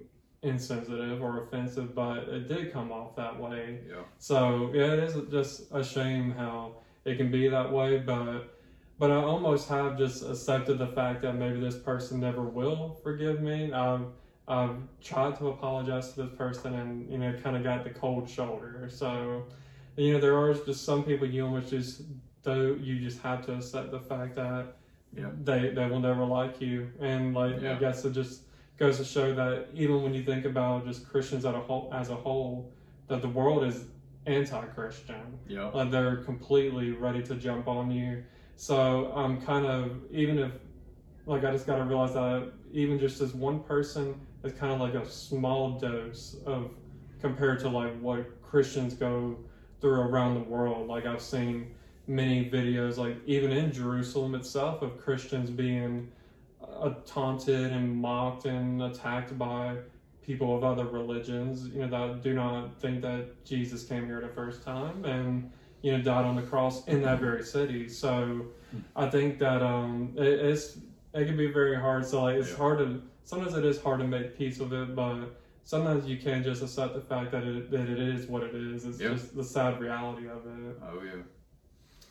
insensitive 0.44 1.22
or 1.22 1.44
offensive, 1.44 1.94
but 1.94 2.28
it 2.30 2.48
did 2.48 2.74
come 2.74 2.92
off 2.92 3.16
that 3.16 3.40
way. 3.40 3.80
Yeah. 3.88 3.98
So, 4.18 4.72
yeah, 4.74 4.94
it 4.94 5.00
is 5.00 5.16
just 5.30 5.72
a 5.72 5.84
shame 5.84 6.32
how 6.32 6.76
it 7.06 7.18
can 7.18 7.30
be 7.32 7.48
that 7.48 7.72
way, 7.72 8.00
but. 8.00 8.58
But 9.00 9.10
I 9.10 9.16
almost 9.16 9.68
have 9.70 9.98
just 9.98 10.22
accepted 10.24 10.78
the 10.78 10.86
fact 10.86 11.24
that 11.24 11.34
maybe 11.34 11.60
this 11.60 11.76
person 11.76 12.20
never 12.20 12.44
will 12.44 13.00
forgive 13.02 13.42
me. 13.42 13.74
I've, 13.74 14.02
I've 14.48 14.76
tried 15.02 15.36
to 15.38 15.48
apologize 15.48 16.14
to 16.14 16.24
this 16.24 16.32
person 16.38 16.74
and, 16.74 17.12
you 17.12 17.18
know, 17.18 17.34
kind 17.34 17.56
of 17.56 17.64
got 17.64 17.84
the 17.84 17.90
cold 17.92 18.28
shoulder. 18.30 18.90
So, 18.90 19.46
you 19.96 20.14
know, 20.14 20.20
there 20.20 20.38
are 20.38 20.54
just 20.54 20.84
some 20.84 21.04
people 21.04 21.28
you 21.28 21.46
almost 21.46 21.70
just 21.70 22.02
do 22.44 22.78
you 22.82 23.00
just 23.00 23.20
have 23.20 23.46
to 23.46 23.56
accept 23.56 23.92
the 23.92 24.00
fact 24.00 24.36
that 24.36 24.68
Yeah. 25.16 25.30
they 25.44 25.70
they 25.70 25.86
will 25.86 26.00
never 26.00 26.26
like 26.26 26.60
you, 26.60 26.90
and 27.00 27.34
like 27.34 27.62
I 27.64 27.76
guess 27.76 28.04
it 28.06 28.12
just 28.12 28.42
goes 28.78 28.98
to 28.98 29.04
show 29.04 29.32
that 29.34 29.68
even 29.74 30.02
when 30.02 30.14
you 30.14 30.22
think 30.24 30.46
about 30.46 30.86
just 30.86 31.04
Christians 31.04 31.46
as 31.46 31.54
a 31.54 31.60
whole, 31.60 31.88
as 31.92 32.10
a 32.10 32.16
whole, 32.16 32.66
that 33.08 33.22
the 33.22 33.28
world 33.28 33.64
is 33.64 33.86
anti-Christian. 34.26 35.38
Yeah. 35.48 35.70
Like 35.74 35.90
they're 35.92 36.16
completely 36.16 36.92
ready 36.92 37.22
to 37.24 37.36
jump 37.36 37.68
on 37.68 37.92
you. 37.92 38.20
So 38.56 39.12
I'm 39.14 39.38
kind 39.38 39.66
of 39.66 40.00
even 40.12 40.40
if 40.40 40.52
like 41.26 41.44
I 41.44 41.52
just 41.52 41.66
got 41.68 41.76
to 41.76 41.84
realize 41.84 42.14
that 42.14 42.48
even 42.72 42.98
just 42.98 43.22
as 43.22 43.34
one 43.34 43.60
person 43.60 44.18
is 44.44 44.54
kind 44.54 44.74
of 44.74 44.80
like 44.80 44.94
a 44.94 45.08
small 45.08 45.80
dose 45.80 46.38
of 46.46 46.72
compared 47.20 47.60
to 47.60 47.70
like 47.70 47.98
what 48.00 48.42
Christians 48.42 48.94
go 48.94 49.38
through 49.80 50.02
around 50.02 50.36
the 50.36 50.50
world. 50.50 50.88
Like 50.88 51.06
I've 51.06 51.22
seen 51.22 51.74
many 52.08 52.50
videos, 52.50 52.98
like 52.98 53.18
even 53.26 53.52
in 53.52 53.72
Jerusalem 53.72 54.36
itself, 54.36 54.82
of 54.82 54.98
Christians 54.98 55.50
being 55.50 56.12
uh, 56.62 56.92
taunted 57.06 57.72
and 57.72 57.96
mocked 57.96 58.46
and 58.46 58.82
attacked 58.82 59.38
by 59.38 59.78
people 60.22 60.56
of 60.56 60.64
other 60.64 60.86
religions, 60.86 61.68
you 61.68 61.86
know, 61.86 61.88
that 61.88 62.22
do 62.22 62.34
not 62.34 62.80
think 62.80 63.02
that 63.02 63.44
Jesus 63.46 63.84
came 63.84 64.06
here 64.06 64.22
the 64.22 64.28
first 64.30 64.64
time 64.64 65.04
and, 65.06 65.52
you 65.82 65.92
know, 65.92 66.02
died 66.02 66.26
on 66.26 66.36
the 66.36 66.44
cross 66.44 66.86
in 66.88 67.02
that 67.02 67.20
very 67.20 67.44
city. 67.44 67.88
So 67.90 68.46
I 68.96 69.10
think 69.10 69.40
that 69.40 69.62
um, 69.64 70.14
it, 70.16 70.28
it's, 70.28 70.78
it 71.14 71.26
can 71.26 71.38
be 71.38 71.48
very 71.48 71.76
hard. 71.80 72.06
So, 72.06 72.22
like, 72.24 72.36
it's 72.38 72.52
Yeah. 72.52 72.58
hard 72.58 72.78
to, 72.80 73.02
sometimes 73.24 73.54
it 73.54 73.66
is 73.66 73.78
hard 73.78 74.00
to 74.00 74.06
make 74.08 74.38
peace 74.38 74.60
with 74.60 74.74
it, 74.74 74.96
but 74.96 75.30
sometimes 75.64 76.08
you 76.08 76.18
can't 76.18 76.44
just 76.44 76.62
accept 76.62 76.94
the 76.94 77.02
fact 77.02 77.32
that 77.32 77.44
it, 77.44 77.70
that 77.70 77.88
it 77.88 78.00
is 78.00 78.28
what 78.28 78.44
it 78.44 78.56
is. 78.56 78.86
It's 78.86 79.00
Yeah. 79.00 79.10
just 79.10 79.36
the 79.36 79.44
sad 79.44 79.80
reality 79.80 80.28
of 80.28 80.46
it. 80.46 80.78
Oh 80.82 81.02
yeah. 81.02 81.22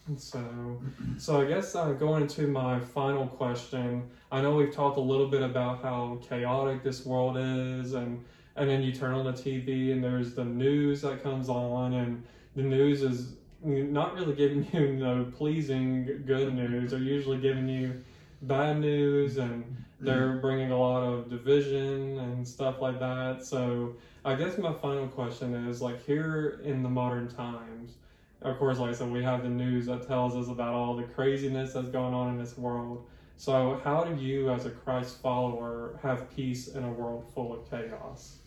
And 0.06 0.20
So, 0.20 0.80
so 1.18 1.38
I 1.38 1.44
guess 1.44 1.74
uh, 1.74 1.92
going 1.92 2.22
into 2.22 2.46
my 2.46 2.78
final 2.80 3.26
question, 3.26 4.04
I 4.30 4.40
know 4.40 4.54
we've 4.54 4.70
talked 4.70 4.96
a 4.96 5.00
little 5.00 5.26
bit 5.26 5.42
about 5.42 5.78
how 5.80 6.18
chaotic 6.20 6.82
this 6.82 7.04
world 7.04 7.36
is, 7.36 7.92
and 7.92 8.18
and 8.56 8.68
then 8.68 8.82
you 8.82 8.90
turn 8.92 9.14
on 9.14 9.24
the 9.24 9.32
TV 9.32 9.92
and 9.92 10.02
there's 10.02 10.32
the 10.32 10.44
news 10.44 11.02
that 11.02 11.18
comes 11.22 11.48
on, 11.48 11.92
and 11.92 12.18
the 12.54 12.62
news 12.62 13.02
is 13.02 13.34
not 13.62 14.12
really 14.12 14.32
giving 14.32 14.66
you 14.72 14.86
no 14.86 15.24
pleasing 15.24 16.22
good 16.24 16.52
news. 16.52 16.90
They're 16.90 16.98
usually 16.98 17.38
giving 17.38 17.68
you 17.68 17.94
bad 18.42 18.80
news, 18.80 19.36
and 19.36 19.84
they're 20.00 20.38
bringing 20.38 20.70
a 20.70 20.78
lot 20.78 21.02
of 21.02 21.28
division 21.28 22.18
and 22.18 22.46
stuff 22.46 22.80
like 22.80 22.98
that. 23.00 23.44
So 23.44 23.96
I 24.24 24.34
guess 24.34 24.56
my 24.58 24.72
final 24.72 25.08
question 25.08 25.54
is 25.68 25.82
like 25.82 26.04
here 26.04 26.60
in 26.64 26.82
the 26.82 26.88
modern 26.88 27.28
times 27.28 27.96
of 28.42 28.58
course, 28.58 28.78
like 28.78 28.90
I 28.90 28.94
said, 28.94 29.10
we 29.10 29.22
have 29.22 29.42
the 29.42 29.48
news 29.48 29.86
that 29.86 30.06
tells 30.06 30.34
us 30.34 30.48
about 30.48 30.72
all 30.72 30.96
the 30.96 31.02
craziness 31.02 31.74
that's 31.74 31.88
going 31.88 32.14
on 32.14 32.30
in 32.30 32.38
this 32.38 32.56
world. 32.56 33.06
So, 33.36 33.80
how 33.84 34.04
do 34.04 34.20
you, 34.22 34.50
as 34.50 34.66
a 34.66 34.70
Christ 34.70 35.20
follower, 35.20 35.98
have 36.02 36.34
peace 36.34 36.68
in 36.68 36.84
a 36.84 36.90
world 36.90 37.30
full 37.34 37.52
of 37.52 37.70
chaos? 37.70 38.38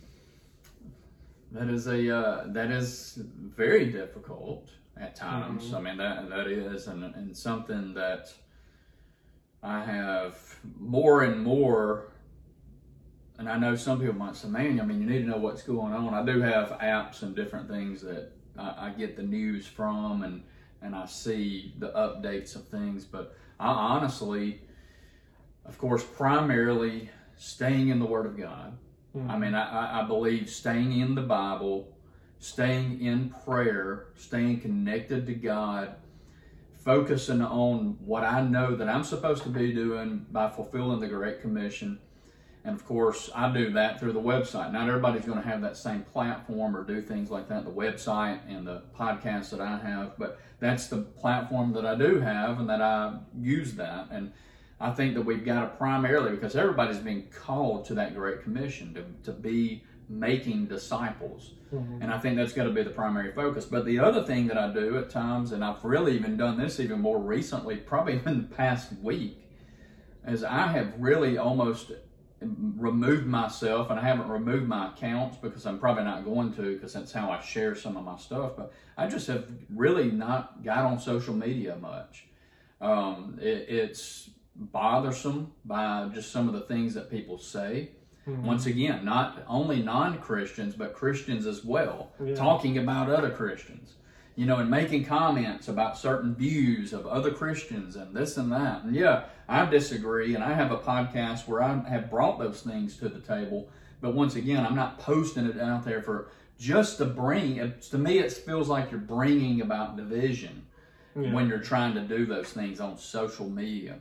That 1.52 1.70
is 1.70 1.88
a 1.88 2.16
uh, 2.16 2.44
that 2.48 2.72
is 2.72 3.20
very 3.38 3.92
difficult 3.92 4.70
at 4.98 5.16
times. 5.16 5.70
Mhm. 5.70 5.76
I 5.76 5.82
mean 5.82 5.98
that 5.98 6.30
that 6.30 6.48
is 6.48 6.88
and, 6.88 7.04
and 7.04 7.38
something 7.38 7.94
that 7.94 8.34
I 9.64 9.84
have 9.86 10.60
more 10.80 11.24
and 11.24 11.42
more. 11.42 12.10
And 13.38 13.50
I 13.50 13.58
know 13.58 13.76
some 13.76 14.00
people 14.00 14.16
might 14.16 14.36
say, 14.36 14.48
"Man, 14.50 14.80
I 14.80 14.86
mean, 14.86 15.02
you 15.02 15.08
need 15.08 15.20
to 15.20 15.28
know 15.30 15.38
what's 15.38 15.64
going 15.64 15.94
on." 15.94 16.14
I 16.14 16.24
do 16.26 16.42
have 16.42 16.70
apps 16.80 17.24
and 17.24 17.36
different 17.36 17.68
things 17.70 18.02
that 18.02 18.32
I, 18.58 18.88
I 18.88 18.90
get 18.92 19.16
the 19.16 19.24
news 19.24 19.66
from, 19.66 20.24
and 20.24 20.44
and 20.82 20.94
I 20.96 21.06
see 21.06 21.74
the 21.80 21.90
updates 21.92 22.56
of 22.56 22.68
things. 22.68 23.06
But 23.06 23.36
I 23.60 23.70
honestly, 23.70 24.62
of 25.66 25.78
course, 25.78 26.04
primarily 26.04 27.10
staying 27.38 27.88
in 27.88 28.00
the 28.00 28.06
Word 28.06 28.26
of 28.26 28.38
God. 28.38 28.78
Hmm. 29.14 29.30
I 29.32 29.38
mean, 29.38 29.56
I- 29.56 30.02
I 30.02 30.04
believe 30.04 30.50
staying 30.50 30.92
in 31.00 31.16
the 31.16 31.22
Bible, 31.22 31.96
staying 32.40 33.00
in 33.02 33.30
prayer, 33.30 34.08
staying 34.16 34.60
connected 34.62 35.26
to 35.28 35.34
God, 35.34 35.96
focusing 36.84 37.42
on 37.42 37.98
what 38.06 38.24
I 38.24 38.42
know 38.42 38.76
that 38.76 38.90
I'm 38.90 39.04
supposed 39.04 39.44
to 39.44 39.50
be 39.50 39.72
doing 39.74 40.26
by 40.32 40.50
fulfilling 40.50 41.00
the 41.00 41.08
Great 41.08 41.42
Commission, 41.42 42.00
And 42.66 42.76
of 42.76 42.86
course, 42.86 43.30
I 43.36 43.52
do 43.52 43.72
that 43.74 44.00
through 44.00 44.14
the 44.14 44.22
website. 44.22 44.72
Not 44.72 44.88
everybody's 44.88 45.26
going 45.26 45.42
to 45.42 45.48
have 45.48 45.62
that 45.62 45.76
same 45.76 46.04
platform 46.04 46.76
or 46.76 46.84
do 46.84 47.02
things 47.02 47.30
like 47.30 47.50
that, 47.50 47.66
the 47.66 47.72
website 47.72 48.40
and 48.48 48.66
the 48.66 48.84
podcast 48.98 49.50
that 49.50 49.60
I 49.60 49.78
have, 49.78 50.18
but 50.18 50.40
that's 50.60 50.88
the 50.88 51.00
platform 51.00 51.74
that 51.74 51.86
I 51.86 51.96
do 51.96 52.22
have 52.22 52.60
and 52.60 52.70
that 52.70 52.82
I 52.82 53.18
use 53.38 53.74
that. 53.74 54.08
And 54.12 54.32
I 54.80 54.92
think 54.92 55.16
that 55.16 55.24
we've 55.24 55.44
got 55.44 55.62
to 55.62 55.68
primarily, 55.78 56.32
because 56.32 56.56
everybody's 56.56 57.00
being 57.00 57.28
called 57.36 57.86
to 57.86 57.96
that 57.96 58.16
Great 58.16 58.44
Commission 58.44 58.94
to, 58.94 59.04
to 59.32 59.38
be 59.38 59.84
making 60.08 60.68
disciples. 60.68 61.52
Mm-hmm. 61.74 62.04
And 62.04 62.12
I 62.12 62.20
think 62.20 62.38
that's 62.38 62.54
got 62.54 62.66
to 62.66 62.70
be 62.70 62.84
the 62.84 62.92
primary 62.92 63.32
focus. 63.32 63.66
But 63.66 63.86
the 63.86 64.00
other 64.00 64.24
thing 64.24 64.48
that 64.48 64.58
I 64.58 64.72
do 64.72 64.98
at 64.98 65.10
times, 65.10 65.52
and 65.52 65.66
I've 65.66 65.84
really 65.84 66.16
even 66.16 66.38
done 66.38 66.58
this 66.58 66.80
even 66.80 67.02
more 67.02 67.20
recently, 67.20 67.78
probably 67.78 68.14
in 68.26 68.42
the 68.50 68.56
past 68.56 68.92
week, 69.02 69.40
is 70.28 70.44
I 70.44 70.68
have 70.68 70.94
really 71.00 71.38
almost 71.38 71.92
removed 72.42 73.26
myself, 73.26 73.90
and 73.90 74.00
I 74.00 74.04
haven't 74.04 74.28
removed 74.28 74.68
my 74.68 74.90
accounts 74.90 75.38
because 75.38 75.66
I'm 75.66 75.80
probably 75.80 76.04
not 76.04 76.26
going 76.26 76.54
to 76.54 76.74
because 76.74 76.94
that's 76.94 77.12
how 77.12 77.32
I 77.32 77.42
share 77.42 77.76
some 77.76 77.98
of 77.98 78.04
my 78.04 78.18
stuff. 78.18 78.52
But 78.56 78.72
I 78.98 79.08
just 79.08 79.28
have 79.28 79.48
really 79.74 80.12
not 80.12 80.64
got 80.64 80.86
on 80.86 81.00
social 81.00 81.34
media 81.34 81.76
much. 81.78 82.28
Um, 82.82 83.40
it, 83.42 83.66
it's 83.70 84.30
bothersome 84.56 85.54
by 85.66 86.10
just 86.14 86.32
some 86.32 86.48
of 86.48 86.54
the 86.54 86.62
things 86.62 86.94
that 86.94 87.10
people 87.10 87.40
say. 87.40 87.92
Mhm. 88.28 88.42
Once 88.44 88.66
again, 88.66 89.04
not 89.04 89.44
only 89.48 89.82
non 89.82 90.18
Christians, 90.20 90.76
but 90.76 90.94
Christians 90.94 91.46
as 91.46 91.64
well, 91.66 92.12
Yeah. 92.24 92.36
talking 92.36 92.78
about 92.78 93.10
other 93.10 93.30
Christians, 93.30 93.96
you 94.36 94.46
know, 94.46 94.58
and 94.58 94.70
making 94.70 95.06
comments 95.06 95.68
about 95.68 95.98
certain 95.98 96.34
views 96.34 96.94
of 96.94 97.06
other 97.06 97.32
Christians 97.32 97.96
and 97.96 98.16
this 98.16 98.38
and 98.38 98.52
that. 98.52 98.84
And 98.84 98.96
yeah, 98.96 99.26
I 99.50 99.66
disagree, 99.66 100.36
and 100.36 100.44
I 100.44 100.54
have 100.54 100.72
a 100.72 100.78
podcast 100.78 101.48
where 101.48 101.62
I 101.62 101.78
have 101.90 102.10
brought 102.10 102.40
those 102.40 102.62
things 102.62 102.96
to 102.98 103.10
the 103.10 103.20
table. 103.20 103.68
But 104.00 104.14
once 104.16 104.36
again, 104.36 104.66
I'm 104.66 104.76
not 104.76 105.00
posting 105.00 105.46
it 105.46 105.60
out 105.60 105.84
there 105.84 106.02
for 106.02 106.28
just 106.58 106.98
to 107.00 107.06
bring. 107.06 107.74
To 107.92 107.98
me, 107.98 108.20
it 108.20 108.32
feels 108.32 108.70
like 108.70 108.90
you're 108.92 109.00
bringing 109.02 109.60
about 109.62 109.98
division 109.98 110.64
Yeah. 111.16 111.34
when 111.34 111.48
you're 111.50 111.60
trying 111.60 111.94
to 111.96 112.02
do 112.02 112.26
those 112.26 112.52
things 112.54 112.80
on 112.80 112.98
social 112.98 113.50
media. 113.50 113.98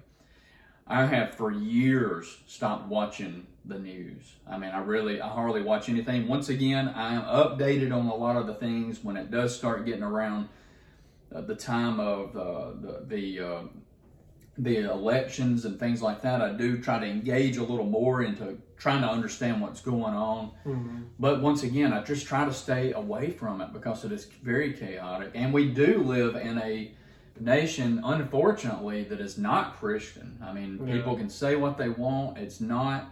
I 0.86 1.06
have 1.06 1.34
for 1.34 1.50
years 1.50 2.38
stopped 2.46 2.88
watching 2.88 3.46
the 3.64 3.78
news. 3.78 4.34
I 4.48 4.58
mean, 4.58 4.70
I 4.70 4.80
really, 4.80 5.20
I 5.20 5.28
hardly 5.28 5.62
watch 5.62 5.88
anything. 5.88 6.26
Once 6.26 6.48
again, 6.48 6.88
I 6.88 7.14
am 7.14 7.22
updated 7.22 7.92
on 7.96 8.06
a 8.06 8.14
lot 8.14 8.36
of 8.36 8.46
the 8.46 8.54
things 8.54 9.02
when 9.04 9.16
it 9.16 9.30
does 9.30 9.56
start 9.56 9.84
getting 9.86 10.02
around 10.02 10.48
uh, 11.34 11.40
the 11.42 11.54
time 11.54 12.00
of 12.00 12.36
uh, 12.36 12.70
the 12.80 13.04
the 13.06 13.40
uh, 13.40 13.62
the 14.58 14.78
elections 14.90 15.64
and 15.64 15.78
things 15.78 16.02
like 16.02 16.20
that. 16.22 16.42
I 16.42 16.52
do 16.52 16.78
try 16.82 16.98
to 16.98 17.06
engage 17.06 17.56
a 17.56 17.62
little 17.62 17.86
more 17.86 18.22
into 18.22 18.58
trying 18.76 19.00
to 19.02 19.08
understand 19.08 19.60
what's 19.62 19.80
going 19.80 20.12
on. 20.14 20.50
Mhm. 20.66 21.04
But 21.18 21.40
once 21.40 21.62
again, 21.62 21.92
I 21.92 22.02
just 22.02 22.26
try 22.26 22.44
to 22.44 22.52
stay 22.52 22.92
away 22.92 23.30
from 23.30 23.60
it 23.62 23.72
because 23.72 24.04
it 24.04 24.12
is 24.12 24.26
very 24.42 24.72
chaotic. 24.74 25.30
And 25.34 25.54
we 25.54 25.70
do 25.70 26.02
live 26.02 26.34
in 26.36 26.58
a 26.58 26.92
nation, 27.40 28.00
unfortunately, 28.04 29.04
that 29.04 29.20
is 29.20 29.38
not 29.38 29.78
Christian. 29.78 30.36
I 30.42 30.52
mean, 30.52 30.80
Yeah. 30.84 30.96
people 30.96 31.16
can 31.16 31.30
say 31.30 31.56
what 31.56 31.78
they 31.78 31.88
want. 31.88 32.36
It's 32.38 32.60
not. 32.60 33.10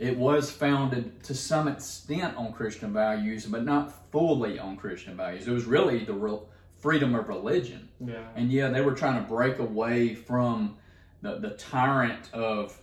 It 0.00 0.16
was 0.16 0.50
founded 0.50 1.22
to 1.24 1.34
some 1.34 1.68
extent 1.68 2.34
on 2.38 2.54
Christian 2.54 2.90
values, 2.90 3.44
but 3.44 3.64
not 3.64 4.10
fully 4.10 4.58
on 4.58 4.78
Christian 4.78 5.14
values. 5.14 5.46
It 5.46 5.52
was 5.52 5.66
really 5.66 6.04
the 6.04 6.14
real 6.14 6.48
freedom 6.78 7.14
of 7.14 7.28
religion. 7.28 7.90
Yeah. 8.00 8.24
And 8.34 8.50
yeah, 8.50 8.70
they 8.70 8.80
were 8.80 8.94
trying 8.94 9.22
to 9.22 9.28
break 9.28 9.58
away 9.58 10.14
from 10.14 10.78
the, 11.20 11.36
the 11.36 11.50
tyrant 11.50 12.32
of, 12.32 12.80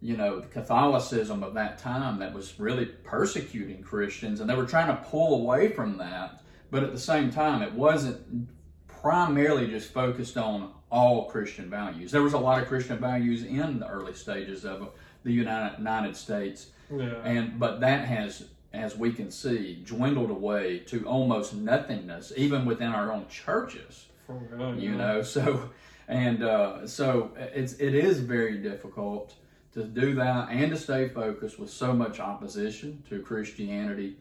you 0.00 0.16
know, 0.16 0.38
the 0.38 0.46
Catholicism 0.46 1.42
of 1.42 1.54
that 1.54 1.78
time 1.78 2.20
that 2.20 2.32
was 2.32 2.60
really 2.60 2.86
persecuting 2.86 3.82
Christians. 3.82 4.38
And 4.38 4.48
they 4.48 4.54
were 4.54 4.64
trying 4.64 4.96
to 4.96 5.02
pull 5.10 5.42
away 5.42 5.72
from 5.72 5.98
that. 5.98 6.40
But 6.70 6.84
at 6.84 6.92
the 6.92 7.00
same 7.00 7.32
time, 7.32 7.62
it 7.62 7.72
wasn't 7.72 8.48
primarily 8.86 9.66
just 9.66 9.92
focused 9.92 10.36
on 10.36 10.72
all 10.88 11.24
Christian 11.24 11.68
values. 11.68 12.12
There 12.12 12.22
was 12.22 12.34
a 12.34 12.38
lot 12.38 12.62
of 12.62 12.68
Christian 12.68 12.98
values 12.98 13.42
in 13.42 13.80
the 13.80 13.88
early 13.88 14.14
stages 14.14 14.64
of 14.64 14.92
the 15.24 15.32
United, 15.32 16.16
States. 16.16 16.68
Yeah. 16.90 17.14
And 17.24 17.58
but 17.58 17.80
that 17.80 18.06
has, 18.06 18.48
as 18.72 18.96
we 18.96 19.12
can 19.12 19.30
see, 19.30 19.82
dwindled 19.84 20.30
away 20.30 20.80
to 20.86 21.04
almost 21.06 21.54
nothingness, 21.54 22.32
even 22.36 22.64
within 22.64 22.88
our 22.88 23.12
own 23.12 23.28
churches 23.28 24.06
good, 24.50 24.80
you 24.80 24.94
know 24.94 25.22
so 25.36 25.70
and 26.08 26.42
uh, 26.42 26.86
so 26.86 27.30
it's 27.36 27.74
it 27.74 27.94
is 27.94 28.20
very 28.20 28.58
difficult 28.58 29.34
to 29.72 29.84
do 29.84 30.14
that 30.14 30.48
and 30.50 30.70
to 30.70 30.76
stay 30.76 31.08
focused 31.08 31.58
with 31.58 31.70
so 31.70 31.92
much 31.92 32.20
opposition 32.20 33.02
to 33.08 33.20
christianity 33.20 34.16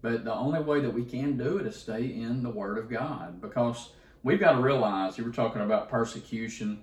but 0.00 0.24
the 0.24 0.32
only 0.32 0.60
way 0.60 0.80
that 0.80 0.92
we 0.92 1.04
can 1.04 1.36
do 1.36 1.58
it 1.58 1.66
is 1.66 1.76
stay 1.76 2.04
in 2.04 2.42
the 2.42 2.50
word 2.50 2.78
of 2.78 2.88
god 2.88 3.40
because 3.40 3.90
we've 4.22 4.40
got 4.40 4.52
to 4.52 4.60
realize 4.60 5.18
you 5.18 5.24
were 5.24 5.30
talking 5.30 5.62
about 5.62 5.88
persecution 5.88 6.82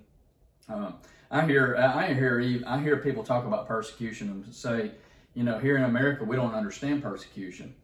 um, 0.68 0.94
i 1.30 1.44
hear 1.46 1.76
i 1.76 2.12
hear 2.12 2.62
i 2.66 2.80
hear 2.80 2.96
people 2.96 3.22
talk 3.22 3.44
about 3.46 3.66
persecution 3.68 4.28
and 4.30 4.54
say 4.54 4.90
you 5.34 5.44
know 5.44 5.58
here 5.58 5.76
in 5.76 5.84
america 5.84 6.24
we 6.24 6.36
don't 6.36 6.54
understand 6.54 7.02
persecution 7.02 7.74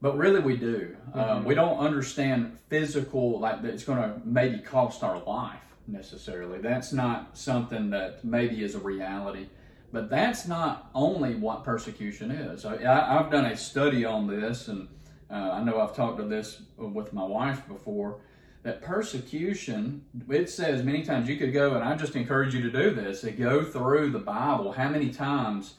but 0.00 0.16
really, 0.18 0.40
we 0.40 0.56
do. 0.56 0.94
Um, 1.14 1.44
we 1.44 1.54
don't 1.54 1.78
understand 1.78 2.58
physical, 2.68 3.40
like 3.40 3.62
that 3.62 3.72
it's 3.72 3.84
going 3.84 3.98
to 3.98 4.20
maybe 4.24 4.58
cost 4.58 5.02
our 5.02 5.22
life 5.22 5.60
necessarily. 5.88 6.58
That's 6.58 6.92
not 6.92 7.36
something 7.38 7.90
that 7.90 8.24
maybe 8.24 8.62
is 8.62 8.74
a 8.74 8.78
reality. 8.78 9.46
But 9.92 10.10
that's 10.10 10.46
not 10.46 10.90
only 10.94 11.36
what 11.36 11.64
persecution 11.64 12.30
is. 12.30 12.64
I, 12.66 13.18
I've 13.18 13.30
done 13.30 13.46
a 13.46 13.56
study 13.56 14.04
on 14.04 14.26
this, 14.26 14.68
and 14.68 14.88
uh, 15.30 15.50
I 15.52 15.62
know 15.64 15.80
I've 15.80 15.96
talked 15.96 16.18
to 16.18 16.24
this 16.24 16.60
with 16.76 17.12
my 17.14 17.24
wife 17.24 17.66
before. 17.66 18.20
That 18.66 18.82
persecution, 18.82 20.04
it 20.28 20.50
says 20.50 20.82
many 20.82 21.04
times 21.04 21.28
you 21.28 21.36
could 21.36 21.52
go, 21.52 21.76
and 21.76 21.84
I 21.84 21.94
just 21.94 22.16
encourage 22.16 22.52
you 22.52 22.62
to 22.62 22.70
do 22.70 22.90
this, 22.90 23.20
to 23.20 23.30
go 23.30 23.62
through 23.62 24.10
the 24.10 24.18
Bible. 24.18 24.72
How 24.72 24.88
many 24.88 25.10
times 25.10 25.74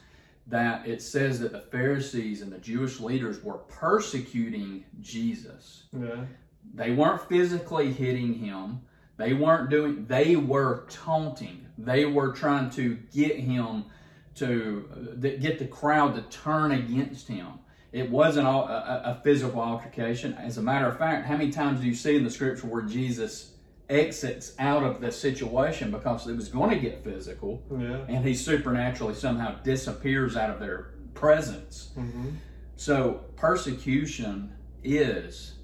that 0.46 0.88
it 0.88 1.02
says 1.02 1.38
that 1.40 1.52
the 1.52 1.60
Pharisees 1.60 2.40
and 2.40 2.50
the 2.50 2.56
Jewish 2.58 2.98
leaders 2.98 3.44
were 3.44 3.58
persecuting 3.58 4.84
Jesus. 5.00 5.84
Yeah. 5.92 6.24
They 6.74 6.92
weren't 6.92 7.28
physically 7.28 7.92
hitting 7.92 8.32
him. 8.32 8.80
They 9.18 9.34
weren't 9.34 9.68
doing, 9.68 10.06
they 10.06 10.36
were 10.36 10.86
taunting. 10.88 11.66
They 11.76 12.06
were 12.06 12.32
trying 12.32 12.70
to 12.70 12.94
get 13.12 13.36
him 13.36 13.84
to, 14.36 14.88
uh, 14.92 15.36
get 15.40 15.58
the 15.58 15.66
crowd 15.66 16.14
to 16.14 16.22
turn 16.22 16.72
against 16.72 17.28
him. 17.28 17.48
It 17.92 18.10
wasn't 18.10 18.46
all, 18.46 18.64
a, 18.68 19.02
a 19.04 19.20
physical 19.24 19.60
altercation. 19.60 20.34
As 20.34 20.58
a 20.58 20.62
matter 20.62 20.86
of 20.86 20.98
fact, 20.98 21.26
how 21.26 21.36
many 21.36 21.50
times 21.50 21.80
do 21.80 21.86
you 21.86 21.94
see 21.94 22.16
in 22.16 22.24
the 22.24 22.30
scripture 22.30 22.66
where 22.66 22.82
Jesus 22.82 23.52
exits 23.88 24.52
out 24.58 24.82
of 24.82 25.00
the 25.00 25.10
situation 25.10 25.90
because 25.90 26.26
it 26.26 26.36
was 26.36 26.48
going 26.48 26.70
to 26.70 26.78
get 26.78 27.02
physical? 27.02 27.62
Yeah. 27.70 28.04
and 28.08 28.24
he 28.24 28.34
supernaturally 28.34 29.14
somehow 29.14 29.54
disappears 29.62 30.36
out 30.36 30.50
of 30.50 30.60
their 30.60 30.90
presence. 31.14 31.90
Mm-hmm. 31.96 32.30
So 32.76 33.24
persecution 33.36 34.52
is 34.84 35.54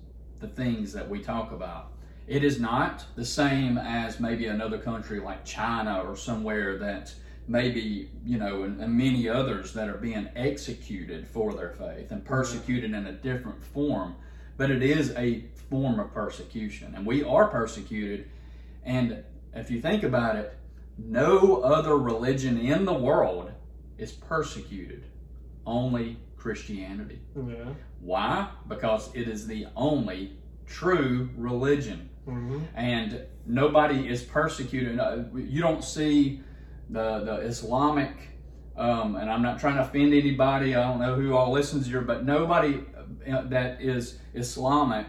the 0.40 0.48
things 0.48 0.92
that 0.92 1.08
we 1.08 1.20
talk 1.20 1.52
about. 1.52 1.92
It 2.26 2.42
is 2.42 2.58
not 2.58 3.04
the 3.16 3.24
same 3.24 3.76
as 3.76 4.18
maybe 4.18 4.46
another 4.46 4.78
country 4.78 5.20
like 5.20 5.44
China 5.44 6.02
or 6.02 6.16
somewhere 6.16 6.78
that 6.78 7.14
maybe, 7.46 8.10
you 8.24 8.38
know, 8.38 8.62
and, 8.62 8.80
and 8.80 8.92
many 8.92 9.28
others 9.28 9.72
that 9.74 9.88
are 9.88 9.98
being 9.98 10.28
executed 10.34 11.26
for 11.28 11.52
their 11.52 11.70
faith 11.70 12.10
and 12.10 12.24
persecuted 12.24 12.92
in 12.92 13.06
a 13.06 13.12
different 13.12 13.62
form. 13.62 14.16
But 14.56 14.70
it 14.70 14.82
is 14.82 15.12
a 15.16 15.44
form 15.68 15.98
of 15.98 16.12
persecution. 16.12 16.94
And 16.94 17.04
we 17.04 17.22
are 17.22 17.48
persecuted. 17.48 18.30
And 18.84 19.24
if 19.54 19.70
you 19.70 19.80
think 19.80 20.02
about 20.02 20.36
it, 20.36 20.56
no 20.96 21.62
other 21.62 21.96
religion 21.96 22.58
in 22.58 22.84
the 22.84 22.92
world 22.92 23.50
is 23.98 24.12
persecuted, 24.12 25.04
only 25.66 26.18
Christianity. 26.36 27.20
Yeah. 27.36 27.72
Why? 28.00 28.48
Because 28.68 29.10
it 29.14 29.28
is 29.28 29.46
the 29.46 29.66
only 29.76 30.36
true 30.66 31.30
religion. 31.36 32.08
Mm-hmm. 32.28 32.60
And 32.74 33.22
nobody 33.46 34.08
is 34.08 34.22
persecuted. 34.22 34.98
You 35.34 35.60
don't 35.60 35.84
see 35.84 36.40
the, 36.90 37.20
the 37.20 37.36
Islamic, 37.38 38.12
um, 38.76 39.16
and 39.16 39.30
I'm 39.30 39.42
not 39.42 39.58
trying 39.60 39.76
to 39.76 39.82
offend 39.82 40.12
anybody, 40.14 40.74
I 40.74 40.82
don't 40.82 41.00
know 41.00 41.14
who 41.14 41.34
all 41.34 41.52
listens 41.52 41.86
here, 41.86 42.00
but 42.00 42.24
nobody 42.24 42.80
uh, 43.30 43.42
that 43.48 43.80
is 43.80 44.18
Islamic 44.34 45.06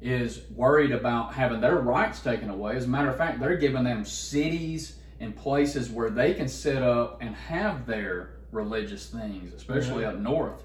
is 0.00 0.42
worried 0.54 0.92
about 0.92 1.34
having 1.34 1.60
their 1.60 1.76
rights 1.78 2.20
taken 2.20 2.50
away. 2.50 2.76
As 2.76 2.84
a 2.84 2.88
matter 2.88 3.08
of 3.08 3.16
fact, 3.16 3.40
they're 3.40 3.56
giving 3.56 3.84
them 3.84 4.04
cities 4.04 4.98
and 5.20 5.34
places 5.34 5.90
where 5.90 6.10
they 6.10 6.34
can 6.34 6.46
set 6.48 6.82
up 6.82 7.18
and 7.20 7.34
have 7.34 7.86
their 7.86 8.38
religious 8.52 9.06
things, 9.08 9.52
especially 9.52 10.02
Yeah. 10.02 10.10
up 10.10 10.18
north. 10.18 10.62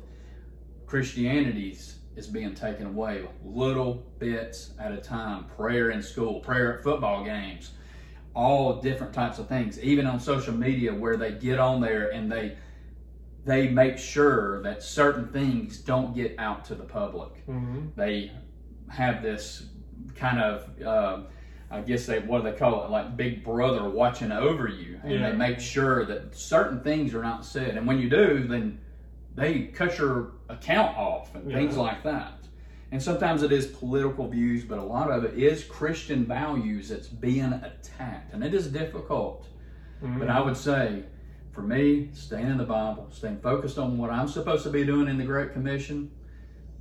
Christianity's 0.85 1.95
is 2.15 2.27
being 2.27 2.53
taken 2.53 2.85
away 2.85 3.25
little 3.43 4.05
bits 4.19 4.73
at 4.79 4.91
a 4.91 4.97
time. 4.97 5.45
Prayer 5.45 5.89
in 5.89 6.01
school, 6.03 6.39
prayer 6.41 6.77
at 6.77 6.83
football 6.83 7.23
games, 7.23 7.71
all 8.33 8.81
different 8.81 9.13
types 9.13 9.39
of 9.39 9.47
things. 9.47 9.79
Even 9.79 10.07
on 10.07 10.19
social 10.19 10.53
media, 10.53 10.93
where 10.93 11.15
they 11.17 11.31
get 11.31 11.59
on 11.59 11.81
there 11.81 12.09
and 12.11 12.31
they 12.31 12.55
they 13.45 13.67
make 13.67 13.97
sure 13.97 14.61
that 14.61 14.81
certain 14.81 15.27
things 15.27 15.77
don't 15.79 16.15
get 16.15 16.35
out 16.39 16.63
to 16.65 16.75
the 16.75 16.83
public. 16.83 17.43
hmm 17.45 17.87
They 17.95 18.31
have 18.89 19.21
this 19.21 19.65
kind 20.15 20.39
of, 20.39 20.81
uh, 20.81 21.17
I 21.69 21.81
guess 21.81 22.05
they 22.05 22.19
what 22.19 22.43
do 22.43 22.51
they 22.51 22.57
call 22.57 22.85
it, 22.85 22.89
like 22.89 23.17
Big 23.17 23.43
Brother 23.43 23.89
watching 23.89 24.31
over 24.31 24.67
you, 24.67 24.99
and 25.03 25.11
Yeah. 25.13 25.31
they 25.31 25.35
make 25.35 25.59
sure 25.59 26.05
that 26.05 26.35
certain 26.35 26.79
things 26.81 27.13
are 27.13 27.21
not 27.21 27.43
said. 27.45 27.75
And 27.75 27.85
when 27.85 27.99
you 27.99 28.09
do, 28.09 28.47
then 28.47 28.79
they 29.35 29.63
cut 29.63 29.97
your 29.97 30.31
account 30.49 30.95
off 30.97 31.35
and 31.35 31.49
Yeah. 31.51 31.57
things 31.57 31.75
like 31.75 32.03
that. 32.03 32.42
And 32.93 33.01
sometimes 33.01 33.41
it 33.41 33.51
is 33.51 33.65
political 33.65 34.27
views, 34.27 34.63
but 34.63 34.77
a 34.77 34.83
lot 34.83 35.09
of 35.09 35.23
it 35.23 35.33
is 35.33 35.63
Christian 35.63 36.25
values 36.27 36.89
that's 36.89 37.07
being 37.07 37.51
attacked, 37.51 38.31
and 38.35 38.43
it 38.43 38.53
is 38.53 38.67
difficult. 38.67 39.47
Mm-hmm. 40.03 40.19
But 40.19 40.29
I 40.29 40.39
would 40.39 40.55
say, 40.55 41.01
for 41.53 41.63
me, 41.63 42.09
staying 42.13 42.45
in 42.45 42.57
the 42.59 42.65
Bible, 42.65 43.07
staying 43.09 43.39
focused 43.39 43.79
on 43.79 43.97
what 43.97 44.11
I'm 44.11 44.27
supposed 44.27 44.63
to 44.65 44.69
be 44.69 44.85
doing 44.85 45.07
in 45.07 45.17
the 45.17 45.23
Great 45.23 45.53
Commission, 45.53 46.11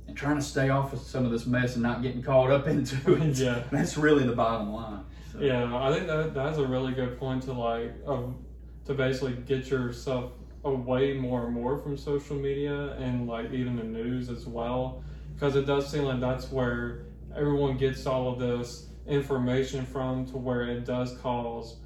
and 0.07 0.15
trying 0.15 0.35
to 0.35 0.43
stay 0.43 0.69
off 0.69 0.93
of 0.93 0.99
some 0.99 1.25
of 1.25 1.31
this 1.31 1.47
mess 1.47 1.73
and 1.73 1.81
not 1.81 2.03
getting 2.03 2.21
caught 2.21 2.51
up 2.51 2.67
into 2.73 3.13
it. 3.13 3.35
Yeah. 3.35 3.63
That's 3.71 3.97
really 3.97 4.27
the 4.27 4.35
bottom 4.35 4.71
line. 4.71 5.05
So, 5.31 5.39
Yeah, 5.39 5.75
I 5.75 5.91
think 5.91 6.05
that 6.05 6.35
that's 6.35 6.59
a 6.59 6.65
really 6.67 6.93
good 6.93 7.17
point 7.17 7.41
to 7.45 7.53
like 7.53 7.91
um, 8.05 8.35
to 8.85 8.93
basically 8.93 9.33
get 9.47 9.65
yourself 9.65 10.33
away 10.63 11.13
more 11.13 11.45
and 11.45 11.55
more 11.55 11.79
from 11.79 11.97
social 11.97 12.35
media 12.35 12.93
and 12.99 13.27
like 13.27 13.51
even 13.51 13.77
the 13.77 13.83
news 13.83 14.29
as 14.29 14.45
well, 14.45 15.03
because 15.33 15.55
it 15.55 15.65
does 15.65 15.89
seem 15.89 16.03
like 16.03 16.19
that's 16.19 16.51
where 16.51 16.99
everyone 17.35 17.77
gets 17.77 18.05
all 18.05 18.31
of 18.31 18.39
this 18.39 18.89
information 19.07 19.85
from, 19.85 20.25
to 20.27 20.37
where 20.37 20.63
it 20.63 20.85
does 20.85 21.17
cause 21.17 21.77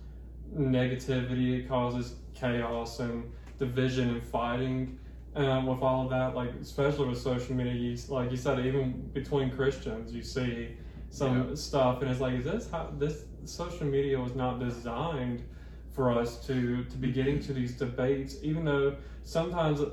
negativity, 0.55 1.63
it 1.63 1.67
causes 1.67 2.15
chaos 2.33 2.99
and 2.99 3.31
division 3.57 4.09
and 4.09 4.23
fighting. 4.23 4.97
Um, 5.35 5.67
with 5.67 5.81
all 5.83 6.05
of 6.05 6.09
that, 6.09 6.33
like 6.33 6.51
especially 6.61 7.07
with 7.09 7.19
social 7.19 7.53
media, 7.53 7.73
you, 7.73 7.95
like 8.09 8.31
you 8.31 8.37
said, 8.37 8.65
even 8.65 9.09
between 9.13 9.51
Christians, 9.51 10.11
you 10.11 10.23
see 10.23 10.69
some 11.09 11.49
Yeah. 11.49 11.55
stuff, 11.55 12.01
and 12.01 12.09
it's 12.09 12.19
like, 12.19 12.33
is 12.35 12.45
this 12.45 12.69
how 12.71 12.89
this 12.97 13.25
social 13.45 13.85
media 13.85 14.19
was 14.19 14.33
not 14.35 14.59
designed 14.59 15.43
for 15.91 16.11
us 16.11 16.37
to 16.47 16.83
to 16.85 16.97
be 16.97 17.11
getting 17.11 17.39
to 17.41 17.53
these 17.53 17.73
debates? 17.73 18.37
Even 18.41 18.65
though 18.65 18.95
sometimes, 19.23 19.79
uh, 19.79 19.89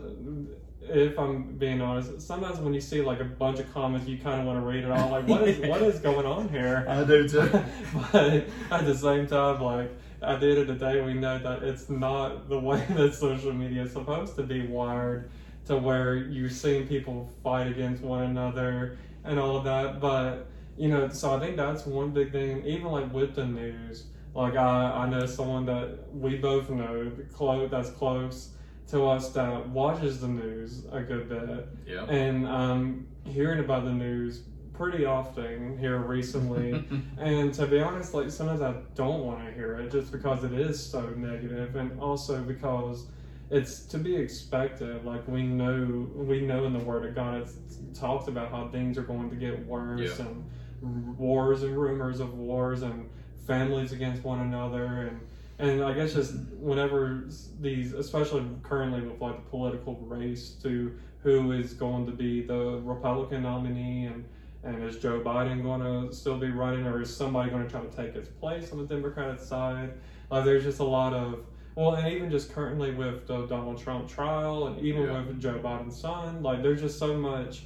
if 0.89 1.19
I'm 1.19 1.57
being 1.57 1.81
honest, 1.81 2.21
sometimes 2.21 2.59
when 2.59 2.75
you 2.75 2.81
see 2.81 3.01
like 3.01 3.21
a 3.21 3.25
bunch 3.25 3.59
of 3.59 3.73
comments, 3.73 4.07
you 4.07 4.19
kind 4.19 4.41
of 4.41 4.47
want 4.47 4.59
to 4.59 4.67
read 4.67 4.85
it 4.85 4.91
all, 4.91 5.11
like, 5.11 5.27
what 5.27 5.43
is 5.43 5.67
what 5.67 5.83
is 5.83 5.99
going 6.01 6.27
on 6.27 6.49
here? 6.49 6.85
I 6.89 7.05
do 7.05 7.29
too. 7.29 7.51
but 8.13 8.45
at 8.71 8.85
the 8.85 8.95
same 8.95 9.27
time, 9.27 9.61
like 9.61 9.91
at 10.23 10.41
the 10.41 10.49
end 10.49 10.59
of 10.59 10.67
the 10.67 10.75
day, 10.75 11.01
we 11.01 11.15
know 11.15 11.39
that 11.39 11.63
it's 11.63 11.89
not 11.89 12.49
the 12.49 12.59
way 12.59 12.85
that 12.91 13.15
social 13.15 13.53
media 13.53 13.83
is 13.83 13.93
supposed 13.93 14.37
to 14.37 14.43
be 14.43 14.67
wired 14.67 15.31
to 15.67 15.77
where 15.77 16.17
you're 16.17 16.51
seeing 16.51 16.87
people 16.87 17.29
fight 17.43 17.67
against 17.67 18.03
one 18.03 18.23
another 18.23 18.99
and 19.25 19.39
all 19.39 19.57
of 19.57 19.65
that. 19.65 20.01
But 20.01 20.47
you 20.77 20.89
know, 20.89 21.09
so 21.09 21.35
I 21.35 21.41
think 21.41 21.57
that's 21.57 21.87
one 21.87 22.11
big 22.11 22.33
thing. 22.33 22.65
Even 22.67 22.89
like 22.89 23.13
with 23.13 23.35
the 23.35 23.47
news, 23.47 24.05
like 24.35 24.57
I, 24.57 25.05
I 25.05 25.09
know 25.09 25.25
someone 25.27 25.67
that 25.67 25.99
we 26.13 26.37
both 26.37 26.69
know 26.69 27.11
close 27.33 27.71
that's 27.71 27.91
close 27.91 28.51
to 28.89 29.07
us 29.07 29.31
that 29.31 29.69
watches 29.71 30.21
the 30.21 30.29
news 30.29 30.85
a 30.93 31.01
good 31.01 31.29
bit 31.29 31.69
yeah. 31.87 32.05
and 32.05 32.47
um, 32.47 33.07
hearing 33.25 33.61
about 33.61 33.85
the 33.85 33.93
news 33.93 34.43
pretty 34.75 35.05
often 35.05 35.79
here 35.79 35.99
recently. 35.99 36.85
and 37.19 37.55
to 37.55 37.67
be 37.67 37.81
honest, 37.81 38.13
like 38.13 38.31
sometimes 38.31 38.61
I 38.61 38.75
don't 38.95 39.25
want 39.25 39.45
to 39.47 39.53
hear 39.53 39.77
it 39.77 39.91
just 39.91 40.13
because 40.13 40.45
it 40.45 40.53
is 40.53 40.85
so 40.85 41.01
negative, 41.11 41.77
and 41.77 41.99
also 42.01 42.43
because 42.43 43.07
it's 43.51 43.81
to 43.87 43.99
be 43.99 44.17
expected. 44.17 45.05
Like 45.05 45.27
we 45.29 45.43
know, 45.45 46.09
we 46.15 46.41
know 46.41 46.65
in 46.65 46.73
the 46.73 46.85
Word 46.85 47.07
of 47.07 47.15
God, 47.15 47.43
it's, 47.43 47.55
it 47.55 47.95
talks 47.95 48.29
about 48.29 48.51
how 48.51 48.69
things 48.69 48.99
are 48.99 49.03
going 49.03 49.31
to 49.31 49.37
get 49.37 49.65
worse, 49.67 50.19
Yeah. 50.19 50.27
and 50.27 51.17
wars 51.17 51.63
and 51.63 51.77
rumors 51.77 52.21
of 52.21 52.35
wars, 52.35 52.83
and 52.83 53.09
families 53.47 53.93
against 53.93 54.25
one 54.25 54.41
another, 54.41 54.85
and 54.85 55.21
and 55.59 55.83
I 55.83 55.93
guess 55.95 56.15
just 56.15 56.35
whenever 56.59 57.23
these, 57.61 57.93
especially 57.93 58.45
currently 58.63 59.03
with 59.03 59.21
like 59.21 59.37
the 59.37 59.51
political 59.51 59.97
race 59.97 60.51
to 60.63 60.93
who 61.23 61.53
is 61.53 61.75
going 61.75 62.07
to 62.07 62.13
be 62.13 62.43
the 62.43 62.81
Republican 62.83 63.43
nominee 63.43 64.07
and 64.07 64.25
and 64.63 64.83
is 64.83 64.97
Joe 64.97 65.21
Biden 65.21 65.63
going 65.63 65.81
to 65.81 66.15
still 66.15 66.39
be 66.39 66.49
running 66.49 66.87
or 66.87 67.01
is 67.01 67.15
somebody 67.15 67.51
going 67.51 67.65
to 67.67 67.71
try 67.71 67.81
to 67.83 67.89
take 67.89 68.15
his 68.15 68.29
place 68.29 68.73
on 68.73 68.79
the 68.79 68.85
Democratic 68.85 69.39
side? 69.39 69.93
Like 70.31 70.45
there's 70.45 70.63
just 70.65 70.81
a 70.81 70.85
lot 70.85 71.13
of 71.13 71.41
well, 71.77 71.95
and 71.95 72.07
even 72.09 72.31
just 72.31 72.49
currently 72.49 72.91
with 72.93 73.27
the 73.27 73.43
Donald 73.43 73.77
Trump 73.77 74.07
trial 74.09 74.67
and 74.67 74.79
even 74.79 75.03
Yeah. 75.05 75.23
with 75.23 75.39
Joe 75.41 75.59
Biden's 75.59 75.97
son, 75.97 76.43
like 76.43 76.63
there's 76.63 76.81
just 76.81 76.99
so 76.99 77.15
much 77.15 77.63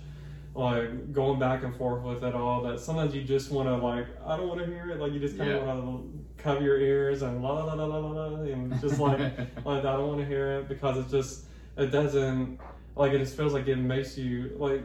like 0.54 1.12
going 1.12 1.38
back 1.38 1.62
and 1.62 1.74
forth 1.74 2.02
with 2.02 2.22
it 2.24 2.34
all 2.34 2.60
that 2.62 2.80
sometimes 2.80 3.14
you 3.14 3.22
just 3.22 3.50
want 3.50 3.68
to 3.68 3.76
like 3.76 4.06
I 4.24 4.34
don't 4.36 4.48
want 4.48 4.58
to 4.60 4.66
hear 4.66 4.90
it 4.90 4.98
like 4.98 5.12
you 5.12 5.20
just 5.20 5.36
kind 5.36 5.50
of 5.50 5.56
Yeah. 5.56 5.62
want 5.62 5.78
to 6.16 6.17
cover 6.38 6.62
your 6.62 6.80
ears 6.80 7.22
and 7.22 7.42
la 7.42 7.52
la 7.64 7.74
la 7.74 7.84
la 7.84 7.98
la 7.98 8.10
la 8.10 8.42
and 8.42 8.80
just 8.80 8.98
like 9.00 9.18
like 9.64 9.84
I 9.84 9.96
don't 9.96 10.08
want 10.08 10.20
to 10.20 10.26
hear 10.26 10.58
it 10.58 10.68
because 10.68 10.98
it 10.98 11.08
just 11.10 11.44
it 11.76 11.86
doesn't 11.90 12.58
like 12.96 13.12
it 13.12 13.18
just 13.18 13.36
feels 13.36 13.52
like 13.52 13.66
it 13.66 13.76
makes 13.76 14.16
you 14.16 14.54
like 14.56 14.82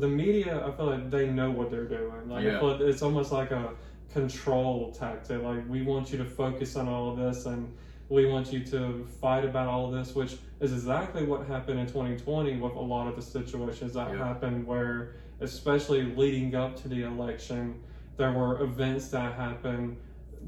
the 0.00 0.08
media 0.08 0.66
I 0.66 0.70
feel 0.72 0.86
like 0.86 1.10
they 1.10 1.26
know 1.28 1.50
what 1.50 1.70
they're 1.70 1.86
doing 1.86 2.28
like 2.28 2.44
Yeah. 2.44 2.58
like 2.58 2.80
it's 2.80 3.02
almost 3.02 3.32
like 3.32 3.50
a 3.50 3.74
control 4.12 4.92
tactic 4.92 5.42
like 5.42 5.68
we 5.68 5.82
want 5.82 6.10
you 6.12 6.18
to 6.18 6.24
focus 6.24 6.76
on 6.76 6.88
all 6.88 7.10
of 7.10 7.16
this 7.16 7.46
and 7.46 7.74
we 8.08 8.26
want 8.26 8.52
you 8.52 8.64
to 8.66 9.04
fight 9.20 9.44
about 9.44 9.66
all 9.66 9.86
of 9.86 9.92
this 9.92 10.14
which 10.14 10.36
is 10.60 10.72
exactly 10.72 11.24
what 11.24 11.46
happened 11.46 11.78
in 11.80 11.86
2020 11.86 12.56
with 12.56 12.74
a 12.74 12.80
lot 12.80 13.06
of 13.08 13.16
the 13.16 13.22
situations 13.22 13.92
that 13.94 14.10
Yeah. 14.10 14.18
happened 14.18 14.66
where 14.66 15.12
especially 15.40 16.02
leading 16.04 16.54
up 16.54 16.76
to 16.76 16.88
the 16.88 17.02
election 17.02 17.82
there 18.16 18.30
were 18.32 18.62
events 18.62 19.08
that 19.08 19.34
happened 19.34 19.96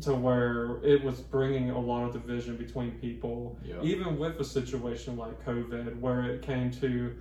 to 0.02 0.14
where 0.14 0.78
it 0.82 1.02
was 1.02 1.20
bringing 1.20 1.70
a 1.70 1.78
lot 1.78 2.04
of 2.04 2.12
division 2.12 2.56
between 2.56 2.92
people. 2.92 3.58
Yeah. 3.64 3.80
even 3.82 4.18
with 4.18 4.38
a 4.40 4.44
situation 4.44 5.16
like 5.16 5.44
covid 5.44 5.98
where 6.00 6.22
it 6.24 6.42
came 6.42 6.70
to 6.72 7.14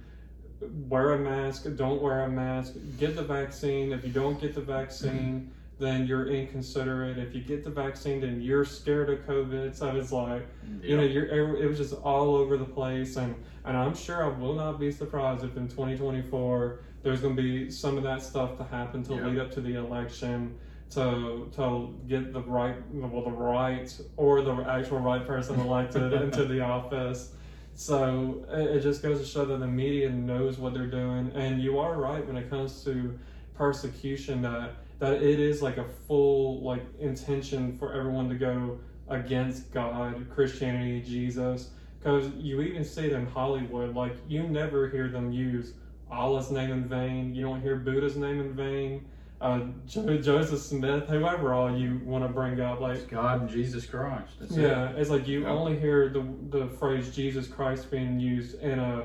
wear 0.88 1.14
a 1.14 1.20
mask 1.20 1.66
don't 1.76 2.02
wear 2.02 2.22
a 2.22 2.30
mask 2.30 2.74
get 2.98 3.16
the 3.16 3.24
vaccine. 3.24 3.92
If 3.92 4.04
you 4.06 4.12
don't 4.12 4.40
get 4.40 4.54
the 4.56 4.62
vaccine 4.62 5.12
mm-hmm. 5.12 5.84
then 5.84 6.08
you're 6.08 6.28
inconsiderate. 6.28 7.18
If 7.18 7.36
you 7.36 7.42
get 7.42 7.64
the 7.64 7.70
vaccine 7.70 8.22
then 8.22 8.42
you're 8.42 8.66
scared 8.66 9.10
of 9.10 9.20
covid. 9.28 9.76
So 9.76 9.96
it's 9.96 10.12
like 10.12 10.48
you 10.82 10.96
know 10.98 11.04
you're 11.04 11.26
it 11.58 11.68
was 11.68 11.78
just 11.78 11.94
all 12.04 12.36
over 12.36 12.58
the 12.58 12.66
place. 12.66 13.16
And 13.18 13.36
and 13.66 13.76
i'm 13.76 13.96
sure 13.96 14.24
i 14.24 14.28
will 14.28 14.54
not 14.54 14.80
be 14.80 14.92
surprised 14.92 15.44
if 15.44 15.58
in 15.58 15.68
2024 15.68 16.80
there's 17.04 17.22
going 17.22 17.36
to 17.36 17.42
be 17.42 17.70
some 17.70 17.98
of 17.98 18.04
that 18.04 18.22
stuff 18.22 18.58
to 18.58 18.64
happen 18.64 19.04
to 19.04 19.14
Yeah. 19.16 19.26
lead 19.28 19.38
up 19.40 19.52
to 19.54 19.62
the 19.62 19.76
election 19.76 20.58
to 20.92 21.50
to 21.56 21.94
get 22.08 22.32
the 22.32 22.42
right 22.42 22.76
well 22.94 23.24
the 23.24 23.32
right 23.32 24.00
or 24.18 24.42
the 24.42 24.54
actual 24.70 25.00
right 25.00 25.26
person 25.26 25.60
elected 25.60 26.14
into 26.22 26.46
the 26.46 26.62
office 26.62 27.32
so 27.74 28.46
it, 28.52 28.78
it 28.78 28.82
just 28.82 29.02
goes 29.02 29.20
to 29.20 29.26
show 29.26 29.46
that 29.46 29.60
the 29.60 29.68
media 29.68 30.10
knows 30.10 30.58
what 30.58 30.74
they're 30.74 30.88
doing 30.88 31.32
and 31.36 31.62
you 31.62 31.80
are 31.80 31.98
right 31.98 32.26
when 32.28 32.38
it 32.38 32.50
comes 32.50 32.84
to 32.84 33.18
persecution 33.56 34.42
that 34.42 34.76
that 35.00 35.22
it 35.22 35.40
is 35.40 35.62
like 35.62 35.78
a 35.78 35.86
full 36.08 36.62
like 36.62 36.84
intention 37.00 37.78
for 37.78 37.94
everyone 37.94 38.30
to 38.30 38.36
go 38.36 38.80
against 39.08 39.72
God, 39.72 40.28
Christianity, 40.34 41.02
Jesus. 41.02 41.70
Because 42.00 42.30
you 42.36 42.62
even 42.62 42.84
see 42.84 43.06
it 43.06 43.14
in 43.14 43.26
Hollywood. 43.26 43.96
Like 43.96 44.16
you 44.28 44.44
never 44.44 44.90
hear 44.90 45.10
them 45.10 45.32
use 45.32 45.74
Allah's 46.10 46.52
name 46.52 46.72
in 46.72 46.88
vain. 46.88 47.34
You 47.34 47.44
don't 47.44 47.62
hear 47.62 47.76
Buddha's 47.78 48.16
name 48.16 48.40
in 48.40 48.54
vain. 48.54 49.06
Uh, 49.42 49.60
jo- 49.86 50.18
Joseph 50.18 50.60
Smith, 50.62 51.08
whoever 51.08 51.54
all 51.54 51.76
you 51.78 52.00
want 52.06 52.24
to 52.26 52.30
bring 52.30 52.60
up, 52.62 52.80
like 52.80 52.98
It's 52.98 53.06
God 53.06 53.42
and 53.42 53.50
Jesus 53.50 53.86
Christ. 53.86 54.40
That's 54.40 54.56
yeah, 54.56 54.90
it. 54.92 54.98
it's 55.00 55.10
like 55.10 55.28
you 55.28 55.42
Yeah. 55.42 55.50
only 55.50 55.78
hear 55.78 56.10
the 56.10 56.26
the 56.50 56.68
phrase 56.68 57.14
Jesus 57.14 57.46
Christ 57.48 57.92
being 57.92 58.20
used 58.20 58.60
in 58.62 58.80
a, 58.80 59.04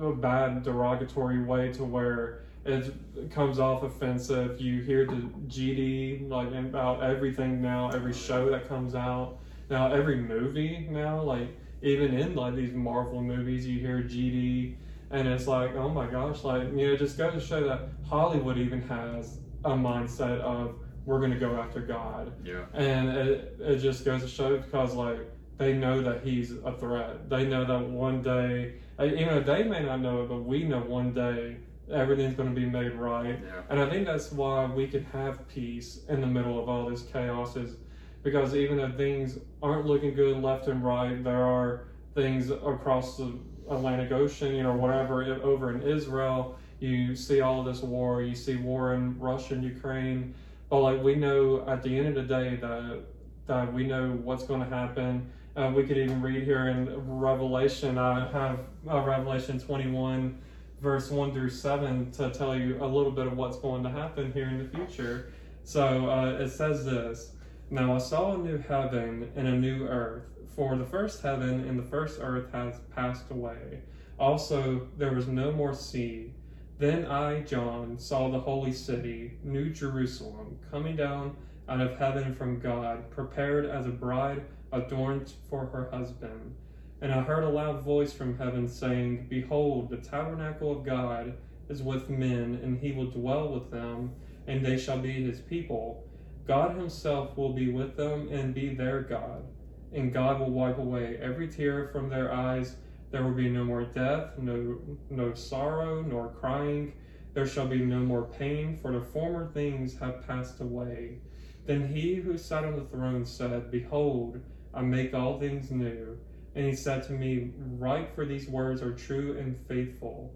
a 0.00 0.12
bad 0.12 0.62
derogatory 0.62 1.42
way 1.42 1.72
to 1.74 1.84
where 1.84 2.40
it 2.64 2.90
comes 3.30 3.58
off 3.58 3.82
offensive. 3.82 4.60
You 4.60 4.80
hear 4.80 5.04
the 5.06 5.22
GD 5.46 6.28
like 6.30 6.48
about 6.52 7.02
everything 7.02 7.60
now, 7.60 7.90
every 7.90 8.14
show 8.14 8.50
that 8.50 8.68
comes 8.68 8.94
out 8.94 9.38
now, 9.68 9.92
every 9.92 10.16
movie 10.16 10.86
now, 10.90 11.20
like 11.22 11.48
even 11.82 12.14
in 12.14 12.34
like 12.34 12.56
these 12.56 12.72
Marvel 12.72 13.22
movies, 13.22 13.66
you 13.66 13.78
hear 13.78 13.98
GD, 14.02 14.74
and 15.10 15.28
it's 15.28 15.46
like, 15.46 15.74
oh 15.76 15.90
my 15.90 16.06
gosh, 16.06 16.44
like 16.44 16.62
you 16.74 16.88
know, 16.88 16.96
just 16.96 17.18
goes 17.18 17.34
to 17.34 17.40
show 17.40 17.62
that 17.68 17.82
Hollywood 18.08 18.56
even 18.58 18.80
has 18.88 19.38
a 19.66 19.70
mindset 19.76 20.40
of 20.40 20.74
we're 21.04 21.18
going 21.18 21.32
to 21.32 21.38
go 21.38 21.56
after 21.56 21.80
God 21.80 22.32
Yeah. 22.44 22.64
and 22.74 23.08
it, 23.10 23.56
it 23.60 23.76
just 23.78 24.04
goes 24.04 24.22
to 24.22 24.28
show 24.28 24.56
because 24.58 24.94
like 24.94 25.18
they 25.58 25.72
know 25.72 26.02
that 26.02 26.22
he's 26.22 26.52
a 26.52 26.72
threat 26.72 27.28
they 27.30 27.46
know 27.46 27.64
that 27.64 27.80
one 27.88 28.22
day 28.22 28.74
you 29.00 29.26
know 29.26 29.40
they 29.40 29.62
may 29.62 29.82
not 29.82 30.00
know 30.00 30.22
it 30.22 30.28
but 30.28 30.42
we 30.44 30.64
know 30.64 30.80
one 30.80 31.12
day 31.12 31.56
everything's 31.92 32.34
going 32.34 32.52
to 32.52 32.60
be 32.60 32.66
made 32.66 32.92
right 32.94 33.38
Yeah. 33.42 33.62
and 33.70 33.80
i 33.80 33.88
think 33.88 34.06
that's 34.06 34.32
why 34.32 34.64
we 34.66 34.86
can 34.88 35.04
have 35.06 35.46
peace 35.48 36.00
in 36.08 36.20
the 36.20 36.26
middle 36.26 36.58
of 36.60 36.68
all 36.68 36.90
this 36.90 37.02
chaos 37.02 37.56
is 37.56 37.76
because 38.22 38.54
even 38.56 38.76
though 38.78 38.90
things 38.90 39.38
aren't 39.62 39.86
looking 39.86 40.14
good 40.14 40.42
left 40.42 40.66
and 40.68 40.84
right 40.84 41.22
there 41.22 41.44
are 41.44 41.86
things 42.14 42.50
across 42.50 43.16
the 43.16 43.38
Atlantic 43.68 44.12
Ocean, 44.12 44.54
you 44.54 44.62
know, 44.62 44.74
whatever 44.74 45.24
over 45.42 45.70
in 45.74 45.82
Israel. 45.82 46.56
You 46.80 47.16
see 47.16 47.40
all 47.40 47.62
this 47.62 47.82
war. 47.82 48.22
You 48.22 48.34
see 48.34 48.56
war 48.56 48.94
in 48.94 49.18
Russia 49.18 49.54
and 49.54 49.64
Ukraine. 49.64 50.34
But 50.68 50.80
like 50.80 51.02
we 51.02 51.14
know 51.14 51.66
at 51.68 51.82
the 51.82 51.96
end 51.96 52.08
of 52.08 52.14
the 52.14 52.22
day 52.22 52.56
that 52.56 53.02
that 53.46 53.72
we 53.72 53.86
know 53.86 54.10
what's 54.22 54.44
going 54.44 54.60
to 54.60 54.68
happen. 54.68 55.30
Uh, 55.56 55.72
we 55.74 55.84
could 55.84 55.96
even 55.96 56.20
read 56.20 56.42
here 56.42 56.68
in 56.68 56.90
Revelation. 57.08 57.96
I 57.96 58.30
have 58.30 58.58
uh, 58.90 59.00
Revelation 59.00 59.58
21, 59.58 60.38
verse 60.82 61.10
1 61.10 61.32
through 61.32 61.48
7, 61.48 62.10
to 62.12 62.30
tell 62.30 62.54
you 62.54 62.82
a 62.82 62.84
little 62.84 63.12
bit 63.12 63.26
of 63.26 63.36
what's 63.36 63.56
going 63.58 63.82
to 63.84 63.88
happen 63.88 64.32
here 64.32 64.48
in 64.48 64.58
the 64.58 64.68
future. 64.68 65.32
So 65.64 66.10
uh, 66.10 66.42
it 66.42 66.50
says 66.50 66.84
this 66.84 67.32
Now 67.70 67.94
I 67.94 67.98
saw 67.98 68.34
a 68.34 68.38
new 68.38 68.58
heaven 68.58 69.30
and 69.34 69.48
a 69.48 69.52
new 69.52 69.86
earth, 69.86 70.24
for 70.54 70.76
the 70.76 70.84
first 70.84 71.22
heaven 71.22 71.66
and 71.66 71.78
the 71.78 71.84
first 71.84 72.18
earth 72.20 72.52
has 72.52 72.74
passed 72.94 73.30
away. 73.30 73.80
Also, 74.18 74.88
there 74.98 75.12
was 75.12 75.26
no 75.26 75.52
more 75.52 75.74
sea. 75.74 76.32
Then 76.78 77.06
I, 77.06 77.40
John, 77.40 77.98
saw 77.98 78.28
the 78.28 78.40
holy 78.40 78.72
city, 78.72 79.38
New 79.42 79.70
Jerusalem, 79.70 80.58
coming 80.70 80.94
down 80.94 81.36
out 81.68 81.80
of 81.80 81.96
heaven 81.98 82.34
from 82.34 82.60
God, 82.60 83.10
prepared 83.10 83.64
as 83.66 83.86
a 83.86 83.90
bride 83.90 84.44
adorned 84.72 85.32
for 85.48 85.66
her 85.66 85.88
husband. 85.90 86.54
And 87.00 87.12
I 87.12 87.22
heard 87.22 87.44
a 87.44 87.48
loud 87.48 87.82
voice 87.82 88.12
from 88.12 88.38
heaven 88.38 88.68
saying, 88.68 89.26
Behold, 89.28 89.90
the 89.90 89.96
tabernacle 89.96 90.70
of 90.70 90.84
God 90.84 91.34
is 91.68 91.82
with 91.82 92.10
men, 92.10 92.60
and 92.62 92.78
he 92.78 92.92
will 92.92 93.10
dwell 93.10 93.48
with 93.48 93.70
them, 93.70 94.12
and 94.46 94.64
they 94.64 94.78
shall 94.78 94.98
be 94.98 95.24
his 95.24 95.40
people. 95.40 96.04
God 96.46 96.76
himself 96.76 97.36
will 97.36 97.52
be 97.52 97.70
with 97.70 97.96
them 97.96 98.28
and 98.30 98.54
be 98.54 98.74
their 98.74 99.00
God. 99.00 99.44
And 99.92 100.12
God 100.12 100.40
will 100.40 100.50
wipe 100.50 100.78
away 100.78 101.18
every 101.20 101.48
tear 101.48 101.88
from 101.88 102.08
their 102.08 102.32
eyes. 102.32 102.76
There 103.10 103.22
will 103.22 103.34
be 103.34 103.48
no 103.48 103.64
more 103.64 103.84
death, 103.84 104.38
no 104.38 104.78
no 105.10 105.34
sorrow, 105.34 106.02
nor 106.02 106.28
crying. 106.28 106.92
There 107.34 107.46
shall 107.46 107.68
be 107.68 107.84
no 107.84 108.00
more 108.00 108.24
pain, 108.24 108.76
for 108.76 108.92
the 108.92 109.00
former 109.00 109.50
things 109.52 109.98
have 109.98 110.26
passed 110.26 110.60
away. 110.60 111.18
Then 111.66 111.88
he 111.88 112.14
who 112.14 112.38
sat 112.38 112.64
on 112.64 112.76
the 112.76 112.84
throne 112.84 113.24
said, 113.24 113.70
Behold, 113.70 114.40
I 114.72 114.82
make 114.82 115.14
all 115.14 115.38
things 115.38 115.70
new. 115.70 116.16
And 116.54 116.64
he 116.64 116.74
said 116.74 117.02
to 117.04 117.12
me, 117.12 117.52
Write, 117.58 118.14
for 118.14 118.24
these 118.24 118.48
words 118.48 118.82
are 118.82 118.94
true 118.94 119.36
and 119.38 119.58
faithful. 119.66 120.32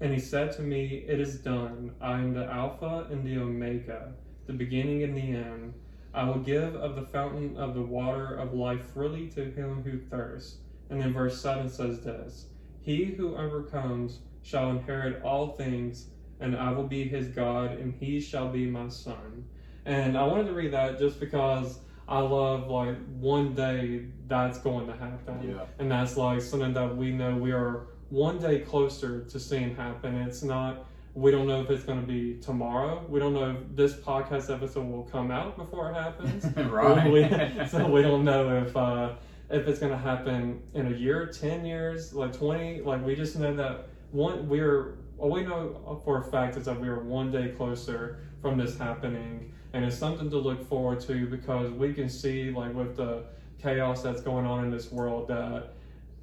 And 0.00 0.12
he 0.12 0.18
said 0.18 0.52
to 0.52 0.62
me, 0.62 1.04
It 1.08 1.20
is 1.20 1.38
done. 1.38 1.92
I 2.00 2.18
am 2.18 2.34
the 2.34 2.44
Alpha 2.44 3.06
and 3.10 3.24
the 3.24 3.38
Omega, 3.38 4.12
the 4.46 4.52
beginning 4.52 5.04
and 5.04 5.16
the 5.16 5.36
end. 5.38 5.74
I 6.12 6.24
will 6.24 6.40
give 6.40 6.74
of 6.74 6.96
the 6.96 7.06
fountain 7.06 7.56
of 7.56 7.74
the 7.74 7.82
water 7.82 8.34
of 8.34 8.52
life 8.52 8.84
freely 8.92 9.28
to 9.30 9.44
him 9.44 9.82
who 9.82 9.98
thirsts. 9.98 10.58
And 10.92 11.00
then 11.00 11.14
verse 11.14 11.40
7 11.40 11.70
says 11.70 12.00
this 12.00 12.48
He 12.82 13.06
who 13.06 13.34
overcomes 13.34 14.18
shall 14.42 14.70
inherit 14.70 15.22
all 15.22 15.56
things, 15.56 16.08
and 16.38 16.54
I 16.54 16.70
will 16.70 16.86
be 16.86 17.08
his 17.08 17.28
God, 17.28 17.72
and 17.72 17.94
he 17.94 18.20
shall 18.20 18.50
be 18.50 18.66
my 18.66 18.88
son. 18.88 19.46
And 19.86 20.18
I 20.18 20.24
wanted 20.24 20.48
to 20.48 20.52
read 20.52 20.74
that 20.74 20.98
just 20.98 21.18
because 21.18 21.80
I 22.06 22.18
love 22.18 22.68
like 22.68 22.96
one 23.18 23.54
day 23.54 24.04
that's 24.28 24.58
going 24.58 24.86
to 24.86 24.92
happen. 24.92 25.42
Yeah. 25.42 25.64
And 25.78 25.90
that's 25.90 26.18
like 26.18 26.42
something 26.42 26.74
that 26.74 26.94
we 26.94 27.10
know 27.10 27.36
we 27.36 27.52
are 27.52 27.86
one 28.10 28.38
day 28.38 28.58
closer 28.58 29.24
to 29.24 29.40
seeing 29.40 29.74
happen. 29.74 30.14
It's 30.16 30.42
not 30.42 30.84
we 31.14 31.30
don't 31.30 31.46
know 31.46 31.60
if 31.60 31.70
it's 31.70 31.84
going 31.84 32.00
to 32.00 32.06
be 32.06 32.38
tomorrow. 32.40 33.04
We 33.08 33.18
don't 33.18 33.34
know 33.34 33.50
if 33.50 33.76
this 33.76 33.94
podcast 33.94 34.52
episode 34.52 34.86
will 34.86 35.04
come 35.04 35.30
out 35.30 35.56
before 35.56 35.90
it 35.90 35.94
happens. 35.94 36.44
right. 36.70 37.10
We- 37.10 37.66
so 37.68 37.88
we 37.88 38.02
don't 38.02 38.24
know 38.24 38.62
if 38.62 38.76
uh, 38.76 39.14
if 39.52 39.68
it's 39.68 39.78
going 39.78 39.92
to 39.92 39.98
happen 39.98 40.62
in 40.74 40.86
a 40.92 40.96
year, 40.96 41.26
ten 41.26 41.64
years, 41.64 42.14
like 42.14 42.32
twenty. 42.32 42.80
Like 42.80 43.04
we 43.04 43.14
just 43.14 43.36
know 43.38 43.54
that 43.54 43.88
one 44.10 44.48
we're 44.48 44.94
all 45.18 45.30
we 45.30 45.42
know 45.42 46.00
for 46.04 46.18
a 46.18 46.24
fact 46.24 46.56
is 46.56 46.64
that 46.64 46.80
we 46.80 46.88
are 46.88 47.00
one 47.00 47.30
day 47.30 47.48
closer 47.48 48.18
from 48.40 48.58
this 48.58 48.76
happening, 48.78 49.52
and 49.72 49.84
it's 49.84 49.96
something 49.96 50.30
to 50.30 50.38
look 50.38 50.66
forward 50.68 51.00
to 51.02 51.26
because 51.26 51.70
we 51.70 51.92
can 51.92 52.08
see 52.08 52.50
like 52.50 52.74
with 52.74 52.96
the 52.96 53.24
chaos 53.60 54.02
that's 54.02 54.22
going 54.22 54.46
on 54.46 54.64
in 54.64 54.70
this 54.70 54.90
world 54.90 55.28
that 55.28 55.74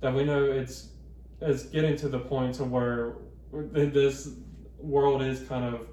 that 0.02 0.14
we 0.14 0.24
know 0.24 0.44
it's 0.44 0.90
it's 1.40 1.64
getting 1.64 1.96
to 1.96 2.10
the 2.10 2.20
point 2.20 2.56
to 2.56 2.64
where 2.66 3.14
this 3.52 4.32
world 4.78 5.22
is 5.22 5.42
kind 5.48 5.64
of 5.64 5.88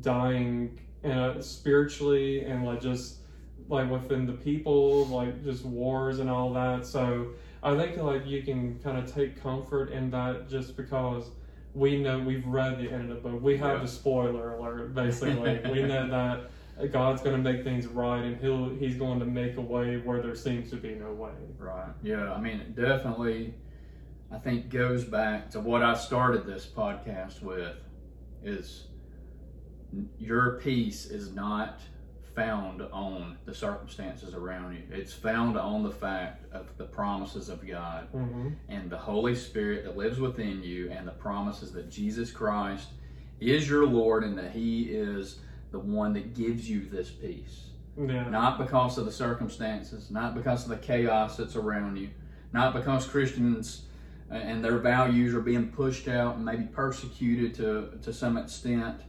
dying 0.00 0.78
uh, 1.04 1.40
spiritually 1.40 2.44
and 2.44 2.64
like 2.64 2.80
just 2.80 3.16
like 3.72 3.90
within 3.90 4.26
the 4.26 4.32
people 4.32 5.06
like 5.06 5.42
just 5.42 5.64
wars 5.64 6.18
and 6.20 6.28
all 6.30 6.52
that 6.52 6.86
so 6.86 7.28
i 7.62 7.74
think 7.76 7.96
like 7.96 8.26
you 8.26 8.42
can 8.42 8.78
kind 8.80 8.98
of 8.98 9.12
take 9.12 9.42
comfort 9.42 9.90
in 9.90 10.10
that 10.10 10.48
just 10.48 10.76
because 10.76 11.30
we 11.74 11.96
know 11.96 12.18
we've 12.18 12.46
read 12.46 12.78
the 12.78 12.90
end 12.92 13.10
of 13.10 13.22
the 13.22 13.28
book 13.30 13.42
we 13.42 13.56
have 13.56 13.78
Yeah. 13.78 13.82
the 13.82 13.88
spoiler 13.88 14.54
alert 14.54 14.94
basically 14.94 15.58
we 15.72 15.82
know 15.82 16.06
that 16.08 16.92
god's 16.92 17.22
going 17.22 17.42
to 17.42 17.52
make 17.52 17.64
things 17.64 17.86
right 17.86 18.22
and 18.22 18.36
he'll 18.40 18.68
he's 18.76 18.96
going 18.96 19.18
to 19.20 19.24
make 19.26 19.56
a 19.56 19.60
way 19.60 19.96
where 19.98 20.20
there 20.20 20.34
seems 20.34 20.68
to 20.70 20.76
be 20.76 20.94
no 20.94 21.12
way 21.12 21.30
Right. 21.58 21.88
Yeah. 22.02 22.32
I 22.32 22.40
mean, 22.40 22.58
it 22.58 22.74
definitely, 22.74 23.54
I 24.32 24.38
think, 24.38 24.68
goes 24.68 25.04
back 25.04 25.48
to 25.52 25.60
what 25.60 25.84
I 25.84 25.94
started 25.94 26.44
this 26.44 26.66
podcast 26.66 27.40
with 27.40 27.76
is 28.42 28.88
your 30.18 30.58
peace 30.60 31.06
is 31.06 31.30
not 31.32 31.78
found 32.34 32.82
on 32.92 33.36
the 33.44 33.54
circumstances 33.54 34.34
around 34.34 34.74
you. 34.74 34.82
It's 34.90 35.12
found 35.12 35.56
on 35.58 35.82
the 35.82 35.90
fact 35.90 36.52
of 36.52 36.66
the 36.76 36.84
promises 36.84 37.48
of 37.48 37.66
God 37.66 38.12
mm-hmm. 38.12 38.50
and 38.68 38.90
the 38.90 38.98
Holy 38.98 39.34
Spirit 39.34 39.84
that 39.84 39.96
lives 39.96 40.18
within 40.18 40.62
you 40.62 40.90
and 40.90 41.06
the 41.06 41.12
promises 41.12 41.72
that 41.72 41.90
Jesus 41.90 42.30
Christ 42.30 42.88
is 43.40 43.68
your 43.68 43.86
Lord 43.86 44.24
and 44.24 44.36
that 44.38 44.52
He 44.52 44.84
is 44.84 45.38
the 45.70 45.78
one 45.78 46.12
that 46.14 46.34
gives 46.34 46.68
you 46.68 46.88
this 46.88 47.10
peace 47.10 47.72
yeah 47.98 48.28
not 48.28 48.58
because 48.58 48.98
of 48.98 49.04
the 49.04 49.12
circumstances, 49.12 50.10
not 50.10 50.34
because 50.34 50.64
of 50.64 50.70
the 50.70 50.76
chaos 50.76 51.36
that's 51.36 51.56
around 51.56 51.96
you, 51.96 52.08
not 52.52 52.72
because 52.72 53.06
Christians 53.06 53.82
and 54.30 54.64
their 54.64 54.78
values 54.78 55.34
are 55.34 55.40
being 55.40 55.68
pushed 55.68 56.08
out 56.08 56.36
and 56.36 56.44
maybe 56.44 56.64
persecuted 56.64 57.54
to, 57.54 57.98
to 58.02 58.12
some 58.12 58.38
extent, 58.38 59.00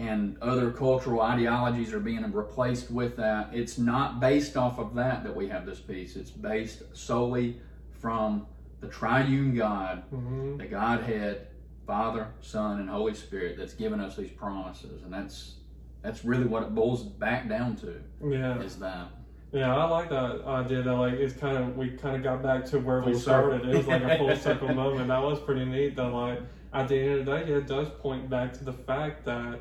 and 0.00 0.38
other 0.40 0.70
cultural 0.70 1.20
ideologies 1.20 1.92
are 1.92 2.00
being 2.00 2.22
replaced 2.32 2.90
with 2.90 3.16
that. 3.16 3.50
It's 3.52 3.76
not 3.76 4.18
based 4.18 4.56
off 4.56 4.78
of 4.78 4.94
that 4.94 5.22
that 5.24 5.36
we 5.36 5.46
have 5.48 5.66
this 5.66 5.78
peace. 5.78 6.16
It's 6.16 6.30
based 6.30 6.82
solely 6.96 7.60
from 8.00 8.46
the 8.80 8.88
triune 8.88 9.54
God, 9.54 10.02
mm-hmm. 10.10 10.56
the 10.56 10.64
Godhead, 10.64 11.48
Father, 11.86 12.28
Son, 12.40 12.80
and 12.80 12.88
Holy 12.88 13.12
Spirit 13.12 13.58
that's 13.58 13.74
given 13.74 14.00
us 14.00 14.16
these 14.16 14.30
promises, 14.30 15.02
and 15.02 15.12
that's 15.12 15.56
that's 16.02 16.24
really 16.24 16.46
what 16.46 16.62
it 16.62 16.74
boils 16.74 17.02
back 17.02 17.46
down 17.46 17.76
to 17.76 18.00
yeah 18.26 18.58
is 18.62 18.76
that 18.76 19.08
Yeah, 19.52 19.76
I 19.76 19.84
like 19.84 20.08
that 20.08 20.42
idea 20.46 20.82
that 20.82 20.94
like 20.94 21.12
it's 21.14 21.34
kind 21.34 21.58
of 21.58 21.76
we 21.76 21.90
kind 21.90 22.16
of 22.16 22.22
got 22.22 22.42
back 22.42 22.64
to 22.66 22.78
where 22.78 23.02
we 23.02 23.14
started. 23.18 23.60
circle. 23.60 23.74
It 23.74 23.76
was 23.76 23.86
like 23.86 24.02
a 24.02 24.16
full 24.16 24.36
circle 24.48 24.74
moment. 24.74 25.08
That 25.08 25.22
was 25.22 25.38
pretty 25.40 25.66
neat. 25.66 25.94
That 25.96 26.08
like 26.08 26.40
at 26.72 26.88
the 26.88 26.98
end 26.98 27.18
of 27.20 27.26
the 27.26 27.36
day, 27.36 27.52
it 27.52 27.66
does 27.66 27.90
point 28.00 28.30
back 28.30 28.54
to 28.54 28.64
the 28.64 28.72
fact 28.72 29.26
that 29.26 29.60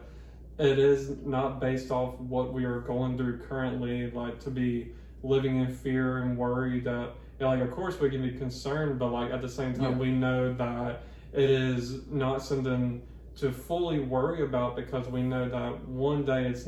it 0.60 0.78
is 0.78 1.12
not 1.24 1.60
based 1.62 1.90
off 1.90 2.20
what 2.20 2.52
we 2.54 2.66
are 2.66 2.82
going 2.82 3.18
through 3.18 3.40
currently. 3.40 4.12
Like 4.12 4.40
to 4.42 4.52
be 4.52 4.92
living 5.24 5.58
in 5.62 5.74
fear 5.74 6.20
and 6.20 6.38
worry 6.38 6.80
that 6.82 7.12
like 7.40 7.62
of 7.62 7.72
course 7.72 8.00
we 8.00 8.10
can 8.10 8.22
be 8.22 8.38
concerned, 8.38 9.00
but 9.00 9.10
like 9.12 9.32
at 9.32 9.42
the 9.42 9.50
same 9.50 9.74
time 9.74 9.94
Yeah. 9.94 9.98
we 9.98 10.12
know 10.12 10.54
that 10.54 11.04
it 11.34 11.50
is 11.50 12.06
not 12.08 12.44
something 12.44 13.02
to 13.38 13.52
fully 13.54 14.00
worry 14.00 14.44
about 14.44 14.76
because 14.76 15.08
we 15.08 15.22
know 15.22 15.48
that 15.48 15.88
one 15.88 16.26
day 16.26 16.46
it's 16.48 16.66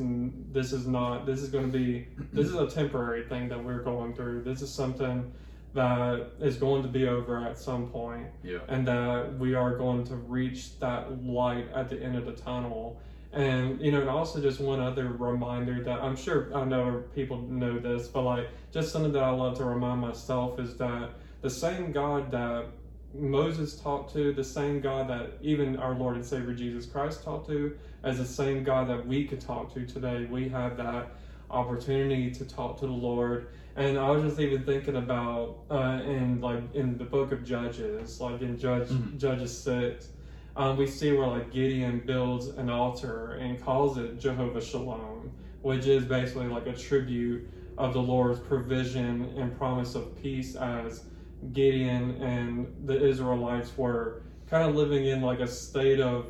this 0.52 0.72
is 0.72 0.86
not 0.86 1.26
this 1.26 1.42
is 1.42 1.50
going 1.50 1.70
to 1.70 1.78
be 1.78 2.06
this 2.32 2.46
is 2.46 2.54
a 2.54 2.66
temporary 2.66 3.24
thing 3.24 3.46
that 3.50 3.62
we're 3.62 3.82
going 3.82 4.14
through 4.14 4.42
this 4.42 4.62
is 4.62 4.72
something 4.72 5.30
that 5.74 6.28
is 6.40 6.56
going 6.56 6.82
to 6.82 6.88
be 6.88 7.06
over 7.08 7.38
at 7.46 7.58
some 7.58 7.88
point 7.90 8.26
yeah 8.42 8.58
and 8.68 8.86
that 8.88 9.36
we 9.38 9.54
are 9.54 9.76
going 9.76 10.02
to 10.04 10.14
reach 10.14 10.78
that 10.78 11.22
light 11.22 11.66
at 11.74 11.90
the 11.90 12.02
end 12.02 12.16
of 12.16 12.24
the 12.24 12.32
tunnel 12.32 12.98
and 13.32 13.80
you 13.80 13.90
know 13.90 14.00
and 14.00 14.10
also 14.10 14.40
just 14.40 14.60
one 14.60 14.80
other 14.80 15.08
reminder 15.08 15.82
that 15.82 16.00
i'm 16.02 16.16
sure 16.16 16.54
i 16.54 16.64
know 16.64 17.02
people 17.14 17.40
know 17.42 17.78
this 17.78 18.08
but 18.08 18.22
like 18.22 18.48
just 18.72 18.92
something 18.92 19.12
that 19.12 19.22
i 19.22 19.30
love 19.30 19.56
to 19.56 19.64
remind 19.64 20.00
myself 20.00 20.58
is 20.58 20.76
that 20.76 21.10
the 21.40 21.50
same 21.50 21.92
god 21.92 22.30
that 22.30 22.66
Moses 23.14 23.78
talked 23.78 24.14
to, 24.14 24.32
the 24.32 24.42
same 24.42 24.80
God 24.80 25.06
that 25.10 25.34
even 25.42 25.76
our 25.76 25.94
Lord 25.94 26.16
and 26.16 26.24
Savior 26.24 26.54
Jesus 26.54 26.86
Christ 26.86 27.22
talked 27.22 27.46
to, 27.48 27.76
as 28.02 28.16
the 28.16 28.24
same 28.24 28.64
God 28.64 28.88
that 28.88 29.06
we 29.06 29.26
could 29.26 29.38
talk 29.38 29.70
to 29.74 29.84
today. 29.84 30.24
We 30.30 30.48
have 30.48 30.78
that 30.78 31.10
opportunity 31.50 32.30
to 32.30 32.44
talk 32.46 32.78
to 32.80 32.86
the 32.86 32.92
Lord. 32.92 33.48
And 33.76 33.98
I 33.98 34.08
was 34.10 34.22
just 34.22 34.40
even 34.40 34.64
thinking 34.64 34.96
about 34.96 35.58
uh, 35.70 36.00
in 36.06 36.40
like 36.40 36.62
in 36.74 36.96
the 36.96 37.04
book 37.04 37.32
of 37.32 37.44
Judges, 37.44 38.18
like 38.18 38.40
in 38.40 38.56
Judge 38.56 38.88
Mhm. 38.88 39.18
Judges 39.18 39.54
six, 39.54 40.08
um, 40.56 40.76
we 40.76 40.86
see 40.86 41.12
where 41.12 41.26
like 41.26 41.50
Gideon 41.50 42.02
builds 42.04 42.48
an 42.48 42.68
altar 42.68 43.32
and 43.40 43.62
calls 43.62 43.98
it 43.98 44.18
Jehovah 44.18 44.60
Shalom, 44.60 45.30
which 45.62 45.86
is 45.86 46.04
basically 46.04 46.46
like 46.48 46.66
a 46.66 46.74
tribute 46.74 47.48
of 47.78 47.94
the 47.94 48.02
Lord's 48.02 48.38
provision 48.40 49.32
and 49.36 49.56
promise 49.56 49.94
of 49.94 50.20
peace 50.20 50.54
as 50.56 51.04
Gideon 51.52 52.22
and 52.22 52.72
the 52.86 53.02
Israelites 53.02 53.76
were 53.76 54.22
kind 54.46 54.68
of 54.68 54.76
living 54.76 55.06
in 55.06 55.22
like 55.22 55.40
a 55.40 55.46
state 55.46 56.00
of 56.00 56.26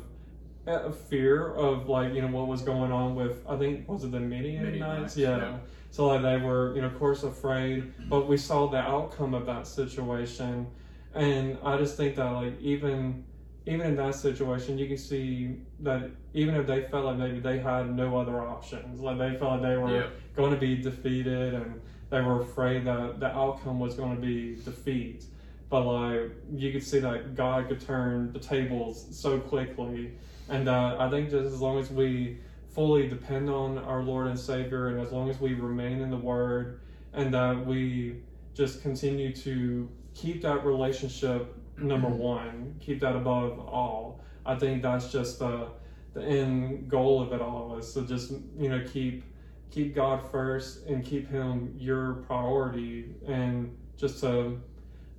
uh, 0.65 0.89
fear 0.91 1.49
of 1.53 1.89
like 1.89 2.13
you 2.13 2.21
know 2.21 2.29
what 2.29 2.47
was 2.47 2.61
going 2.61 2.91
on 2.91 3.15
with 3.15 3.43
I 3.47 3.57
think 3.57 3.87
was 3.89 4.05
it 4.05 4.11
the 4.11 4.19
Midianites? 4.19 4.63
Midianites, 4.65 5.17
Yeah. 5.17 5.37
yeah. 5.37 5.57
So 5.91 6.07
like 6.07 6.21
they 6.21 6.37
were 6.37 6.73
you 6.75 6.81
know 6.81 6.87
of 6.87 6.97
course 6.97 7.23
afraid, 7.23 7.91
but 8.09 8.27
we 8.29 8.37
saw 8.37 8.67
the 8.67 8.77
outcome 8.77 9.33
of 9.33 9.45
that 9.47 9.67
situation, 9.67 10.65
and 11.13 11.57
I 11.63 11.77
just 11.77 11.97
think 11.97 12.15
that 12.15 12.29
like 12.31 12.59
even 12.61 13.25
even 13.65 13.85
in 13.87 13.95
that 13.95 14.15
situation, 14.15 14.77
you 14.77 14.87
can 14.87 14.97
see 14.97 15.55
that 15.79 16.01
even 16.33 16.55
if 16.55 16.67
they 16.67 16.81
felt 16.81 17.05
like 17.05 17.17
maybe 17.17 17.39
they 17.39 17.59
had 17.59 17.95
no 17.95 18.17
other 18.17 18.41
options, 18.41 18.99
like 18.99 19.17
they 19.17 19.33
felt 19.33 19.51
like 19.53 19.61
they 19.61 19.77
were 19.77 19.89
Yeah. 19.89 20.07
going 20.35 20.51
to 20.51 20.57
be 20.57 20.75
defeated 20.75 21.53
and 21.53 21.79
they 22.09 22.19
were 22.21 22.39
afraid 22.39 22.83
that 22.85 23.19
the 23.19 23.35
outcome 23.35 23.79
was 23.79 23.95
going 23.95 24.11
to 24.11 24.21
be 24.21 24.55
defeat. 24.63 25.25
But 25.69 25.81
like 25.83 26.29
you 26.55 26.71
could 26.71 26.83
see 26.83 26.99
that 26.99 27.35
God 27.35 27.67
could 27.67 27.79
turn 27.79 28.31
the 28.33 28.39
tables 28.39 29.05
so 29.09 29.39
quickly, 29.39 30.11
and 30.49 30.67
uh, 30.67 30.95
I 30.99 31.07
think 31.09 31.29
just 31.31 31.51
as 31.51 31.61
long 31.61 31.79
as 31.79 31.89
we 31.89 32.33
fully 32.67 33.05
depend 33.05 33.49
on 33.49 33.77
our 33.79 34.01
Lord 34.01 34.27
and 34.27 34.37
Savior, 34.37 34.87
and 34.87 34.99
as 34.99 35.11
long 35.11 35.29
as 35.29 35.39
we 35.39 35.53
remain 35.53 35.99
in 35.99 36.09
the 36.11 36.17
Word, 36.17 36.73
and 37.13 37.33
that 37.33 37.59
we 37.65 38.13
just 38.53 38.79
continue 38.81 39.31
to 39.31 39.89
keep 40.13 40.41
that 40.41 40.63
relationship 40.63 41.43
number 41.77 42.09
one, 42.09 42.75
keep 42.79 42.99
that 43.01 43.15
above 43.15 43.59
all. 43.59 44.21
I 44.45 44.55
think 44.55 44.81
that's 44.81 45.11
just 45.11 45.39
the 45.39 45.67
the 46.13 46.23
end 46.23 46.89
goal 46.89 47.21
of 47.23 47.33
it 47.33 47.41
all 47.41 47.75
is 47.77 47.91
to 47.93 48.05
just 48.05 48.31
you 48.57 48.69
know 48.69 48.83
keep 48.91 49.23
keep 49.71 49.95
God 49.95 50.21
first 50.31 50.85
and 50.85 51.03
keep 51.03 51.29
Him 51.29 51.73
your 51.77 52.15
priority, 52.27 53.15
and 53.27 53.75
just 53.97 54.19
to 54.21 54.59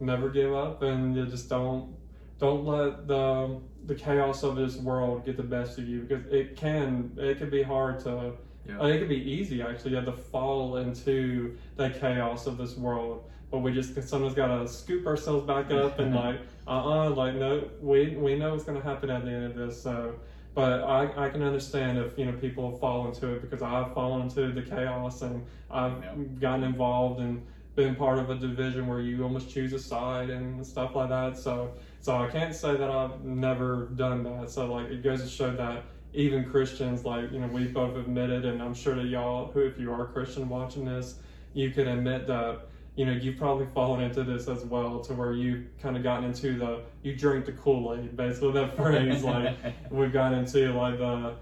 never 0.00 0.28
give 0.28 0.52
up 0.52 0.82
and 0.82 1.16
you 1.16 1.24
just 1.26 1.48
don't 1.48 1.94
don't 2.38 2.64
let 2.64 3.06
the 3.06 3.60
the 3.86 3.94
chaos 3.94 4.42
of 4.42 4.56
this 4.56 4.76
world 4.76 5.24
get 5.24 5.36
the 5.36 5.42
best 5.42 5.78
of 5.78 5.88
you 5.88 6.00
because 6.02 6.24
it 6.32 6.56
can 6.56 7.10
it 7.16 7.38
can 7.38 7.50
be 7.50 7.62
hard 7.62 8.00
to 8.00 8.32
Yeah. 8.66 8.84
it 8.86 8.98
can 8.98 9.08
be 9.08 9.30
easy 9.30 9.62
actually 9.62 9.90
you 9.90 9.96
have 9.96 10.06
to 10.06 10.12
fall 10.12 10.78
into 10.78 11.56
the 11.76 11.90
chaos 11.90 12.46
of 12.46 12.56
this 12.58 12.76
world 12.76 13.24
but 13.54 13.62
we 13.62 13.72
just 13.72 13.94
sometimes 14.08 14.34
gotta 14.34 14.68
scoop 14.68 15.06
ourselves 15.06 15.46
back 15.46 15.70
up 15.70 16.00
and 16.00 16.14
mm-hmm. 16.14 16.16
like 16.16 16.40
uh-uh 16.66 17.10
like 17.10 17.34
no 17.34 17.70
we 17.80 18.16
we 18.16 18.36
know 18.36 18.52
what's 18.52 18.64
gonna 18.64 18.80
happen 18.80 19.10
at 19.10 19.24
the 19.24 19.30
end 19.30 19.44
of 19.46 19.54
this 19.54 19.82
so 19.82 20.16
but 20.54 20.82
I, 20.82 21.10
I 21.26 21.28
can 21.30 21.42
understand 21.42 21.98
if 21.98 22.18
you 22.18 22.26
know 22.26 22.32
people 22.32 22.72
fall 22.72 23.06
into 23.06 23.32
it 23.34 23.40
because 23.40 23.62
I've 23.62 23.92
fallen 23.92 24.22
into 24.22 24.52
the 24.52 24.62
chaos 24.62 25.22
and 25.22 25.42
I've 25.70 25.98
Yeah. 26.02 26.14
gotten 26.40 26.64
involved 26.64 27.20
and 27.20 27.42
been 27.74 27.94
part 27.94 28.18
of 28.18 28.30
a 28.30 28.34
division 28.34 28.86
where 28.86 29.00
you 29.00 29.22
almost 29.22 29.48
choose 29.48 29.72
a 29.72 29.78
side 29.78 30.30
and 30.30 30.66
stuff 30.66 30.94
like 30.94 31.08
that. 31.08 31.36
So 31.36 31.70
so 32.00 32.16
I 32.16 32.26
can't 32.26 32.54
say 32.54 32.76
that 32.76 32.90
I've 32.90 33.20
never 33.22 33.86
done 33.94 34.22
that. 34.24 34.50
So 34.50 34.66
like 34.70 34.88
it 34.88 35.02
goes 35.02 35.22
to 35.22 35.28
show 35.28 35.52
that 35.54 35.84
even 36.12 36.44
Christians, 36.44 37.04
like 37.04 37.30
you 37.30 37.40
know, 37.40 37.48
we 37.48 37.66
both 37.66 37.94
admitted, 37.96 38.44
and 38.44 38.62
I'm 38.62 38.74
sure 38.74 38.94
that 38.96 39.06
y'all, 39.06 39.46
who 39.46 39.60
if 39.60 39.78
you 39.78 39.90
are 39.90 40.02
a 40.02 40.06
Christian 40.06 40.48
watching 40.48 40.84
this, 40.84 41.14
you 41.52 41.70
can 41.70 41.88
admit 41.88 42.26
that 42.26 42.58
you 42.96 43.04
know 43.04 43.12
you've 43.12 43.36
probably 43.36 43.66
fallen 43.66 44.00
into 44.00 44.22
this 44.22 44.48
as 44.48 44.64
well, 44.64 45.00
to 45.00 45.14
where 45.14 45.32
you 45.32 45.66
kind 45.80 45.96
of 45.96 46.02
gotten 46.02 46.24
into 46.24 46.56
the 46.56 46.82
you 47.02 47.16
drink 47.16 47.44
the 47.44 47.52
Kool 47.52 47.94
Aid, 47.94 48.16
basically 48.16 48.52
that 48.52 48.76
phrase. 48.76 49.24
like 49.24 49.56
we've 49.90 50.12
gotten 50.12 50.38
into 50.38 50.72
like 50.72 50.98
the 50.98 51.34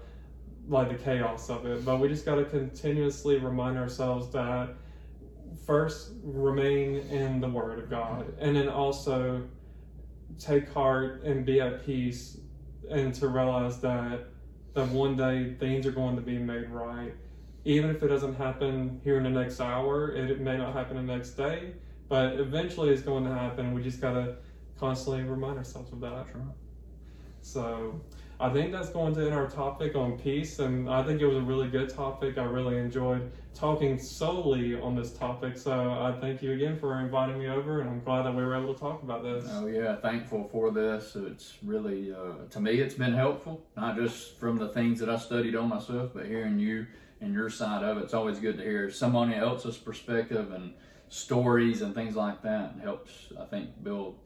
like 0.67 0.89
the 0.89 0.95
chaos 0.95 1.49
of 1.49 1.65
it. 1.65 1.85
But 1.85 1.99
we 1.99 2.07
just 2.07 2.25
got 2.25 2.35
to 2.35 2.45
continuously 2.45 3.37
remind 3.37 3.77
ourselves 3.77 4.31
that 4.31 4.75
first 5.65 6.11
remain 6.23 6.95
in 6.95 7.39
the 7.39 7.49
Word 7.49 7.79
of 7.79 7.89
God, 7.89 8.33
and 8.39 8.55
then 8.55 8.69
also 8.69 9.43
take 10.39 10.71
heart 10.73 11.23
and 11.23 11.45
be 11.45 11.61
at 11.61 11.85
peace, 11.85 12.37
and 12.89 13.13
to 13.15 13.27
realize 13.27 13.79
that 13.81 14.27
that 14.73 14.87
one 14.89 15.15
day 15.15 15.53
things 15.59 15.85
are 15.85 15.91
going 15.91 16.15
to 16.15 16.21
be 16.21 16.39
made 16.39 16.69
right. 16.69 17.13
Even 17.65 17.89
if 17.89 18.03
it 18.03 18.07
doesn't 18.07 18.35
happen 18.35 18.99
here 19.03 19.17
in 19.17 19.23
the 19.23 19.29
next 19.29 19.59
hour, 19.61 20.11
it, 20.11 20.39
may 20.41 20.57
not 20.57 20.73
happen 20.73 20.97
the 20.97 21.13
next 21.13 21.31
day, 21.31 21.73
but 22.09 22.33
eventually 22.39 22.89
it's 22.89 23.01
going 23.01 23.23
to 23.23 23.33
happen. 23.33 23.73
We 23.73 23.81
just 23.81 24.01
got 24.01 24.13
to 24.13 24.35
constantly 24.77 25.23
remind 25.23 25.57
ourselves 25.57 25.91
of 25.93 26.01
that. 26.01 26.27
So 27.41 28.01
I 28.39 28.49
think 28.49 28.71
that's 28.71 28.89
going 28.89 29.15
to 29.15 29.25
end 29.25 29.33
our 29.33 29.47
topic 29.47 29.95
on 29.95 30.17
peace, 30.17 30.59
and 30.59 30.89
I 30.89 31.03
think 31.03 31.21
it 31.21 31.25
was 31.25 31.37
a 31.37 31.41
really 31.41 31.69
good 31.69 31.89
topic. 31.89 32.37
I 32.37 32.43
really 32.43 32.77
enjoyed 32.77 33.31
talking 33.53 33.97
solely 33.97 34.79
on 34.79 34.95
this 34.95 35.13
topic. 35.13 35.57
So 35.57 35.71
I 35.71 36.17
thank 36.19 36.41
you 36.41 36.51
again 36.53 36.77
for 36.77 36.99
inviting 36.99 37.39
me 37.39 37.47
over, 37.47 37.79
and 37.79 37.89
I'm 37.89 38.03
glad 38.03 38.23
that 38.23 38.35
we 38.35 38.43
were 38.43 38.55
able 38.55 38.73
to 38.73 38.79
talk 38.79 39.03
about 39.03 39.23
this. 39.23 39.45
Oh 39.49 39.67
yeah, 39.67 39.95
thankful 39.97 40.49
for 40.51 40.71
this. 40.71 41.15
It's 41.15 41.53
really 41.63 42.13
uh, 42.13 42.47
to 42.49 42.59
me, 42.59 42.71
it's 42.71 42.95
been 42.95 43.13
helpful. 43.13 43.65
Not 43.77 43.95
just 43.95 44.37
from 44.39 44.57
the 44.57 44.69
things 44.69 44.99
that 44.99 45.09
I 45.09 45.17
studied 45.17 45.55
on 45.55 45.69
myself, 45.69 46.11
but 46.13 46.25
hearing 46.25 46.59
you 46.59 46.87
and 47.23 47.33
your 47.33 47.49
side 47.49 47.83
of 47.83 47.97
it. 47.97 48.01
It's 48.03 48.13
always 48.13 48.39
good 48.39 48.57
to 48.57 48.63
hear 48.63 48.91
somebody 48.91 49.35
else's 49.35 49.77
perspective 49.77 50.51
and 50.51 50.73
stories 51.09 51.81
and 51.81 51.95
things 51.95 52.15
like 52.15 52.41
that. 52.43 52.73
It 52.77 52.81
helps, 52.83 53.11
I 53.39 53.45
think, 53.45 53.69
build 53.83 54.17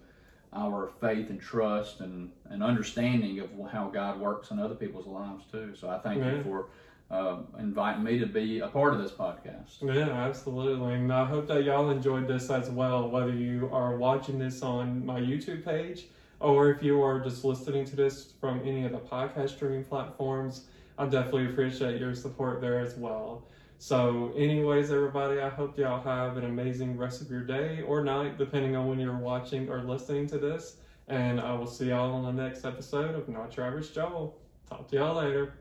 our 0.53 0.89
faith 0.99 1.29
and 1.29 1.39
trust 1.39 1.99
and, 1.99 2.31
and 2.49 2.63
understanding 2.63 3.39
of 3.39 3.49
how 3.71 3.89
God 3.89 4.19
works 4.19 4.49
in 4.51 4.59
other 4.59 4.75
people's 4.75 5.05
lives 5.05 5.43
too. 5.51 5.75
So 5.75 5.89
I 5.89 5.99
thank 5.99 6.21
Yeah. 6.23 6.37
you 6.37 6.43
for 6.43 6.65
uh, 7.11 7.37
inviting 7.59 8.03
me 8.03 8.19
to 8.19 8.25
be 8.25 8.59
a 8.59 8.67
part 8.67 8.93
of 8.93 8.99
this 8.99 9.11
podcast. 9.11 9.81
Yeah, 9.81 10.09
absolutely. 10.09 10.95
And 10.95 11.13
I 11.13 11.25
hope 11.25 11.47
that 11.47 11.63
y'all 11.63 11.89
enjoyed 11.89 12.27
this 12.27 12.49
as 12.49 12.69
well, 12.69 13.09
whether 13.09 13.31
you 13.31 13.69
are 13.71 13.95
watching 13.97 14.39
this 14.39 14.61
on 14.61 15.05
my 15.05 15.19
YouTube 15.19 15.63
page 15.63 16.07
or 16.39 16.69
if 16.71 16.81
you 16.83 17.01
are 17.01 17.19
just 17.19 17.43
listening 17.45 17.85
to 17.85 17.95
this 17.95 18.33
from 18.41 18.61
any 18.65 18.85
of 18.85 18.91
the 18.91 18.99
podcast 18.99 19.49
streaming 19.51 19.83
platforms. 19.85 20.65
I 20.97 21.05
definitely 21.05 21.45
appreciate 21.45 21.99
your 22.01 22.15
support 22.15 22.61
there 22.61 22.79
as 22.79 22.95
well. 22.95 23.47
So, 23.79 24.33
anyways, 24.35 24.91
everybody, 24.91 25.39
I 25.39 25.49
hope 25.49 25.77
y'all 25.77 26.01
have 26.01 26.37
an 26.37 26.45
amazing 26.45 26.97
rest 26.97 27.21
of 27.21 27.29
your 27.29 27.43
day 27.43 27.83
or 27.83 28.03
night, 28.03 28.37
depending 28.39 28.75
on 28.75 28.87
when 28.87 28.99
you're 28.99 29.15
watching 29.15 29.69
or 29.69 29.83
listening 29.83 30.25
to 30.27 30.39
this. 30.39 30.77
And 31.07 31.39
I 31.39 31.53
will 31.53 31.67
see 31.67 31.89
y'all 31.89 32.11
on 32.11 32.35
the 32.35 32.43
next 32.43 32.65
episode 32.65 33.13
of 33.13 33.29
Not 33.29 33.55
Your 33.55 33.67
Average 33.67 33.93
Joel. 33.93 34.35
Talk 34.67 34.87
to 34.89 34.95
y'all 34.95 35.15
later. 35.15 35.53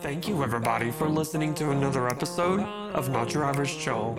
Thank 0.00 0.28
you, 0.28 0.42
everybody, 0.42 0.90
for 0.90 1.08
listening 1.08 1.54
to 1.54 1.70
another 1.70 2.08
episode 2.08 2.60
of 2.60 3.08
Not 3.08 3.32
Your 3.32 3.44
Average 3.44 3.78
Joel. 3.78 4.18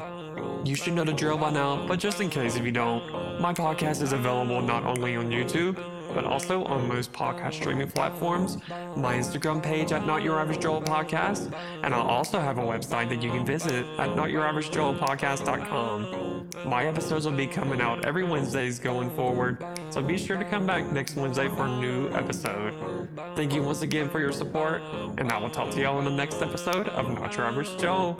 You 0.65 0.75
should 0.75 0.93
know 0.93 1.03
the 1.03 1.13
drill 1.13 1.37
by 1.37 1.51
now, 1.51 1.85
but 1.87 1.99
just 1.99 2.21
in 2.21 2.29
case 2.29 2.55
if 2.55 2.65
you 2.65 2.71
don't, 2.71 3.41
my 3.41 3.53
podcast 3.53 4.01
is 4.01 4.13
available 4.13 4.61
not 4.61 4.83
only 4.83 5.15
on 5.15 5.29
YouTube, 5.29 5.77
but 6.13 6.25
also 6.25 6.63
on 6.65 6.87
most 6.87 7.11
podcast 7.13 7.53
streaming 7.53 7.89
platforms, 7.89 8.57
my 8.95 9.15
Instagram 9.15 9.61
page 9.61 9.91
at 9.91 10.05
Not 10.05 10.23
Your 10.23 10.39
Average 10.39 10.61
Joel 10.61 10.81
Podcast, 10.81 11.51
and 11.83 11.93
I 11.93 11.99
also 11.99 12.39
have 12.39 12.57
a 12.57 12.61
website 12.61 13.09
that 13.09 13.21
you 13.21 13.31
can 13.31 13.45
visit 13.45 13.85
at 13.97 14.09
NotYourAverageJoelPodcast.com. 14.09 16.49
My 16.65 16.85
episodes 16.85 17.25
will 17.25 17.33
be 17.33 17.47
coming 17.47 17.81
out 17.81 18.05
every 18.05 18.23
Wednesdays 18.23 18.79
going 18.79 19.09
forward, 19.11 19.63
so 19.89 20.01
be 20.01 20.17
sure 20.17 20.37
to 20.37 20.45
come 20.45 20.65
back 20.65 20.91
next 20.91 21.15
Wednesday 21.15 21.49
for 21.49 21.65
a 21.65 21.79
new 21.79 22.09
episode. 22.09 23.09
Thank 23.35 23.53
you 23.53 23.63
once 23.63 23.81
again 23.81 24.09
for 24.09 24.19
your 24.19 24.31
support, 24.31 24.81
and 25.17 25.31
I 25.31 25.37
will 25.37 25.49
talk 25.49 25.71
to 25.71 25.81
y'all 25.81 25.99
in 25.99 26.05
the 26.05 26.11
next 26.11 26.41
episode 26.41 26.87
of 26.89 27.09
Not 27.09 27.35
Your 27.35 27.45
Average 27.45 27.77
Joel. 27.77 28.17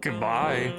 Goodbye. 0.00 0.74